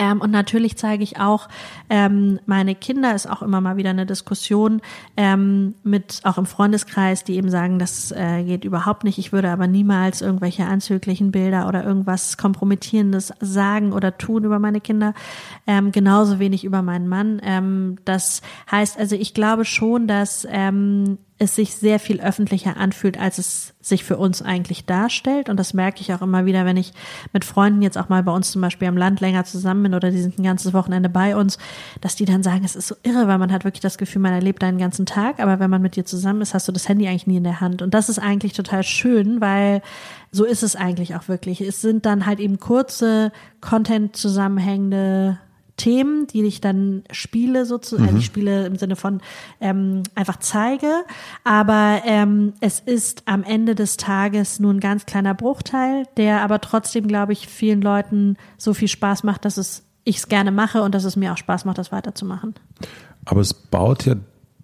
Ähm, 0.00 0.22
und 0.22 0.30
natürlich 0.30 0.78
zeige 0.78 1.04
ich 1.04 1.20
auch 1.20 1.48
ähm, 1.90 2.40
meine 2.46 2.74
Kinder, 2.74 3.14
ist 3.14 3.28
auch 3.28 3.42
immer 3.42 3.60
mal 3.60 3.76
wieder 3.76 3.90
eine 3.90 4.06
Diskussion 4.06 4.80
ähm, 5.18 5.74
mit, 5.82 6.20
auch 6.24 6.38
im 6.38 6.46
Freundeskreis, 6.46 7.22
die 7.22 7.36
eben 7.36 7.50
sagen, 7.50 7.78
das 7.78 8.10
äh, 8.10 8.42
geht 8.42 8.64
überhaupt 8.64 9.04
nicht. 9.04 9.18
Ich 9.18 9.30
würde 9.30 9.50
aber 9.50 9.66
niemals 9.66 10.22
irgendwelche 10.22 10.64
anzüglichen 10.64 11.32
Bilder 11.32 11.68
oder 11.68 11.84
irgendwas 11.84 12.38
Kompromittierendes 12.38 13.34
sagen 13.40 13.92
oder 13.92 14.16
tun 14.16 14.44
über 14.44 14.58
meine 14.58 14.80
Kinder. 14.80 15.12
Ähm, 15.66 15.92
genauso 15.92 16.38
wenig 16.38 16.64
über 16.64 16.80
meinen 16.80 17.06
Mann. 17.06 17.38
Ähm, 17.44 17.98
das 18.06 18.40
heißt 18.70 18.98
also, 18.98 19.16
ich 19.16 19.34
glaube 19.34 19.66
schon, 19.66 20.06
dass 20.06 20.48
ähm, 20.50 21.18
es 21.40 21.54
sich 21.54 21.74
sehr 21.74 21.98
viel 21.98 22.20
öffentlicher 22.20 22.76
anfühlt, 22.76 23.18
als 23.18 23.38
es 23.38 23.72
sich 23.80 24.04
für 24.04 24.18
uns 24.18 24.42
eigentlich 24.42 24.84
darstellt. 24.84 25.48
Und 25.48 25.56
das 25.56 25.72
merke 25.72 26.02
ich 26.02 26.12
auch 26.12 26.20
immer 26.20 26.44
wieder, 26.44 26.66
wenn 26.66 26.76
ich 26.76 26.92
mit 27.32 27.46
Freunden 27.46 27.80
jetzt 27.80 27.96
auch 27.96 28.10
mal 28.10 28.22
bei 28.22 28.30
uns 28.30 28.50
zum 28.50 28.60
Beispiel 28.60 28.88
am 28.88 28.96
Land 28.98 29.22
länger 29.22 29.46
zusammen 29.46 29.84
bin 29.84 29.94
oder 29.94 30.10
die 30.10 30.20
sind 30.20 30.38
ein 30.38 30.42
ganzes 30.42 30.74
Wochenende 30.74 31.08
bei 31.08 31.34
uns, 31.34 31.56
dass 32.02 32.14
die 32.14 32.26
dann 32.26 32.42
sagen, 32.42 32.62
es 32.62 32.76
ist 32.76 32.88
so 32.88 32.94
irre, 33.04 33.26
weil 33.26 33.38
man 33.38 33.50
hat 33.52 33.64
wirklich 33.64 33.80
das 33.80 33.96
Gefühl, 33.96 34.20
man 34.20 34.34
erlebt 34.34 34.62
einen 34.62 34.76
ganzen 34.76 35.06
Tag, 35.06 35.40
aber 35.40 35.60
wenn 35.60 35.70
man 35.70 35.80
mit 35.80 35.96
dir 35.96 36.04
zusammen 36.04 36.42
ist, 36.42 36.52
hast 36.52 36.68
du 36.68 36.72
das 36.72 36.90
Handy 36.90 37.08
eigentlich 37.08 37.26
nie 37.26 37.38
in 37.38 37.44
der 37.44 37.62
Hand. 37.62 37.80
Und 37.80 37.94
das 37.94 38.10
ist 38.10 38.18
eigentlich 38.18 38.52
total 38.52 38.82
schön, 38.82 39.40
weil 39.40 39.80
so 40.32 40.44
ist 40.44 40.62
es 40.62 40.76
eigentlich 40.76 41.14
auch 41.16 41.26
wirklich. 41.28 41.62
Es 41.62 41.80
sind 41.80 42.04
dann 42.04 42.26
halt 42.26 42.38
eben 42.38 42.60
kurze, 42.60 43.32
Content-zusammenhängende 43.62 45.38
Themen, 45.80 46.26
die 46.26 46.44
ich 46.44 46.60
dann 46.60 47.04
spiele, 47.10 47.64
sozusagen, 47.64 48.08
äh, 48.08 48.12
mhm. 48.12 48.18
ich 48.18 48.26
spiele 48.26 48.66
im 48.66 48.76
Sinne 48.76 48.96
von 48.96 49.22
ähm, 49.62 50.02
einfach 50.14 50.38
zeige. 50.38 51.04
Aber 51.42 52.02
ähm, 52.04 52.52
es 52.60 52.80
ist 52.80 53.22
am 53.24 53.42
Ende 53.42 53.74
des 53.74 53.96
Tages 53.96 54.60
nur 54.60 54.74
ein 54.74 54.80
ganz 54.80 55.06
kleiner 55.06 55.32
Bruchteil, 55.32 56.04
der 56.18 56.42
aber 56.42 56.60
trotzdem, 56.60 57.08
glaube 57.08 57.32
ich, 57.32 57.48
vielen 57.48 57.80
Leuten 57.80 58.36
so 58.58 58.74
viel 58.74 58.88
Spaß 58.88 59.24
macht, 59.24 59.46
dass 59.46 59.56
es 59.56 59.84
ich 60.04 60.18
es 60.18 60.28
gerne 60.28 60.50
mache 60.50 60.82
und 60.82 60.94
dass 60.94 61.04
es 61.04 61.16
mir 61.16 61.32
auch 61.32 61.38
Spaß 61.38 61.64
macht, 61.64 61.78
das 61.78 61.92
weiterzumachen. 61.92 62.54
Aber 63.24 63.40
es 63.40 63.54
baut 63.54 64.04
ja 64.04 64.16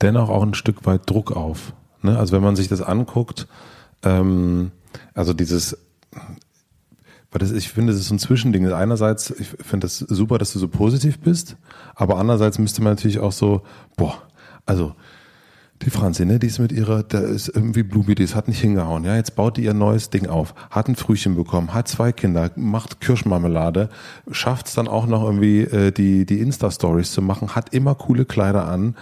dennoch 0.03 0.29
auch 0.29 0.43
ein 0.43 0.55
Stück 0.55 0.85
weit 0.85 1.09
Druck 1.09 1.33
auf. 1.33 1.73
Ne? 2.03 2.19
Also 2.19 2.35
wenn 2.35 2.43
man 2.43 2.57
sich 2.57 2.69
das 2.69 2.83
anguckt, 2.83 3.47
ähm, 4.03 4.71
also 5.15 5.33
dieses 5.33 5.79
weil 7.31 7.41
das, 7.41 7.53
ich 7.53 7.69
finde, 7.71 7.93
das 7.93 8.01
ist 8.01 8.09
so 8.09 8.15
ein 8.15 8.19
Zwischending. 8.19 8.71
Einerseits, 8.73 9.31
ich 9.31 9.49
finde 9.49 9.87
das 9.87 9.99
super, 9.99 10.39
dass 10.39 10.53
du 10.53 10.59
so 10.59 10.69
positiv 10.69 11.19
bist, 11.19 11.57
aber 11.95 12.19
andererseits 12.19 12.59
müsste 12.59 12.83
man 12.83 12.93
natürlich 12.93 13.19
auch 13.19 13.33
so, 13.33 13.63
boah, 13.97 14.23
also 14.65 14.95
die 15.83 15.91
Franzi, 15.91 16.25
ne, 16.25 16.39
die 16.39 16.47
ist 16.47 16.59
mit 16.59 16.73
ihrer, 16.73 17.03
da 17.03 17.19
ist 17.19 17.49
irgendwie 17.49 17.83
Blumi, 17.83 18.15
die 18.15 18.27
hat 18.27 18.49
nicht 18.49 18.61
hingehauen. 18.61 19.05
Ja, 19.05 19.17
jetzt 19.17 19.37
baut 19.37 19.57
die 19.57 19.65
ihr 19.65 19.75
neues 19.75 20.11
Ding 20.11 20.27
auf, 20.27 20.55
hat 20.71 20.89
ein 20.89 20.97
Frühchen 20.97 21.37
bekommen, 21.37 21.75
hat 21.75 21.89
zwei 21.89 22.13
Kinder, 22.13 22.51
macht 22.57 23.01
Kirschmarmelade, 23.01 23.91
schafft 24.31 24.69
es 24.69 24.75
dann 24.75 24.89
auch 24.89 25.07
noch 25.07 25.23
irgendwie 25.25 25.61
äh, 25.61 25.93
die 25.93 26.25
die 26.25 26.41
Insta-Stories 26.41 27.13
zu 27.13 27.21
machen, 27.21 27.55
hat 27.55 27.75
immer 27.75 27.95
coole 27.95 28.25
Kleider 28.25 28.67
an, 28.67 28.97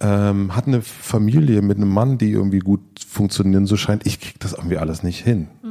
ähm, 0.00 0.54
hat 0.54 0.66
eine 0.66 0.82
Familie 0.82 1.62
mit 1.62 1.78
einem 1.78 1.88
Mann, 1.88 2.18
die 2.18 2.30
irgendwie 2.30 2.60
gut 2.60 2.80
funktionieren, 3.06 3.66
so 3.66 3.76
scheint. 3.76 4.06
Ich 4.06 4.20
krieg 4.20 4.38
das 4.38 4.52
irgendwie 4.52 4.76
alles 4.76 5.02
nicht 5.02 5.24
hin. 5.24 5.48
Mhm. 5.62 5.67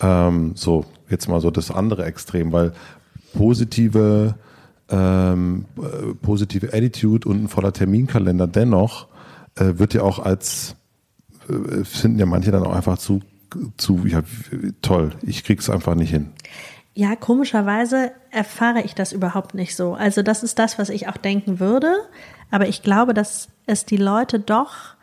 Ähm, 0.00 0.52
so, 0.54 0.84
jetzt 1.08 1.28
mal 1.28 1.40
so 1.40 1.50
das 1.50 1.70
andere 1.70 2.04
Extrem, 2.04 2.52
weil 2.52 2.72
positive, 3.34 4.34
ähm, 4.90 5.66
äh, 5.76 6.14
positive 6.22 6.72
Attitude 6.72 7.28
und 7.28 7.44
ein 7.44 7.48
voller 7.48 7.72
Terminkalender 7.72 8.46
dennoch 8.46 9.08
äh, 9.56 9.78
wird 9.78 9.94
ja 9.94 10.02
auch 10.02 10.18
als, 10.18 10.76
äh, 11.48 11.84
finden 11.84 12.18
ja 12.18 12.26
manche 12.26 12.50
dann 12.50 12.64
auch 12.64 12.74
einfach 12.74 12.98
zu, 12.98 13.20
zu 13.76 14.06
ja, 14.06 14.22
toll, 14.82 15.10
ich 15.22 15.44
krieg's 15.44 15.68
einfach 15.70 15.94
nicht 15.94 16.10
hin. 16.10 16.30
Ja, 16.94 17.14
komischerweise 17.14 18.10
erfahre 18.30 18.82
ich 18.82 18.94
das 18.94 19.12
überhaupt 19.12 19.54
nicht 19.54 19.76
so. 19.76 19.94
Also 19.94 20.22
das 20.22 20.42
ist 20.42 20.58
das, 20.58 20.78
was 20.80 20.88
ich 20.88 21.06
auch 21.08 21.16
denken 21.16 21.60
würde. 21.60 21.94
Aber 22.50 22.68
ich 22.68 22.82
glaube, 22.82 23.14
dass 23.14 23.48
es 23.66 23.84
die 23.84 23.96
Leute 23.96 24.40
doch 24.40 24.96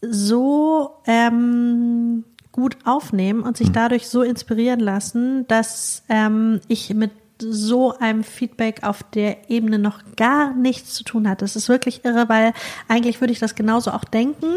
so 0.00 0.90
ähm, 1.06 2.24
gut 2.56 2.76
aufnehmen 2.84 3.42
und 3.42 3.56
sich 3.56 3.68
hm. 3.68 3.74
dadurch 3.74 4.08
so 4.08 4.22
inspirieren 4.22 4.80
lassen, 4.80 5.46
dass 5.46 6.02
ähm, 6.08 6.60
ich 6.66 6.92
mit 6.94 7.12
so 7.38 7.96
einem 7.98 8.24
Feedback 8.24 8.82
auf 8.82 9.02
der 9.02 9.50
Ebene 9.50 9.78
noch 9.78 10.00
gar 10.16 10.54
nichts 10.54 10.94
zu 10.94 11.04
tun 11.04 11.28
hat. 11.28 11.42
Das 11.42 11.54
ist 11.54 11.68
wirklich 11.68 12.04
irre, 12.04 12.28
weil 12.28 12.54
eigentlich 12.88 13.20
würde 13.20 13.32
ich 13.32 13.38
das 13.38 13.54
genauso 13.54 13.90
auch 13.90 14.04
denken, 14.04 14.56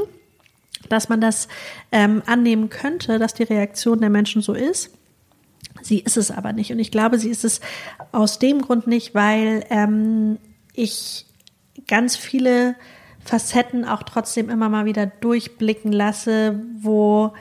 dass 0.88 1.10
man 1.10 1.20
das 1.20 1.50
ähm, 1.92 2.24
annehmen 2.26 2.70
könnte, 2.70 3.20
dass 3.20 3.34
die 3.34 3.44
Reaktion 3.44 4.00
der 4.00 4.10
Menschen 4.10 4.42
so 4.42 4.54
ist. 4.54 4.92
Sie 5.82 6.00
ist 6.00 6.16
es 6.16 6.32
aber 6.32 6.54
nicht. 6.54 6.72
Und 6.72 6.80
ich 6.80 6.92
glaube, 6.92 7.20
sie 7.20 7.30
ist 7.30 7.44
es 7.44 7.60
aus 8.14 8.40
dem 8.40 8.62
Grund 8.62 8.88
nicht, 8.88 9.14
weil 9.14 9.66
ähm, 9.70 10.38
ich 10.74 11.26
ganz 11.88 12.16
viele 12.16 12.76
Facetten 13.26 13.84
auch 13.84 14.04
trotzdem 14.04 14.50
immer 14.50 14.70
mal 14.70 14.86
wieder 14.86 15.06
durchblicken 15.06 15.92
lasse, 15.92 16.62
wo 16.82 17.34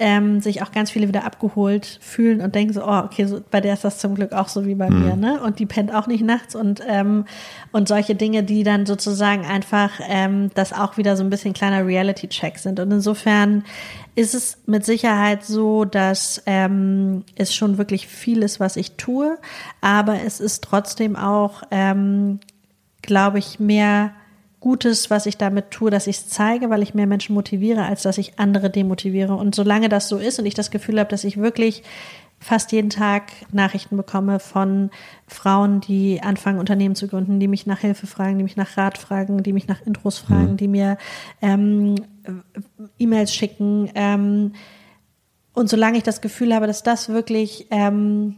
ähm, 0.00 0.40
sich 0.40 0.62
auch 0.62 0.72
ganz 0.72 0.90
viele 0.90 1.08
wieder 1.08 1.24
abgeholt 1.24 1.98
fühlen 2.00 2.40
und 2.40 2.54
denken 2.54 2.72
so, 2.72 2.82
oh, 2.82 3.00
okay, 3.04 3.26
so, 3.26 3.40
bei 3.50 3.60
der 3.60 3.74
ist 3.74 3.84
das 3.84 3.98
zum 3.98 4.14
Glück 4.14 4.32
auch 4.32 4.48
so 4.48 4.66
wie 4.66 4.74
bei 4.74 4.88
mhm. 4.88 5.04
mir, 5.04 5.16
ne? 5.16 5.40
Und 5.42 5.58
die 5.58 5.66
pennt 5.66 5.94
auch 5.94 6.06
nicht 6.06 6.24
nachts 6.24 6.54
und 6.54 6.80
ähm, 6.88 7.26
und 7.70 7.86
solche 7.86 8.14
Dinge, 8.14 8.42
die 8.42 8.64
dann 8.64 8.86
sozusagen 8.86 9.44
einfach 9.44 10.00
ähm, 10.08 10.50
das 10.54 10.72
auch 10.72 10.96
wieder 10.96 11.16
so 11.16 11.22
ein 11.22 11.30
bisschen 11.30 11.52
kleiner 11.52 11.86
Reality-Check 11.86 12.58
sind. 12.58 12.80
Und 12.80 12.90
insofern 12.90 13.64
ist 14.16 14.34
es 14.34 14.58
mit 14.66 14.86
Sicherheit 14.86 15.44
so, 15.44 15.84
dass 15.84 16.42
ähm, 16.46 17.24
es 17.36 17.54
schon 17.54 17.76
wirklich 17.76 18.06
viel 18.06 18.42
ist, 18.42 18.58
was 18.58 18.76
ich 18.76 18.92
tue, 18.92 19.38
aber 19.82 20.22
es 20.24 20.40
ist 20.40 20.64
trotzdem 20.64 21.14
auch, 21.14 21.62
ähm, 21.70 22.40
glaube 23.02 23.38
ich, 23.38 23.60
mehr 23.60 24.12
Gutes, 24.60 25.08
was 25.08 25.26
ich 25.26 25.38
damit 25.38 25.70
tue, 25.70 25.90
dass 25.90 26.06
ich 26.06 26.18
es 26.18 26.28
zeige, 26.28 26.68
weil 26.68 26.82
ich 26.82 26.94
mehr 26.94 27.06
Menschen 27.06 27.34
motiviere, 27.34 27.84
als 27.84 28.02
dass 28.02 28.18
ich 28.18 28.38
andere 28.38 28.68
demotiviere. 28.68 29.34
Und 29.34 29.54
solange 29.54 29.88
das 29.88 30.08
so 30.08 30.18
ist 30.18 30.38
und 30.38 30.46
ich 30.46 30.54
das 30.54 30.70
Gefühl 30.70 31.00
habe, 31.00 31.10
dass 31.10 31.24
ich 31.24 31.38
wirklich 31.38 31.82
fast 32.40 32.72
jeden 32.72 32.90
Tag 32.90 33.32
Nachrichten 33.52 33.96
bekomme 33.96 34.38
von 34.38 34.90
Frauen, 35.26 35.80
die 35.80 36.22
anfangen, 36.22 36.58
Unternehmen 36.58 36.94
zu 36.94 37.06
gründen, 37.06 37.38
die 37.38 37.48
mich 37.48 37.66
nach 37.66 37.80
Hilfe 37.80 38.06
fragen, 38.06 38.38
die 38.38 38.44
mich 38.44 38.56
nach 38.56 38.76
Rat 38.76 38.96
fragen, 38.96 39.42
die 39.42 39.52
mich 39.52 39.66
nach 39.68 39.82
Intros 39.86 40.18
fragen, 40.18 40.52
mhm. 40.52 40.56
die 40.56 40.68
mir 40.68 40.98
ähm, 41.42 41.96
E-Mails 42.98 43.34
schicken. 43.34 43.90
Ähm, 43.94 44.52
und 45.52 45.68
solange 45.68 45.98
ich 45.98 46.02
das 46.02 46.20
Gefühl 46.20 46.54
habe, 46.54 46.66
dass 46.66 46.82
das 46.82 47.10
wirklich 47.10 47.66
ähm, 47.70 48.36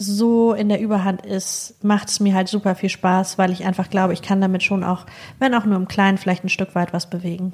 so 0.00 0.54
in 0.54 0.70
der 0.70 0.80
Überhand 0.80 1.26
ist, 1.26 1.84
macht 1.84 2.08
es 2.08 2.20
mir 2.20 2.34
halt 2.34 2.48
super 2.48 2.74
viel 2.74 2.88
Spaß, 2.88 3.36
weil 3.36 3.52
ich 3.52 3.64
einfach 3.66 3.90
glaube, 3.90 4.14
ich 4.14 4.22
kann 4.22 4.40
damit 4.40 4.62
schon 4.62 4.82
auch, 4.82 5.04
wenn 5.38 5.54
auch 5.54 5.66
nur 5.66 5.76
im 5.76 5.88
Kleinen, 5.88 6.16
vielleicht 6.16 6.42
ein 6.42 6.48
Stück 6.48 6.74
weit 6.74 6.94
was 6.94 7.10
bewegen. 7.10 7.52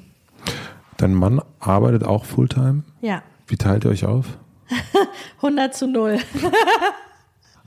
Dein 0.95 1.13
Mann 1.13 1.41
arbeitet 1.59 2.05
auch 2.05 2.23
Fulltime? 2.23 2.83
Ja. 3.01 3.21
Wie 3.47 3.57
teilt 3.57 3.83
ihr 3.83 3.91
euch 3.91 4.05
auf? 4.05 4.37
100 5.37 5.75
zu 5.75 5.87
0. 5.87 6.19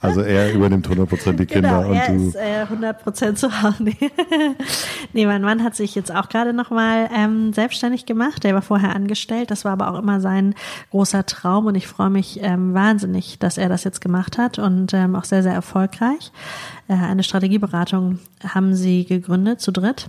Also 0.01 0.23
er 0.23 0.53
übernimmt 0.55 0.89
100% 0.89 1.33
die 1.35 1.47
Kinder 1.47 1.83
genau, 1.83 1.91
und 1.91 1.97
er 1.97 2.09
du. 2.09 2.29
Ist, 2.29 2.35
äh, 2.37 2.65
100% 2.65 3.35
zu 3.35 3.63
Hause. 3.63 3.85
nee, 5.13 5.27
mein 5.27 5.43
Mann 5.43 5.63
hat 5.63 5.77
sich 5.77 5.95
jetzt 5.95 6.15
auch 6.15 6.29
gerade 6.31 6.55
nochmal 6.55 7.11
ähm, 7.15 7.53
selbstständig 7.53 8.07
gemacht. 8.07 8.43
Der 8.45 8.55
war 8.55 8.63
vorher 8.63 8.97
angestellt. 8.97 9.51
Das 9.51 9.65
war 9.67 9.73
aber 9.73 9.91
auch 9.91 9.99
immer 9.99 10.21
sein 10.21 10.55
großer 10.91 11.27
Traum 11.27 11.67
und 11.67 11.75
ich 11.75 11.87
freue 11.87 12.11
mich 12.11 12.41
ähm, 12.43 12.73
wahnsinnig, 12.73 13.39
dass 13.39 13.59
er 13.59 13.69
das 13.69 13.85
jetzt 13.85 14.01
gemacht 14.01 14.39
hat 14.39 14.59
und 14.59 14.95
ähm, 14.95 15.15
auch 15.17 15.25
sehr, 15.25 15.43
sehr 15.43 15.53
erfolgreich. 15.55 16.33
Äh, 16.89 16.95
eine 16.95 17.23
Strategieberatung 17.23 18.21
haben 18.43 18.75
sie 18.75 19.05
gegründet 19.05 19.61
zu 19.61 19.71
dritt. 19.71 20.09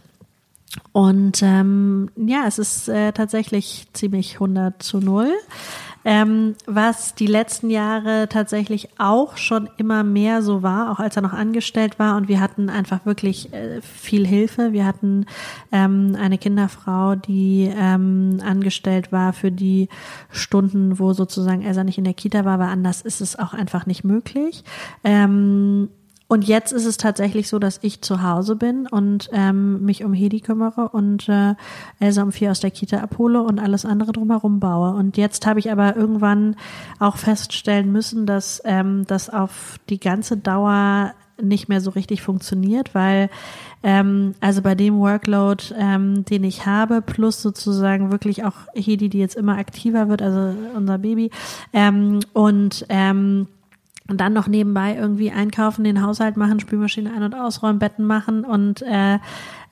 Und 0.94 1.42
ähm, 1.44 2.10
ja, 2.16 2.46
es 2.48 2.58
ist 2.58 2.88
äh, 2.88 3.12
tatsächlich 3.12 3.88
ziemlich 3.94 4.36
100 4.36 4.82
zu 4.82 5.00
0. 5.00 5.28
Ähm, 6.04 6.56
was 6.66 7.16
die 7.16 7.28
letzten 7.28 7.70
Jahre 7.70 8.28
tatsächlich 8.30 8.90
auch 8.98 9.38
schon 9.38 9.70
immer 9.78 10.04
mehr 10.04 10.42
so 10.42 10.64
war, 10.64 10.92
auch 10.92 11.00
als 11.00 11.16
er 11.16 11.22
noch 11.22 11.34
angestellt 11.34 12.00
war. 12.00 12.18
Und 12.18 12.28
wir 12.28 12.40
hatten 12.40 12.70
einfach 12.70 13.06
wirklich 13.06 13.54
äh, 13.54 13.82
viel 13.82 14.26
Hilfe. 14.26 14.74
Wir 14.74 14.86
hatten 14.86 15.26
ähm, 15.72 16.18
eine 16.20 16.38
Kinderfrau, 16.38 17.16
die 17.16 17.72
ähm, 17.76 18.40
angestellt 18.44 19.12
war 19.12 19.34
für 19.34 19.52
die 19.52 19.90
Stunden, 20.30 21.00
wo 21.00 21.14
sozusagen 21.14 21.62
Elsa 21.62 21.84
nicht 21.84 21.98
in 21.98 22.04
der 22.04 22.14
Kita 22.14 22.46
war, 22.46 22.60
weil 22.60 22.70
anders 22.70 23.02
ist 23.02 23.22
es 23.22 23.38
auch 23.38 23.54
einfach 23.54 23.86
nicht 23.86 24.04
möglich. 24.04 24.64
Ähm, 25.04 25.90
und 26.32 26.48
jetzt 26.48 26.72
ist 26.72 26.86
es 26.86 26.96
tatsächlich 26.96 27.50
so, 27.50 27.60
dass 27.60 27.80
ich 27.82 28.00
zu 28.00 28.24
Hause 28.24 28.56
bin 28.56 28.88
und 28.88 29.30
ähm, 29.34 29.84
mich 29.84 30.06
um 30.06 30.14
Hedi 30.14 30.40
kümmere 30.40 30.88
und 30.88 31.28
äh, 31.28 31.56
Elsa 32.00 32.24
um 32.24 32.32
vier 32.32 32.52
aus 32.52 32.62
der 32.62 32.72
Kita 32.72 33.00
abhole 33.00 33.44
und 33.44 33.60
alles 33.60 33.84
andere 33.84 34.14
drumherum 34.14 34.62
baue. 34.62 34.94
Und 34.94 35.18
jetzt 35.18 35.46
habe 35.46 35.60
ich 35.60 35.74
aber 35.74 35.98
irgendwann 35.98 36.56
auch 37.00 37.18
feststellen 37.18 37.92
müssen, 37.92 38.26
dass 38.26 38.62
ähm, 38.64 39.04
das 39.08 39.30
auf 39.30 39.76
die 39.90 40.00
ganze 40.00 40.38
Dauer 40.38 41.14
nicht 41.42 41.68
mehr 41.68 41.82
so 41.82 41.90
richtig 41.90 42.22
funktioniert, 42.22 42.96
weil 42.96 43.30
ähm, 43.84 44.34
also 44.40 44.62
bei 44.62 44.74
dem 44.74 45.00
Workload, 45.00 45.66
ähm, 45.78 46.24
den 46.24 46.46
ich 46.46 46.66
habe, 46.66 47.02
plus 47.02 47.42
sozusagen 47.42 48.10
wirklich 48.10 48.46
auch 48.46 48.56
Hedi, 48.74 49.10
die 49.10 49.20
jetzt 49.20 49.36
immer 49.36 49.58
aktiver 49.58 50.08
wird, 50.08 50.22
also 50.22 50.56
unser 50.78 50.98
Baby 50.98 51.30
ähm, 51.74 52.22
und 52.32 52.86
ähm, 52.88 53.48
und 54.10 54.20
dann 54.20 54.34
noch 54.34 54.48
nebenbei 54.48 54.96
irgendwie 54.96 55.32
einkaufen, 55.32 55.84
den 55.84 56.02
Haushalt 56.02 56.38
machen, 56.38 56.60
Spülmaschine 56.60 57.14
ein- 57.14 57.24
und 57.24 57.36
ausräumen, 57.36 57.80
Betten 57.80 58.06
machen 58.06 58.44
und 58.44 58.82
äh, 58.82 59.20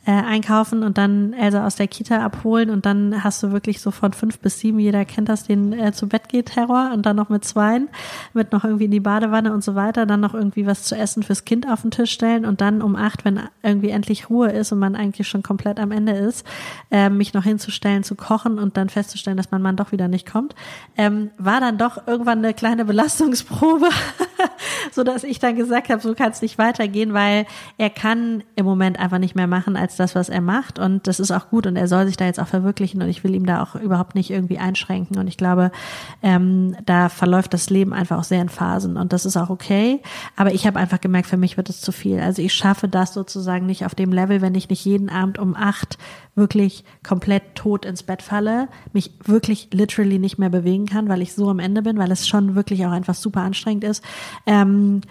äh, 0.06 0.12
einkaufen 0.12 0.82
und 0.84 0.98
dann 0.98 1.34
Elsa 1.34 1.68
aus 1.68 1.76
der 1.76 1.88
Kita 1.88 2.24
abholen 2.24 2.70
und 2.70 2.86
dann 2.86 3.24
hast 3.24 3.44
du 3.44 3.52
wirklich 3.52 3.82
so 3.82 3.92
von 3.92 4.14
fünf 4.14 4.40
bis 4.40 4.60
sieben, 4.60 4.80
jeder 4.80 5.04
kennt 5.04 5.28
das, 5.28 5.44
den 5.44 5.74
äh, 5.74 5.92
zu 5.92 6.08
Bett 6.08 6.30
geht 6.30 6.48
Terror 6.48 6.92
und 6.94 7.06
dann 7.06 7.18
noch 7.18 7.28
mit 7.28 7.44
zweien, 7.44 7.90
mit 8.34 8.54
noch 8.54 8.64
irgendwie 8.64 8.86
in 8.86 8.92
die 8.92 9.02
Badewanne 9.02 9.54
und 9.54 9.64
so 9.64 9.76
weiter, 9.76 10.06
dann 10.06 10.22
noch 10.22 10.34
irgendwie 10.34 10.66
was 10.66 10.84
zu 10.84 10.96
essen 10.96 11.22
fürs 11.22 11.44
Kind 11.44 11.70
auf 11.70 11.82
den 11.82 11.92
Tisch 11.92 12.12
stellen 12.12 12.46
und 12.46 12.62
dann 12.62 12.82
um 12.82 12.96
acht, 12.96 13.26
wenn 13.26 13.42
irgendwie 13.62 13.90
endlich 13.90 14.30
Ruhe 14.30 14.50
ist 14.50 14.72
und 14.72 14.80
man 14.80 14.96
eigentlich 14.96 15.28
schon 15.28 15.44
komplett 15.44 15.80
am 15.80 15.92
Ende 15.92 16.14
ist, 16.14 16.46
äh, 16.92 17.10
mich 17.10 17.34
noch 17.34 17.44
hinzustellen, 17.44 18.04
zu 18.04 18.16
kochen 18.16 18.58
und 18.58 18.78
dann 18.78 18.88
festzustellen, 18.88 19.38
dass 19.38 19.52
mein 19.52 19.62
Mann 19.62 19.76
doch 19.76 19.92
wieder 19.92 20.08
nicht 20.08 20.32
kommt, 20.32 20.56
ähm, 20.98 21.30
war 21.38 21.60
dann 21.60 21.78
doch 21.78 22.08
irgendwann 22.08 22.40
eine 22.40 22.54
kleine 22.54 22.86
Belastungsprobe, 22.86 23.90
so 24.92 25.04
dass 25.04 25.24
ich 25.24 25.40
dann 25.40 25.56
gesagt 25.56 25.90
habe, 25.90 26.02
so 26.02 26.14
kann 26.14 26.32
es 26.32 26.42
nicht 26.42 26.58
weitergehen, 26.58 27.14
weil 27.14 27.46
er 27.78 27.90
kann 27.90 28.44
im 28.56 28.66
Moment 28.66 29.00
einfach 29.00 29.20
nicht 29.20 29.36
mehr 29.36 29.48
machen, 29.48 29.76
als 29.76 29.96
das, 29.96 30.16
was 30.16 30.30
er 30.30 30.42
macht. 30.42 30.80
Und 30.80 31.08
das 31.08 31.20
ist 31.20 31.32
auch 31.32 31.50
gut 31.50 31.68
und 31.68 31.76
er 31.76 31.88
soll 31.88 32.08
sich 32.08 32.18
da 32.18 32.26
jetzt 32.26 32.40
auch 32.40 32.48
verwirklichen 32.48 33.02
und 33.02 33.10
ich 33.10 33.24
will 33.24 33.36
ihm 33.36 33.46
da 33.46 33.64
auch 33.64 33.76
überhaupt 33.76 34.16
nicht 34.16 34.30
irgendwie 34.30 34.58
einschränken. 34.58 35.18
Und 35.18 35.28
ich 35.28 35.38
glaube, 35.38 35.72
ähm, 36.22 36.76
da 36.86 37.10
verläuft 37.10 37.54
das 37.54 37.70
Leben 37.70 37.94
einfach 37.94 38.20
auch 38.20 38.24
sehr 38.24 38.42
in 38.42 38.50
Phasen 38.50 38.98
und 38.98 39.14
das 39.14 39.26
ist 39.26 39.38
auch 39.38 39.50
okay. 39.50 40.02
Aber 40.36 40.54
ich 40.54 40.68
habe 40.68 40.80
einfach 40.80 41.02
gemerkt, 41.02 41.28
für 41.28 41.38
mich 41.38 41.58
wird 41.58 41.70
es 41.70 41.82
zu 41.82 41.92
viel. 41.92 42.20
Also 42.20 42.42
ich 42.42 42.54
schaffe 42.54 42.88
das 42.88 43.14
sozusagen 43.14 43.66
nicht 43.66 43.86
auf 43.86 43.96
dem 43.96 44.12
Level, 44.12 44.42
wenn 44.42 44.56
ich 44.56 44.70
nicht 44.70 44.86
jeden 44.86 45.10
Abend 45.10 45.40
um 45.40 45.56
acht 45.56 45.98
wirklich 46.40 46.84
komplett 47.04 47.56
tot 47.56 47.86
ins 47.86 48.02
Bett 48.02 48.22
falle, 48.22 48.70
mich 48.94 49.12
wirklich 49.26 49.70
literally 49.72 50.18
nicht 50.18 50.40
mehr 50.40 50.50
bewegen 50.50 50.86
kann, 50.86 51.10
weil 51.10 51.22
ich 51.22 51.34
so 51.34 51.50
am 51.50 51.60
Ende 51.60 51.82
bin, 51.82 51.98
weil 51.98 52.12
es 52.12 52.28
schon 52.28 52.56
wirklich 52.56 52.86
auch 52.86 52.92
einfach 52.92 53.14
super 53.14 53.42
anstrengend 53.42 53.84
ist. 53.84 54.04
Ähm, 54.46 55.02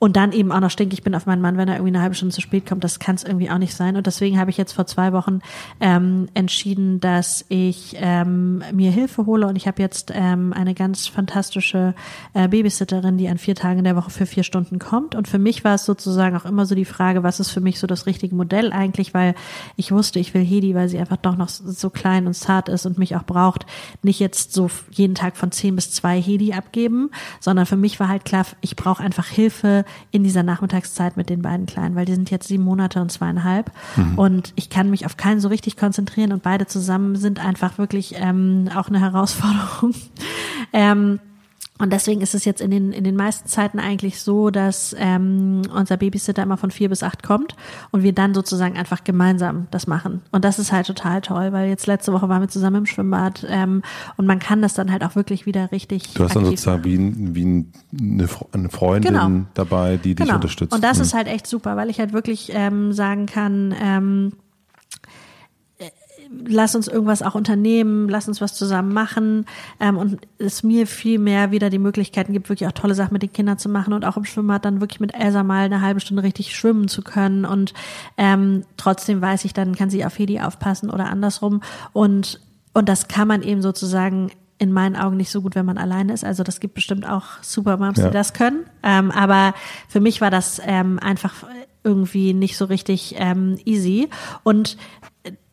und 0.00 0.16
dann 0.16 0.30
eben 0.32 0.52
auch 0.52 0.60
noch 0.60 0.70
stinkig 0.70 1.02
bin 1.02 1.14
auf 1.16 1.26
meinen 1.26 1.42
Mann, 1.42 1.56
wenn 1.56 1.66
er 1.66 1.74
irgendwie 1.74 1.94
eine 1.94 2.02
halbe 2.02 2.14
Stunde 2.14 2.32
zu 2.32 2.40
spät 2.40 2.66
kommt. 2.66 2.84
Das 2.84 3.00
kann 3.00 3.16
es 3.16 3.24
irgendwie 3.24 3.50
auch 3.50 3.58
nicht 3.58 3.74
sein. 3.74 3.96
Und 3.96 4.06
deswegen 4.06 4.38
habe 4.38 4.50
ich 4.50 4.56
jetzt 4.56 4.72
vor 4.72 4.86
zwei 4.86 5.12
Wochen 5.12 5.40
ähm, 5.80 6.28
entschieden, 6.34 7.00
dass 7.00 7.44
ich 7.48 7.96
ähm, 7.98 8.62
mir 8.72 8.92
Hilfe 8.92 9.26
hole. 9.26 9.48
Und 9.48 9.56
ich 9.56 9.66
habe 9.66 9.82
jetzt 9.82 10.12
ähm, 10.14 10.52
eine 10.52 10.74
ganz 10.74 11.08
fantastische 11.08 11.94
äh, 12.32 12.46
Babysitterin, 12.46 13.18
die 13.18 13.28
an 13.28 13.38
vier 13.38 13.56
Tagen 13.56 13.78
in 13.78 13.84
der 13.84 13.96
Woche 13.96 14.10
für 14.10 14.26
vier 14.26 14.44
Stunden 14.44 14.78
kommt. 14.78 15.16
Und 15.16 15.26
für 15.26 15.40
mich 15.40 15.64
war 15.64 15.74
es 15.74 15.84
sozusagen 15.84 16.36
auch 16.36 16.44
immer 16.44 16.64
so 16.64 16.76
die 16.76 16.84
Frage, 16.84 17.24
was 17.24 17.40
ist 17.40 17.50
für 17.50 17.60
mich 17.60 17.80
so 17.80 17.88
das 17.88 18.06
richtige 18.06 18.36
Modell 18.36 18.72
eigentlich, 18.72 19.14
weil 19.14 19.34
ich 19.74 19.90
wusste, 19.90 20.20
ich 20.20 20.32
will 20.32 20.44
Hedi, 20.44 20.76
weil 20.76 20.88
sie 20.88 20.98
einfach 21.00 21.16
doch 21.16 21.36
noch 21.36 21.48
so 21.48 21.90
klein 21.90 22.28
und 22.28 22.34
zart 22.34 22.68
ist 22.68 22.86
und 22.86 22.98
mich 22.98 23.16
auch 23.16 23.24
braucht, 23.24 23.66
nicht 24.02 24.20
jetzt 24.20 24.52
so 24.52 24.70
jeden 24.92 25.16
Tag 25.16 25.36
von 25.36 25.50
zehn 25.50 25.74
bis 25.74 25.90
zwei 25.90 26.20
Hedi 26.22 26.52
abgeben, 26.52 27.10
sondern 27.40 27.66
für 27.66 27.76
mich 27.76 27.98
war 27.98 28.08
halt 28.08 28.24
klar, 28.24 28.46
ich 28.60 28.76
brauche 28.76 29.02
einfach 29.02 29.26
Hilfe 29.26 29.84
in 30.10 30.24
dieser 30.24 30.42
Nachmittagszeit 30.42 31.16
mit 31.16 31.30
den 31.30 31.42
beiden 31.42 31.66
Kleinen, 31.66 31.94
weil 31.94 32.04
die 32.04 32.14
sind 32.14 32.30
jetzt 32.30 32.48
sieben 32.48 32.64
Monate 32.64 33.00
und 33.00 33.10
zweieinhalb. 33.10 33.70
Mhm. 33.96 34.18
Und 34.18 34.52
ich 34.56 34.70
kann 34.70 34.90
mich 34.90 35.06
auf 35.06 35.16
keinen 35.16 35.40
so 35.40 35.48
richtig 35.48 35.76
konzentrieren 35.76 36.32
und 36.32 36.42
beide 36.42 36.66
zusammen 36.66 37.16
sind 37.16 37.44
einfach 37.44 37.78
wirklich 37.78 38.14
ähm, 38.16 38.68
auch 38.74 38.88
eine 38.88 39.00
Herausforderung. 39.00 39.94
ähm, 40.72 41.20
und 41.78 41.92
deswegen 41.92 42.20
ist 42.20 42.34
es 42.34 42.44
jetzt 42.44 42.60
in 42.60 42.70
den, 42.70 42.92
in 42.92 43.04
den 43.04 43.16
meisten 43.16 43.48
Zeiten 43.48 43.78
eigentlich 43.78 44.20
so, 44.20 44.50
dass 44.50 44.94
ähm, 44.98 45.62
unser 45.74 45.96
Babysitter 45.96 46.42
immer 46.42 46.56
von 46.56 46.70
vier 46.70 46.88
bis 46.88 47.02
acht 47.02 47.22
kommt 47.22 47.54
und 47.90 48.02
wir 48.02 48.12
dann 48.12 48.34
sozusagen 48.34 48.76
einfach 48.76 49.04
gemeinsam 49.04 49.68
das 49.70 49.86
machen. 49.86 50.22
Und 50.32 50.44
das 50.44 50.58
ist 50.58 50.72
halt 50.72 50.86
total 50.86 51.20
toll, 51.20 51.52
weil 51.52 51.68
jetzt 51.68 51.86
letzte 51.86 52.12
Woche 52.12 52.28
waren 52.28 52.42
wir 52.42 52.48
zusammen 52.48 52.76
im 52.76 52.86
Schwimmbad 52.86 53.46
ähm, 53.48 53.82
und 54.16 54.26
man 54.26 54.38
kann 54.40 54.60
das 54.60 54.74
dann 54.74 54.90
halt 54.90 55.04
auch 55.04 55.14
wirklich 55.14 55.46
wieder 55.46 55.70
richtig. 55.70 56.14
Du 56.14 56.24
hast 56.24 56.34
dann 56.34 56.44
sozusagen 56.44 56.84
wie, 56.84 57.34
wie 57.34 57.66
eine, 57.98 58.28
eine 58.52 58.68
Freundin 58.70 59.14
genau. 59.14 59.30
dabei, 59.54 59.96
die 59.96 60.14
dich 60.14 60.26
genau. 60.26 60.36
unterstützt. 60.36 60.74
Und 60.74 60.82
das 60.82 60.98
mhm. 60.98 61.02
ist 61.04 61.14
halt 61.14 61.28
echt 61.28 61.46
super, 61.46 61.76
weil 61.76 61.90
ich 61.90 62.00
halt 62.00 62.12
wirklich 62.12 62.50
ähm, 62.52 62.92
sagen 62.92 63.26
kann, 63.26 63.74
ähm, 63.80 64.32
lass 66.30 66.74
uns 66.74 66.88
irgendwas 66.88 67.22
auch 67.22 67.34
unternehmen, 67.34 68.08
lass 68.08 68.28
uns 68.28 68.40
was 68.40 68.54
zusammen 68.54 68.92
machen 68.92 69.46
ähm, 69.80 69.96
und 69.96 70.18
es 70.38 70.62
mir 70.62 70.86
viel 70.86 71.18
mehr 71.18 71.50
wieder 71.50 71.70
die 71.70 71.78
Möglichkeiten 71.78 72.32
gibt, 72.32 72.48
wirklich 72.48 72.68
auch 72.68 72.72
tolle 72.72 72.94
Sachen 72.94 73.12
mit 73.12 73.22
den 73.22 73.32
Kindern 73.32 73.58
zu 73.58 73.68
machen 73.68 73.92
und 73.92 74.04
auch 74.04 74.16
im 74.16 74.24
Schwimmbad 74.24 74.64
dann 74.64 74.80
wirklich 74.80 75.00
mit 75.00 75.14
Elsa 75.14 75.42
mal 75.42 75.64
eine 75.64 75.80
halbe 75.80 76.00
Stunde 76.00 76.22
richtig 76.22 76.54
schwimmen 76.54 76.88
zu 76.88 77.02
können 77.02 77.44
und 77.44 77.74
ähm, 78.16 78.64
trotzdem 78.76 79.20
weiß 79.20 79.44
ich, 79.44 79.52
dann 79.52 79.74
kann 79.74 79.90
sie 79.90 80.04
auf 80.04 80.18
Hedi 80.18 80.40
aufpassen 80.40 80.90
oder 80.90 81.06
andersrum 81.06 81.62
und 81.92 82.40
und 82.74 82.88
das 82.88 83.08
kann 83.08 83.26
man 83.26 83.42
eben 83.42 83.60
sozusagen 83.60 84.30
in 84.58 84.72
meinen 84.72 84.96
Augen 84.96 85.16
nicht 85.16 85.30
so 85.30 85.40
gut, 85.42 85.54
wenn 85.54 85.66
man 85.66 85.78
alleine 85.78 86.12
ist. 86.12 86.24
Also 86.24 86.42
das 86.42 86.60
gibt 86.60 86.74
bestimmt 86.74 87.08
auch 87.08 87.42
Supermoms, 87.42 87.98
ja. 87.98 88.06
die 88.08 88.12
das 88.12 88.34
können. 88.34 88.66
Ähm, 88.82 89.10
aber 89.10 89.54
für 89.88 90.00
mich 90.00 90.20
war 90.20 90.30
das 90.30 90.60
ähm, 90.64 90.98
einfach 90.98 91.34
irgendwie 91.84 92.34
nicht 92.34 92.56
so 92.56 92.66
richtig 92.66 93.14
ähm, 93.18 93.58
easy. 93.64 94.08
Und 94.42 94.76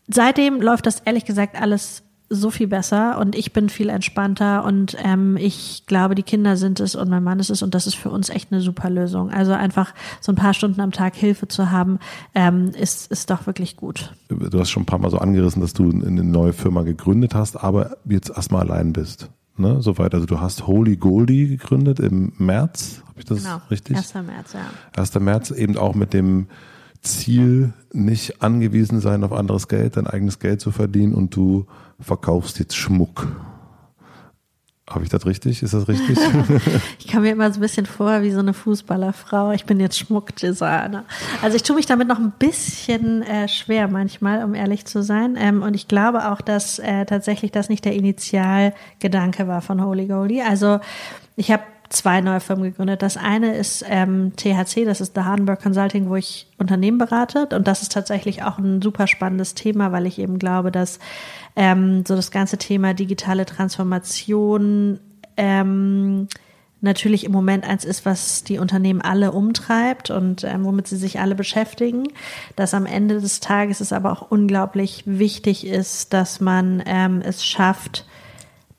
seitdem 0.08 0.62
läuft 0.62 0.86
das 0.86 1.01
ehrlich 1.01 1.26
gesagt 1.26 1.60
alles 1.60 2.03
so 2.30 2.49
viel 2.49 2.68
besser 2.68 3.20
und 3.20 3.36
ich 3.36 3.53
bin 3.53 3.70
viel 3.70 3.89
entspannter 3.89 4.64
und 4.64 4.97
ähm, 5.03 5.38
ich 5.38 5.84
glaube, 5.86 6.16
die 6.16 6.24
Kinder 6.24 6.58
sind 6.58 6.80
es 6.80 6.95
und 6.95 7.10
mein 7.10 7.24
Mann 7.24 7.39
ist 7.39 7.51
es 7.51 7.62
und 7.62 7.76
das 7.76 7.86
ist 7.86 7.95
für 7.95 8.10
uns 8.10 8.30
echt 8.30 8.51
eine 8.51 8.62
super 8.62 8.89
Lösung. 8.89 9.30
Also 9.30 9.53
einfach 9.53 9.93
so 10.22 10.32
ein 10.32 10.36
paar 10.36 10.53
Stunden 10.56 10.82
am 10.82 10.91
Tag 10.91 11.16
Hilfe 11.16 11.47
zu 11.47 11.72
haben, 11.72 11.99
ähm, 12.34 12.72
ist, 12.80 13.12
ist 13.12 13.30
doch 13.30 13.45
wirklich 13.45 13.78
gut. 13.78 14.14
Du 14.30 14.60
hast 14.60 14.72
schon 14.72 14.84
ein 14.84 14.88
paar 14.88 14.99
Mal 14.99 15.12
so 15.12 15.20
angerissen, 15.20 15.62
dass 15.62 15.74
du 15.74 15.89
eine 15.89 16.24
neue 16.24 16.53
Firma 16.53 16.82
gegründet 16.82 17.36
hast, 17.36 17.58
aber 17.58 17.97
jetzt 18.06 18.32
erstmal 18.32 18.62
allein 18.70 18.93
bist. 18.93 19.30
Ne, 19.58 19.82
soweit. 19.82 20.14
Also 20.14 20.26
du 20.26 20.41
hast 20.41 20.68
Holy 20.68 20.97
Goldie 20.97 21.47
gegründet 21.47 22.01
im 22.01 22.34
März, 22.38 23.01
habe 23.08 23.20
ich 23.20 23.26
das 23.26 23.43
genau. 23.43 23.62
richtig? 23.72 23.95
1. 23.95 24.14
März, 24.16 24.53
ja. 24.53 24.66
1. 24.97 25.16
März 25.20 25.51
eben 25.51 25.78
auch 25.78 25.95
mit 25.95 26.14
dem 26.14 26.47
Ziel, 27.06 27.74
nicht 27.93 28.41
angewiesen 28.41 28.99
sein 28.99 29.24
auf 29.24 29.32
anderes 29.32 29.68
Geld, 29.68 29.97
dein 29.97 30.08
eigenes 30.08 30.39
Geld 30.39 30.62
zu 30.62 30.72
verdienen 30.72 31.14
und 31.14 31.36
du 31.36 31.66
verkaufst 31.99 32.60
jetzt 32.60 32.76
Schmuck. 32.76 33.28
Habe 34.88 35.03
ich 35.03 35.10
das 35.10 35.26
richtig? 35.26 35.64
Ist 35.64 35.74
das 35.74 35.88
richtig? 35.88 36.20
ich 36.99 37.08
komme 37.08 37.22
mir 37.22 37.32
immer 37.32 37.51
so 37.51 37.58
ein 37.58 37.62
bisschen 37.62 37.88
vor 37.88 38.22
wie 38.22 38.30
so 38.30 38.38
eine 38.39 38.53
Fußballerfrau. 38.53 39.51
Ich 39.51 39.66
bin 39.66 39.80
jetzt 39.80 39.97
Schmuckdesigner. 39.97 41.06
Also 41.41 41.56
ich 41.56 41.64
tue 41.64 41.76
mich 41.76 41.88
damit 41.88 42.08
noch 42.08 42.20
ein 42.20 42.34
bisschen 42.38 43.24
äh, 43.24 43.47
schwer 43.47 43.88
manchmal, 43.88 44.43
um 44.43 44.53
ehrlich 44.53 44.86
zu 44.86 45.01
sein. 45.01 45.38
Ähm, 45.39 45.64
und 45.64 45.74
ich 45.74 45.88
glaube 45.88 46.30
auch, 46.30 46.39
dass 46.39 46.78
äh, 46.78 47.06
tatsächlich 47.06 47.51
das 47.51 47.68
nicht 47.68 47.84
der 47.84 47.95
Initialgedanke 47.95 49.47
war 49.47 49.64
von 49.64 49.84
Holy 49.84 50.06
Goldie. 50.06 50.43
Also 50.43 50.80
ich 51.36 51.49
habe 51.49 51.64
zwei 51.89 52.21
neue 52.21 52.39
Firmen 52.39 52.65
gegründet. 52.65 53.01
Das 53.01 53.17
eine 53.17 53.55
ist 53.55 53.86
ähm, 53.88 54.33
THC, 54.36 54.86
das 54.86 55.01
ist 55.01 55.15
The 55.15 55.21
Hardenberg 55.21 55.61
Consulting, 55.61 56.09
wo 56.09 56.15
ich 56.15 56.47
Unternehmen 56.57 56.97
berate. 56.97 57.47
Und 57.53 57.67
das 57.67 57.81
ist 57.81 57.91
tatsächlich 57.91 58.43
auch 58.43 58.57
ein 58.57 58.81
super 58.81 59.07
spannendes 59.07 59.53
Thema, 59.53 59.91
weil 59.91 60.05
ich 60.05 60.19
eben 60.19 60.39
glaube, 60.39 60.71
dass 60.71 60.99
ähm, 61.55 62.03
so 62.05 62.15
das 62.15 62.31
ganze 62.31 62.57
Thema 62.57 62.93
digitale 62.93 63.45
Transformation 63.45 64.99
ähm, 65.38 66.27
natürlich 66.81 67.23
im 67.25 67.31
Moment 67.31 67.67
eins 67.67 67.83
ist, 67.83 68.05
was 68.05 68.43
die 68.43 68.59
Unternehmen 68.59 69.01
alle 69.01 69.31
umtreibt 69.31 70.09
und 70.09 70.43
ähm, 70.43 70.63
womit 70.63 70.88
sie 70.88 70.97
sich 70.97 71.19
alle 71.19 71.36
beschäftigen. 71.36 72.07
Dass 72.55 72.73
am 72.73 72.86
Ende 72.86 73.19
des 73.19 73.39
Tages 73.39 73.81
es 73.81 73.91
aber 73.91 74.11
auch 74.11 74.31
unglaublich 74.31 75.03
wichtig 75.05 75.67
ist, 75.67 76.13
dass 76.13 76.39
man 76.39 76.81
ähm, 76.86 77.21
es 77.21 77.45
schafft, 77.45 78.05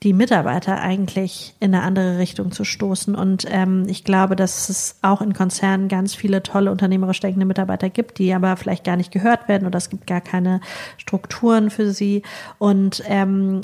die 0.03 0.13
Mitarbeiter 0.13 0.79
eigentlich 0.79 1.55
in 1.59 1.73
eine 1.73 1.83
andere 1.83 2.19
Richtung 2.19 2.51
zu 2.51 2.63
stoßen. 2.63 3.15
Und 3.15 3.45
ähm, 3.49 3.85
ich 3.87 4.03
glaube, 4.03 4.35
dass 4.35 4.69
es 4.69 4.97
auch 5.01 5.21
in 5.21 5.33
Konzernen 5.33 5.87
ganz 5.87 6.13
viele 6.13 6.43
tolle 6.43 6.71
unternehmerisch 6.71 7.19
denkende 7.19 7.47
Mitarbeiter 7.47 7.89
gibt, 7.89 8.19
die 8.19 8.33
aber 8.33 8.57
vielleicht 8.57 8.83
gar 8.83 8.95
nicht 8.95 9.11
gehört 9.11 9.47
werden 9.47 9.65
oder 9.65 9.77
es 9.77 9.89
gibt 9.89 10.05
gar 10.05 10.21
keine 10.21 10.61
Strukturen 10.97 11.71
für 11.71 11.91
sie. 11.91 12.21
Und 12.59 13.01
ähm, 13.07 13.61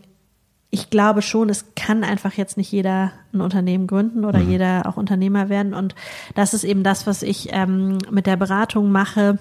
ich 0.72 0.90
glaube 0.90 1.22
schon, 1.22 1.50
es 1.50 1.66
kann 1.76 2.04
einfach 2.04 2.34
jetzt 2.34 2.58
nicht 2.58 2.72
jeder 2.72 3.12
ein 3.32 3.42
Unternehmen 3.42 3.86
gründen 3.86 4.26
oder 4.26 4.40
mhm. 4.40 4.50
jeder 4.50 4.88
auch 4.88 4.98
Unternehmer 4.98 5.50
werden. 5.50 5.76
Und 5.76 5.94
das 6.34 6.56
ist 6.56 6.64
eben 6.64 6.82
das, 6.84 7.06
was 7.06 7.22
ich 7.22 7.50
ähm, 7.52 8.00
mit 8.10 8.26
der 8.26 8.38
Beratung 8.38 8.92
mache 8.92 9.38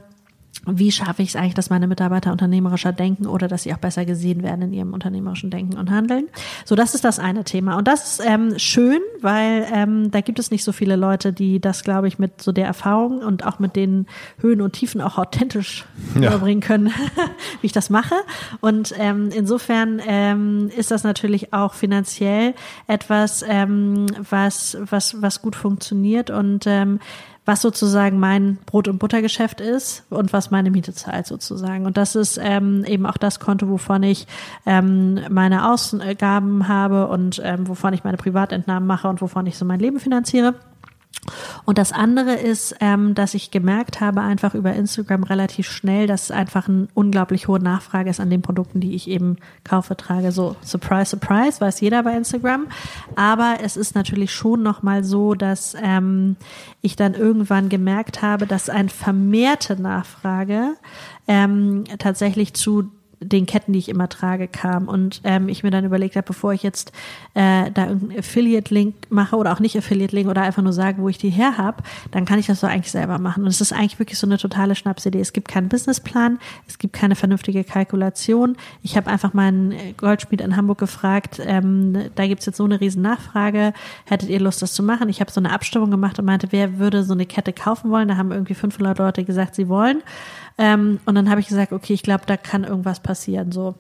wie 0.67 0.93
schaffe 0.93 1.23
ich 1.23 1.31
es 1.31 1.37
eigentlich, 1.37 1.55
dass 1.55 1.71
meine 1.71 1.89
Mitarbeiter 1.89 2.31
unternehmerischer 2.31 2.93
denken 2.93 3.27
oder 3.27 3.49
dass 3.49 3.65
sie 3.65 3.75
auch 3.75 3.79
besser 3.79 4.05
gesehen 4.05 4.43
werden 4.43 4.63
in 4.63 4.73
ihrem 4.73 4.93
unternehmerischen 4.93 5.51
Denken 5.51 5.77
und 5.77 5.91
Handeln? 5.91 6.29
So, 6.65 6.77
das 6.77 6.95
ist 6.95 7.05
das 7.05 7.19
eine 7.19 7.43
Thema. 7.43 7.77
Und 7.77 7.89
das 7.89 8.21
ist 8.21 8.27
ähm, 8.27 8.59
schön, 8.59 9.01
weil 9.21 9.67
ähm, 9.73 10.11
da 10.13 10.21
gibt 10.21 10.39
es 10.39 10.51
nicht 10.51 10.63
so 10.63 10.71
viele 10.71 10.95
Leute, 10.95 11.33
die 11.33 11.61
das, 11.61 11.83
glaube 11.83 12.07
ich, 12.07 12.19
mit 12.19 12.41
so 12.41 12.53
der 12.53 12.67
Erfahrung 12.67 13.19
und 13.19 13.45
auch 13.45 13.59
mit 13.59 13.75
den 13.75 14.07
Höhen 14.39 14.61
und 14.61 14.75
Tiefen 14.75 15.01
auch 15.01 15.19
authentisch 15.19 15.85
ja. 16.15 16.29
überbringen 16.29 16.61
können, 16.61 16.93
wie 17.61 17.67
ich 17.67 17.73
das 17.73 17.91
mache. 17.91 18.15
Und 18.61 18.95
ähm, 18.99 19.31
insofern 19.35 20.01
ähm, 20.07 20.71
ist 20.77 20.93
das 20.93 21.03
natürlich 21.03 21.53
auch 21.53 21.75
finanziell 21.75 22.55
etwas, 22.87 23.45
ähm, 23.49 24.07
was, 24.31 24.77
was, 24.79 25.21
was 25.21 25.43
gut 25.43 25.57
funktioniert 25.57 26.31
und 26.31 26.67
ähm, 26.69 27.01
was 27.45 27.61
sozusagen 27.61 28.21
mein 28.21 28.59
Brot- 28.67 28.89
und 28.89 28.99
Buttergeschäft 28.99 29.61
ist 29.61 30.05
und 30.11 30.33
was 30.33 30.51
meine 30.51 30.71
Miete 30.71 30.93
zahlt 30.93 31.27
sozusagen. 31.27 31.87
Und 31.87 31.97
das 31.97 32.15
ist 32.15 32.39
ähm, 32.41 32.85
eben 32.87 33.05
auch 33.05 33.17
das 33.17 33.41
Konto, 33.41 33.69
wovon 33.69 34.03
ich 34.05 34.27
ähm, 34.65 35.21
meine 35.29 35.71
Ausgaben 35.71 36.69
habe 36.69 37.09
und 37.09 37.41
ähm, 37.45 37.67
wovon 37.67 37.95
ich 37.95 38.05
meine 38.05 38.17
Privatentnahmen 38.17 38.87
mache 38.87 39.09
und 39.09 39.21
wovon 39.21 39.47
ich 39.47 39.59
so 39.59 39.65
mein 39.65 39.81
Leben 39.81 39.99
finanziere. 39.99 40.55
Und 41.65 41.79
das 41.79 41.93
andere 41.93 42.35
ist, 42.35 42.75
ähm, 42.81 43.15
dass 43.15 43.35
ich 43.35 43.53
gemerkt 43.53 44.01
habe, 44.01 44.23
einfach 44.23 44.55
über 44.55 44.73
Instagram 44.73 45.23
relativ 45.23 45.71
schnell, 45.71 46.07
dass 46.07 46.25
es 46.25 46.31
einfach 46.33 46.69
eine 46.69 46.89
unglaublich 46.95 47.47
hohe 47.47 47.61
Nachfrage 47.61 48.11
ist 48.11 48.19
an 48.19 48.31
den 48.31 48.43
Produkten, 48.43 48.81
die 48.81 48.95
ich 48.95 49.09
eben 49.09 49.37
kaufe, 49.63 49.97
trage. 49.97 50.33
So, 50.33 50.57
surprise, 50.65 51.11
surprise, 51.11 51.61
weiß 51.61 51.81
jeder 51.81 52.03
bei 52.03 52.17
Instagram. 52.17 52.67
Aber 53.15 53.59
es 53.63 53.77
ist 53.77 53.95
natürlich 53.95 54.33
schon 54.33 54.63
nochmal 54.63 55.05
so, 55.05 55.35
dass 55.35 55.77
ähm, 55.81 56.37
ich 56.81 56.97
dann 56.97 57.15
irgendwann 57.15 57.69
gemerkt 57.69 58.23
habe, 58.23 58.47
dass 58.47 58.69
eine 58.69 58.89
vermehrte 58.89 59.81
Nachfrage 59.81 60.75
ähm, 61.29 61.85
tatsächlich 61.99 62.55
zu 62.55 62.91
den 63.25 63.47
Ketten, 63.47 63.73
die 63.73 63.79
ich 63.79 63.89
immer 63.89 64.09
trage, 64.09 64.49
kam. 64.49 64.89
Und 64.89 65.21
ähm, 65.25 65.49
ich 65.49 65.63
mir 65.63 65.71
dann 65.71 65.85
überlegt 65.85 66.17
habe, 66.17 66.27
bevor 66.27 66.53
ich 66.53 66.63
jetzt 66.63 66.93
äh, 67.35 67.71
da 67.71 67.89
irgendeinen 67.89 68.19
Affiliate-Link 68.19 68.95
mache 69.11 69.37
oder 69.37 69.53
auch 69.53 69.61
nicht 69.61 69.77
Affiliate-Link 69.77 70.29
oder 70.29 70.43
einfach 70.43 70.63
nur 70.63 70.73
sage, 70.73 71.01
wo 71.03 71.09
ich 71.09 71.19
die 71.19 71.31
her 71.31 71.59
habe, 71.59 71.83
dann 72.11 72.25
kann 72.25 72.39
ich 72.39 72.47
das 72.47 72.61
so 72.61 72.67
eigentlich 72.67 72.91
selber 72.91 73.19
machen. 73.19 73.45
Und 73.45 73.49
es 73.49 73.61
ist 73.61 73.73
eigentlich 73.73 73.99
wirklich 73.99 74.19
so 74.19 74.27
eine 74.27 74.39
totale 74.39 74.75
Schnapsidee. 74.75 75.21
Es 75.21 75.33
gibt 75.33 75.49
keinen 75.49 75.69
Businessplan, 75.69 76.39
es 76.67 76.79
gibt 76.79 76.95
keine 76.95 77.15
vernünftige 77.15 77.65
Kalkulation. 77.65 78.57
Ich 78.83 78.97
habe 78.97 79.11
einfach 79.11 79.35
meinen 79.35 79.75
Goldschmied 79.97 80.41
in 80.41 80.57
Hamburg 80.57 80.79
gefragt, 80.79 81.41
ähm, 81.45 82.11
da 82.15 82.27
gibt's 82.27 82.47
jetzt 82.47 82.57
so 82.57 82.65
eine 82.65 82.81
riesen 82.81 83.03
Nachfrage, 83.03 83.73
hättet 84.05 84.29
ihr 84.29 84.41
Lust, 84.41 84.63
das 84.63 84.75
zu 84.75 84.83
machen? 84.83 85.09
Ich 85.09 85.21
habe 85.21 85.31
so 85.31 85.41
eine 85.41 85.53
Abstimmung 85.53 85.91
gemacht 85.91 86.19
und 86.19 86.25
meinte, 86.25 86.49
wer 86.51 86.79
würde 86.79 87.05
so 87.05 87.13
eine 87.13 87.27
Kette 87.27 87.53
kaufen 87.53 87.91
wollen? 87.91 88.09
Da 88.09 88.17
haben 88.17 88.33
irgendwie 88.33 88.55
500 88.55 88.99
Leute 88.99 89.25
gesagt, 89.25 89.55
sie 89.55 89.69
wollen. 89.69 90.03
Ähm, 90.59 91.01
und 91.07 91.15
dann 91.15 91.31
habe 91.31 91.41
ich 91.41 91.49
gesagt, 91.49 91.73
okay, 91.73 91.93
ich 91.93 92.03
glaube, 92.03 92.25
da 92.27 92.37
kann 92.37 92.65
irgendwas 92.65 93.01
passieren. 93.01 93.53
So. 93.53 93.75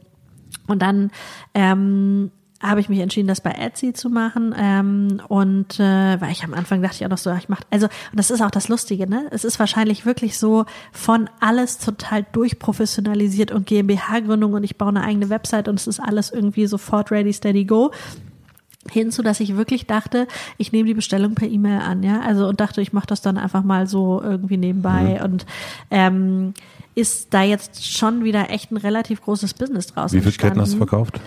Und 0.66 0.82
dann 0.82 1.10
ähm, 1.54 2.30
habe 2.62 2.80
ich 2.80 2.88
mich 2.88 3.00
entschieden, 3.00 3.26
das 3.26 3.40
bei 3.40 3.50
Etsy 3.50 3.92
zu 3.92 4.08
machen. 4.08 4.54
Ähm, 4.56 5.20
und 5.28 5.80
äh, 5.80 6.20
weil 6.20 6.30
ich 6.30 6.44
am 6.44 6.54
Anfang 6.54 6.80
dachte 6.80 6.96
ich 6.96 7.04
auch 7.04 7.10
noch 7.10 7.18
so, 7.18 7.32
ich 7.32 7.48
mache, 7.48 7.64
also, 7.70 7.86
und 7.86 8.18
das 8.18 8.30
ist 8.30 8.40
auch 8.40 8.50
das 8.50 8.68
Lustige, 8.68 9.08
ne? 9.08 9.26
Es 9.30 9.44
ist 9.44 9.58
wahrscheinlich 9.58 10.06
wirklich 10.06 10.38
so 10.38 10.64
von 10.92 11.28
alles 11.40 11.78
total 11.78 12.24
durchprofessionalisiert 12.32 13.50
und 13.50 13.66
GmbH-Gründung 13.66 14.52
und 14.54 14.64
ich 14.64 14.78
baue 14.78 14.90
eine 14.90 15.02
eigene 15.02 15.28
Website 15.28 15.68
und 15.68 15.78
es 15.80 15.86
ist 15.86 16.00
alles 16.00 16.30
irgendwie 16.30 16.66
sofort 16.66 17.10
ready, 17.10 17.32
steady, 17.32 17.64
go 17.64 17.90
hinzu, 18.90 19.22
dass 19.22 19.40
ich 19.40 19.56
wirklich 19.56 19.86
dachte, 19.86 20.26
ich 20.58 20.72
nehme 20.72 20.88
die 20.88 20.94
Bestellung 20.94 21.34
per 21.34 21.48
E-Mail 21.48 21.80
an, 21.80 22.02
ja, 22.02 22.20
also 22.20 22.48
und 22.48 22.60
dachte, 22.60 22.80
ich 22.80 22.92
mache 22.92 23.06
das 23.06 23.22
dann 23.22 23.38
einfach 23.38 23.62
mal 23.62 23.86
so 23.86 24.20
irgendwie 24.22 24.56
nebenbei 24.56 25.18
mhm. 25.18 25.24
und 25.24 25.46
ähm, 25.90 26.54
ist 26.94 27.32
da 27.32 27.42
jetzt 27.42 27.86
schon 27.86 28.24
wieder 28.24 28.50
echt 28.50 28.70
ein 28.70 28.76
relativ 28.76 29.22
großes 29.22 29.54
Business 29.54 29.86
draus. 29.86 30.12
Wie 30.12 30.20
viele 30.20 30.32
Ketten 30.32 30.60
hast 30.60 30.74
du 30.74 30.78
verkauft? 30.78 31.20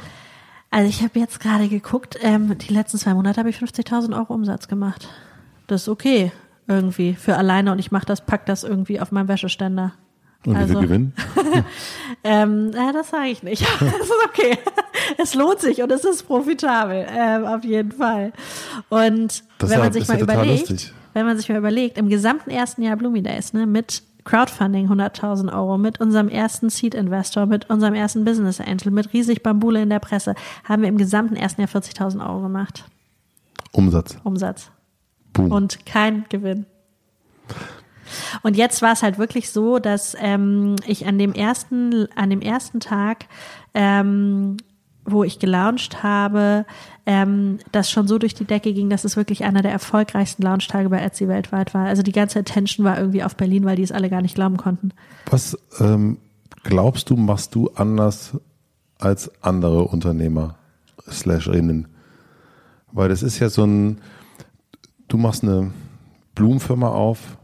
Also 0.69 0.89
ich 0.89 1.01
habe 1.01 1.19
jetzt 1.19 1.39
gerade 1.39 1.69
geguckt, 1.69 2.17
ähm, 2.21 2.57
die 2.57 2.73
letzten 2.73 2.97
zwei 2.97 3.13
Monate 3.13 3.39
habe 3.39 3.49
ich 3.49 3.57
50.000 3.57 4.15
Euro 4.15 4.33
Umsatz 4.33 4.67
gemacht. 4.67 5.07
Das 5.67 5.83
ist 5.83 5.89
okay 5.89 6.31
irgendwie 6.67 7.13
für 7.13 7.37
alleine 7.37 7.71
und 7.71 7.79
ich 7.79 7.91
mache 7.91 8.05
das, 8.05 8.21
pack 8.21 8.45
das 8.45 8.63
irgendwie 8.63 8.99
auf 8.99 9.11
meinen 9.11 9.27
Wäscheständer. 9.27 9.93
Und 10.45 10.55
also, 10.55 10.79
wie 10.79 10.85
Gewinn? 10.85 11.13
ähm, 12.23 12.71
ja, 12.73 12.91
das 12.91 13.09
sage 13.09 13.29
ich 13.29 13.43
nicht. 13.43 13.61
Es 13.81 14.05
ist 14.05 14.13
okay. 14.25 14.57
Es 15.17 15.33
lohnt 15.35 15.59
sich 15.59 15.81
und 15.81 15.91
es 15.91 16.03
ist 16.03 16.23
profitabel, 16.23 17.05
ähm, 17.09 17.45
auf 17.45 17.63
jeden 17.63 17.91
Fall. 17.91 18.33
Und 18.89 19.43
das 19.57 19.69
wenn 19.69 19.79
man 19.79 19.93
sich 19.93 20.07
mal 20.07 20.19
überlegt, 20.19 20.69
lustig. 20.69 20.93
wenn 21.13 21.25
man 21.25 21.37
sich 21.37 21.49
mal 21.49 21.57
überlegt, 21.57 21.97
im 21.97 22.09
gesamten 22.09 22.49
ersten 22.49 22.81
Jahr 22.81 22.95
Bloomy 22.95 23.21
Days, 23.21 23.53
ne, 23.53 23.65
mit 23.65 24.03
Crowdfunding 24.23 24.89
100.000 24.89 25.53
Euro, 25.53 25.77
mit 25.77 26.01
unserem 26.01 26.29
ersten 26.29 26.69
Seed 26.69 26.95
Investor, 26.95 27.45
mit 27.45 27.69
unserem 27.69 27.93
ersten 27.93 28.25
Business 28.25 28.59
Angel, 28.59 28.91
mit 28.91 29.13
riesig 29.13 29.43
Bambule 29.43 29.81
in 29.81 29.89
der 29.89 29.99
Presse, 29.99 30.33
haben 30.63 30.81
wir 30.81 30.89
im 30.89 30.97
gesamten 30.97 31.35
ersten 31.35 31.61
Jahr 31.61 31.69
40.000 31.69 32.27
Euro 32.27 32.41
gemacht. 32.41 32.85
Umsatz. 33.71 34.17
Umsatz. 34.23 34.71
Boom. 35.33 35.51
Und 35.51 35.85
kein 35.85 36.25
Gewinn. 36.29 36.65
Und 38.43 38.55
jetzt 38.55 38.81
war 38.81 38.93
es 38.93 39.03
halt 39.03 39.17
wirklich 39.17 39.49
so, 39.49 39.79
dass 39.79 40.15
ähm, 40.19 40.75
ich 40.85 41.07
an 41.07 41.17
dem 41.17 41.33
ersten, 41.33 42.07
an 42.15 42.29
dem 42.29 42.41
ersten 42.41 42.79
Tag, 42.79 43.25
ähm, 43.73 44.57
wo 45.05 45.23
ich 45.23 45.39
gelauncht 45.39 46.03
habe, 46.03 46.65
ähm, 47.05 47.59
das 47.71 47.91
schon 47.91 48.07
so 48.07 48.17
durch 48.17 48.33
die 48.33 48.45
Decke 48.45 48.73
ging, 48.73 48.89
dass 48.89 49.03
es 49.03 49.15
wirklich 49.15 49.43
einer 49.43 49.61
der 49.61 49.71
erfolgreichsten 49.71 50.41
Launchtage 50.43 50.89
bei 50.89 50.99
Etsy 50.99 51.27
weltweit 51.27 51.73
war. 51.73 51.85
Also 51.85 52.01
die 52.01 52.11
ganze 52.11 52.39
Attention 52.39 52.85
war 52.85 52.97
irgendwie 52.97 53.23
auf 53.23 53.35
Berlin, 53.35 53.65
weil 53.65 53.75
die 53.75 53.83
es 53.83 53.91
alle 53.91 54.09
gar 54.09 54.21
nicht 54.21 54.35
glauben 54.35 54.57
konnten. 54.57 54.91
Was 55.29 55.57
ähm, 55.79 56.17
glaubst 56.63 57.09
du, 57.09 57.15
machst 57.15 57.53
du 57.53 57.69
anders 57.75 58.37
als 58.97 59.31
andere 59.43 59.83
Unternehmer 59.83 60.57
slash 61.09 61.47
innen? 61.47 61.87
Weil 62.91 63.09
das 63.09 63.21
ist 63.21 63.39
ja 63.39 63.49
so 63.49 63.63
ein, 63.65 63.99
du 65.07 65.17
machst 65.17 65.43
eine 65.43 65.71
Blumenfirma 66.33 66.89
auf, 66.89 67.37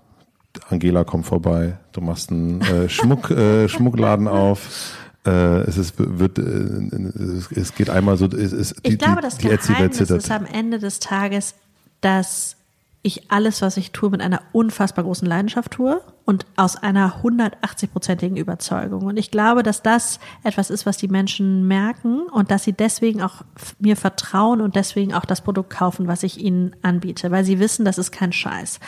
Angela 0.70 1.04
kommt 1.04 1.26
vorbei, 1.26 1.78
du 1.92 2.02
machst 2.02 2.32
einen 2.32 2.62
äh, 2.62 2.90
Schmuck, 2.90 3.32
äh, 3.32 3.68
Schmuckladen 3.68 4.28
auf, 4.28 4.98
Äh, 5.24 5.62
es 5.68 5.78
ist, 5.78 5.94
wird, 5.98 6.40
äh, 6.40 7.60
es 7.60 7.76
geht 7.76 7.92
einmal 7.92 8.18
so, 8.18 8.26
es 8.26 8.54
ist, 8.54 8.84
die, 8.84 8.94
ich 8.94 8.98
glaube, 8.98 9.22
das 9.22 9.38
die, 9.38 9.50
die 9.50 9.56
Geheimnis 9.56 10.00
ist 10.00 10.32
am 10.32 10.48
Ende 10.48 10.80
des 10.80 11.00
Tages, 11.00 11.54
dass 12.02 12.56
ich 13.04 13.32
alles, 13.32 13.64
was 13.64 13.78
ich 13.78 13.92
tue, 13.92 14.12
mit 14.12 14.22
einer 14.22 14.42
unfassbar 14.52 15.04
großen 15.04 15.28
Leidenschaft 15.28 15.72
tue 15.72 16.02
und 16.24 16.46
aus 16.56 16.76
einer 16.76 17.24
180-prozentigen 17.24 18.38
Überzeugung. 18.38 19.06
Und 19.06 19.18
ich 19.18 19.32
glaube, 19.32 19.64
dass 19.64 19.82
das 19.82 20.20
etwas 20.44 20.70
ist, 20.70 20.86
was 20.86 20.98
die 20.98 21.08
Menschen 21.08 21.68
merken 21.68 22.22
und 22.32 22.52
dass 22.52 22.64
sie 22.64 22.74
deswegen 22.74 23.24
auch 23.24 23.42
mir 23.80 23.98
vertrauen 23.98 24.62
und 24.62 24.76
deswegen 24.76 25.16
auch 25.16 25.26
das 25.26 25.42
Produkt 25.42 25.72
kaufen, 25.72 26.08
was 26.08 26.22
ich 26.22 26.40
ihnen 26.40 26.76
anbiete, 26.84 27.32
weil 27.32 27.44
sie 27.44 27.60
wissen, 27.60 27.86
das 27.86 27.98
ist 27.98 28.12
kein 28.12 28.34
Scheiß. 28.34 28.80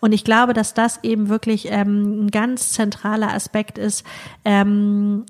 Und 0.00 0.10
ich 0.10 0.24
glaube, 0.24 0.52
dass 0.52 0.74
das 0.74 1.04
eben 1.04 1.28
wirklich 1.28 1.70
ähm, 1.70 2.26
ein 2.26 2.30
ganz 2.32 2.72
zentraler 2.72 3.32
Aspekt 3.32 3.78
ist, 3.78 4.04
ähm, 4.44 5.26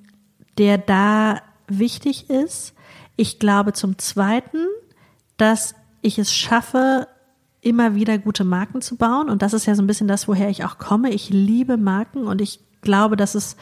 der 0.56 0.78
da 0.78 1.42
wichtig 1.68 2.30
ist. 2.30 2.72
Ich 3.16 3.38
glaube 3.38 3.74
zum 3.74 3.98
Zweiten, 3.98 4.66
dass 5.36 5.74
ich 6.00 6.18
es 6.18 6.34
schaffe, 6.34 7.06
immer 7.62 7.94
wieder 7.94 8.18
gute 8.18 8.44
Marken 8.44 8.80
zu 8.80 8.96
bauen. 8.96 9.28
Und 9.28 9.42
das 9.42 9.52
ist 9.52 9.66
ja 9.66 9.74
so 9.74 9.82
ein 9.82 9.86
bisschen 9.86 10.08
das, 10.08 10.28
woher 10.28 10.48
ich 10.48 10.64
auch 10.64 10.78
komme. 10.78 11.10
Ich 11.10 11.30
liebe 11.30 11.76
Marken 11.76 12.26
und 12.26 12.40
ich 12.40 12.60
glaube, 12.82 13.16
dass 13.16 13.34
es 13.34 13.56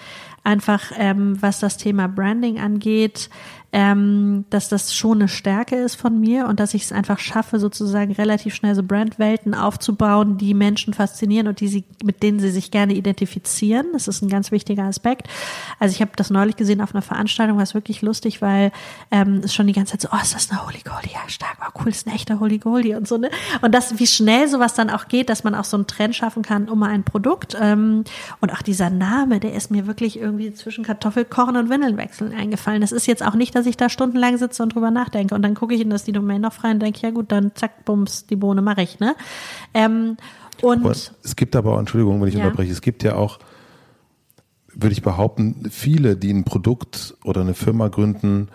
einfach, 0.44 0.92
ähm, 0.96 1.40
was 1.40 1.60
das 1.60 1.76
Thema 1.76 2.06
Branding 2.06 2.58
angeht, 2.58 3.30
ähm, 3.70 4.46
dass 4.48 4.70
das 4.70 4.94
schon 4.94 5.18
eine 5.18 5.28
Stärke 5.28 5.76
ist 5.76 5.96
von 5.96 6.18
mir 6.18 6.46
und 6.46 6.58
dass 6.58 6.72
ich 6.72 6.84
es 6.84 6.92
einfach 6.92 7.18
schaffe, 7.18 7.58
sozusagen 7.58 8.12
relativ 8.12 8.54
schnell 8.54 8.74
so 8.74 8.82
Brandwelten 8.82 9.54
aufzubauen, 9.54 10.38
die 10.38 10.54
Menschen 10.54 10.94
faszinieren 10.94 11.48
und 11.48 11.60
die 11.60 11.68
sie, 11.68 11.84
mit 12.02 12.22
denen 12.22 12.40
sie 12.40 12.50
sich 12.50 12.70
gerne 12.70 12.94
identifizieren. 12.94 13.88
Das 13.92 14.08
ist 14.08 14.22
ein 14.22 14.30
ganz 14.30 14.50
wichtiger 14.52 14.84
Aspekt. 14.84 15.28
Also 15.78 15.94
ich 15.94 16.00
habe 16.00 16.12
das 16.16 16.30
neulich 16.30 16.56
gesehen 16.56 16.80
auf 16.80 16.94
einer 16.94 17.02
Veranstaltung, 17.02 17.58
was 17.58 17.74
wirklich 17.74 18.00
lustig, 18.00 18.40
weil 18.40 18.72
ähm, 19.10 19.42
es 19.44 19.54
schon 19.54 19.66
die 19.66 19.74
ganze 19.74 19.98
Zeit 19.98 20.00
so, 20.00 20.08
oh, 20.12 20.22
ist 20.22 20.34
das 20.34 20.50
eine 20.50 20.64
Holy 20.64 20.80
Goldie? 20.82 21.10
Ja, 21.12 21.28
stark, 21.28 21.58
oh, 21.60 21.80
cool, 21.80 21.88
ist 21.90 22.06
ein 22.06 22.14
echter 22.14 22.40
Holy 22.40 22.58
Goldie 22.58 22.94
und 22.94 23.06
so, 23.06 23.18
ne? 23.18 23.30
Und 23.60 23.74
das, 23.74 23.98
wie 23.98 24.06
schnell 24.06 24.48
sowas 24.48 24.72
dann 24.72 24.88
auch 24.88 25.08
geht, 25.08 25.28
dass 25.28 25.44
man 25.44 25.54
auch 25.54 25.64
so 25.64 25.76
einen 25.76 25.86
Trend 25.86 26.16
schaffen 26.16 26.42
kann 26.42 26.70
um 26.70 26.82
ein 26.84 27.04
Produkt. 27.04 27.54
Ähm, 27.60 28.04
und 28.40 28.52
auch 28.52 28.62
dieser 28.62 28.88
Name, 28.88 29.40
der 29.40 29.52
ist 29.52 29.70
mir 29.70 29.86
wirklich 29.86 30.18
irgendwie 30.18 30.54
zwischen 30.54 30.84
Kartoffelkochen 30.84 31.56
und 31.56 31.68
Windeln 31.68 31.98
wechseln 31.98 32.34
eingefallen. 32.34 32.80
Das 32.80 32.92
ist 32.92 33.06
jetzt 33.06 33.22
auch 33.22 33.34
nicht 33.34 33.57
dass 33.58 33.66
ich 33.66 33.76
da 33.76 33.88
stundenlang 33.88 34.38
sitze 34.38 34.62
und 34.62 34.74
drüber 34.74 34.90
nachdenke. 34.90 35.34
Und 35.34 35.42
dann 35.42 35.54
gucke 35.54 35.74
ich 35.74 35.80
in 35.80 35.90
das 35.90 36.04
die 36.04 36.12
Domain 36.12 36.40
noch 36.40 36.52
frei 36.52 36.70
und 36.70 36.80
denke, 36.80 37.00
ja 37.02 37.10
gut, 37.10 37.32
dann 37.32 37.52
zack, 37.54 37.84
bums, 37.84 38.26
die 38.26 38.36
Bohne 38.36 38.62
mache 38.62 38.82
ich, 38.82 39.00
ne? 39.00 39.16
Ähm, 39.74 40.16
und 40.62 40.80
aber 40.80 40.90
es 40.90 41.36
gibt 41.36 41.54
aber 41.56 41.74
auch, 41.74 41.78
Entschuldigung, 41.78 42.20
wenn 42.20 42.28
ich 42.28 42.34
ja. 42.34 42.44
unterbreche, 42.44 42.72
es 42.72 42.80
gibt 42.80 43.02
ja 43.02 43.16
auch, 43.16 43.38
würde 44.72 44.92
ich 44.92 45.02
behaupten, 45.02 45.68
viele, 45.70 46.16
die 46.16 46.30
ein 46.32 46.44
Produkt 46.44 47.16
oder 47.24 47.40
eine 47.40 47.54
Firma 47.54 47.88
gründen, 47.88 48.48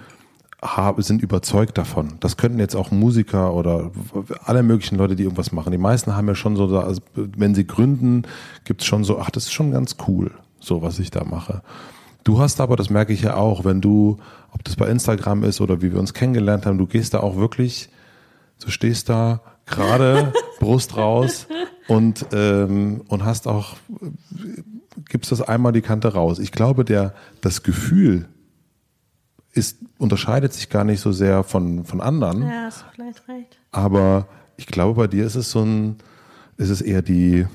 haben, 0.61 1.01
sind 1.01 1.21
überzeugt 1.21 1.77
davon. 1.77 2.13
Das 2.21 2.37
könnten 2.37 2.59
jetzt 2.59 2.75
auch 2.75 2.91
Musiker 2.91 3.53
oder 3.53 3.91
alle 4.45 4.63
möglichen 4.63 4.97
Leute, 4.97 5.17
die 5.17 5.23
irgendwas 5.23 5.51
machen. 5.51 5.71
Die 5.71 5.77
meisten 5.77 6.15
haben 6.15 6.27
ja 6.27 6.35
schon 6.35 6.55
so, 6.55 6.77
also 6.77 7.01
wenn 7.15 7.53
sie 7.53 7.67
gründen, 7.67 8.23
gibt 8.63 8.81
es 8.81 8.87
schon 8.87 9.03
so, 9.03 9.19
ach, 9.19 9.29
das 9.29 9.45
ist 9.45 9.53
schon 9.53 9.71
ganz 9.71 9.97
cool, 10.07 10.31
so 10.59 10.81
was 10.81 10.99
ich 10.99 11.11
da 11.11 11.25
mache. 11.25 11.61
Du 12.23 12.39
hast 12.39 12.61
aber, 12.61 12.75
das 12.75 12.89
merke 12.89 13.13
ich 13.13 13.21
ja 13.21 13.35
auch, 13.35 13.65
wenn 13.65 13.81
du, 13.81 14.17
ob 14.51 14.63
das 14.63 14.75
bei 14.75 14.87
Instagram 14.87 15.43
ist 15.43 15.59
oder 15.59 15.81
wie 15.81 15.91
wir 15.91 15.99
uns 15.99 16.13
kennengelernt 16.13 16.65
haben, 16.65 16.77
du 16.77 16.87
gehst 16.87 17.13
da 17.13 17.19
auch 17.19 17.35
wirklich, 17.35 17.89
du 18.63 18.71
stehst 18.71 19.09
da 19.09 19.41
gerade 19.65 20.33
Brust 20.59 20.95
raus 20.95 21.47
und, 21.87 22.25
ähm, 22.31 23.01
und 23.07 23.25
hast 23.25 23.47
auch, 23.47 23.75
gibst 25.09 25.31
das 25.31 25.41
einmal 25.41 25.73
die 25.73 25.81
Kante 25.81 26.13
raus. 26.13 26.39
Ich 26.39 26.51
glaube, 26.51 26.85
der, 26.85 27.13
das 27.41 27.63
Gefühl 27.63 28.27
ist, 29.51 29.79
unterscheidet 29.97 30.53
sich 30.53 30.69
gar 30.69 30.83
nicht 30.83 31.01
so 31.01 31.11
sehr 31.11 31.43
von, 31.43 31.83
von 31.83 31.99
anderen. 31.99 32.43
Ja, 32.43 32.63
hast 32.65 32.81
du 32.81 32.85
vielleicht 32.95 33.27
recht. 33.27 33.59
Aber 33.71 34.27
ich 34.55 34.67
glaube, 34.67 35.01
bei 35.01 35.07
dir 35.07 35.25
ist 35.25 35.35
es 35.35 35.51
so 35.51 35.63
ein, 35.63 35.97
ist 36.57 36.69
es 36.69 36.81
eher 36.81 37.01
die 37.01 37.45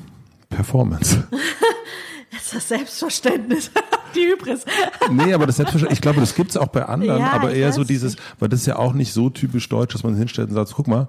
Performance. 0.51 1.27
das 2.32 2.43
ist 2.43 2.55
das 2.55 2.69
Selbstverständnis. 2.69 3.70
Die 4.14 4.26
Hybris. 4.26 4.64
nee, 5.10 5.32
aber 5.32 5.47
das 5.47 5.56
Selbstverständlich, 5.56 5.98
ich 5.98 6.02
glaube, 6.02 6.20
das 6.20 6.35
gibt 6.35 6.51
es 6.51 6.56
auch 6.56 6.68
bei 6.68 6.85
anderen, 6.85 7.20
ja, 7.20 7.32
aber 7.32 7.52
eher 7.52 7.72
so 7.72 7.85
dieses, 7.85 8.16
weil 8.39 8.48
das 8.48 8.60
ist 8.60 8.66
ja 8.66 8.76
auch 8.76 8.93
nicht 8.93 9.12
so 9.12 9.30
typisch 9.30 9.68
deutsch, 9.68 9.93
dass 9.93 10.02
man 10.02 10.14
hinstellt 10.16 10.48
und 10.48 10.55
sagt, 10.55 10.72
guck 10.74 10.89
mal, 10.89 11.09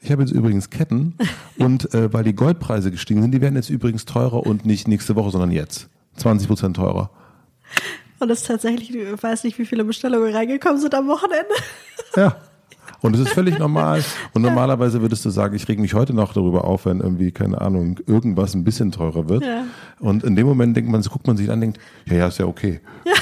ich 0.00 0.10
habe 0.12 0.22
jetzt 0.22 0.32
übrigens 0.32 0.70
Ketten 0.70 1.16
und 1.58 1.92
äh, 1.94 2.12
weil 2.12 2.24
die 2.24 2.34
Goldpreise 2.34 2.90
gestiegen 2.90 3.22
sind, 3.22 3.32
die 3.32 3.40
werden 3.40 3.56
jetzt 3.56 3.70
übrigens 3.70 4.04
teurer 4.04 4.46
und 4.46 4.64
nicht 4.64 4.88
nächste 4.88 5.16
Woche, 5.16 5.30
sondern 5.30 5.50
jetzt. 5.50 5.88
20 6.16 6.48
Prozent 6.48 6.76
teurer. 6.76 7.10
Und 8.18 8.30
es 8.30 8.42
tatsächlich, 8.42 8.94
ich 8.94 9.22
weiß 9.22 9.44
nicht, 9.44 9.58
wie 9.58 9.66
viele 9.66 9.84
Bestellungen 9.84 10.34
reingekommen 10.34 10.80
sind 10.80 10.94
am 10.94 11.06
Wochenende. 11.06 11.54
Ja. 12.16 12.36
Und 13.00 13.14
es 13.14 13.20
ist 13.20 13.30
völlig 13.30 13.58
normal. 13.58 14.04
Und 14.32 14.42
normalerweise 14.42 15.00
würdest 15.00 15.24
du 15.24 15.30
sagen, 15.30 15.54
ich 15.54 15.68
reg 15.68 15.78
mich 15.78 15.94
heute 15.94 16.14
noch 16.14 16.32
darüber 16.32 16.64
auf, 16.64 16.86
wenn 16.86 17.00
irgendwie, 17.00 17.30
keine 17.30 17.60
Ahnung, 17.60 18.00
irgendwas 18.06 18.54
ein 18.54 18.64
bisschen 18.64 18.90
teurer 18.90 19.28
wird. 19.28 19.44
Ja. 19.44 19.64
Und 20.00 20.24
in 20.24 20.34
dem 20.34 20.46
Moment 20.46 20.76
denkt 20.76 20.90
man, 20.90 21.02
guckt 21.02 21.26
man 21.26 21.36
sich 21.36 21.50
an, 21.50 21.60
denkt, 21.60 21.78
ja, 22.06 22.16
ja, 22.16 22.26
ist 22.28 22.38
ja 22.38 22.46
okay. 22.46 22.80
Ja. 23.04 23.12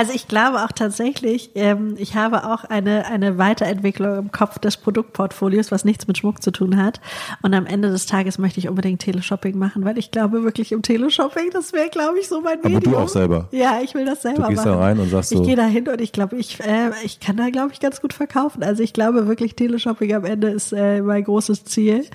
Also 0.00 0.14
ich 0.14 0.28
glaube 0.28 0.64
auch 0.64 0.72
tatsächlich, 0.72 1.50
ähm, 1.56 1.94
ich 1.98 2.14
habe 2.16 2.50
auch 2.50 2.64
eine, 2.64 3.04
eine 3.04 3.36
Weiterentwicklung 3.36 4.16
im 4.16 4.32
Kopf 4.32 4.58
des 4.58 4.78
Produktportfolios, 4.78 5.70
was 5.70 5.84
nichts 5.84 6.08
mit 6.08 6.16
Schmuck 6.16 6.42
zu 6.42 6.52
tun 6.52 6.82
hat. 6.82 7.02
Und 7.42 7.52
am 7.52 7.66
Ende 7.66 7.90
des 7.90 8.06
Tages 8.06 8.38
möchte 8.38 8.60
ich 8.60 8.70
unbedingt 8.70 9.02
Teleshopping 9.02 9.58
machen, 9.58 9.84
weil 9.84 9.98
ich 9.98 10.10
glaube 10.10 10.42
wirklich 10.42 10.72
im 10.72 10.80
Teleshopping, 10.80 11.50
das 11.52 11.74
wäre, 11.74 11.90
glaube 11.90 12.18
ich, 12.18 12.28
so 12.28 12.40
mein 12.40 12.60
Aber 12.60 12.70
Medium. 12.70 12.94
du 12.94 12.98
auch 12.98 13.10
selber? 13.10 13.48
Ja, 13.52 13.80
ich 13.84 13.94
will 13.94 14.06
das 14.06 14.22
selber 14.22 14.40
machen. 14.40 14.54
Du 14.54 14.54
gehst 14.54 14.64
machen. 14.64 14.78
da 14.78 14.84
rein 14.86 14.98
und 15.00 15.10
sagst 15.10 15.28
so. 15.28 15.42
Ich 15.42 15.46
gehe 15.46 15.56
da 15.56 15.66
hin 15.66 15.86
und 15.86 16.00
ich 16.00 16.12
glaube, 16.12 16.36
ich, 16.36 16.60
äh, 16.60 16.92
ich 17.04 17.20
kann 17.20 17.36
da, 17.36 17.50
glaube 17.50 17.74
ich, 17.74 17.80
ganz 17.80 18.00
gut 18.00 18.14
verkaufen. 18.14 18.62
Also 18.62 18.82
ich 18.82 18.94
glaube 18.94 19.26
wirklich, 19.26 19.54
Teleshopping 19.54 20.14
am 20.14 20.24
Ende 20.24 20.48
ist 20.48 20.72
äh, 20.72 21.02
mein 21.02 21.24
großes 21.24 21.64
Ziel. 21.64 22.06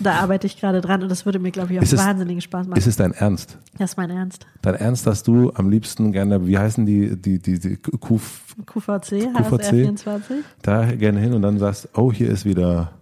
Da 0.00 0.16
arbeite 0.16 0.46
ich 0.46 0.58
gerade 0.60 0.82
dran 0.82 1.02
und 1.02 1.10
das 1.10 1.24
würde 1.24 1.38
mir, 1.38 1.52
glaube 1.52 1.72
ich, 1.72 1.78
auch 1.78 1.82
ist 1.82 1.96
wahnsinnigen 1.96 2.40
Spaß 2.40 2.66
machen. 2.66 2.78
Ist 2.78 2.86
es 2.86 2.96
dein 2.96 3.12
Ernst? 3.12 3.56
Das 3.78 3.92
ist 3.92 3.96
mein 3.96 4.10
Ernst. 4.10 4.46
Dein 4.62 4.74
Ernst, 4.74 5.06
dass 5.06 5.22
du 5.22 5.52
am 5.54 5.70
liebsten 5.70 6.12
gerne, 6.12 6.46
wie 6.46 6.58
heißen 6.58 6.84
die, 6.84 7.16
die, 7.16 7.29
die, 7.38 7.58
die 7.58 7.76
QV, 7.76 8.56
QVC, 8.66 9.32
QVC 9.34 9.64
24 9.64 10.36
Da 10.62 10.84
gerne 10.92 11.20
hin 11.20 11.32
und 11.32 11.42
dann 11.42 11.58
sagst, 11.58 11.88
oh, 11.94 12.12
hier 12.12 12.30
ist 12.30 12.44
wieder 12.44 12.92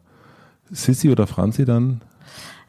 Sissy 0.70 1.10
oder 1.10 1.26
Franzi 1.26 1.64
dann? 1.64 2.02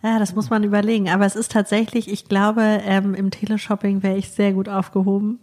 Ja, 0.02 0.18
das 0.20 0.34
muss 0.34 0.50
man 0.50 0.64
überlegen. 0.64 1.10
Aber 1.10 1.26
es 1.26 1.36
ist 1.36 1.52
tatsächlich, 1.52 2.10
ich 2.10 2.26
glaube, 2.26 2.62
ähm, 2.62 3.14
im 3.14 3.32
Teleshopping 3.32 4.02
wäre 4.02 4.18
ich 4.18 4.30
sehr 4.30 4.54
gut 4.54 4.70
aufgehoben. 4.70 5.40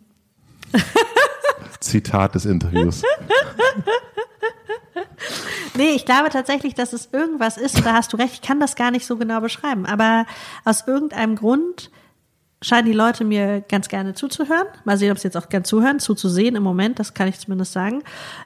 Zitat 1.81 2.35
des 2.35 2.47
Interviews. 2.47 3.03
nee, 5.77 5.91
ich 5.91 6.05
glaube 6.07 6.31
tatsächlich, 6.31 6.75
dass 6.75 6.93
es 6.93 7.11
irgendwas 7.13 7.59
ist, 7.59 7.85
da 7.85 7.93
hast 7.93 8.13
du 8.13 8.17
recht, 8.17 8.35
ich 8.35 8.43
kann 8.43 8.61
das 8.61 8.77
gar 8.77 8.91
nicht 8.91 9.07
so 9.07 9.17
genau 9.17 9.41
beschreiben, 9.41 9.87
aber 9.87 10.27
aus 10.65 10.85
irgendeinem 10.87 11.37
Grund 11.37 11.91
scheinen 12.63 12.87
die 12.87 12.93
Leute 12.93 13.25
mir 13.25 13.61
ganz 13.61 13.89
gerne 13.89 14.15
zuzuhören. 14.15 14.67
Mal 14.85 14.97
sehen, 14.97 15.13
ob 15.13 15.19
sie 15.19 15.29
jetzt 15.29 15.37
auch 15.37 15.49
gern 15.49 15.65
zuhören, 15.65 15.99
zuzusehen 15.99 16.57
im 16.57 16.63
Moment, 16.63 16.99
das 16.99 17.15
kann 17.15 17.29
ich 17.29 17.39
zumindest 17.39 17.73
sagen. 17.73 18.03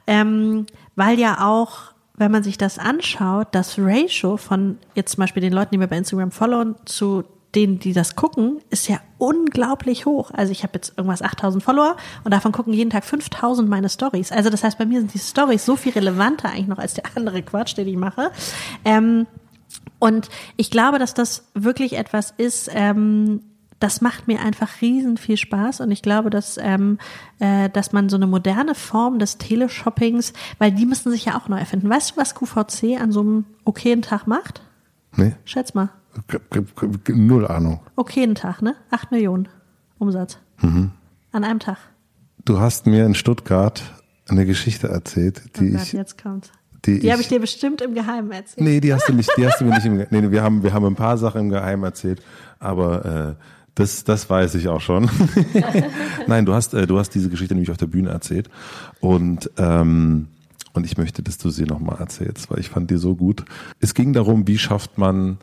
Ähm, 0.06 0.66
weil 0.96 1.18
ja 1.18 1.46
auch, 1.46 1.92
wenn 2.14 2.30
man 2.30 2.42
sich 2.42 2.58
das 2.58 2.78
anschaut, 2.78 3.48
das 3.52 3.78
Ratio 3.78 4.36
von 4.36 4.78
jetzt 4.94 5.12
zum 5.12 5.22
Beispiel 5.22 5.40
den 5.40 5.52
Leuten, 5.52 5.70
die 5.72 5.78
mir 5.78 5.88
bei 5.88 5.96
Instagram 5.96 6.32
followen, 6.32 6.74
zu 6.84 7.24
denen, 7.54 7.78
die 7.78 7.92
das 7.92 8.14
gucken, 8.16 8.60
ist 8.70 8.88
ja 8.88 9.00
unglaublich 9.18 10.06
hoch. 10.06 10.30
Also 10.32 10.52
ich 10.52 10.62
habe 10.62 10.74
jetzt 10.74 10.96
irgendwas 10.96 11.22
8000 11.22 11.62
Follower 11.62 11.96
und 12.22 12.32
davon 12.32 12.52
gucken 12.52 12.72
jeden 12.72 12.90
Tag 12.90 13.04
5000 13.04 13.68
meine 13.68 13.88
Stories. 13.88 14.30
Also 14.30 14.50
das 14.50 14.62
heißt, 14.62 14.78
bei 14.78 14.86
mir 14.86 15.00
sind 15.00 15.14
die 15.14 15.18
Stories 15.18 15.64
so 15.64 15.76
viel 15.76 15.92
relevanter 15.92 16.50
eigentlich 16.50 16.68
noch 16.68 16.78
als 16.78 16.94
der 16.94 17.04
andere 17.16 17.42
Quatsch, 17.42 17.76
den 17.76 17.88
ich 17.88 17.96
mache. 17.96 18.30
Ähm, 18.84 19.26
und 19.98 20.28
ich 20.56 20.70
glaube, 20.70 20.98
dass 20.98 21.14
das 21.14 21.44
wirklich 21.54 21.94
etwas 21.94 22.32
ist, 22.36 22.70
ähm, 22.72 23.42
das 23.80 24.00
macht 24.00 24.28
mir 24.28 24.40
einfach 24.40 24.82
riesen 24.82 25.16
viel 25.16 25.36
Spaß 25.36 25.80
und 25.80 25.90
ich 25.90 26.02
glaube, 26.02 26.30
dass, 26.30 26.58
ähm, 26.60 26.98
äh, 27.38 27.68
dass 27.70 27.92
man 27.92 28.08
so 28.08 28.16
eine 28.16 28.26
moderne 28.26 28.74
Form 28.74 29.18
des 29.18 29.38
Teleshoppings, 29.38 30.32
weil 30.58 30.70
die 30.70 30.86
müssen 30.86 31.10
sich 31.10 31.24
ja 31.24 31.36
auch 31.36 31.48
neu 31.48 31.58
erfinden. 31.58 31.88
Weißt 31.88 32.12
du, 32.12 32.16
was 32.16 32.34
QVC 32.34 33.00
an 33.00 33.10
so 33.10 33.20
einem 33.20 33.44
okayen 33.64 34.02
Tag 34.02 34.26
macht? 34.26 34.62
Nee. 35.16 35.34
Schätz 35.44 35.74
mal. 35.74 35.88
Null 37.08 37.46
Ahnung. 37.46 37.80
Okayen 37.96 38.34
Tag, 38.34 38.62
ne? 38.62 38.76
Acht 38.90 39.10
Millionen 39.10 39.48
Umsatz. 39.98 40.38
Mhm. 40.60 40.92
An 41.32 41.44
einem 41.44 41.58
Tag. 41.58 41.78
Du 42.44 42.60
hast 42.60 42.86
mir 42.86 43.06
in 43.06 43.14
Stuttgart 43.14 43.82
eine 44.28 44.44
Geschichte 44.44 44.88
erzählt, 44.88 45.42
die 45.58 45.70
oh 45.70 45.72
Gott, 45.72 45.82
ich. 45.82 45.92
Jetzt 45.92 46.22
kommt's. 46.22 46.50
Die, 46.84 46.98
die 46.98 47.12
habe 47.12 47.20
ich 47.20 47.28
dir 47.28 47.40
bestimmt 47.40 47.82
im 47.82 47.94
Geheimen 47.94 48.32
erzählt. 48.32 48.66
Nee, 48.66 48.80
die 48.80 48.92
hast 48.94 49.08
du 49.08 49.12
nicht, 49.12 49.30
die 49.36 49.46
hast 49.46 49.60
du 49.60 49.64
mir 49.66 49.74
nicht 49.74 49.84
im 49.84 49.98
Geheimen. 49.98 50.24
Nee, 50.26 50.30
wir 50.30 50.42
haben, 50.42 50.62
wir 50.62 50.72
haben 50.72 50.86
ein 50.86 50.94
paar 50.94 51.18
Sachen 51.18 51.42
im 51.42 51.50
Geheimen 51.50 51.84
erzählt, 51.84 52.22
aber 52.58 53.36
äh, 53.38 53.44
das, 53.80 54.04
das 54.04 54.28
weiß 54.28 54.54
ich 54.56 54.68
auch 54.68 54.80
schon. 54.80 55.10
Nein, 56.26 56.44
du 56.44 56.54
hast, 56.54 56.74
äh, 56.74 56.86
du 56.86 56.98
hast 56.98 57.10
diese 57.10 57.30
Geschichte 57.30 57.54
nämlich 57.54 57.70
auf 57.70 57.76
der 57.76 57.86
Bühne 57.86 58.10
erzählt. 58.10 58.50
Und, 59.00 59.50
ähm, 59.56 60.28
und 60.72 60.84
ich 60.84 60.98
möchte, 60.98 61.22
dass 61.22 61.38
du 61.38 61.50
sie 61.50 61.64
nochmal 61.64 61.96
erzählst, 61.98 62.50
weil 62.50 62.60
ich 62.60 62.68
fand 62.68 62.90
die 62.90 62.96
so 62.96 63.16
gut. 63.16 63.44
Es 63.80 63.94
ging 63.94 64.12
darum, 64.12 64.46
wie 64.46 64.58
schafft 64.58 64.98
man 64.98 65.38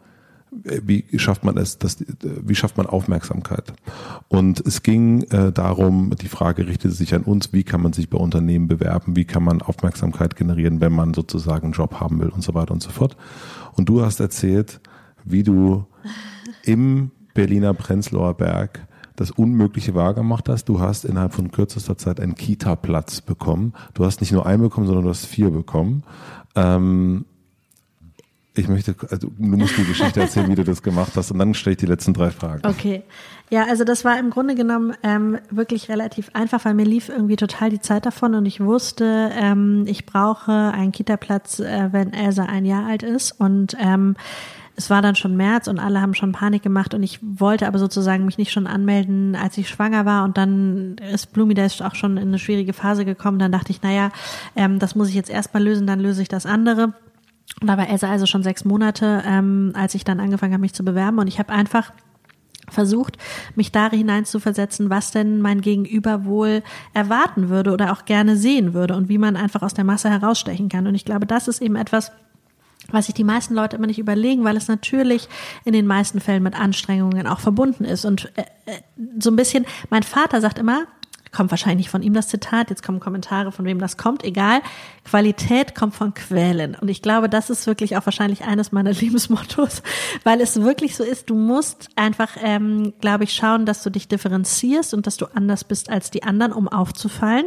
wie 0.49 1.05
schafft 1.17 1.43
man 1.43 1.57
es, 1.57 1.77
das, 1.77 1.97
wie 2.21 2.55
schafft 2.55 2.77
man 2.77 2.87
Aufmerksamkeit? 2.87 3.73
Und 4.29 4.65
es 4.65 4.81
ging 4.81 5.23
äh, 5.23 5.51
darum, 5.51 6.15
die 6.21 6.29
Frage 6.29 6.65
richtete 6.65 6.93
sich 6.93 7.13
an 7.13 7.23
uns, 7.23 7.51
wie 7.51 7.63
kann 7.63 7.81
man 7.81 7.91
sich 7.91 8.09
bei 8.09 8.17
Unternehmen 8.17 8.69
bewerben, 8.69 9.17
wie 9.17 9.25
kann 9.25 9.43
man 9.43 9.61
Aufmerksamkeit 9.61 10.37
generieren, 10.37 10.79
wenn 10.79 10.93
man 10.93 11.13
sozusagen 11.13 11.65
einen 11.65 11.73
Job 11.73 11.99
haben 11.99 12.19
will 12.21 12.29
und 12.29 12.43
so 12.43 12.53
weiter 12.53 12.71
und 12.71 12.81
so 12.81 12.89
fort. 12.91 13.17
Und 13.75 13.89
du 13.89 14.01
hast 14.01 14.21
erzählt, 14.21 14.79
wie 15.25 15.43
du 15.43 15.85
im 16.63 17.11
Berliner 17.37 17.75
Prenzlauer 17.75 18.33
Berg 18.33 18.87
das 19.15 19.29
Unmögliche 19.29 19.93
wahrgemacht 19.93 20.49
hast. 20.49 20.65
Du 20.65 20.79
hast 20.79 21.05
innerhalb 21.05 21.33
von 21.33 21.51
kürzester 21.51 21.95
Zeit 21.95 22.19
einen 22.19 22.33
Kita-Platz 22.33 23.21
bekommen. 23.21 23.73
Du 23.93 24.05
hast 24.05 24.21
nicht 24.21 24.31
nur 24.31 24.47
einen 24.47 24.63
bekommen, 24.63 24.87
sondern 24.87 25.03
du 25.03 25.11
hast 25.11 25.27
vier 25.27 25.51
bekommen. 25.51 26.03
Ähm, 26.55 27.25
ich 28.55 28.67
möchte, 28.67 28.95
also 29.11 29.27
du 29.37 29.55
musst 29.55 29.77
die 29.77 29.85
Geschichte 29.85 30.19
erzählen, 30.19 30.49
wie 30.49 30.55
du 30.55 30.63
das 30.63 30.81
gemacht 30.81 31.11
hast, 31.15 31.29
und 31.29 31.37
dann 31.37 31.53
stelle 31.53 31.73
ich 31.73 31.77
die 31.77 31.85
letzten 31.85 32.15
drei 32.15 32.31
Fragen. 32.31 32.67
Okay. 32.67 33.03
Ja, 33.51 33.65
also 33.69 33.83
das 33.83 34.03
war 34.03 34.17
im 34.17 34.31
Grunde 34.31 34.55
genommen 34.55 34.95
ähm, 35.03 35.37
wirklich 35.51 35.89
relativ 35.89 36.31
einfach, 36.33 36.65
weil 36.65 36.73
mir 36.73 36.85
lief 36.85 37.07
irgendwie 37.07 37.35
total 37.35 37.69
die 37.69 37.79
Zeit 37.79 38.07
davon 38.07 38.33
und 38.33 38.47
ich 38.47 38.61
wusste, 38.61 39.29
ähm, 39.39 39.85
ich 39.85 40.07
brauche 40.07 40.51
einen 40.51 40.91
Kita-Platz, 40.91 41.59
äh, 41.59 41.89
wenn 41.91 42.13
Elsa 42.13 42.45
ein 42.45 42.65
Jahr 42.65 42.87
alt 42.87 43.03
ist. 43.03 43.31
Und 43.39 43.77
ähm, 43.79 44.15
es 44.77 44.91
war 44.91 45.01
dann 45.01 45.15
schon 45.15 45.35
März 45.35 45.67
und 45.67 45.79
alle 45.79 46.01
haben 46.01 46.13
schon 46.13 46.33
Panik 46.33 46.61
gemacht 46.61 46.93
und 46.93 47.01
ich 47.01 47.19
wollte 47.21 47.67
aber 47.67 47.79
sozusagen 47.79 48.25
mich 48.25 48.37
nicht 48.37 48.51
schon 48.51 48.67
anmelden, 48.67 49.35
als 49.35 49.57
ich 49.57 49.69
schwanger 49.69 50.05
war 50.05 50.23
und 50.23 50.37
dann 50.37 50.97
ist 51.11 51.33
Blumi 51.33 51.55
Dash 51.55 51.81
auch 51.81 51.95
schon 51.95 52.15
in 52.17 52.27
eine 52.27 52.37
schwierige 52.37 52.73
Phase 52.73 53.03
gekommen. 53.03 53.39
Dann 53.39 53.51
dachte 53.51 53.71
ich, 53.71 53.81
naja, 53.81 54.11
ähm, 54.55 54.77
das 54.77 54.93
muss 54.93 55.09
ich 55.09 55.15
jetzt 55.15 55.31
erstmal 55.31 55.63
lösen, 55.63 55.87
dann 55.87 55.99
löse 55.99 56.21
ich 56.21 56.27
das 56.27 56.45
andere. 56.45 56.93
Und 57.59 57.67
da 57.67 57.75
war 57.75 57.89
Elsa 57.89 58.07
also 58.07 58.27
schon 58.27 58.43
sechs 58.43 58.65
Monate, 58.65 59.23
ähm, 59.25 59.71
als 59.73 59.95
ich 59.95 60.03
dann 60.03 60.19
angefangen 60.19 60.53
habe, 60.53 60.61
mich 60.61 60.73
zu 60.73 60.85
bewerben. 60.85 61.17
Und 61.17 61.27
ich 61.27 61.39
habe 61.39 61.51
einfach 61.51 61.91
versucht, 62.69 63.17
mich 63.55 63.71
da 63.71 63.89
hinein 63.89 64.25
zu 64.25 64.39
versetzen, 64.39 64.91
was 64.91 65.09
denn 65.09 65.41
mein 65.41 65.61
Gegenüber 65.61 66.25
wohl 66.25 66.61
erwarten 66.93 67.49
würde 67.49 67.71
oder 67.71 67.93
auch 67.93 68.05
gerne 68.05 68.35
sehen 68.35 68.75
würde 68.75 68.95
und 68.95 69.09
wie 69.09 69.17
man 69.17 69.37
einfach 69.37 69.63
aus 69.63 69.73
der 69.73 69.85
Masse 69.85 70.11
herausstechen 70.11 70.69
kann. 70.69 70.85
Und 70.85 70.93
ich 70.93 71.05
glaube, 71.05 71.25
das 71.25 71.47
ist 71.47 71.63
eben 71.63 71.77
etwas, 71.77 72.11
was 72.91 73.07
sich 73.07 73.15
die 73.15 73.23
meisten 73.23 73.53
Leute 73.53 73.75
immer 73.75 73.87
nicht 73.87 73.99
überlegen, 73.99 74.43
weil 74.43 74.57
es 74.57 74.67
natürlich 74.67 75.27
in 75.65 75.73
den 75.73 75.87
meisten 75.87 76.19
Fällen 76.19 76.43
mit 76.43 76.59
Anstrengungen 76.59 77.27
auch 77.27 77.39
verbunden 77.39 77.85
ist. 77.85 78.05
Und 78.05 78.31
äh, 78.35 78.43
äh 78.65 78.79
so 79.19 79.29
ein 79.29 79.35
bisschen, 79.35 79.65
mein 79.89 80.03
Vater 80.03 80.41
sagt 80.41 80.57
immer, 80.59 80.85
kommt 81.31 81.51
wahrscheinlich 81.51 81.89
von 81.89 82.01
ihm 82.01 82.13
das 82.13 82.27
Zitat, 82.27 82.69
jetzt 82.69 82.83
kommen 82.83 82.99
Kommentare, 82.99 83.51
von 83.51 83.65
wem 83.65 83.79
das 83.79 83.97
kommt, 83.97 84.23
egal. 84.23 84.61
Qualität 85.03 85.75
kommt 85.75 85.95
von 85.95 86.13
Quälen. 86.13 86.75
Und 86.75 86.89
ich 86.89 87.01
glaube, 87.01 87.29
das 87.29 87.49
ist 87.49 87.67
wirklich 87.67 87.97
auch 87.97 88.05
wahrscheinlich 88.05 88.45
eines 88.45 88.71
meiner 88.71 88.91
Lebensmottos, 88.93 89.83
weil 90.23 90.41
es 90.41 90.61
wirklich 90.61 90.95
so 90.95 91.03
ist, 91.03 91.29
du 91.29 91.35
musst 91.35 91.89
einfach, 91.95 92.29
ähm, 92.41 92.93
glaube 93.01 93.23
ich, 93.23 93.33
schauen, 93.33 93.65
dass 93.65 93.83
du 93.83 93.89
dich 93.89 94.07
differenzierst 94.07 94.93
und 94.93 95.07
dass 95.07 95.17
du 95.17 95.25
anders 95.33 95.63
bist 95.63 95.89
als 95.89 96.11
die 96.11 96.23
anderen, 96.23 96.53
um 96.53 96.67
aufzufallen, 96.67 97.45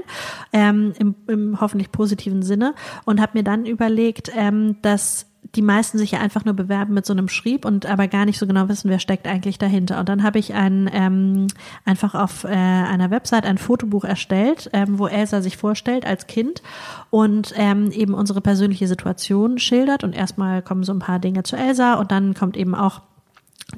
ähm, 0.53 0.93
im, 0.99 1.15
im 1.27 1.61
hoffentlich 1.61 1.93
positiven 1.93 2.43
Sinne. 2.43 2.75
Und 3.05 3.21
habe 3.21 3.39
mir 3.39 3.45
dann 3.45 3.67
überlegt, 3.67 4.31
ähm, 4.35 4.77
dass 4.83 5.27
die 5.55 5.63
meisten 5.63 5.99
sich 5.99 6.13
ja 6.13 6.21
einfach 6.21 6.45
nur 6.45 6.55
bewerben 6.55 6.95
mit 6.95 7.07
so 7.07 7.13
einem 7.13 7.29
Schrieb 7.29 7.65
und 7.65 7.87
aber 7.87 8.09
gar 8.09 8.25
nicht 8.25 8.39
so 8.39 8.47
genau 8.47 8.69
wissen, 8.69 8.89
wer 8.89 8.99
steckt 8.99 9.27
eigentlich 9.27 9.59
dahinter. 9.59 9.99
Und 9.99 10.09
dann 10.09 10.23
habe 10.23 10.39
ich 10.39 10.55
ein, 10.55 10.89
ähm, 10.93 11.49
einfach 11.85 12.15
auf 12.15 12.45
äh, 12.45 12.49
einer 12.49 13.11
Website 13.11 13.47
ein 13.47 13.59
Fotobuch 13.59 14.05
erstellt, 14.05 14.71
ähm, 14.73 14.99
wo 14.99 15.07
Elsa 15.07 15.43
sich 15.43 15.57
vorstellt 15.57 16.07
als 16.07 16.27
Kind 16.27 16.63
und 17.11 17.53
ähm, 17.57 17.91
eben 17.91 18.15
unsere 18.15 18.41
persönliche 18.41 18.87
Situation 18.87 19.59
schildert. 19.59 20.05
Und 20.05 20.15
erstmal 20.15 20.63
kommen 20.63 20.85
so 20.85 20.93
ein 20.93 21.01
paar 21.01 21.19
Dinge 21.19 21.43
zu 21.43 21.57
Elsa 21.57 21.95
und 21.95 22.13
dann 22.13 22.35
kommt 22.35 22.57
eben 22.57 22.75
auch 22.75 23.01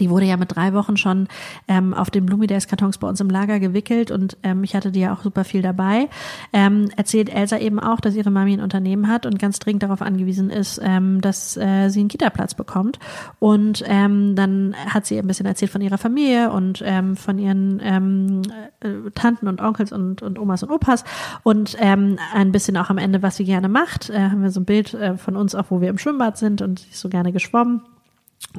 die 0.01 0.11
wurde 0.11 0.27
ja 0.27 0.37
mit 0.37 0.55
drei 0.55 0.73
Wochen 0.73 0.97
schon 0.97 1.29
ähm, 1.69 1.95
auf 1.95 2.11
den 2.11 2.27
Blumidays 2.27 2.67
Kartons 2.69 2.99
bei 2.99 3.09
uns 3.09 3.21
im 3.21 3.31
Lager 3.31 3.61
gewickelt 3.61 4.11
und 4.11 4.37
ähm, 4.43 4.65
ich 4.65 4.75
hatte 4.75 4.93
die 4.93 5.01
ja 5.01 5.13
auch 5.13 5.23
super 5.23 5.45
viel 5.45 5.63
dabei. 5.63 6.09
Ähm, 6.53 6.91
erzählt 6.97 7.29
Elsa 7.29 7.59
eben 7.59 7.79
auch, 7.81 8.01
dass 8.01 8.15
ihre 8.15 8.31
Mami 8.31 8.55
ein 8.55 8.61
Unternehmen 8.61 9.09
hat 9.09 9.27
und 9.27 9.39
ganz 9.39 9.59
dringend 9.59 9.83
darauf 9.83 10.03
angewiesen 10.03 10.51
ist, 10.51 10.81
ähm, 10.83 11.21
dass 11.21 11.57
äh, 11.57 11.89
sie 11.89 12.01
einen 12.01 12.09
Kita-Platz 12.09 12.55
bekommt. 12.55 12.99
Und 13.39 13.85
ähm, 13.87 14.35
dann 14.35 14.75
hat 14.87 15.07
sie 15.07 15.19
ein 15.19 15.27
bisschen 15.27 15.47
erzählt 15.47 15.71
von 15.71 15.81
ihrer 15.81 15.99
Familie 15.99 16.51
und 16.51 16.83
ähm, 16.85 17.17
von 17.17 17.39
ihren 17.39 17.81
ähm, 17.83 18.43
äh, 18.81 19.11
Tanten 19.15 19.49
und 19.49 19.61
Onkels 19.61 19.93
und, 19.93 20.23
und 20.23 20.39
Omas 20.39 20.63
und 20.63 20.71
Opas 20.71 21.05
und 21.43 21.77
ähm, 21.79 22.19
ein 22.35 22.53
bisschen 22.53 22.77
auch 22.77 22.91
am 22.91 22.99
Ende, 22.99 23.23
was 23.23 23.37
sie 23.37 23.45
gerne 23.45 23.69
macht. 23.69 24.11
Äh, 24.11 24.31
haben 24.31 24.43
wir 24.43 24.51
so 24.51 24.61
ein 24.61 24.65
Bild 24.65 24.95
äh, 24.95 25.17
von 25.17 25.37
uns 25.37 25.55
auch, 25.55 25.67
wo 25.71 25.81
wir 25.81 25.89
im 25.89 25.99
Schwimmbad 25.99 26.39
sind 26.39 26.63
und 26.63 26.81
sie 26.81 26.91
ist 26.91 27.01
so 27.01 27.09
gerne 27.09 27.33
geschwommen. 27.33 27.83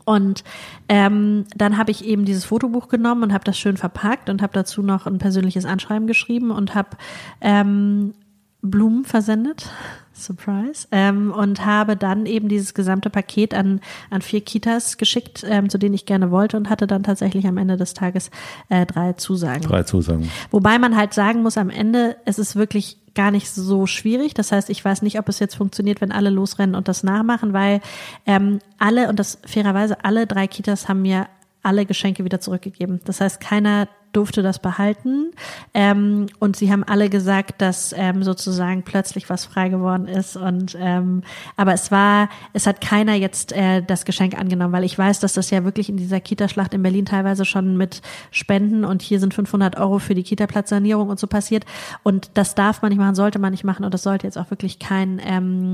Und 0.05 0.43
ähm, 0.89 1.45
dann 1.55 1.77
habe 1.77 1.91
ich 1.91 2.03
eben 2.05 2.25
dieses 2.25 2.45
Fotobuch 2.45 2.87
genommen 2.87 3.23
und 3.23 3.33
habe 3.33 3.43
das 3.43 3.57
schön 3.57 3.77
verpackt 3.77 4.29
und 4.29 4.41
habe 4.41 4.53
dazu 4.53 4.81
noch 4.81 5.05
ein 5.05 5.19
persönliches 5.19 5.65
Anschreiben 5.65 6.07
geschrieben 6.07 6.51
und 6.51 6.75
habe 6.75 6.97
ähm, 7.41 8.13
Blumen 8.61 9.05
versendet. 9.05 9.69
Surprise. 10.13 10.87
Ähm, 10.91 11.31
und 11.31 11.65
habe 11.65 11.95
dann 11.97 12.25
eben 12.25 12.47
dieses 12.47 12.73
gesamte 12.73 13.09
Paket 13.09 13.53
an, 13.53 13.81
an 14.09 14.21
vier 14.21 14.41
Kitas 14.41 14.97
geschickt, 14.97 15.43
ähm, 15.47 15.69
zu 15.69 15.77
denen 15.77 15.95
ich 15.95 16.05
gerne 16.05 16.31
wollte 16.31 16.57
und 16.57 16.69
hatte 16.69 16.87
dann 16.87 17.03
tatsächlich 17.03 17.47
am 17.47 17.57
Ende 17.57 17.77
des 17.77 17.93
Tages 17.93 18.29
äh, 18.69 18.85
drei 18.85 19.13
Zusagen. 19.13 19.61
Drei 19.61 19.83
Zusagen. 19.83 20.29
Wobei 20.51 20.79
man 20.79 20.95
halt 20.95 21.13
sagen 21.13 21.41
muss, 21.41 21.57
am 21.57 21.69
Ende, 21.69 22.15
es 22.25 22.39
ist 22.39 22.55
wirklich 22.55 22.97
gar 23.15 23.31
nicht 23.31 23.49
so 23.49 23.85
schwierig. 23.85 24.33
Das 24.33 24.51
heißt, 24.51 24.69
ich 24.69 24.83
weiß 24.83 25.01
nicht, 25.01 25.19
ob 25.19 25.29
es 25.29 25.39
jetzt 25.39 25.55
funktioniert, 25.55 26.01
wenn 26.01 26.11
alle 26.11 26.29
losrennen 26.29 26.75
und 26.75 26.87
das 26.87 27.03
nachmachen, 27.03 27.53
weil 27.53 27.81
ähm, 28.25 28.59
alle, 28.79 29.09
und 29.09 29.19
das 29.19 29.39
fairerweise, 29.45 30.03
alle 30.03 30.27
drei 30.27 30.47
Kitas 30.47 30.87
haben 30.87 31.01
mir 31.01 31.27
alle 31.61 31.85
Geschenke 31.85 32.25
wieder 32.25 32.39
zurückgegeben. 32.39 33.01
Das 33.05 33.21
heißt, 33.21 33.39
keiner 33.39 33.87
durfte 34.13 34.41
das 34.41 34.59
behalten. 34.59 35.31
Ähm, 35.73 36.27
und 36.39 36.55
sie 36.55 36.71
haben 36.71 36.83
alle 36.83 37.09
gesagt, 37.09 37.61
dass 37.61 37.93
ähm, 37.97 38.23
sozusagen 38.23 38.83
plötzlich 38.83 39.29
was 39.29 39.45
frei 39.45 39.69
geworden 39.69 40.07
ist. 40.07 40.37
Und 40.37 40.77
ähm, 40.79 41.23
aber 41.57 41.73
es 41.73 41.91
war, 41.91 42.29
es 42.53 42.67
hat 42.67 42.79
keiner 42.81 43.15
jetzt 43.15 43.51
äh, 43.51 43.81
das 43.81 44.05
Geschenk 44.05 44.37
angenommen, 44.37 44.71
weil 44.71 44.83
ich 44.83 44.97
weiß, 44.97 45.19
dass 45.19 45.33
das 45.33 45.49
ja 45.49 45.63
wirklich 45.63 45.89
in 45.89 45.97
dieser 45.97 46.19
Kita-Schlacht 46.19 46.73
in 46.73 46.83
Berlin 46.83 47.05
teilweise 47.05 47.45
schon 47.45 47.75
mit 47.77 48.01
Spenden 48.31 48.85
und 48.85 49.01
hier 49.01 49.19
sind 49.19 49.33
500 49.33 49.77
Euro 49.77 49.99
für 49.99 50.13
die 50.13 50.23
Kita-Platzsanierung 50.23 51.09
und 51.09 51.19
so 51.19 51.27
passiert. 51.27 51.65
Und 52.03 52.31
das 52.35 52.55
darf 52.55 52.81
man 52.81 52.89
nicht 52.89 52.99
machen, 52.99 53.15
sollte 53.15 53.39
man 53.39 53.51
nicht 53.51 53.63
machen. 53.63 53.83
Und 53.83 53.93
das 53.93 54.03
sollte 54.03 54.27
jetzt 54.27 54.37
auch 54.37 54.49
wirklich 54.51 54.79
kein, 54.79 55.19
ähm, 55.25 55.73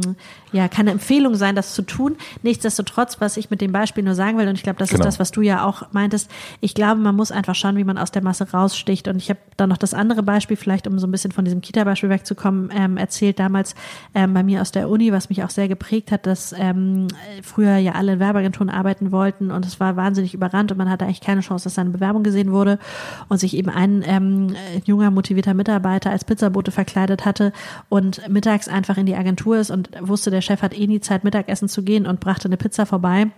ja, 0.52 0.68
keine 0.68 0.92
Empfehlung 0.92 1.36
sein, 1.36 1.56
das 1.56 1.74
zu 1.74 1.82
tun. 1.82 2.16
Nichtsdestotrotz, 2.42 3.20
was 3.20 3.38
ich 3.38 3.50
mit 3.50 3.62
dem 3.62 3.72
Beispiel 3.72 4.04
nur 4.04 4.16
sagen 4.16 4.38
will, 4.38 4.48
und 4.48 4.56
ich 4.56 4.64
glaube, 4.64 4.80
das 4.80 4.90
genau. 4.90 5.02
ist 5.02 5.06
das, 5.06 5.20
was 5.20 5.32
du 5.32 5.42
ja 5.42 5.66
auch 5.66 5.92
meintest. 5.92 6.32
Ich 6.62 6.74
glaube, 6.74 7.02
man 7.02 7.16
muss 7.16 7.32
einfach 7.32 7.56
schauen, 7.56 7.76
wie 7.78 7.84
man 7.84 7.98
aus 7.98 8.12
der 8.12 8.24
Masse 8.30 8.52
raussticht. 8.52 9.08
Und 9.08 9.18
ich 9.18 9.32
habe 9.32 9.40
dann 9.58 9.70
noch 9.70 9.78
das 9.78 9.96
andere 9.96 10.22
Beispiel, 10.22 10.56
vielleicht 10.56 10.86
um 10.86 11.00
so 11.00 11.08
ein 11.08 11.12
bisschen 11.12 11.32
von 11.32 11.46
diesem 11.46 11.62
Kita-Beispiel 11.62 12.10
wegzukommen, 12.10 12.70
ähm, 12.72 12.96
erzählt 12.96 13.40
damals 13.40 13.74
ähm, 14.14 14.36
bei 14.36 14.44
mir 14.44 14.62
aus 14.62 14.72
der 14.72 14.88
Uni, 14.88 15.12
was 15.12 15.30
mich 15.30 15.44
auch 15.44 15.50
sehr 15.50 15.68
geprägt 15.68 16.12
hat, 16.12 16.28
dass 16.28 16.54
ähm, 16.56 17.08
früher 17.42 17.78
ja 17.78 17.94
alle 17.94 18.14
in 18.14 18.20
Werbeagenturen 18.20 18.70
arbeiten 18.70 19.12
wollten 19.12 19.50
und 19.50 19.66
es 19.66 19.80
war 19.80 19.96
wahnsinnig 19.96 20.36
überrannt 20.36 20.72
und 20.72 20.78
man 20.78 20.92
hatte 20.92 21.06
eigentlich 21.06 21.22
keine 21.22 21.42
Chance, 21.42 21.64
dass 21.64 21.74
seine 21.74 21.90
Bewerbung 21.90 22.22
gesehen 22.22 22.52
wurde 22.52 22.78
und 23.30 23.40
sich 23.40 23.58
eben 23.58 23.72
ein 23.72 24.04
ähm, 24.06 24.56
junger, 24.86 25.10
motivierter 25.10 25.56
Mitarbeiter 25.56 26.12
als 26.12 26.24
Pizzabote 26.24 26.72
verkleidet 26.72 27.26
hatte 27.26 27.52
und 27.90 28.28
mittags 28.30 28.68
einfach 28.68 28.98
in 28.98 29.08
die 29.08 29.16
Agentur 29.16 29.58
ist 29.58 29.72
und 29.72 29.90
wusste, 30.00 30.30
der 30.30 30.42
Chef 30.42 30.62
hat 30.62 30.78
eh 30.78 30.86
nie 30.86 31.00
Zeit, 31.00 31.24
Mittagessen 31.24 31.68
zu 31.68 31.82
gehen 31.82 32.06
und 32.06 32.20
brachte 32.20 32.48
eine 32.48 32.58
Pizza 32.58 32.86
vorbei 32.86 33.32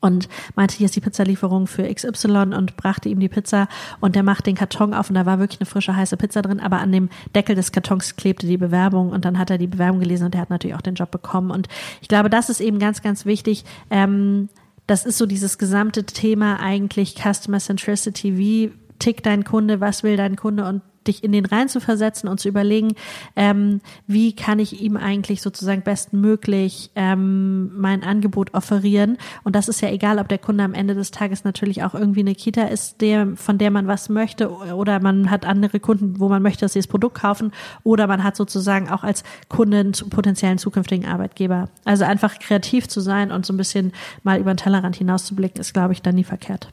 und 0.00 0.28
meinte, 0.54 0.76
hier 0.76 0.86
ist 0.86 0.96
die 0.96 1.00
Pizzalieferung 1.00 1.66
für 1.66 1.92
XY 1.92 2.54
und 2.56 2.76
brachte 2.76 3.08
ihm 3.08 3.20
die 3.20 3.28
Pizza 3.28 3.68
und 4.00 4.14
der 4.14 4.22
macht 4.22 4.46
den 4.46 4.54
Karton 4.54 4.94
auf 4.94 5.10
und 5.10 5.14
da 5.14 5.26
war 5.26 5.38
wirklich 5.38 5.60
eine 5.60 5.66
frische, 5.66 5.96
heiße 5.96 6.16
Pizza 6.16 6.42
drin, 6.42 6.60
aber 6.60 6.78
an 6.78 6.92
dem 6.92 7.08
Deckel 7.34 7.54
des 7.54 7.72
Kartons 7.72 8.16
klebte 8.16 8.46
die 8.46 8.56
Bewerbung 8.56 9.10
und 9.10 9.24
dann 9.24 9.38
hat 9.38 9.50
er 9.50 9.58
die 9.58 9.66
Bewerbung 9.66 10.00
gelesen 10.00 10.26
und 10.26 10.34
er 10.34 10.42
hat 10.42 10.50
natürlich 10.50 10.76
auch 10.76 10.82
den 10.82 10.94
Job 10.94 11.10
bekommen 11.10 11.50
und 11.50 11.68
ich 12.00 12.08
glaube, 12.08 12.30
das 12.30 12.48
ist 12.48 12.60
eben 12.60 12.78
ganz, 12.78 13.02
ganz 13.02 13.24
wichtig, 13.24 13.64
ähm, 13.90 14.48
das 14.86 15.06
ist 15.06 15.18
so 15.18 15.26
dieses 15.26 15.58
gesamte 15.58 16.04
Thema 16.04 16.58
eigentlich 16.58 17.14
Customer 17.14 17.58
Centricity, 17.58 18.36
wie 18.36 18.72
tickt 18.98 19.26
dein 19.26 19.44
Kunde, 19.44 19.80
was 19.80 20.02
will 20.02 20.16
dein 20.16 20.36
Kunde 20.36 20.66
und 20.66 20.82
dich 21.06 21.24
in 21.24 21.32
den 21.32 21.46
rein 21.46 21.68
zu 21.68 21.80
versetzen 21.80 22.28
und 22.28 22.40
zu 22.40 22.48
überlegen, 22.48 22.94
ähm, 23.36 23.80
wie 24.06 24.34
kann 24.34 24.58
ich 24.58 24.80
ihm 24.80 24.96
eigentlich 24.96 25.42
sozusagen 25.42 25.82
bestmöglich 25.82 26.90
ähm, 26.94 27.78
mein 27.78 28.02
Angebot 28.02 28.54
offerieren. 28.54 29.16
Und 29.42 29.56
das 29.56 29.68
ist 29.68 29.80
ja 29.80 29.90
egal, 29.90 30.18
ob 30.18 30.28
der 30.28 30.38
Kunde 30.38 30.64
am 30.64 30.74
Ende 30.74 30.94
des 30.94 31.10
Tages 31.10 31.44
natürlich 31.44 31.82
auch 31.82 31.94
irgendwie 31.94 32.20
eine 32.20 32.34
Kita 32.34 32.64
ist, 32.64 33.00
der, 33.00 33.36
von 33.36 33.58
der 33.58 33.70
man 33.70 33.86
was 33.86 34.08
möchte, 34.08 34.50
oder 34.50 35.00
man 35.00 35.30
hat 35.30 35.46
andere 35.46 35.80
Kunden, 35.80 36.20
wo 36.20 36.28
man 36.28 36.42
möchte, 36.42 36.60
dass 36.60 36.74
sie 36.74 36.80
das 36.80 36.86
Produkt 36.86 37.18
kaufen, 37.18 37.52
oder 37.82 38.06
man 38.06 38.22
hat 38.22 38.36
sozusagen 38.36 38.90
auch 38.90 39.02
als 39.02 39.24
Kunden 39.48 39.92
potenziellen 40.10 40.58
zukünftigen 40.58 41.06
Arbeitgeber. 41.06 41.68
Also 41.84 42.04
einfach 42.04 42.38
kreativ 42.38 42.88
zu 42.88 43.00
sein 43.00 43.32
und 43.32 43.46
so 43.46 43.52
ein 43.52 43.56
bisschen 43.56 43.92
mal 44.22 44.38
über 44.38 44.52
den 44.52 44.58
Tellerrand 44.58 44.96
hinauszublicken, 44.96 45.60
ist, 45.60 45.72
glaube 45.72 45.92
ich, 45.92 46.02
dann 46.02 46.14
nie 46.14 46.24
verkehrt. 46.24 46.72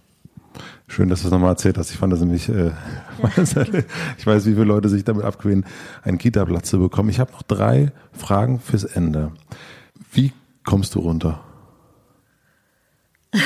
Schön, 0.87 1.09
dass 1.09 1.21
du 1.21 1.27
es 1.27 1.31
nochmal 1.31 1.51
erzählt 1.51 1.77
hast. 1.77 1.91
Ich 1.91 1.97
fand 1.97 2.13
das 2.13 2.19
nämlich, 2.19 2.49
äh, 2.49 2.71
ich 4.17 4.25
weiß, 4.25 4.45
wie 4.45 4.53
viele 4.53 4.65
Leute 4.65 4.89
sich 4.89 5.03
damit 5.03 5.23
abquälen, 5.23 5.65
einen 6.03 6.17
Kita-Platz 6.17 6.69
zu 6.69 6.79
bekommen. 6.79 7.09
Ich 7.09 7.19
habe 7.19 7.31
noch 7.31 7.43
drei 7.43 7.91
Fragen 8.11 8.59
fürs 8.59 8.83
Ende. 8.83 9.31
Wie 10.11 10.33
kommst 10.63 10.95
du 10.95 10.99
runter? 10.99 11.43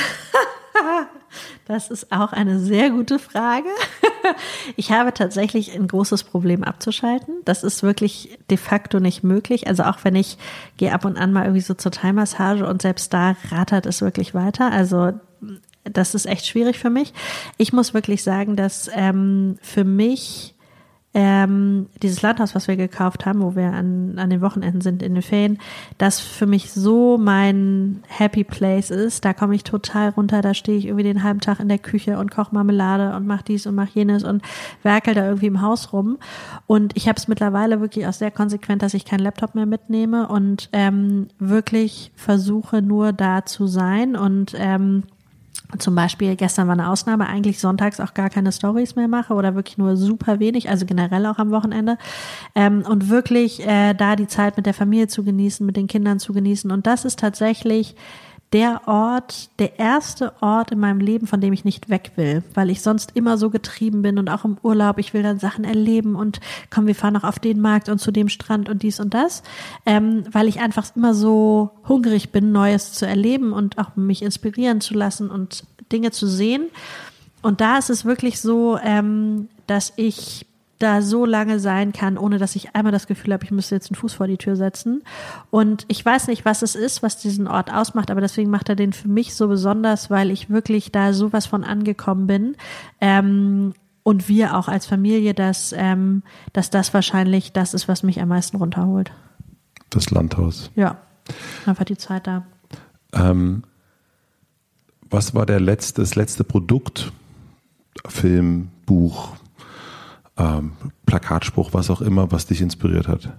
Das 1.66 1.90
ist 1.90 2.10
auch 2.12 2.32
eine 2.32 2.58
sehr 2.58 2.90
gute 2.90 3.18
Frage. 3.18 3.68
Ich 4.76 4.92
habe 4.92 5.12
tatsächlich 5.12 5.74
ein 5.74 5.88
großes 5.88 6.22
Problem 6.22 6.62
abzuschalten. 6.62 7.34
Das 7.44 7.64
ist 7.64 7.82
wirklich 7.82 8.38
de 8.50 8.56
facto 8.56 9.00
nicht 9.00 9.24
möglich. 9.24 9.66
Also 9.66 9.82
auch 9.82 9.98
wenn 10.04 10.14
ich 10.14 10.38
gehe 10.76 10.92
ab 10.92 11.04
und 11.04 11.16
an 11.16 11.32
mal 11.32 11.42
irgendwie 11.42 11.60
so 11.60 11.74
zur 11.74 11.90
Thai-Massage 11.90 12.64
und 12.66 12.82
selbst 12.82 13.12
da 13.12 13.34
rattert 13.50 13.84
es 13.86 14.00
wirklich 14.00 14.32
weiter. 14.32 14.70
Also 14.70 15.12
das 15.84 16.14
ist 16.14 16.26
echt 16.26 16.46
schwierig 16.46 16.78
für 16.78 16.90
mich. 16.90 17.12
Ich 17.58 17.72
muss 17.72 17.94
wirklich 17.94 18.22
sagen, 18.22 18.56
dass 18.56 18.90
ähm, 18.94 19.56
für 19.62 19.84
mich 19.84 20.54
ähm, 21.14 21.88
dieses 22.02 22.22
Landhaus, 22.22 22.54
was 22.54 22.68
wir 22.68 22.76
gekauft 22.76 23.26
haben, 23.26 23.42
wo 23.42 23.54
wir 23.54 23.72
an, 23.72 24.18
an 24.18 24.30
den 24.30 24.40
Wochenenden 24.40 24.80
sind 24.80 25.02
in 25.02 25.14
den 25.14 25.22
Ferien, 25.22 25.58
das 25.98 26.20
für 26.20 26.46
mich 26.46 26.72
so 26.72 27.18
mein 27.18 28.02
Happy 28.08 28.44
Place 28.44 28.90
ist. 28.90 29.24
Da 29.24 29.34
komme 29.34 29.54
ich 29.54 29.64
total 29.64 30.10
runter, 30.10 30.40
da 30.40 30.54
stehe 30.54 30.78
ich 30.78 30.86
irgendwie 30.86 31.04
den 31.04 31.22
halben 31.22 31.40
Tag 31.40 31.60
in 31.60 31.68
der 31.68 31.78
Küche 31.78 32.18
und 32.18 32.30
koche 32.30 32.54
Marmelade 32.54 33.14
und 33.14 33.26
mache 33.26 33.44
dies 33.44 33.66
und 33.66 33.74
mache 33.74 33.90
jenes 33.92 34.24
und 34.24 34.42
werkel 34.82 35.14
da 35.14 35.26
irgendwie 35.26 35.48
im 35.48 35.60
Haus 35.60 35.92
rum. 35.92 36.18
Und 36.66 36.96
ich 36.96 37.08
habe 37.08 37.18
es 37.18 37.28
mittlerweile 37.28 37.80
wirklich 37.80 38.06
auch 38.06 38.14
sehr 38.14 38.30
konsequent, 38.30 38.82
dass 38.82 38.94
ich 38.94 39.04
keinen 39.04 39.20
Laptop 39.20 39.54
mehr 39.54 39.66
mitnehme 39.66 40.28
und 40.28 40.70
ähm, 40.72 41.28
wirklich 41.38 42.10
versuche 42.16 42.80
nur 42.80 43.12
da 43.12 43.44
zu 43.44 43.66
sein 43.66 44.16
und 44.16 44.54
ähm, 44.56 45.02
zum 45.78 45.94
Beispiel 45.94 46.36
gestern 46.36 46.66
war 46.66 46.74
eine 46.74 46.88
Ausnahme, 46.88 47.28
eigentlich 47.28 47.58
sonntags 47.58 48.00
auch 48.00 48.14
gar 48.14 48.30
keine 48.30 48.52
Stories 48.52 48.96
mehr 48.96 49.08
mache 49.08 49.34
oder 49.34 49.54
wirklich 49.54 49.78
nur 49.78 49.96
super 49.96 50.38
wenig, 50.38 50.68
also 50.68 50.86
generell 50.86 51.26
auch 51.26 51.38
am 51.38 51.50
Wochenende. 51.50 51.98
Ähm, 52.54 52.84
und 52.88 53.08
wirklich 53.08 53.66
äh, 53.66 53.94
da 53.94 54.16
die 54.16 54.26
Zeit 54.26 54.56
mit 54.56 54.66
der 54.66 54.74
Familie 54.74 55.08
zu 55.08 55.24
genießen, 55.24 55.64
mit 55.64 55.76
den 55.76 55.86
Kindern 55.86 56.18
zu 56.18 56.32
genießen. 56.32 56.70
Und 56.70 56.86
das 56.86 57.04
ist 57.04 57.18
tatsächlich 57.18 57.96
der 58.52 58.82
Ort, 58.86 59.48
der 59.58 59.78
erste 59.78 60.34
Ort 60.42 60.72
in 60.72 60.78
meinem 60.78 61.00
Leben, 61.00 61.26
von 61.26 61.40
dem 61.40 61.52
ich 61.52 61.64
nicht 61.64 61.88
weg 61.88 62.12
will, 62.16 62.42
weil 62.54 62.68
ich 62.68 62.82
sonst 62.82 63.12
immer 63.14 63.38
so 63.38 63.48
getrieben 63.48 64.02
bin 64.02 64.18
und 64.18 64.28
auch 64.28 64.44
im 64.44 64.58
Urlaub, 64.62 64.98
ich 64.98 65.14
will 65.14 65.22
dann 65.22 65.38
Sachen 65.38 65.64
erleben 65.64 66.14
und 66.14 66.40
komm, 66.70 66.86
wir 66.86 66.94
fahren 66.94 67.14
noch 67.14 67.24
auf 67.24 67.38
den 67.38 67.60
Markt 67.60 67.88
und 67.88 67.98
zu 67.98 68.10
dem 68.10 68.28
Strand 68.28 68.68
und 68.68 68.82
dies 68.82 69.00
und 69.00 69.14
das, 69.14 69.42
ähm, 69.86 70.24
weil 70.30 70.48
ich 70.48 70.60
einfach 70.60 70.84
immer 70.94 71.14
so 71.14 71.70
hungrig 71.88 72.30
bin, 72.30 72.52
Neues 72.52 72.92
zu 72.92 73.06
erleben 73.06 73.52
und 73.52 73.78
auch 73.78 73.96
mich 73.96 74.22
inspirieren 74.22 74.80
zu 74.80 74.94
lassen 74.94 75.30
und 75.30 75.64
Dinge 75.90 76.10
zu 76.10 76.26
sehen. 76.26 76.64
Und 77.40 77.60
da 77.60 77.78
ist 77.78 77.90
es 77.90 78.04
wirklich 78.04 78.40
so, 78.40 78.78
ähm, 78.82 79.48
dass 79.66 79.92
ich 79.96 80.46
da 80.82 81.02
so 81.02 81.24
lange 81.24 81.58
sein 81.58 81.92
kann, 81.92 82.18
ohne 82.18 82.38
dass 82.38 82.56
ich 82.56 82.74
einmal 82.74 82.92
das 82.92 83.06
Gefühl 83.06 83.32
habe, 83.32 83.44
ich 83.44 83.50
müsste 83.50 83.74
jetzt 83.74 83.90
einen 83.90 83.96
Fuß 83.96 84.14
vor 84.14 84.26
die 84.26 84.36
Tür 84.36 84.56
setzen. 84.56 85.02
Und 85.50 85.84
ich 85.88 86.04
weiß 86.04 86.26
nicht, 86.28 86.44
was 86.44 86.62
es 86.62 86.74
ist, 86.74 87.02
was 87.02 87.18
diesen 87.18 87.46
Ort 87.46 87.72
ausmacht, 87.72 88.10
aber 88.10 88.20
deswegen 88.20 88.50
macht 88.50 88.68
er 88.68 88.76
den 88.76 88.92
für 88.92 89.08
mich 89.08 89.34
so 89.34 89.48
besonders, 89.48 90.10
weil 90.10 90.30
ich 90.30 90.50
wirklich 90.50 90.92
da 90.92 91.12
sowas 91.12 91.46
von 91.46 91.64
angekommen 91.64 92.26
bin. 92.26 92.56
Ähm, 93.00 93.74
und 94.02 94.28
wir 94.28 94.56
auch 94.56 94.68
als 94.68 94.86
Familie, 94.86 95.32
dass, 95.32 95.72
ähm, 95.76 96.22
dass 96.52 96.70
das 96.70 96.92
wahrscheinlich 96.92 97.52
das 97.52 97.72
ist, 97.74 97.86
was 97.88 98.02
mich 98.02 98.20
am 98.20 98.28
meisten 98.28 98.56
runterholt. 98.56 99.12
Das 99.90 100.10
Landhaus. 100.10 100.70
Ja, 100.74 100.98
einfach 101.66 101.84
die 101.84 101.96
Zeit 101.96 102.26
da. 102.26 102.44
Ähm, 103.12 103.62
was 105.08 105.34
war 105.34 105.46
der 105.46 105.60
letzte, 105.60 106.00
das 106.00 106.14
letzte 106.14 106.42
Produkt, 106.42 107.12
Film, 108.06 108.70
Buch, 108.86 109.36
ähm, 110.36 110.72
Plakatspruch, 111.06 111.72
was 111.72 111.90
auch 111.90 112.00
immer, 112.00 112.32
was 112.32 112.46
dich 112.46 112.60
inspiriert 112.60 113.08
hat? 113.08 113.32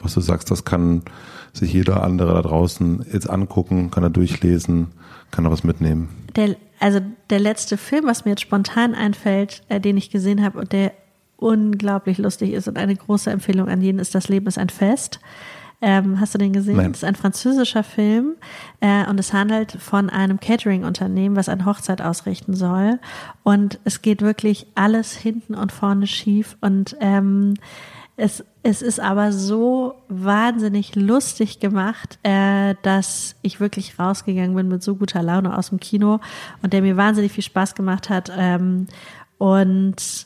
Was 0.00 0.14
du 0.14 0.20
sagst, 0.20 0.50
das 0.50 0.64
kann 0.64 1.02
sich 1.52 1.72
jeder 1.72 2.02
andere 2.02 2.34
da 2.34 2.42
draußen 2.42 3.06
jetzt 3.10 3.30
angucken, 3.30 3.90
kann 3.90 4.02
er 4.02 4.10
durchlesen, 4.10 4.88
kann 5.30 5.46
er 5.46 5.50
was 5.50 5.64
mitnehmen. 5.64 6.08
Der, 6.36 6.56
also 6.80 7.00
der 7.30 7.40
letzte 7.40 7.78
Film, 7.78 8.04
was 8.06 8.24
mir 8.24 8.32
jetzt 8.32 8.42
spontan 8.42 8.94
einfällt, 8.94 9.62
äh, 9.68 9.80
den 9.80 9.96
ich 9.96 10.10
gesehen 10.10 10.44
habe 10.44 10.58
und 10.58 10.72
der 10.72 10.92
unglaublich 11.36 12.18
lustig 12.18 12.52
ist 12.52 12.68
und 12.68 12.78
eine 12.78 12.96
große 12.96 13.30
Empfehlung 13.30 13.68
an 13.68 13.80
jeden 13.80 13.98
ist, 13.98 14.14
Das 14.14 14.28
Leben 14.28 14.46
ist 14.46 14.58
ein 14.58 14.70
Fest. 14.70 15.20
Ähm, 15.82 16.20
hast 16.20 16.34
du 16.34 16.38
den 16.38 16.52
gesehen? 16.52 16.76
Nein. 16.76 16.92
Das 16.92 17.02
ist 17.02 17.08
ein 17.08 17.16
französischer 17.16 17.82
Film 17.82 18.36
äh, 18.80 19.06
und 19.08 19.20
es 19.20 19.32
handelt 19.32 19.72
von 19.72 20.08
einem 20.08 20.40
Catering-Unternehmen, 20.40 21.36
was 21.36 21.48
eine 21.48 21.66
Hochzeit 21.66 22.00
ausrichten 22.00 22.54
soll. 22.54 22.98
Und 23.42 23.78
es 23.84 24.00
geht 24.00 24.22
wirklich 24.22 24.66
alles 24.74 25.12
hinten 25.12 25.54
und 25.54 25.72
vorne 25.72 26.06
schief 26.06 26.56
und 26.60 26.96
ähm, 27.00 27.54
es, 28.18 28.42
es 28.62 28.80
ist 28.80 28.98
aber 28.98 29.30
so 29.30 29.94
wahnsinnig 30.08 30.94
lustig 30.96 31.60
gemacht, 31.60 32.18
äh, 32.22 32.74
dass 32.82 33.36
ich 33.42 33.60
wirklich 33.60 33.98
rausgegangen 33.98 34.54
bin 34.54 34.68
mit 34.68 34.82
so 34.82 34.96
guter 34.96 35.22
Laune 35.22 35.56
aus 35.56 35.68
dem 35.68 35.80
Kino 35.80 36.20
und 36.62 36.72
der 36.72 36.80
mir 36.80 36.96
wahnsinnig 36.96 37.32
viel 37.32 37.44
Spaß 37.44 37.74
gemacht 37.74 38.08
hat. 38.08 38.32
Ähm, 38.34 38.86
und 39.36 40.25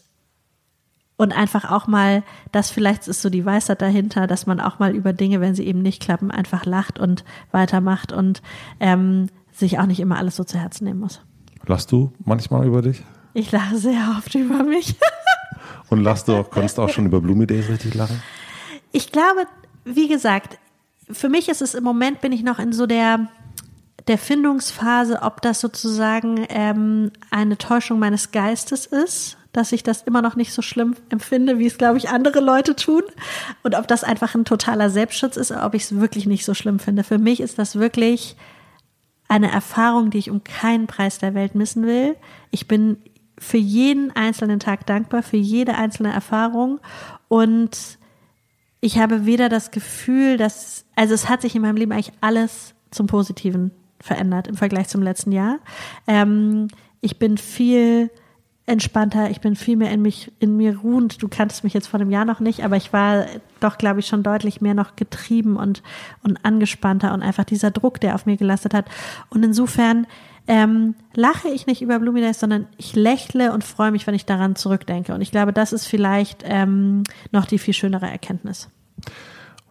und 1.21 1.37
einfach 1.37 1.71
auch 1.71 1.87
mal, 1.87 2.23
das 2.51 2.71
vielleicht 2.71 3.07
ist 3.07 3.21
so 3.21 3.29
die 3.29 3.45
Weisheit 3.45 3.83
dahinter, 3.83 4.27
dass 4.27 4.47
man 4.47 4.59
auch 4.59 4.79
mal 4.79 4.97
über 4.97 5.13
Dinge, 5.13 5.43
wenn 5.43 5.55
sie 5.55 5.67
eben 5.67 5.83
nicht 5.83 6.01
klappen, 6.01 6.31
einfach 6.31 6.65
lacht 6.65 6.99
und 6.99 7.25
weitermacht 7.53 8.11
und 8.11 8.41
ähm, 8.81 9.27
sich 9.53 9.79
auch 9.79 9.85
nicht 9.85 10.01
immer 10.01 10.17
alles 10.17 10.37
so 10.37 10.45
zu 10.45 10.57
Herzen 10.57 10.85
nehmen 10.85 11.01
muss. 11.01 11.21
Lachst 11.67 11.93
du 11.93 12.11
manchmal 12.25 12.67
über 12.67 12.81
dich? 12.81 13.03
Ich 13.35 13.53
lache 13.53 13.77
sehr 13.77 14.15
oft 14.17 14.35
über 14.35 14.63
mich. 14.63 14.97
und 15.91 16.03
lachst 16.03 16.27
du 16.27 16.37
auch, 16.37 16.49
konntest 16.49 16.79
du 16.79 16.83
auch 16.85 16.89
schon 16.89 17.05
über 17.05 17.21
Bloomy 17.21 17.47
Days 17.47 17.69
richtig 17.69 17.93
lachen? 17.93 18.23
Ich 18.91 19.13
glaube, 19.13 19.45
wie 19.85 20.09
gesagt, 20.09 20.59
für 21.11 21.29
mich 21.29 21.51
ist 21.51 21.61
es 21.61 21.75
im 21.75 21.85
Moment 21.85 22.23
bin 22.23 22.33
ich 22.33 22.43
noch 22.43 22.59
in 22.59 22.73
so 22.73 22.87
der 22.87 23.29
der 24.09 24.17
Findungsphase, 24.17 25.21
ob 25.21 25.43
das 25.43 25.61
sozusagen 25.61 26.47
ähm, 26.49 27.13
eine 27.31 27.59
Täuschung 27.59 27.99
meines 27.99 28.33
Geistes 28.33 28.87
ist 28.87 29.37
dass 29.53 29.73
ich 29.73 29.83
das 29.83 30.03
immer 30.03 30.23
noch 30.23 30.37
nicht 30.37 30.53
so 30.53 30.63
schlimm 30.63 30.95
empfinde, 31.09 31.59
wie 31.59 31.67
es, 31.67 31.79
glaube 31.79 31.99
ich, 31.99 32.09
andere 32.09 32.41
Leute 32.41 32.77
tun. 32.77 33.03
Und 33.63 33.75
ob 33.75 33.89
das 33.89 34.05
einfach 34.05 34.35
ein 34.35 34.45
totaler 34.45 34.91
Selbstschutz 34.91 35.37
ist, 35.37 35.51
ob 35.51 35.75
ich 35.75 35.85
es 35.85 35.99
wirklich 35.99 36.27
nicht 36.27 36.45
so 36.45 36.55
schlimm 36.55 36.79
finde. 36.79 37.03
Für 37.03 37.19
mich 37.19 37.41
ist 37.41 37.59
das 37.59 37.77
wirklich 37.77 38.37
eine 39.29 39.51
Erfahrung, 39.51 40.11
die 40.11 40.19
ich 40.19 40.31
um 40.31 40.45
keinen 40.45 40.87
Preis 40.87 41.19
der 41.19 41.35
Welt 41.35 41.55
missen 41.55 41.85
will. 41.85 42.17
Ich 42.51 42.69
bin 42.69 42.99
für 43.39 43.59
jeden 43.59 44.15
einzelnen 44.15 44.61
Tag 44.61 44.87
dankbar, 44.87 45.23
für 45.23 45.37
jede 45.37 45.75
einzelne 45.75 46.13
Erfahrung. 46.13 46.81
Und 47.29 47.99
ich 48.81 48.99
habe 48.99 49.27
weder 49.27 49.49
das 49.49 49.71
Gefühl, 49.71 50.37
dass, 50.37 50.85
also 50.95 51.15
es 51.15 51.29
hat 51.29 51.43
sich 51.43 51.55
in 51.55 51.63
meinem 51.63 51.77
Leben 51.77 51.93
eigentlich 51.93 52.13
alles 52.21 52.75
zum 52.91 53.07
Positiven 53.07 53.73
verändert 54.01 54.49
im 54.49 54.57
Vergleich 54.57 54.89
zum 54.89 55.03
letzten 55.03 55.33
Jahr. 55.33 55.59
Ähm, 56.07 56.69
ich 57.01 57.19
bin 57.19 57.39
viel 57.39 58.11
entspannter, 58.71 59.31
ich 59.31 59.41
bin 59.41 59.57
viel 59.57 59.77
mehr 59.77 59.91
in 59.91 60.01
mich, 60.01 60.33
in 60.39 60.57
mir 60.57 60.79
ruhend. 60.79 61.23
Du 61.23 61.29
kanntest 61.29 61.65
mich 61.65 61.75
jetzt 61.75 61.89
vor 61.89 62.01
einem 62.01 62.11
Jahr 62.11 62.25
noch 62.25 62.41
nicht, 62.41 62.65
aber 62.65 62.77
ich 62.77 62.93
war 62.93 63.27
doch, 63.59 63.77
glaube 63.77 64.01
ich, 64.01 64.07
schon 64.07 64.23
deutlich 64.23 64.61
mehr 64.61 64.75
noch 64.75 64.97
getrieben 64.97 65.57
und, 65.57 65.83
und 66.23 66.45
angespannter 66.45 67.13
und 67.13 67.23
einfach 67.23 67.45
dieser 67.45 67.71
Druck, 67.71 68.01
der 68.01 68.15
auf 68.15 68.27
mir 68.27 68.37
gelastet 68.37 68.73
hat. 68.73 68.87
Und 69.29 69.45
insofern 69.45 70.07
ähm, 70.47 70.95
lache 71.15 71.49
ich 71.49 71.67
nicht 71.67 71.83
über 71.83 71.99
Bloomy 71.99 72.21
Days, 72.21 72.41
sondern 72.41 72.67
ich 72.77 72.95
lächle 72.95 73.53
und 73.53 73.65
freue 73.65 73.91
mich, 73.91 74.07
wenn 74.07 74.15
ich 74.15 74.25
daran 74.25 74.57
zurückdenke. 74.57 75.15
Und 75.15 75.21
ich 75.21 75.33
glaube, 75.33 75.53
das 75.53 75.73
ist 75.73 75.87
vielleicht 75.87 76.43
ähm, 76.45 77.03
noch 77.33 77.47
die 77.47 77.59
viel 77.59 77.75
schönere 77.75 78.09
Erkenntnis. 78.09 78.69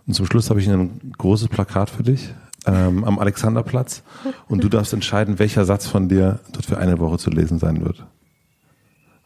Und 0.06 0.14
zum 0.14 0.26
Schluss 0.26 0.50
habe 0.50 0.60
ich 0.60 0.70
ein 0.70 1.14
großes 1.18 1.48
Plakat 1.48 1.90
für 1.90 2.04
dich 2.04 2.34
ähm, 2.66 3.04
am 3.04 3.20
Alexanderplatz 3.20 4.04
und 4.48 4.64
du 4.64 4.70
darfst 4.70 4.94
entscheiden, 4.94 5.40
welcher 5.40 5.66
Satz 5.66 5.88
von 5.88 6.10
dir 6.10 6.40
dort 6.52 6.66
für 6.66 6.78
eine 6.78 7.00
Woche 7.00 7.18
zu 7.18 7.30
lesen 7.30 7.60
sein 7.60 7.84
wird. 7.84 8.06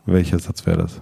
Welcher 0.05 0.39
Satz 0.39 0.65
wäre 0.65 0.77
das? 0.77 1.01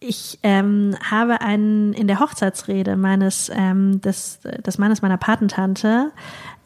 Ich 0.00 0.38
ähm, 0.42 0.96
habe 1.10 1.40
einen 1.40 1.92
in 1.92 2.06
der 2.06 2.20
Hochzeitsrede 2.20 2.96
meines 2.96 3.50
ähm, 3.54 4.00
des, 4.00 4.40
des 4.64 4.78
Mannes 4.78 5.02
meiner 5.02 5.16
Patentante 5.16 6.12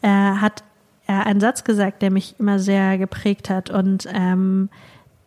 äh, 0.01 0.07
hat 0.07 0.63
er 1.07 1.25
einen 1.25 1.39
Satz 1.39 1.63
gesagt, 1.63 2.01
der 2.01 2.11
mich 2.11 2.35
immer 2.39 2.59
sehr 2.59 2.97
geprägt 2.97 3.49
hat 3.49 3.69
und 3.69 4.07
ähm, 4.11 4.69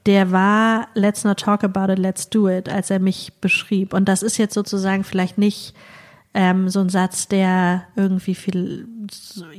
der 0.07 0.31
war 0.31 0.87
Let's 0.95 1.25
not 1.25 1.41
talk 1.41 1.65
about 1.65 1.93
it, 1.93 1.99
let's 1.99 2.31
do 2.31 2.49
it, 2.49 2.69
als 2.69 2.91
er 2.91 3.01
mich 3.01 3.33
beschrieb. 3.41 3.93
Und 3.93 4.09
das 4.09 4.23
ist 4.23 4.39
jetzt 4.39 4.55
sozusagen 4.55 5.03
vielleicht 5.03 5.37
nicht 5.37 5.75
ähm, 6.33 6.69
so 6.69 6.81
ein 6.81 6.89
Satz, 6.89 7.29
der 7.29 7.83
irgendwie 7.97 8.37
viel, 8.37 8.87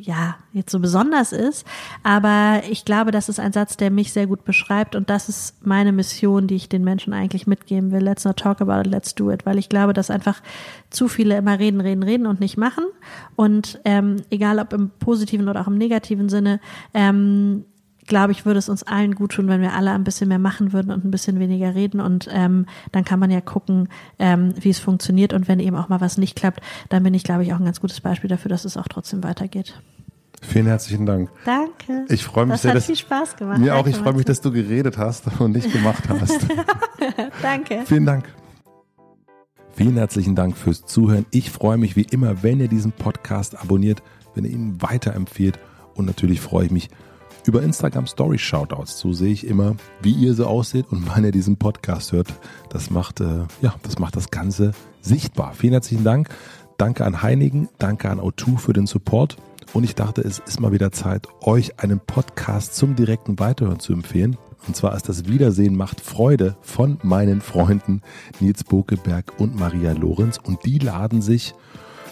ja, 0.01 0.37
jetzt 0.53 0.71
so 0.71 0.79
besonders 0.79 1.31
ist. 1.31 1.65
Aber 2.03 2.61
ich 2.69 2.85
glaube, 2.85 3.11
das 3.11 3.29
ist 3.29 3.39
ein 3.39 3.53
Satz, 3.53 3.77
der 3.77 3.91
mich 3.91 4.13
sehr 4.13 4.27
gut 4.27 4.45
beschreibt 4.45 4.95
und 4.95 5.09
das 5.09 5.29
ist 5.29 5.65
meine 5.65 5.91
Mission, 5.91 6.47
die 6.47 6.55
ich 6.55 6.69
den 6.69 6.83
Menschen 6.83 7.13
eigentlich 7.13 7.47
mitgeben 7.47 7.91
will. 7.91 8.01
Let's 8.01 8.25
not 8.25 8.37
talk 8.37 8.61
about 8.61 8.81
it, 8.81 8.87
let's 8.87 9.15
do 9.15 9.31
it. 9.31 9.45
Weil 9.45 9.57
ich 9.57 9.69
glaube, 9.69 9.93
dass 9.93 10.09
einfach 10.09 10.41
zu 10.89 11.07
viele 11.07 11.37
immer 11.37 11.59
reden, 11.59 11.81
reden, 11.81 12.03
reden 12.03 12.27
und 12.27 12.39
nicht 12.39 12.57
machen. 12.57 12.85
Und 13.35 13.79
ähm, 13.85 14.17
egal 14.29 14.59
ob 14.59 14.73
im 14.73 14.89
positiven 14.99 15.49
oder 15.49 15.61
auch 15.61 15.67
im 15.67 15.77
negativen 15.77 16.29
Sinne, 16.29 16.59
ähm, 16.93 17.65
glaube 18.07 18.31
ich, 18.31 18.45
würde 18.45 18.59
es 18.59 18.69
uns 18.69 18.83
allen 18.83 19.13
gut 19.13 19.33
tun, 19.33 19.47
wenn 19.47 19.61
wir 19.61 19.73
alle 19.73 19.91
ein 19.91 20.03
bisschen 20.03 20.29
mehr 20.29 20.39
machen 20.39 20.73
würden 20.73 20.91
und 20.91 21.05
ein 21.05 21.11
bisschen 21.11 21.39
weniger 21.39 21.75
reden. 21.75 21.99
Und 21.99 22.27
ähm, 22.31 22.65
dann 22.91 23.03
kann 23.03 23.19
man 23.19 23.29
ja 23.29 23.41
gucken, 23.41 23.89
ähm, 24.17 24.53
wie 24.59 24.69
es 24.69 24.79
funktioniert. 24.79 25.33
Und 25.33 25.47
wenn 25.47 25.59
eben 25.59 25.75
auch 25.75 25.89
mal 25.89 26.01
was 26.01 26.17
nicht 26.17 26.35
klappt, 26.35 26.61
dann 26.89 27.03
bin 27.03 27.13
ich, 27.13 27.23
glaube 27.23 27.43
ich, 27.43 27.53
auch 27.53 27.59
ein 27.59 27.65
ganz 27.65 27.81
gutes 27.81 28.01
Beispiel 28.01 28.29
dafür, 28.29 28.49
dass 28.49 28.65
es 28.65 28.77
auch 28.77 28.87
trotzdem 28.87 29.23
weitergeht. 29.23 29.79
Vielen 30.41 30.67
herzlichen 30.67 31.05
Dank. 31.05 31.29
Danke. 31.45 32.05
Ich 32.09 32.23
freue 32.23 32.45
mich 32.45 32.53
das 32.53 32.61
sehr. 32.61 32.71
hat 32.71 32.77
dass, 32.77 32.85
viel 32.85 32.95
Spaß 32.95 33.35
gemacht. 33.35 33.59
Mir 33.59 33.75
auch. 33.75 33.87
Ich 33.87 33.97
freue 33.97 34.13
mich, 34.13 34.25
dass 34.25 34.39
du 34.39 34.51
geredet 34.51 34.97
hast 34.97 35.25
und 35.39 35.51
nicht 35.51 35.71
gemacht 35.71 36.03
hast. 36.07 36.39
Danke. 37.41 37.83
Vielen 37.85 38.05
Dank. 38.05 38.25
Vielen 39.73 39.97
herzlichen 39.97 40.35
Dank 40.35 40.57
fürs 40.57 40.85
Zuhören. 40.85 41.25
Ich 41.31 41.51
freue 41.51 41.77
mich 41.77 41.95
wie 41.95 42.07
immer, 42.09 42.41
wenn 42.41 42.59
ihr 42.59 42.67
diesen 42.67 42.91
Podcast 42.91 43.59
abonniert, 43.59 44.01
wenn 44.33 44.43
ihr 44.43 44.51
ihn 44.51 44.81
weiterempfehlt. 44.81 45.59
Und 45.93 46.05
natürlich 46.05 46.41
freue 46.41 46.65
ich 46.65 46.71
mich 46.71 46.89
über 47.47 47.63
Instagram 47.63 48.07
Story 48.07 48.37
Shoutouts. 48.37 48.99
So 48.99 49.13
sehe 49.13 49.31
ich 49.31 49.47
immer, 49.47 49.75
wie 50.01 50.11
ihr 50.11 50.33
so 50.33 50.45
aussieht 50.45 50.85
und 50.89 51.07
wann 51.15 51.23
ihr 51.23 51.31
diesen 51.31 51.57
Podcast 51.57 52.11
hört. 52.11 52.27
Das 52.69 52.89
macht, 52.89 53.21
äh, 53.21 53.45
ja, 53.61 53.75
das 53.83 53.99
macht 53.99 54.15
das 54.15 54.29
Ganze 54.29 54.73
sichtbar. 55.01 55.53
Vielen 55.53 55.73
herzlichen 55.73 56.03
Dank. 56.03 56.29
Danke 56.77 57.05
an 57.05 57.23
Heinigen, 57.23 57.69
danke 57.79 58.09
an 58.09 58.19
O2 58.19 58.57
für 58.57 58.73
den 58.73 58.85
Support. 58.85 59.37
Und 59.73 59.83
ich 59.83 59.95
dachte, 59.95 60.21
es 60.21 60.39
ist 60.39 60.59
mal 60.59 60.71
wieder 60.71 60.91
Zeit, 60.91 61.27
euch 61.41 61.79
einen 61.79 61.99
Podcast 61.99 62.75
zum 62.75 62.95
direkten 62.95 63.39
Weiterhören 63.39 63.79
zu 63.79 63.93
empfehlen. 63.93 64.37
Und 64.67 64.75
zwar 64.75 64.95
ist 64.95 65.09
das 65.09 65.27
Wiedersehen 65.27 65.75
macht 65.75 66.01
Freude 66.01 66.57
von 66.61 66.99
meinen 67.03 67.41
Freunden 67.41 68.01
Nils 68.39 68.63
Bokeberg 68.63 69.33
und 69.39 69.57
Maria 69.57 69.93
Lorenz. 69.93 70.37
Und 70.37 70.65
die 70.65 70.79
laden 70.79 71.21
sich 71.21 71.53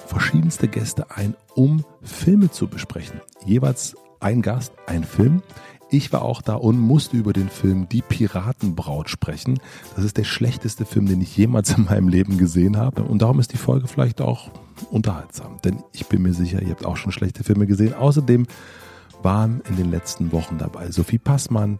verschiedenste 0.07 0.67
Gäste 0.67 1.11
ein, 1.11 1.35
um 1.53 1.83
Filme 2.01 2.51
zu 2.51 2.67
besprechen. 2.67 3.21
Jeweils 3.45 3.95
ein 4.25 4.41
Gast, 4.41 4.73
ein 4.87 5.03
Film. 5.03 5.43
Ich 5.91 6.11
war 6.11 6.23
auch 6.23 6.41
da 6.41 6.55
und 6.55 6.79
musste 6.79 7.15
über 7.15 7.31
den 7.31 7.47
Film 7.47 7.87
Die 7.87 8.01
Piratenbraut 8.01 9.07
sprechen. 9.07 9.59
Das 9.95 10.03
ist 10.03 10.17
der 10.17 10.23
schlechteste 10.23 10.83
Film, 10.83 11.05
den 11.05 11.21
ich 11.21 11.37
jemals 11.37 11.77
in 11.77 11.85
meinem 11.85 12.07
Leben 12.07 12.39
gesehen 12.39 12.75
habe. 12.75 13.03
Und 13.03 13.21
darum 13.21 13.39
ist 13.39 13.53
die 13.53 13.57
Folge 13.57 13.87
vielleicht 13.87 14.21
auch 14.21 14.49
unterhaltsam. 14.89 15.59
Denn 15.63 15.77
ich 15.93 16.07
bin 16.07 16.23
mir 16.23 16.33
sicher, 16.33 16.59
ihr 16.63 16.71
habt 16.71 16.87
auch 16.87 16.97
schon 16.97 17.11
schlechte 17.11 17.43
Filme 17.43 17.67
gesehen. 17.67 17.93
Außerdem 17.93 18.47
waren 19.21 19.61
in 19.69 19.75
den 19.75 19.91
letzten 19.91 20.31
Wochen 20.31 20.57
dabei 20.57 20.89
Sophie 20.89 21.19
Passmann, 21.19 21.77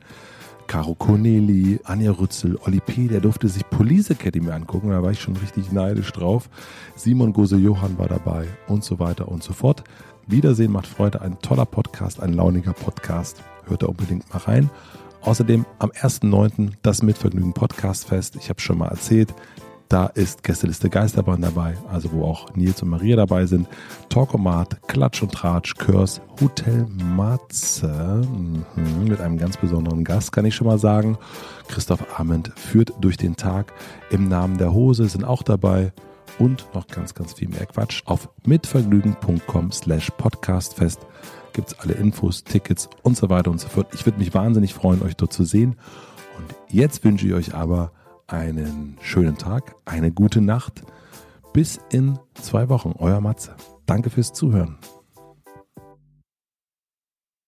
Caro 0.67 0.93
Corneli, 0.93 1.79
Anja 1.83 2.11
Rützel, 2.11 2.59
Olli 2.63 2.79
P., 2.79 3.07
der 3.07 3.21
durfte 3.21 3.47
sich 3.47 3.67
Police 3.69 4.11
Academy 4.11 4.51
angucken, 4.51 4.89
da 4.89 5.01
war 5.01 5.11
ich 5.11 5.21
schon 5.21 5.37
richtig 5.37 5.71
neidisch 5.71 6.11
drauf. 6.11 6.49
Simon 6.95 7.33
Gose-Johann 7.33 7.97
war 7.97 8.07
dabei 8.07 8.47
und 8.67 8.83
so 8.83 8.99
weiter 8.99 9.27
und 9.27 9.43
so 9.43 9.53
fort. 9.53 9.83
Wiedersehen 10.27 10.71
macht 10.71 10.87
Freude, 10.87 11.21
ein 11.21 11.39
toller 11.39 11.65
Podcast, 11.65 12.19
ein 12.19 12.33
launiger 12.33 12.73
Podcast. 12.73 13.43
Hört 13.67 13.83
da 13.83 13.87
unbedingt 13.87 14.27
mal 14.33 14.39
rein. 14.39 14.71
Außerdem 15.21 15.65
am 15.77 15.91
1.9. 15.91 16.71
das 16.81 17.03
Mitvergnügen 17.03 17.53
Podcast 17.53 18.07
Fest. 18.07 18.35
Ich 18.35 18.49
habe 18.49 18.59
schon 18.59 18.79
mal 18.79 18.87
erzählt, 18.87 19.35
da 19.87 20.07
ist 20.07 20.43
Gästeliste 20.43 20.89
Geisterbahn 20.89 21.41
dabei, 21.41 21.77
also 21.91 22.11
wo 22.11 22.23
auch 22.23 22.55
Nils 22.55 22.81
und 22.81 22.89
Maria 22.89 23.15
dabei 23.15 23.45
sind. 23.45 23.67
Talkomat, 24.09 24.87
Klatsch 24.87 25.21
und 25.21 25.31
Tratsch, 25.31 25.75
Körs, 25.75 26.21
Hotel 26.41 26.87
Matze 27.15 28.21
mhm, 28.27 29.07
mit 29.07 29.21
einem 29.21 29.37
ganz 29.37 29.57
besonderen 29.57 30.03
Gast, 30.03 30.31
kann 30.31 30.45
ich 30.45 30.55
schon 30.55 30.65
mal 30.65 30.79
sagen. 30.79 31.19
Christoph 31.67 32.19
Arment 32.19 32.51
führt 32.55 32.93
durch 32.99 33.17
den 33.17 33.35
Tag. 33.35 33.73
Im 34.09 34.27
Namen 34.27 34.57
der 34.57 34.73
Hose 34.73 35.07
sind 35.07 35.23
auch 35.23 35.43
dabei 35.43 35.93
und 36.39 36.67
noch 36.73 36.87
ganz, 36.87 37.13
ganz 37.13 37.33
viel 37.33 37.49
mehr 37.49 37.65
Quatsch. 37.65 38.03
Auf 38.05 38.29
mitvergnügen.com 38.45 39.71
slash 39.71 40.11
podcastfest 40.17 40.99
gibt 41.53 41.69
es 41.69 41.79
alle 41.79 41.93
Infos, 41.93 42.43
Tickets 42.43 42.89
und 43.03 43.17
so 43.17 43.29
weiter 43.29 43.51
und 43.51 43.59
so 43.59 43.67
fort. 43.67 43.87
Ich 43.93 44.05
würde 44.05 44.19
mich 44.19 44.33
wahnsinnig 44.33 44.73
freuen, 44.73 45.01
euch 45.01 45.15
dort 45.15 45.33
zu 45.33 45.43
sehen. 45.43 45.77
Und 46.37 46.55
jetzt 46.69 47.03
wünsche 47.03 47.27
ich 47.27 47.33
euch 47.33 47.55
aber 47.55 47.91
einen 48.27 48.97
schönen 49.01 49.37
Tag, 49.37 49.75
eine 49.85 50.11
gute 50.11 50.41
Nacht. 50.41 50.83
Bis 51.53 51.79
in 51.89 52.19
zwei 52.33 52.67
Wochen, 52.69 52.93
euer 52.97 53.21
Matze. 53.21 53.55
Danke 53.85 54.09
fürs 54.09 54.33
Zuhören. 54.33 54.77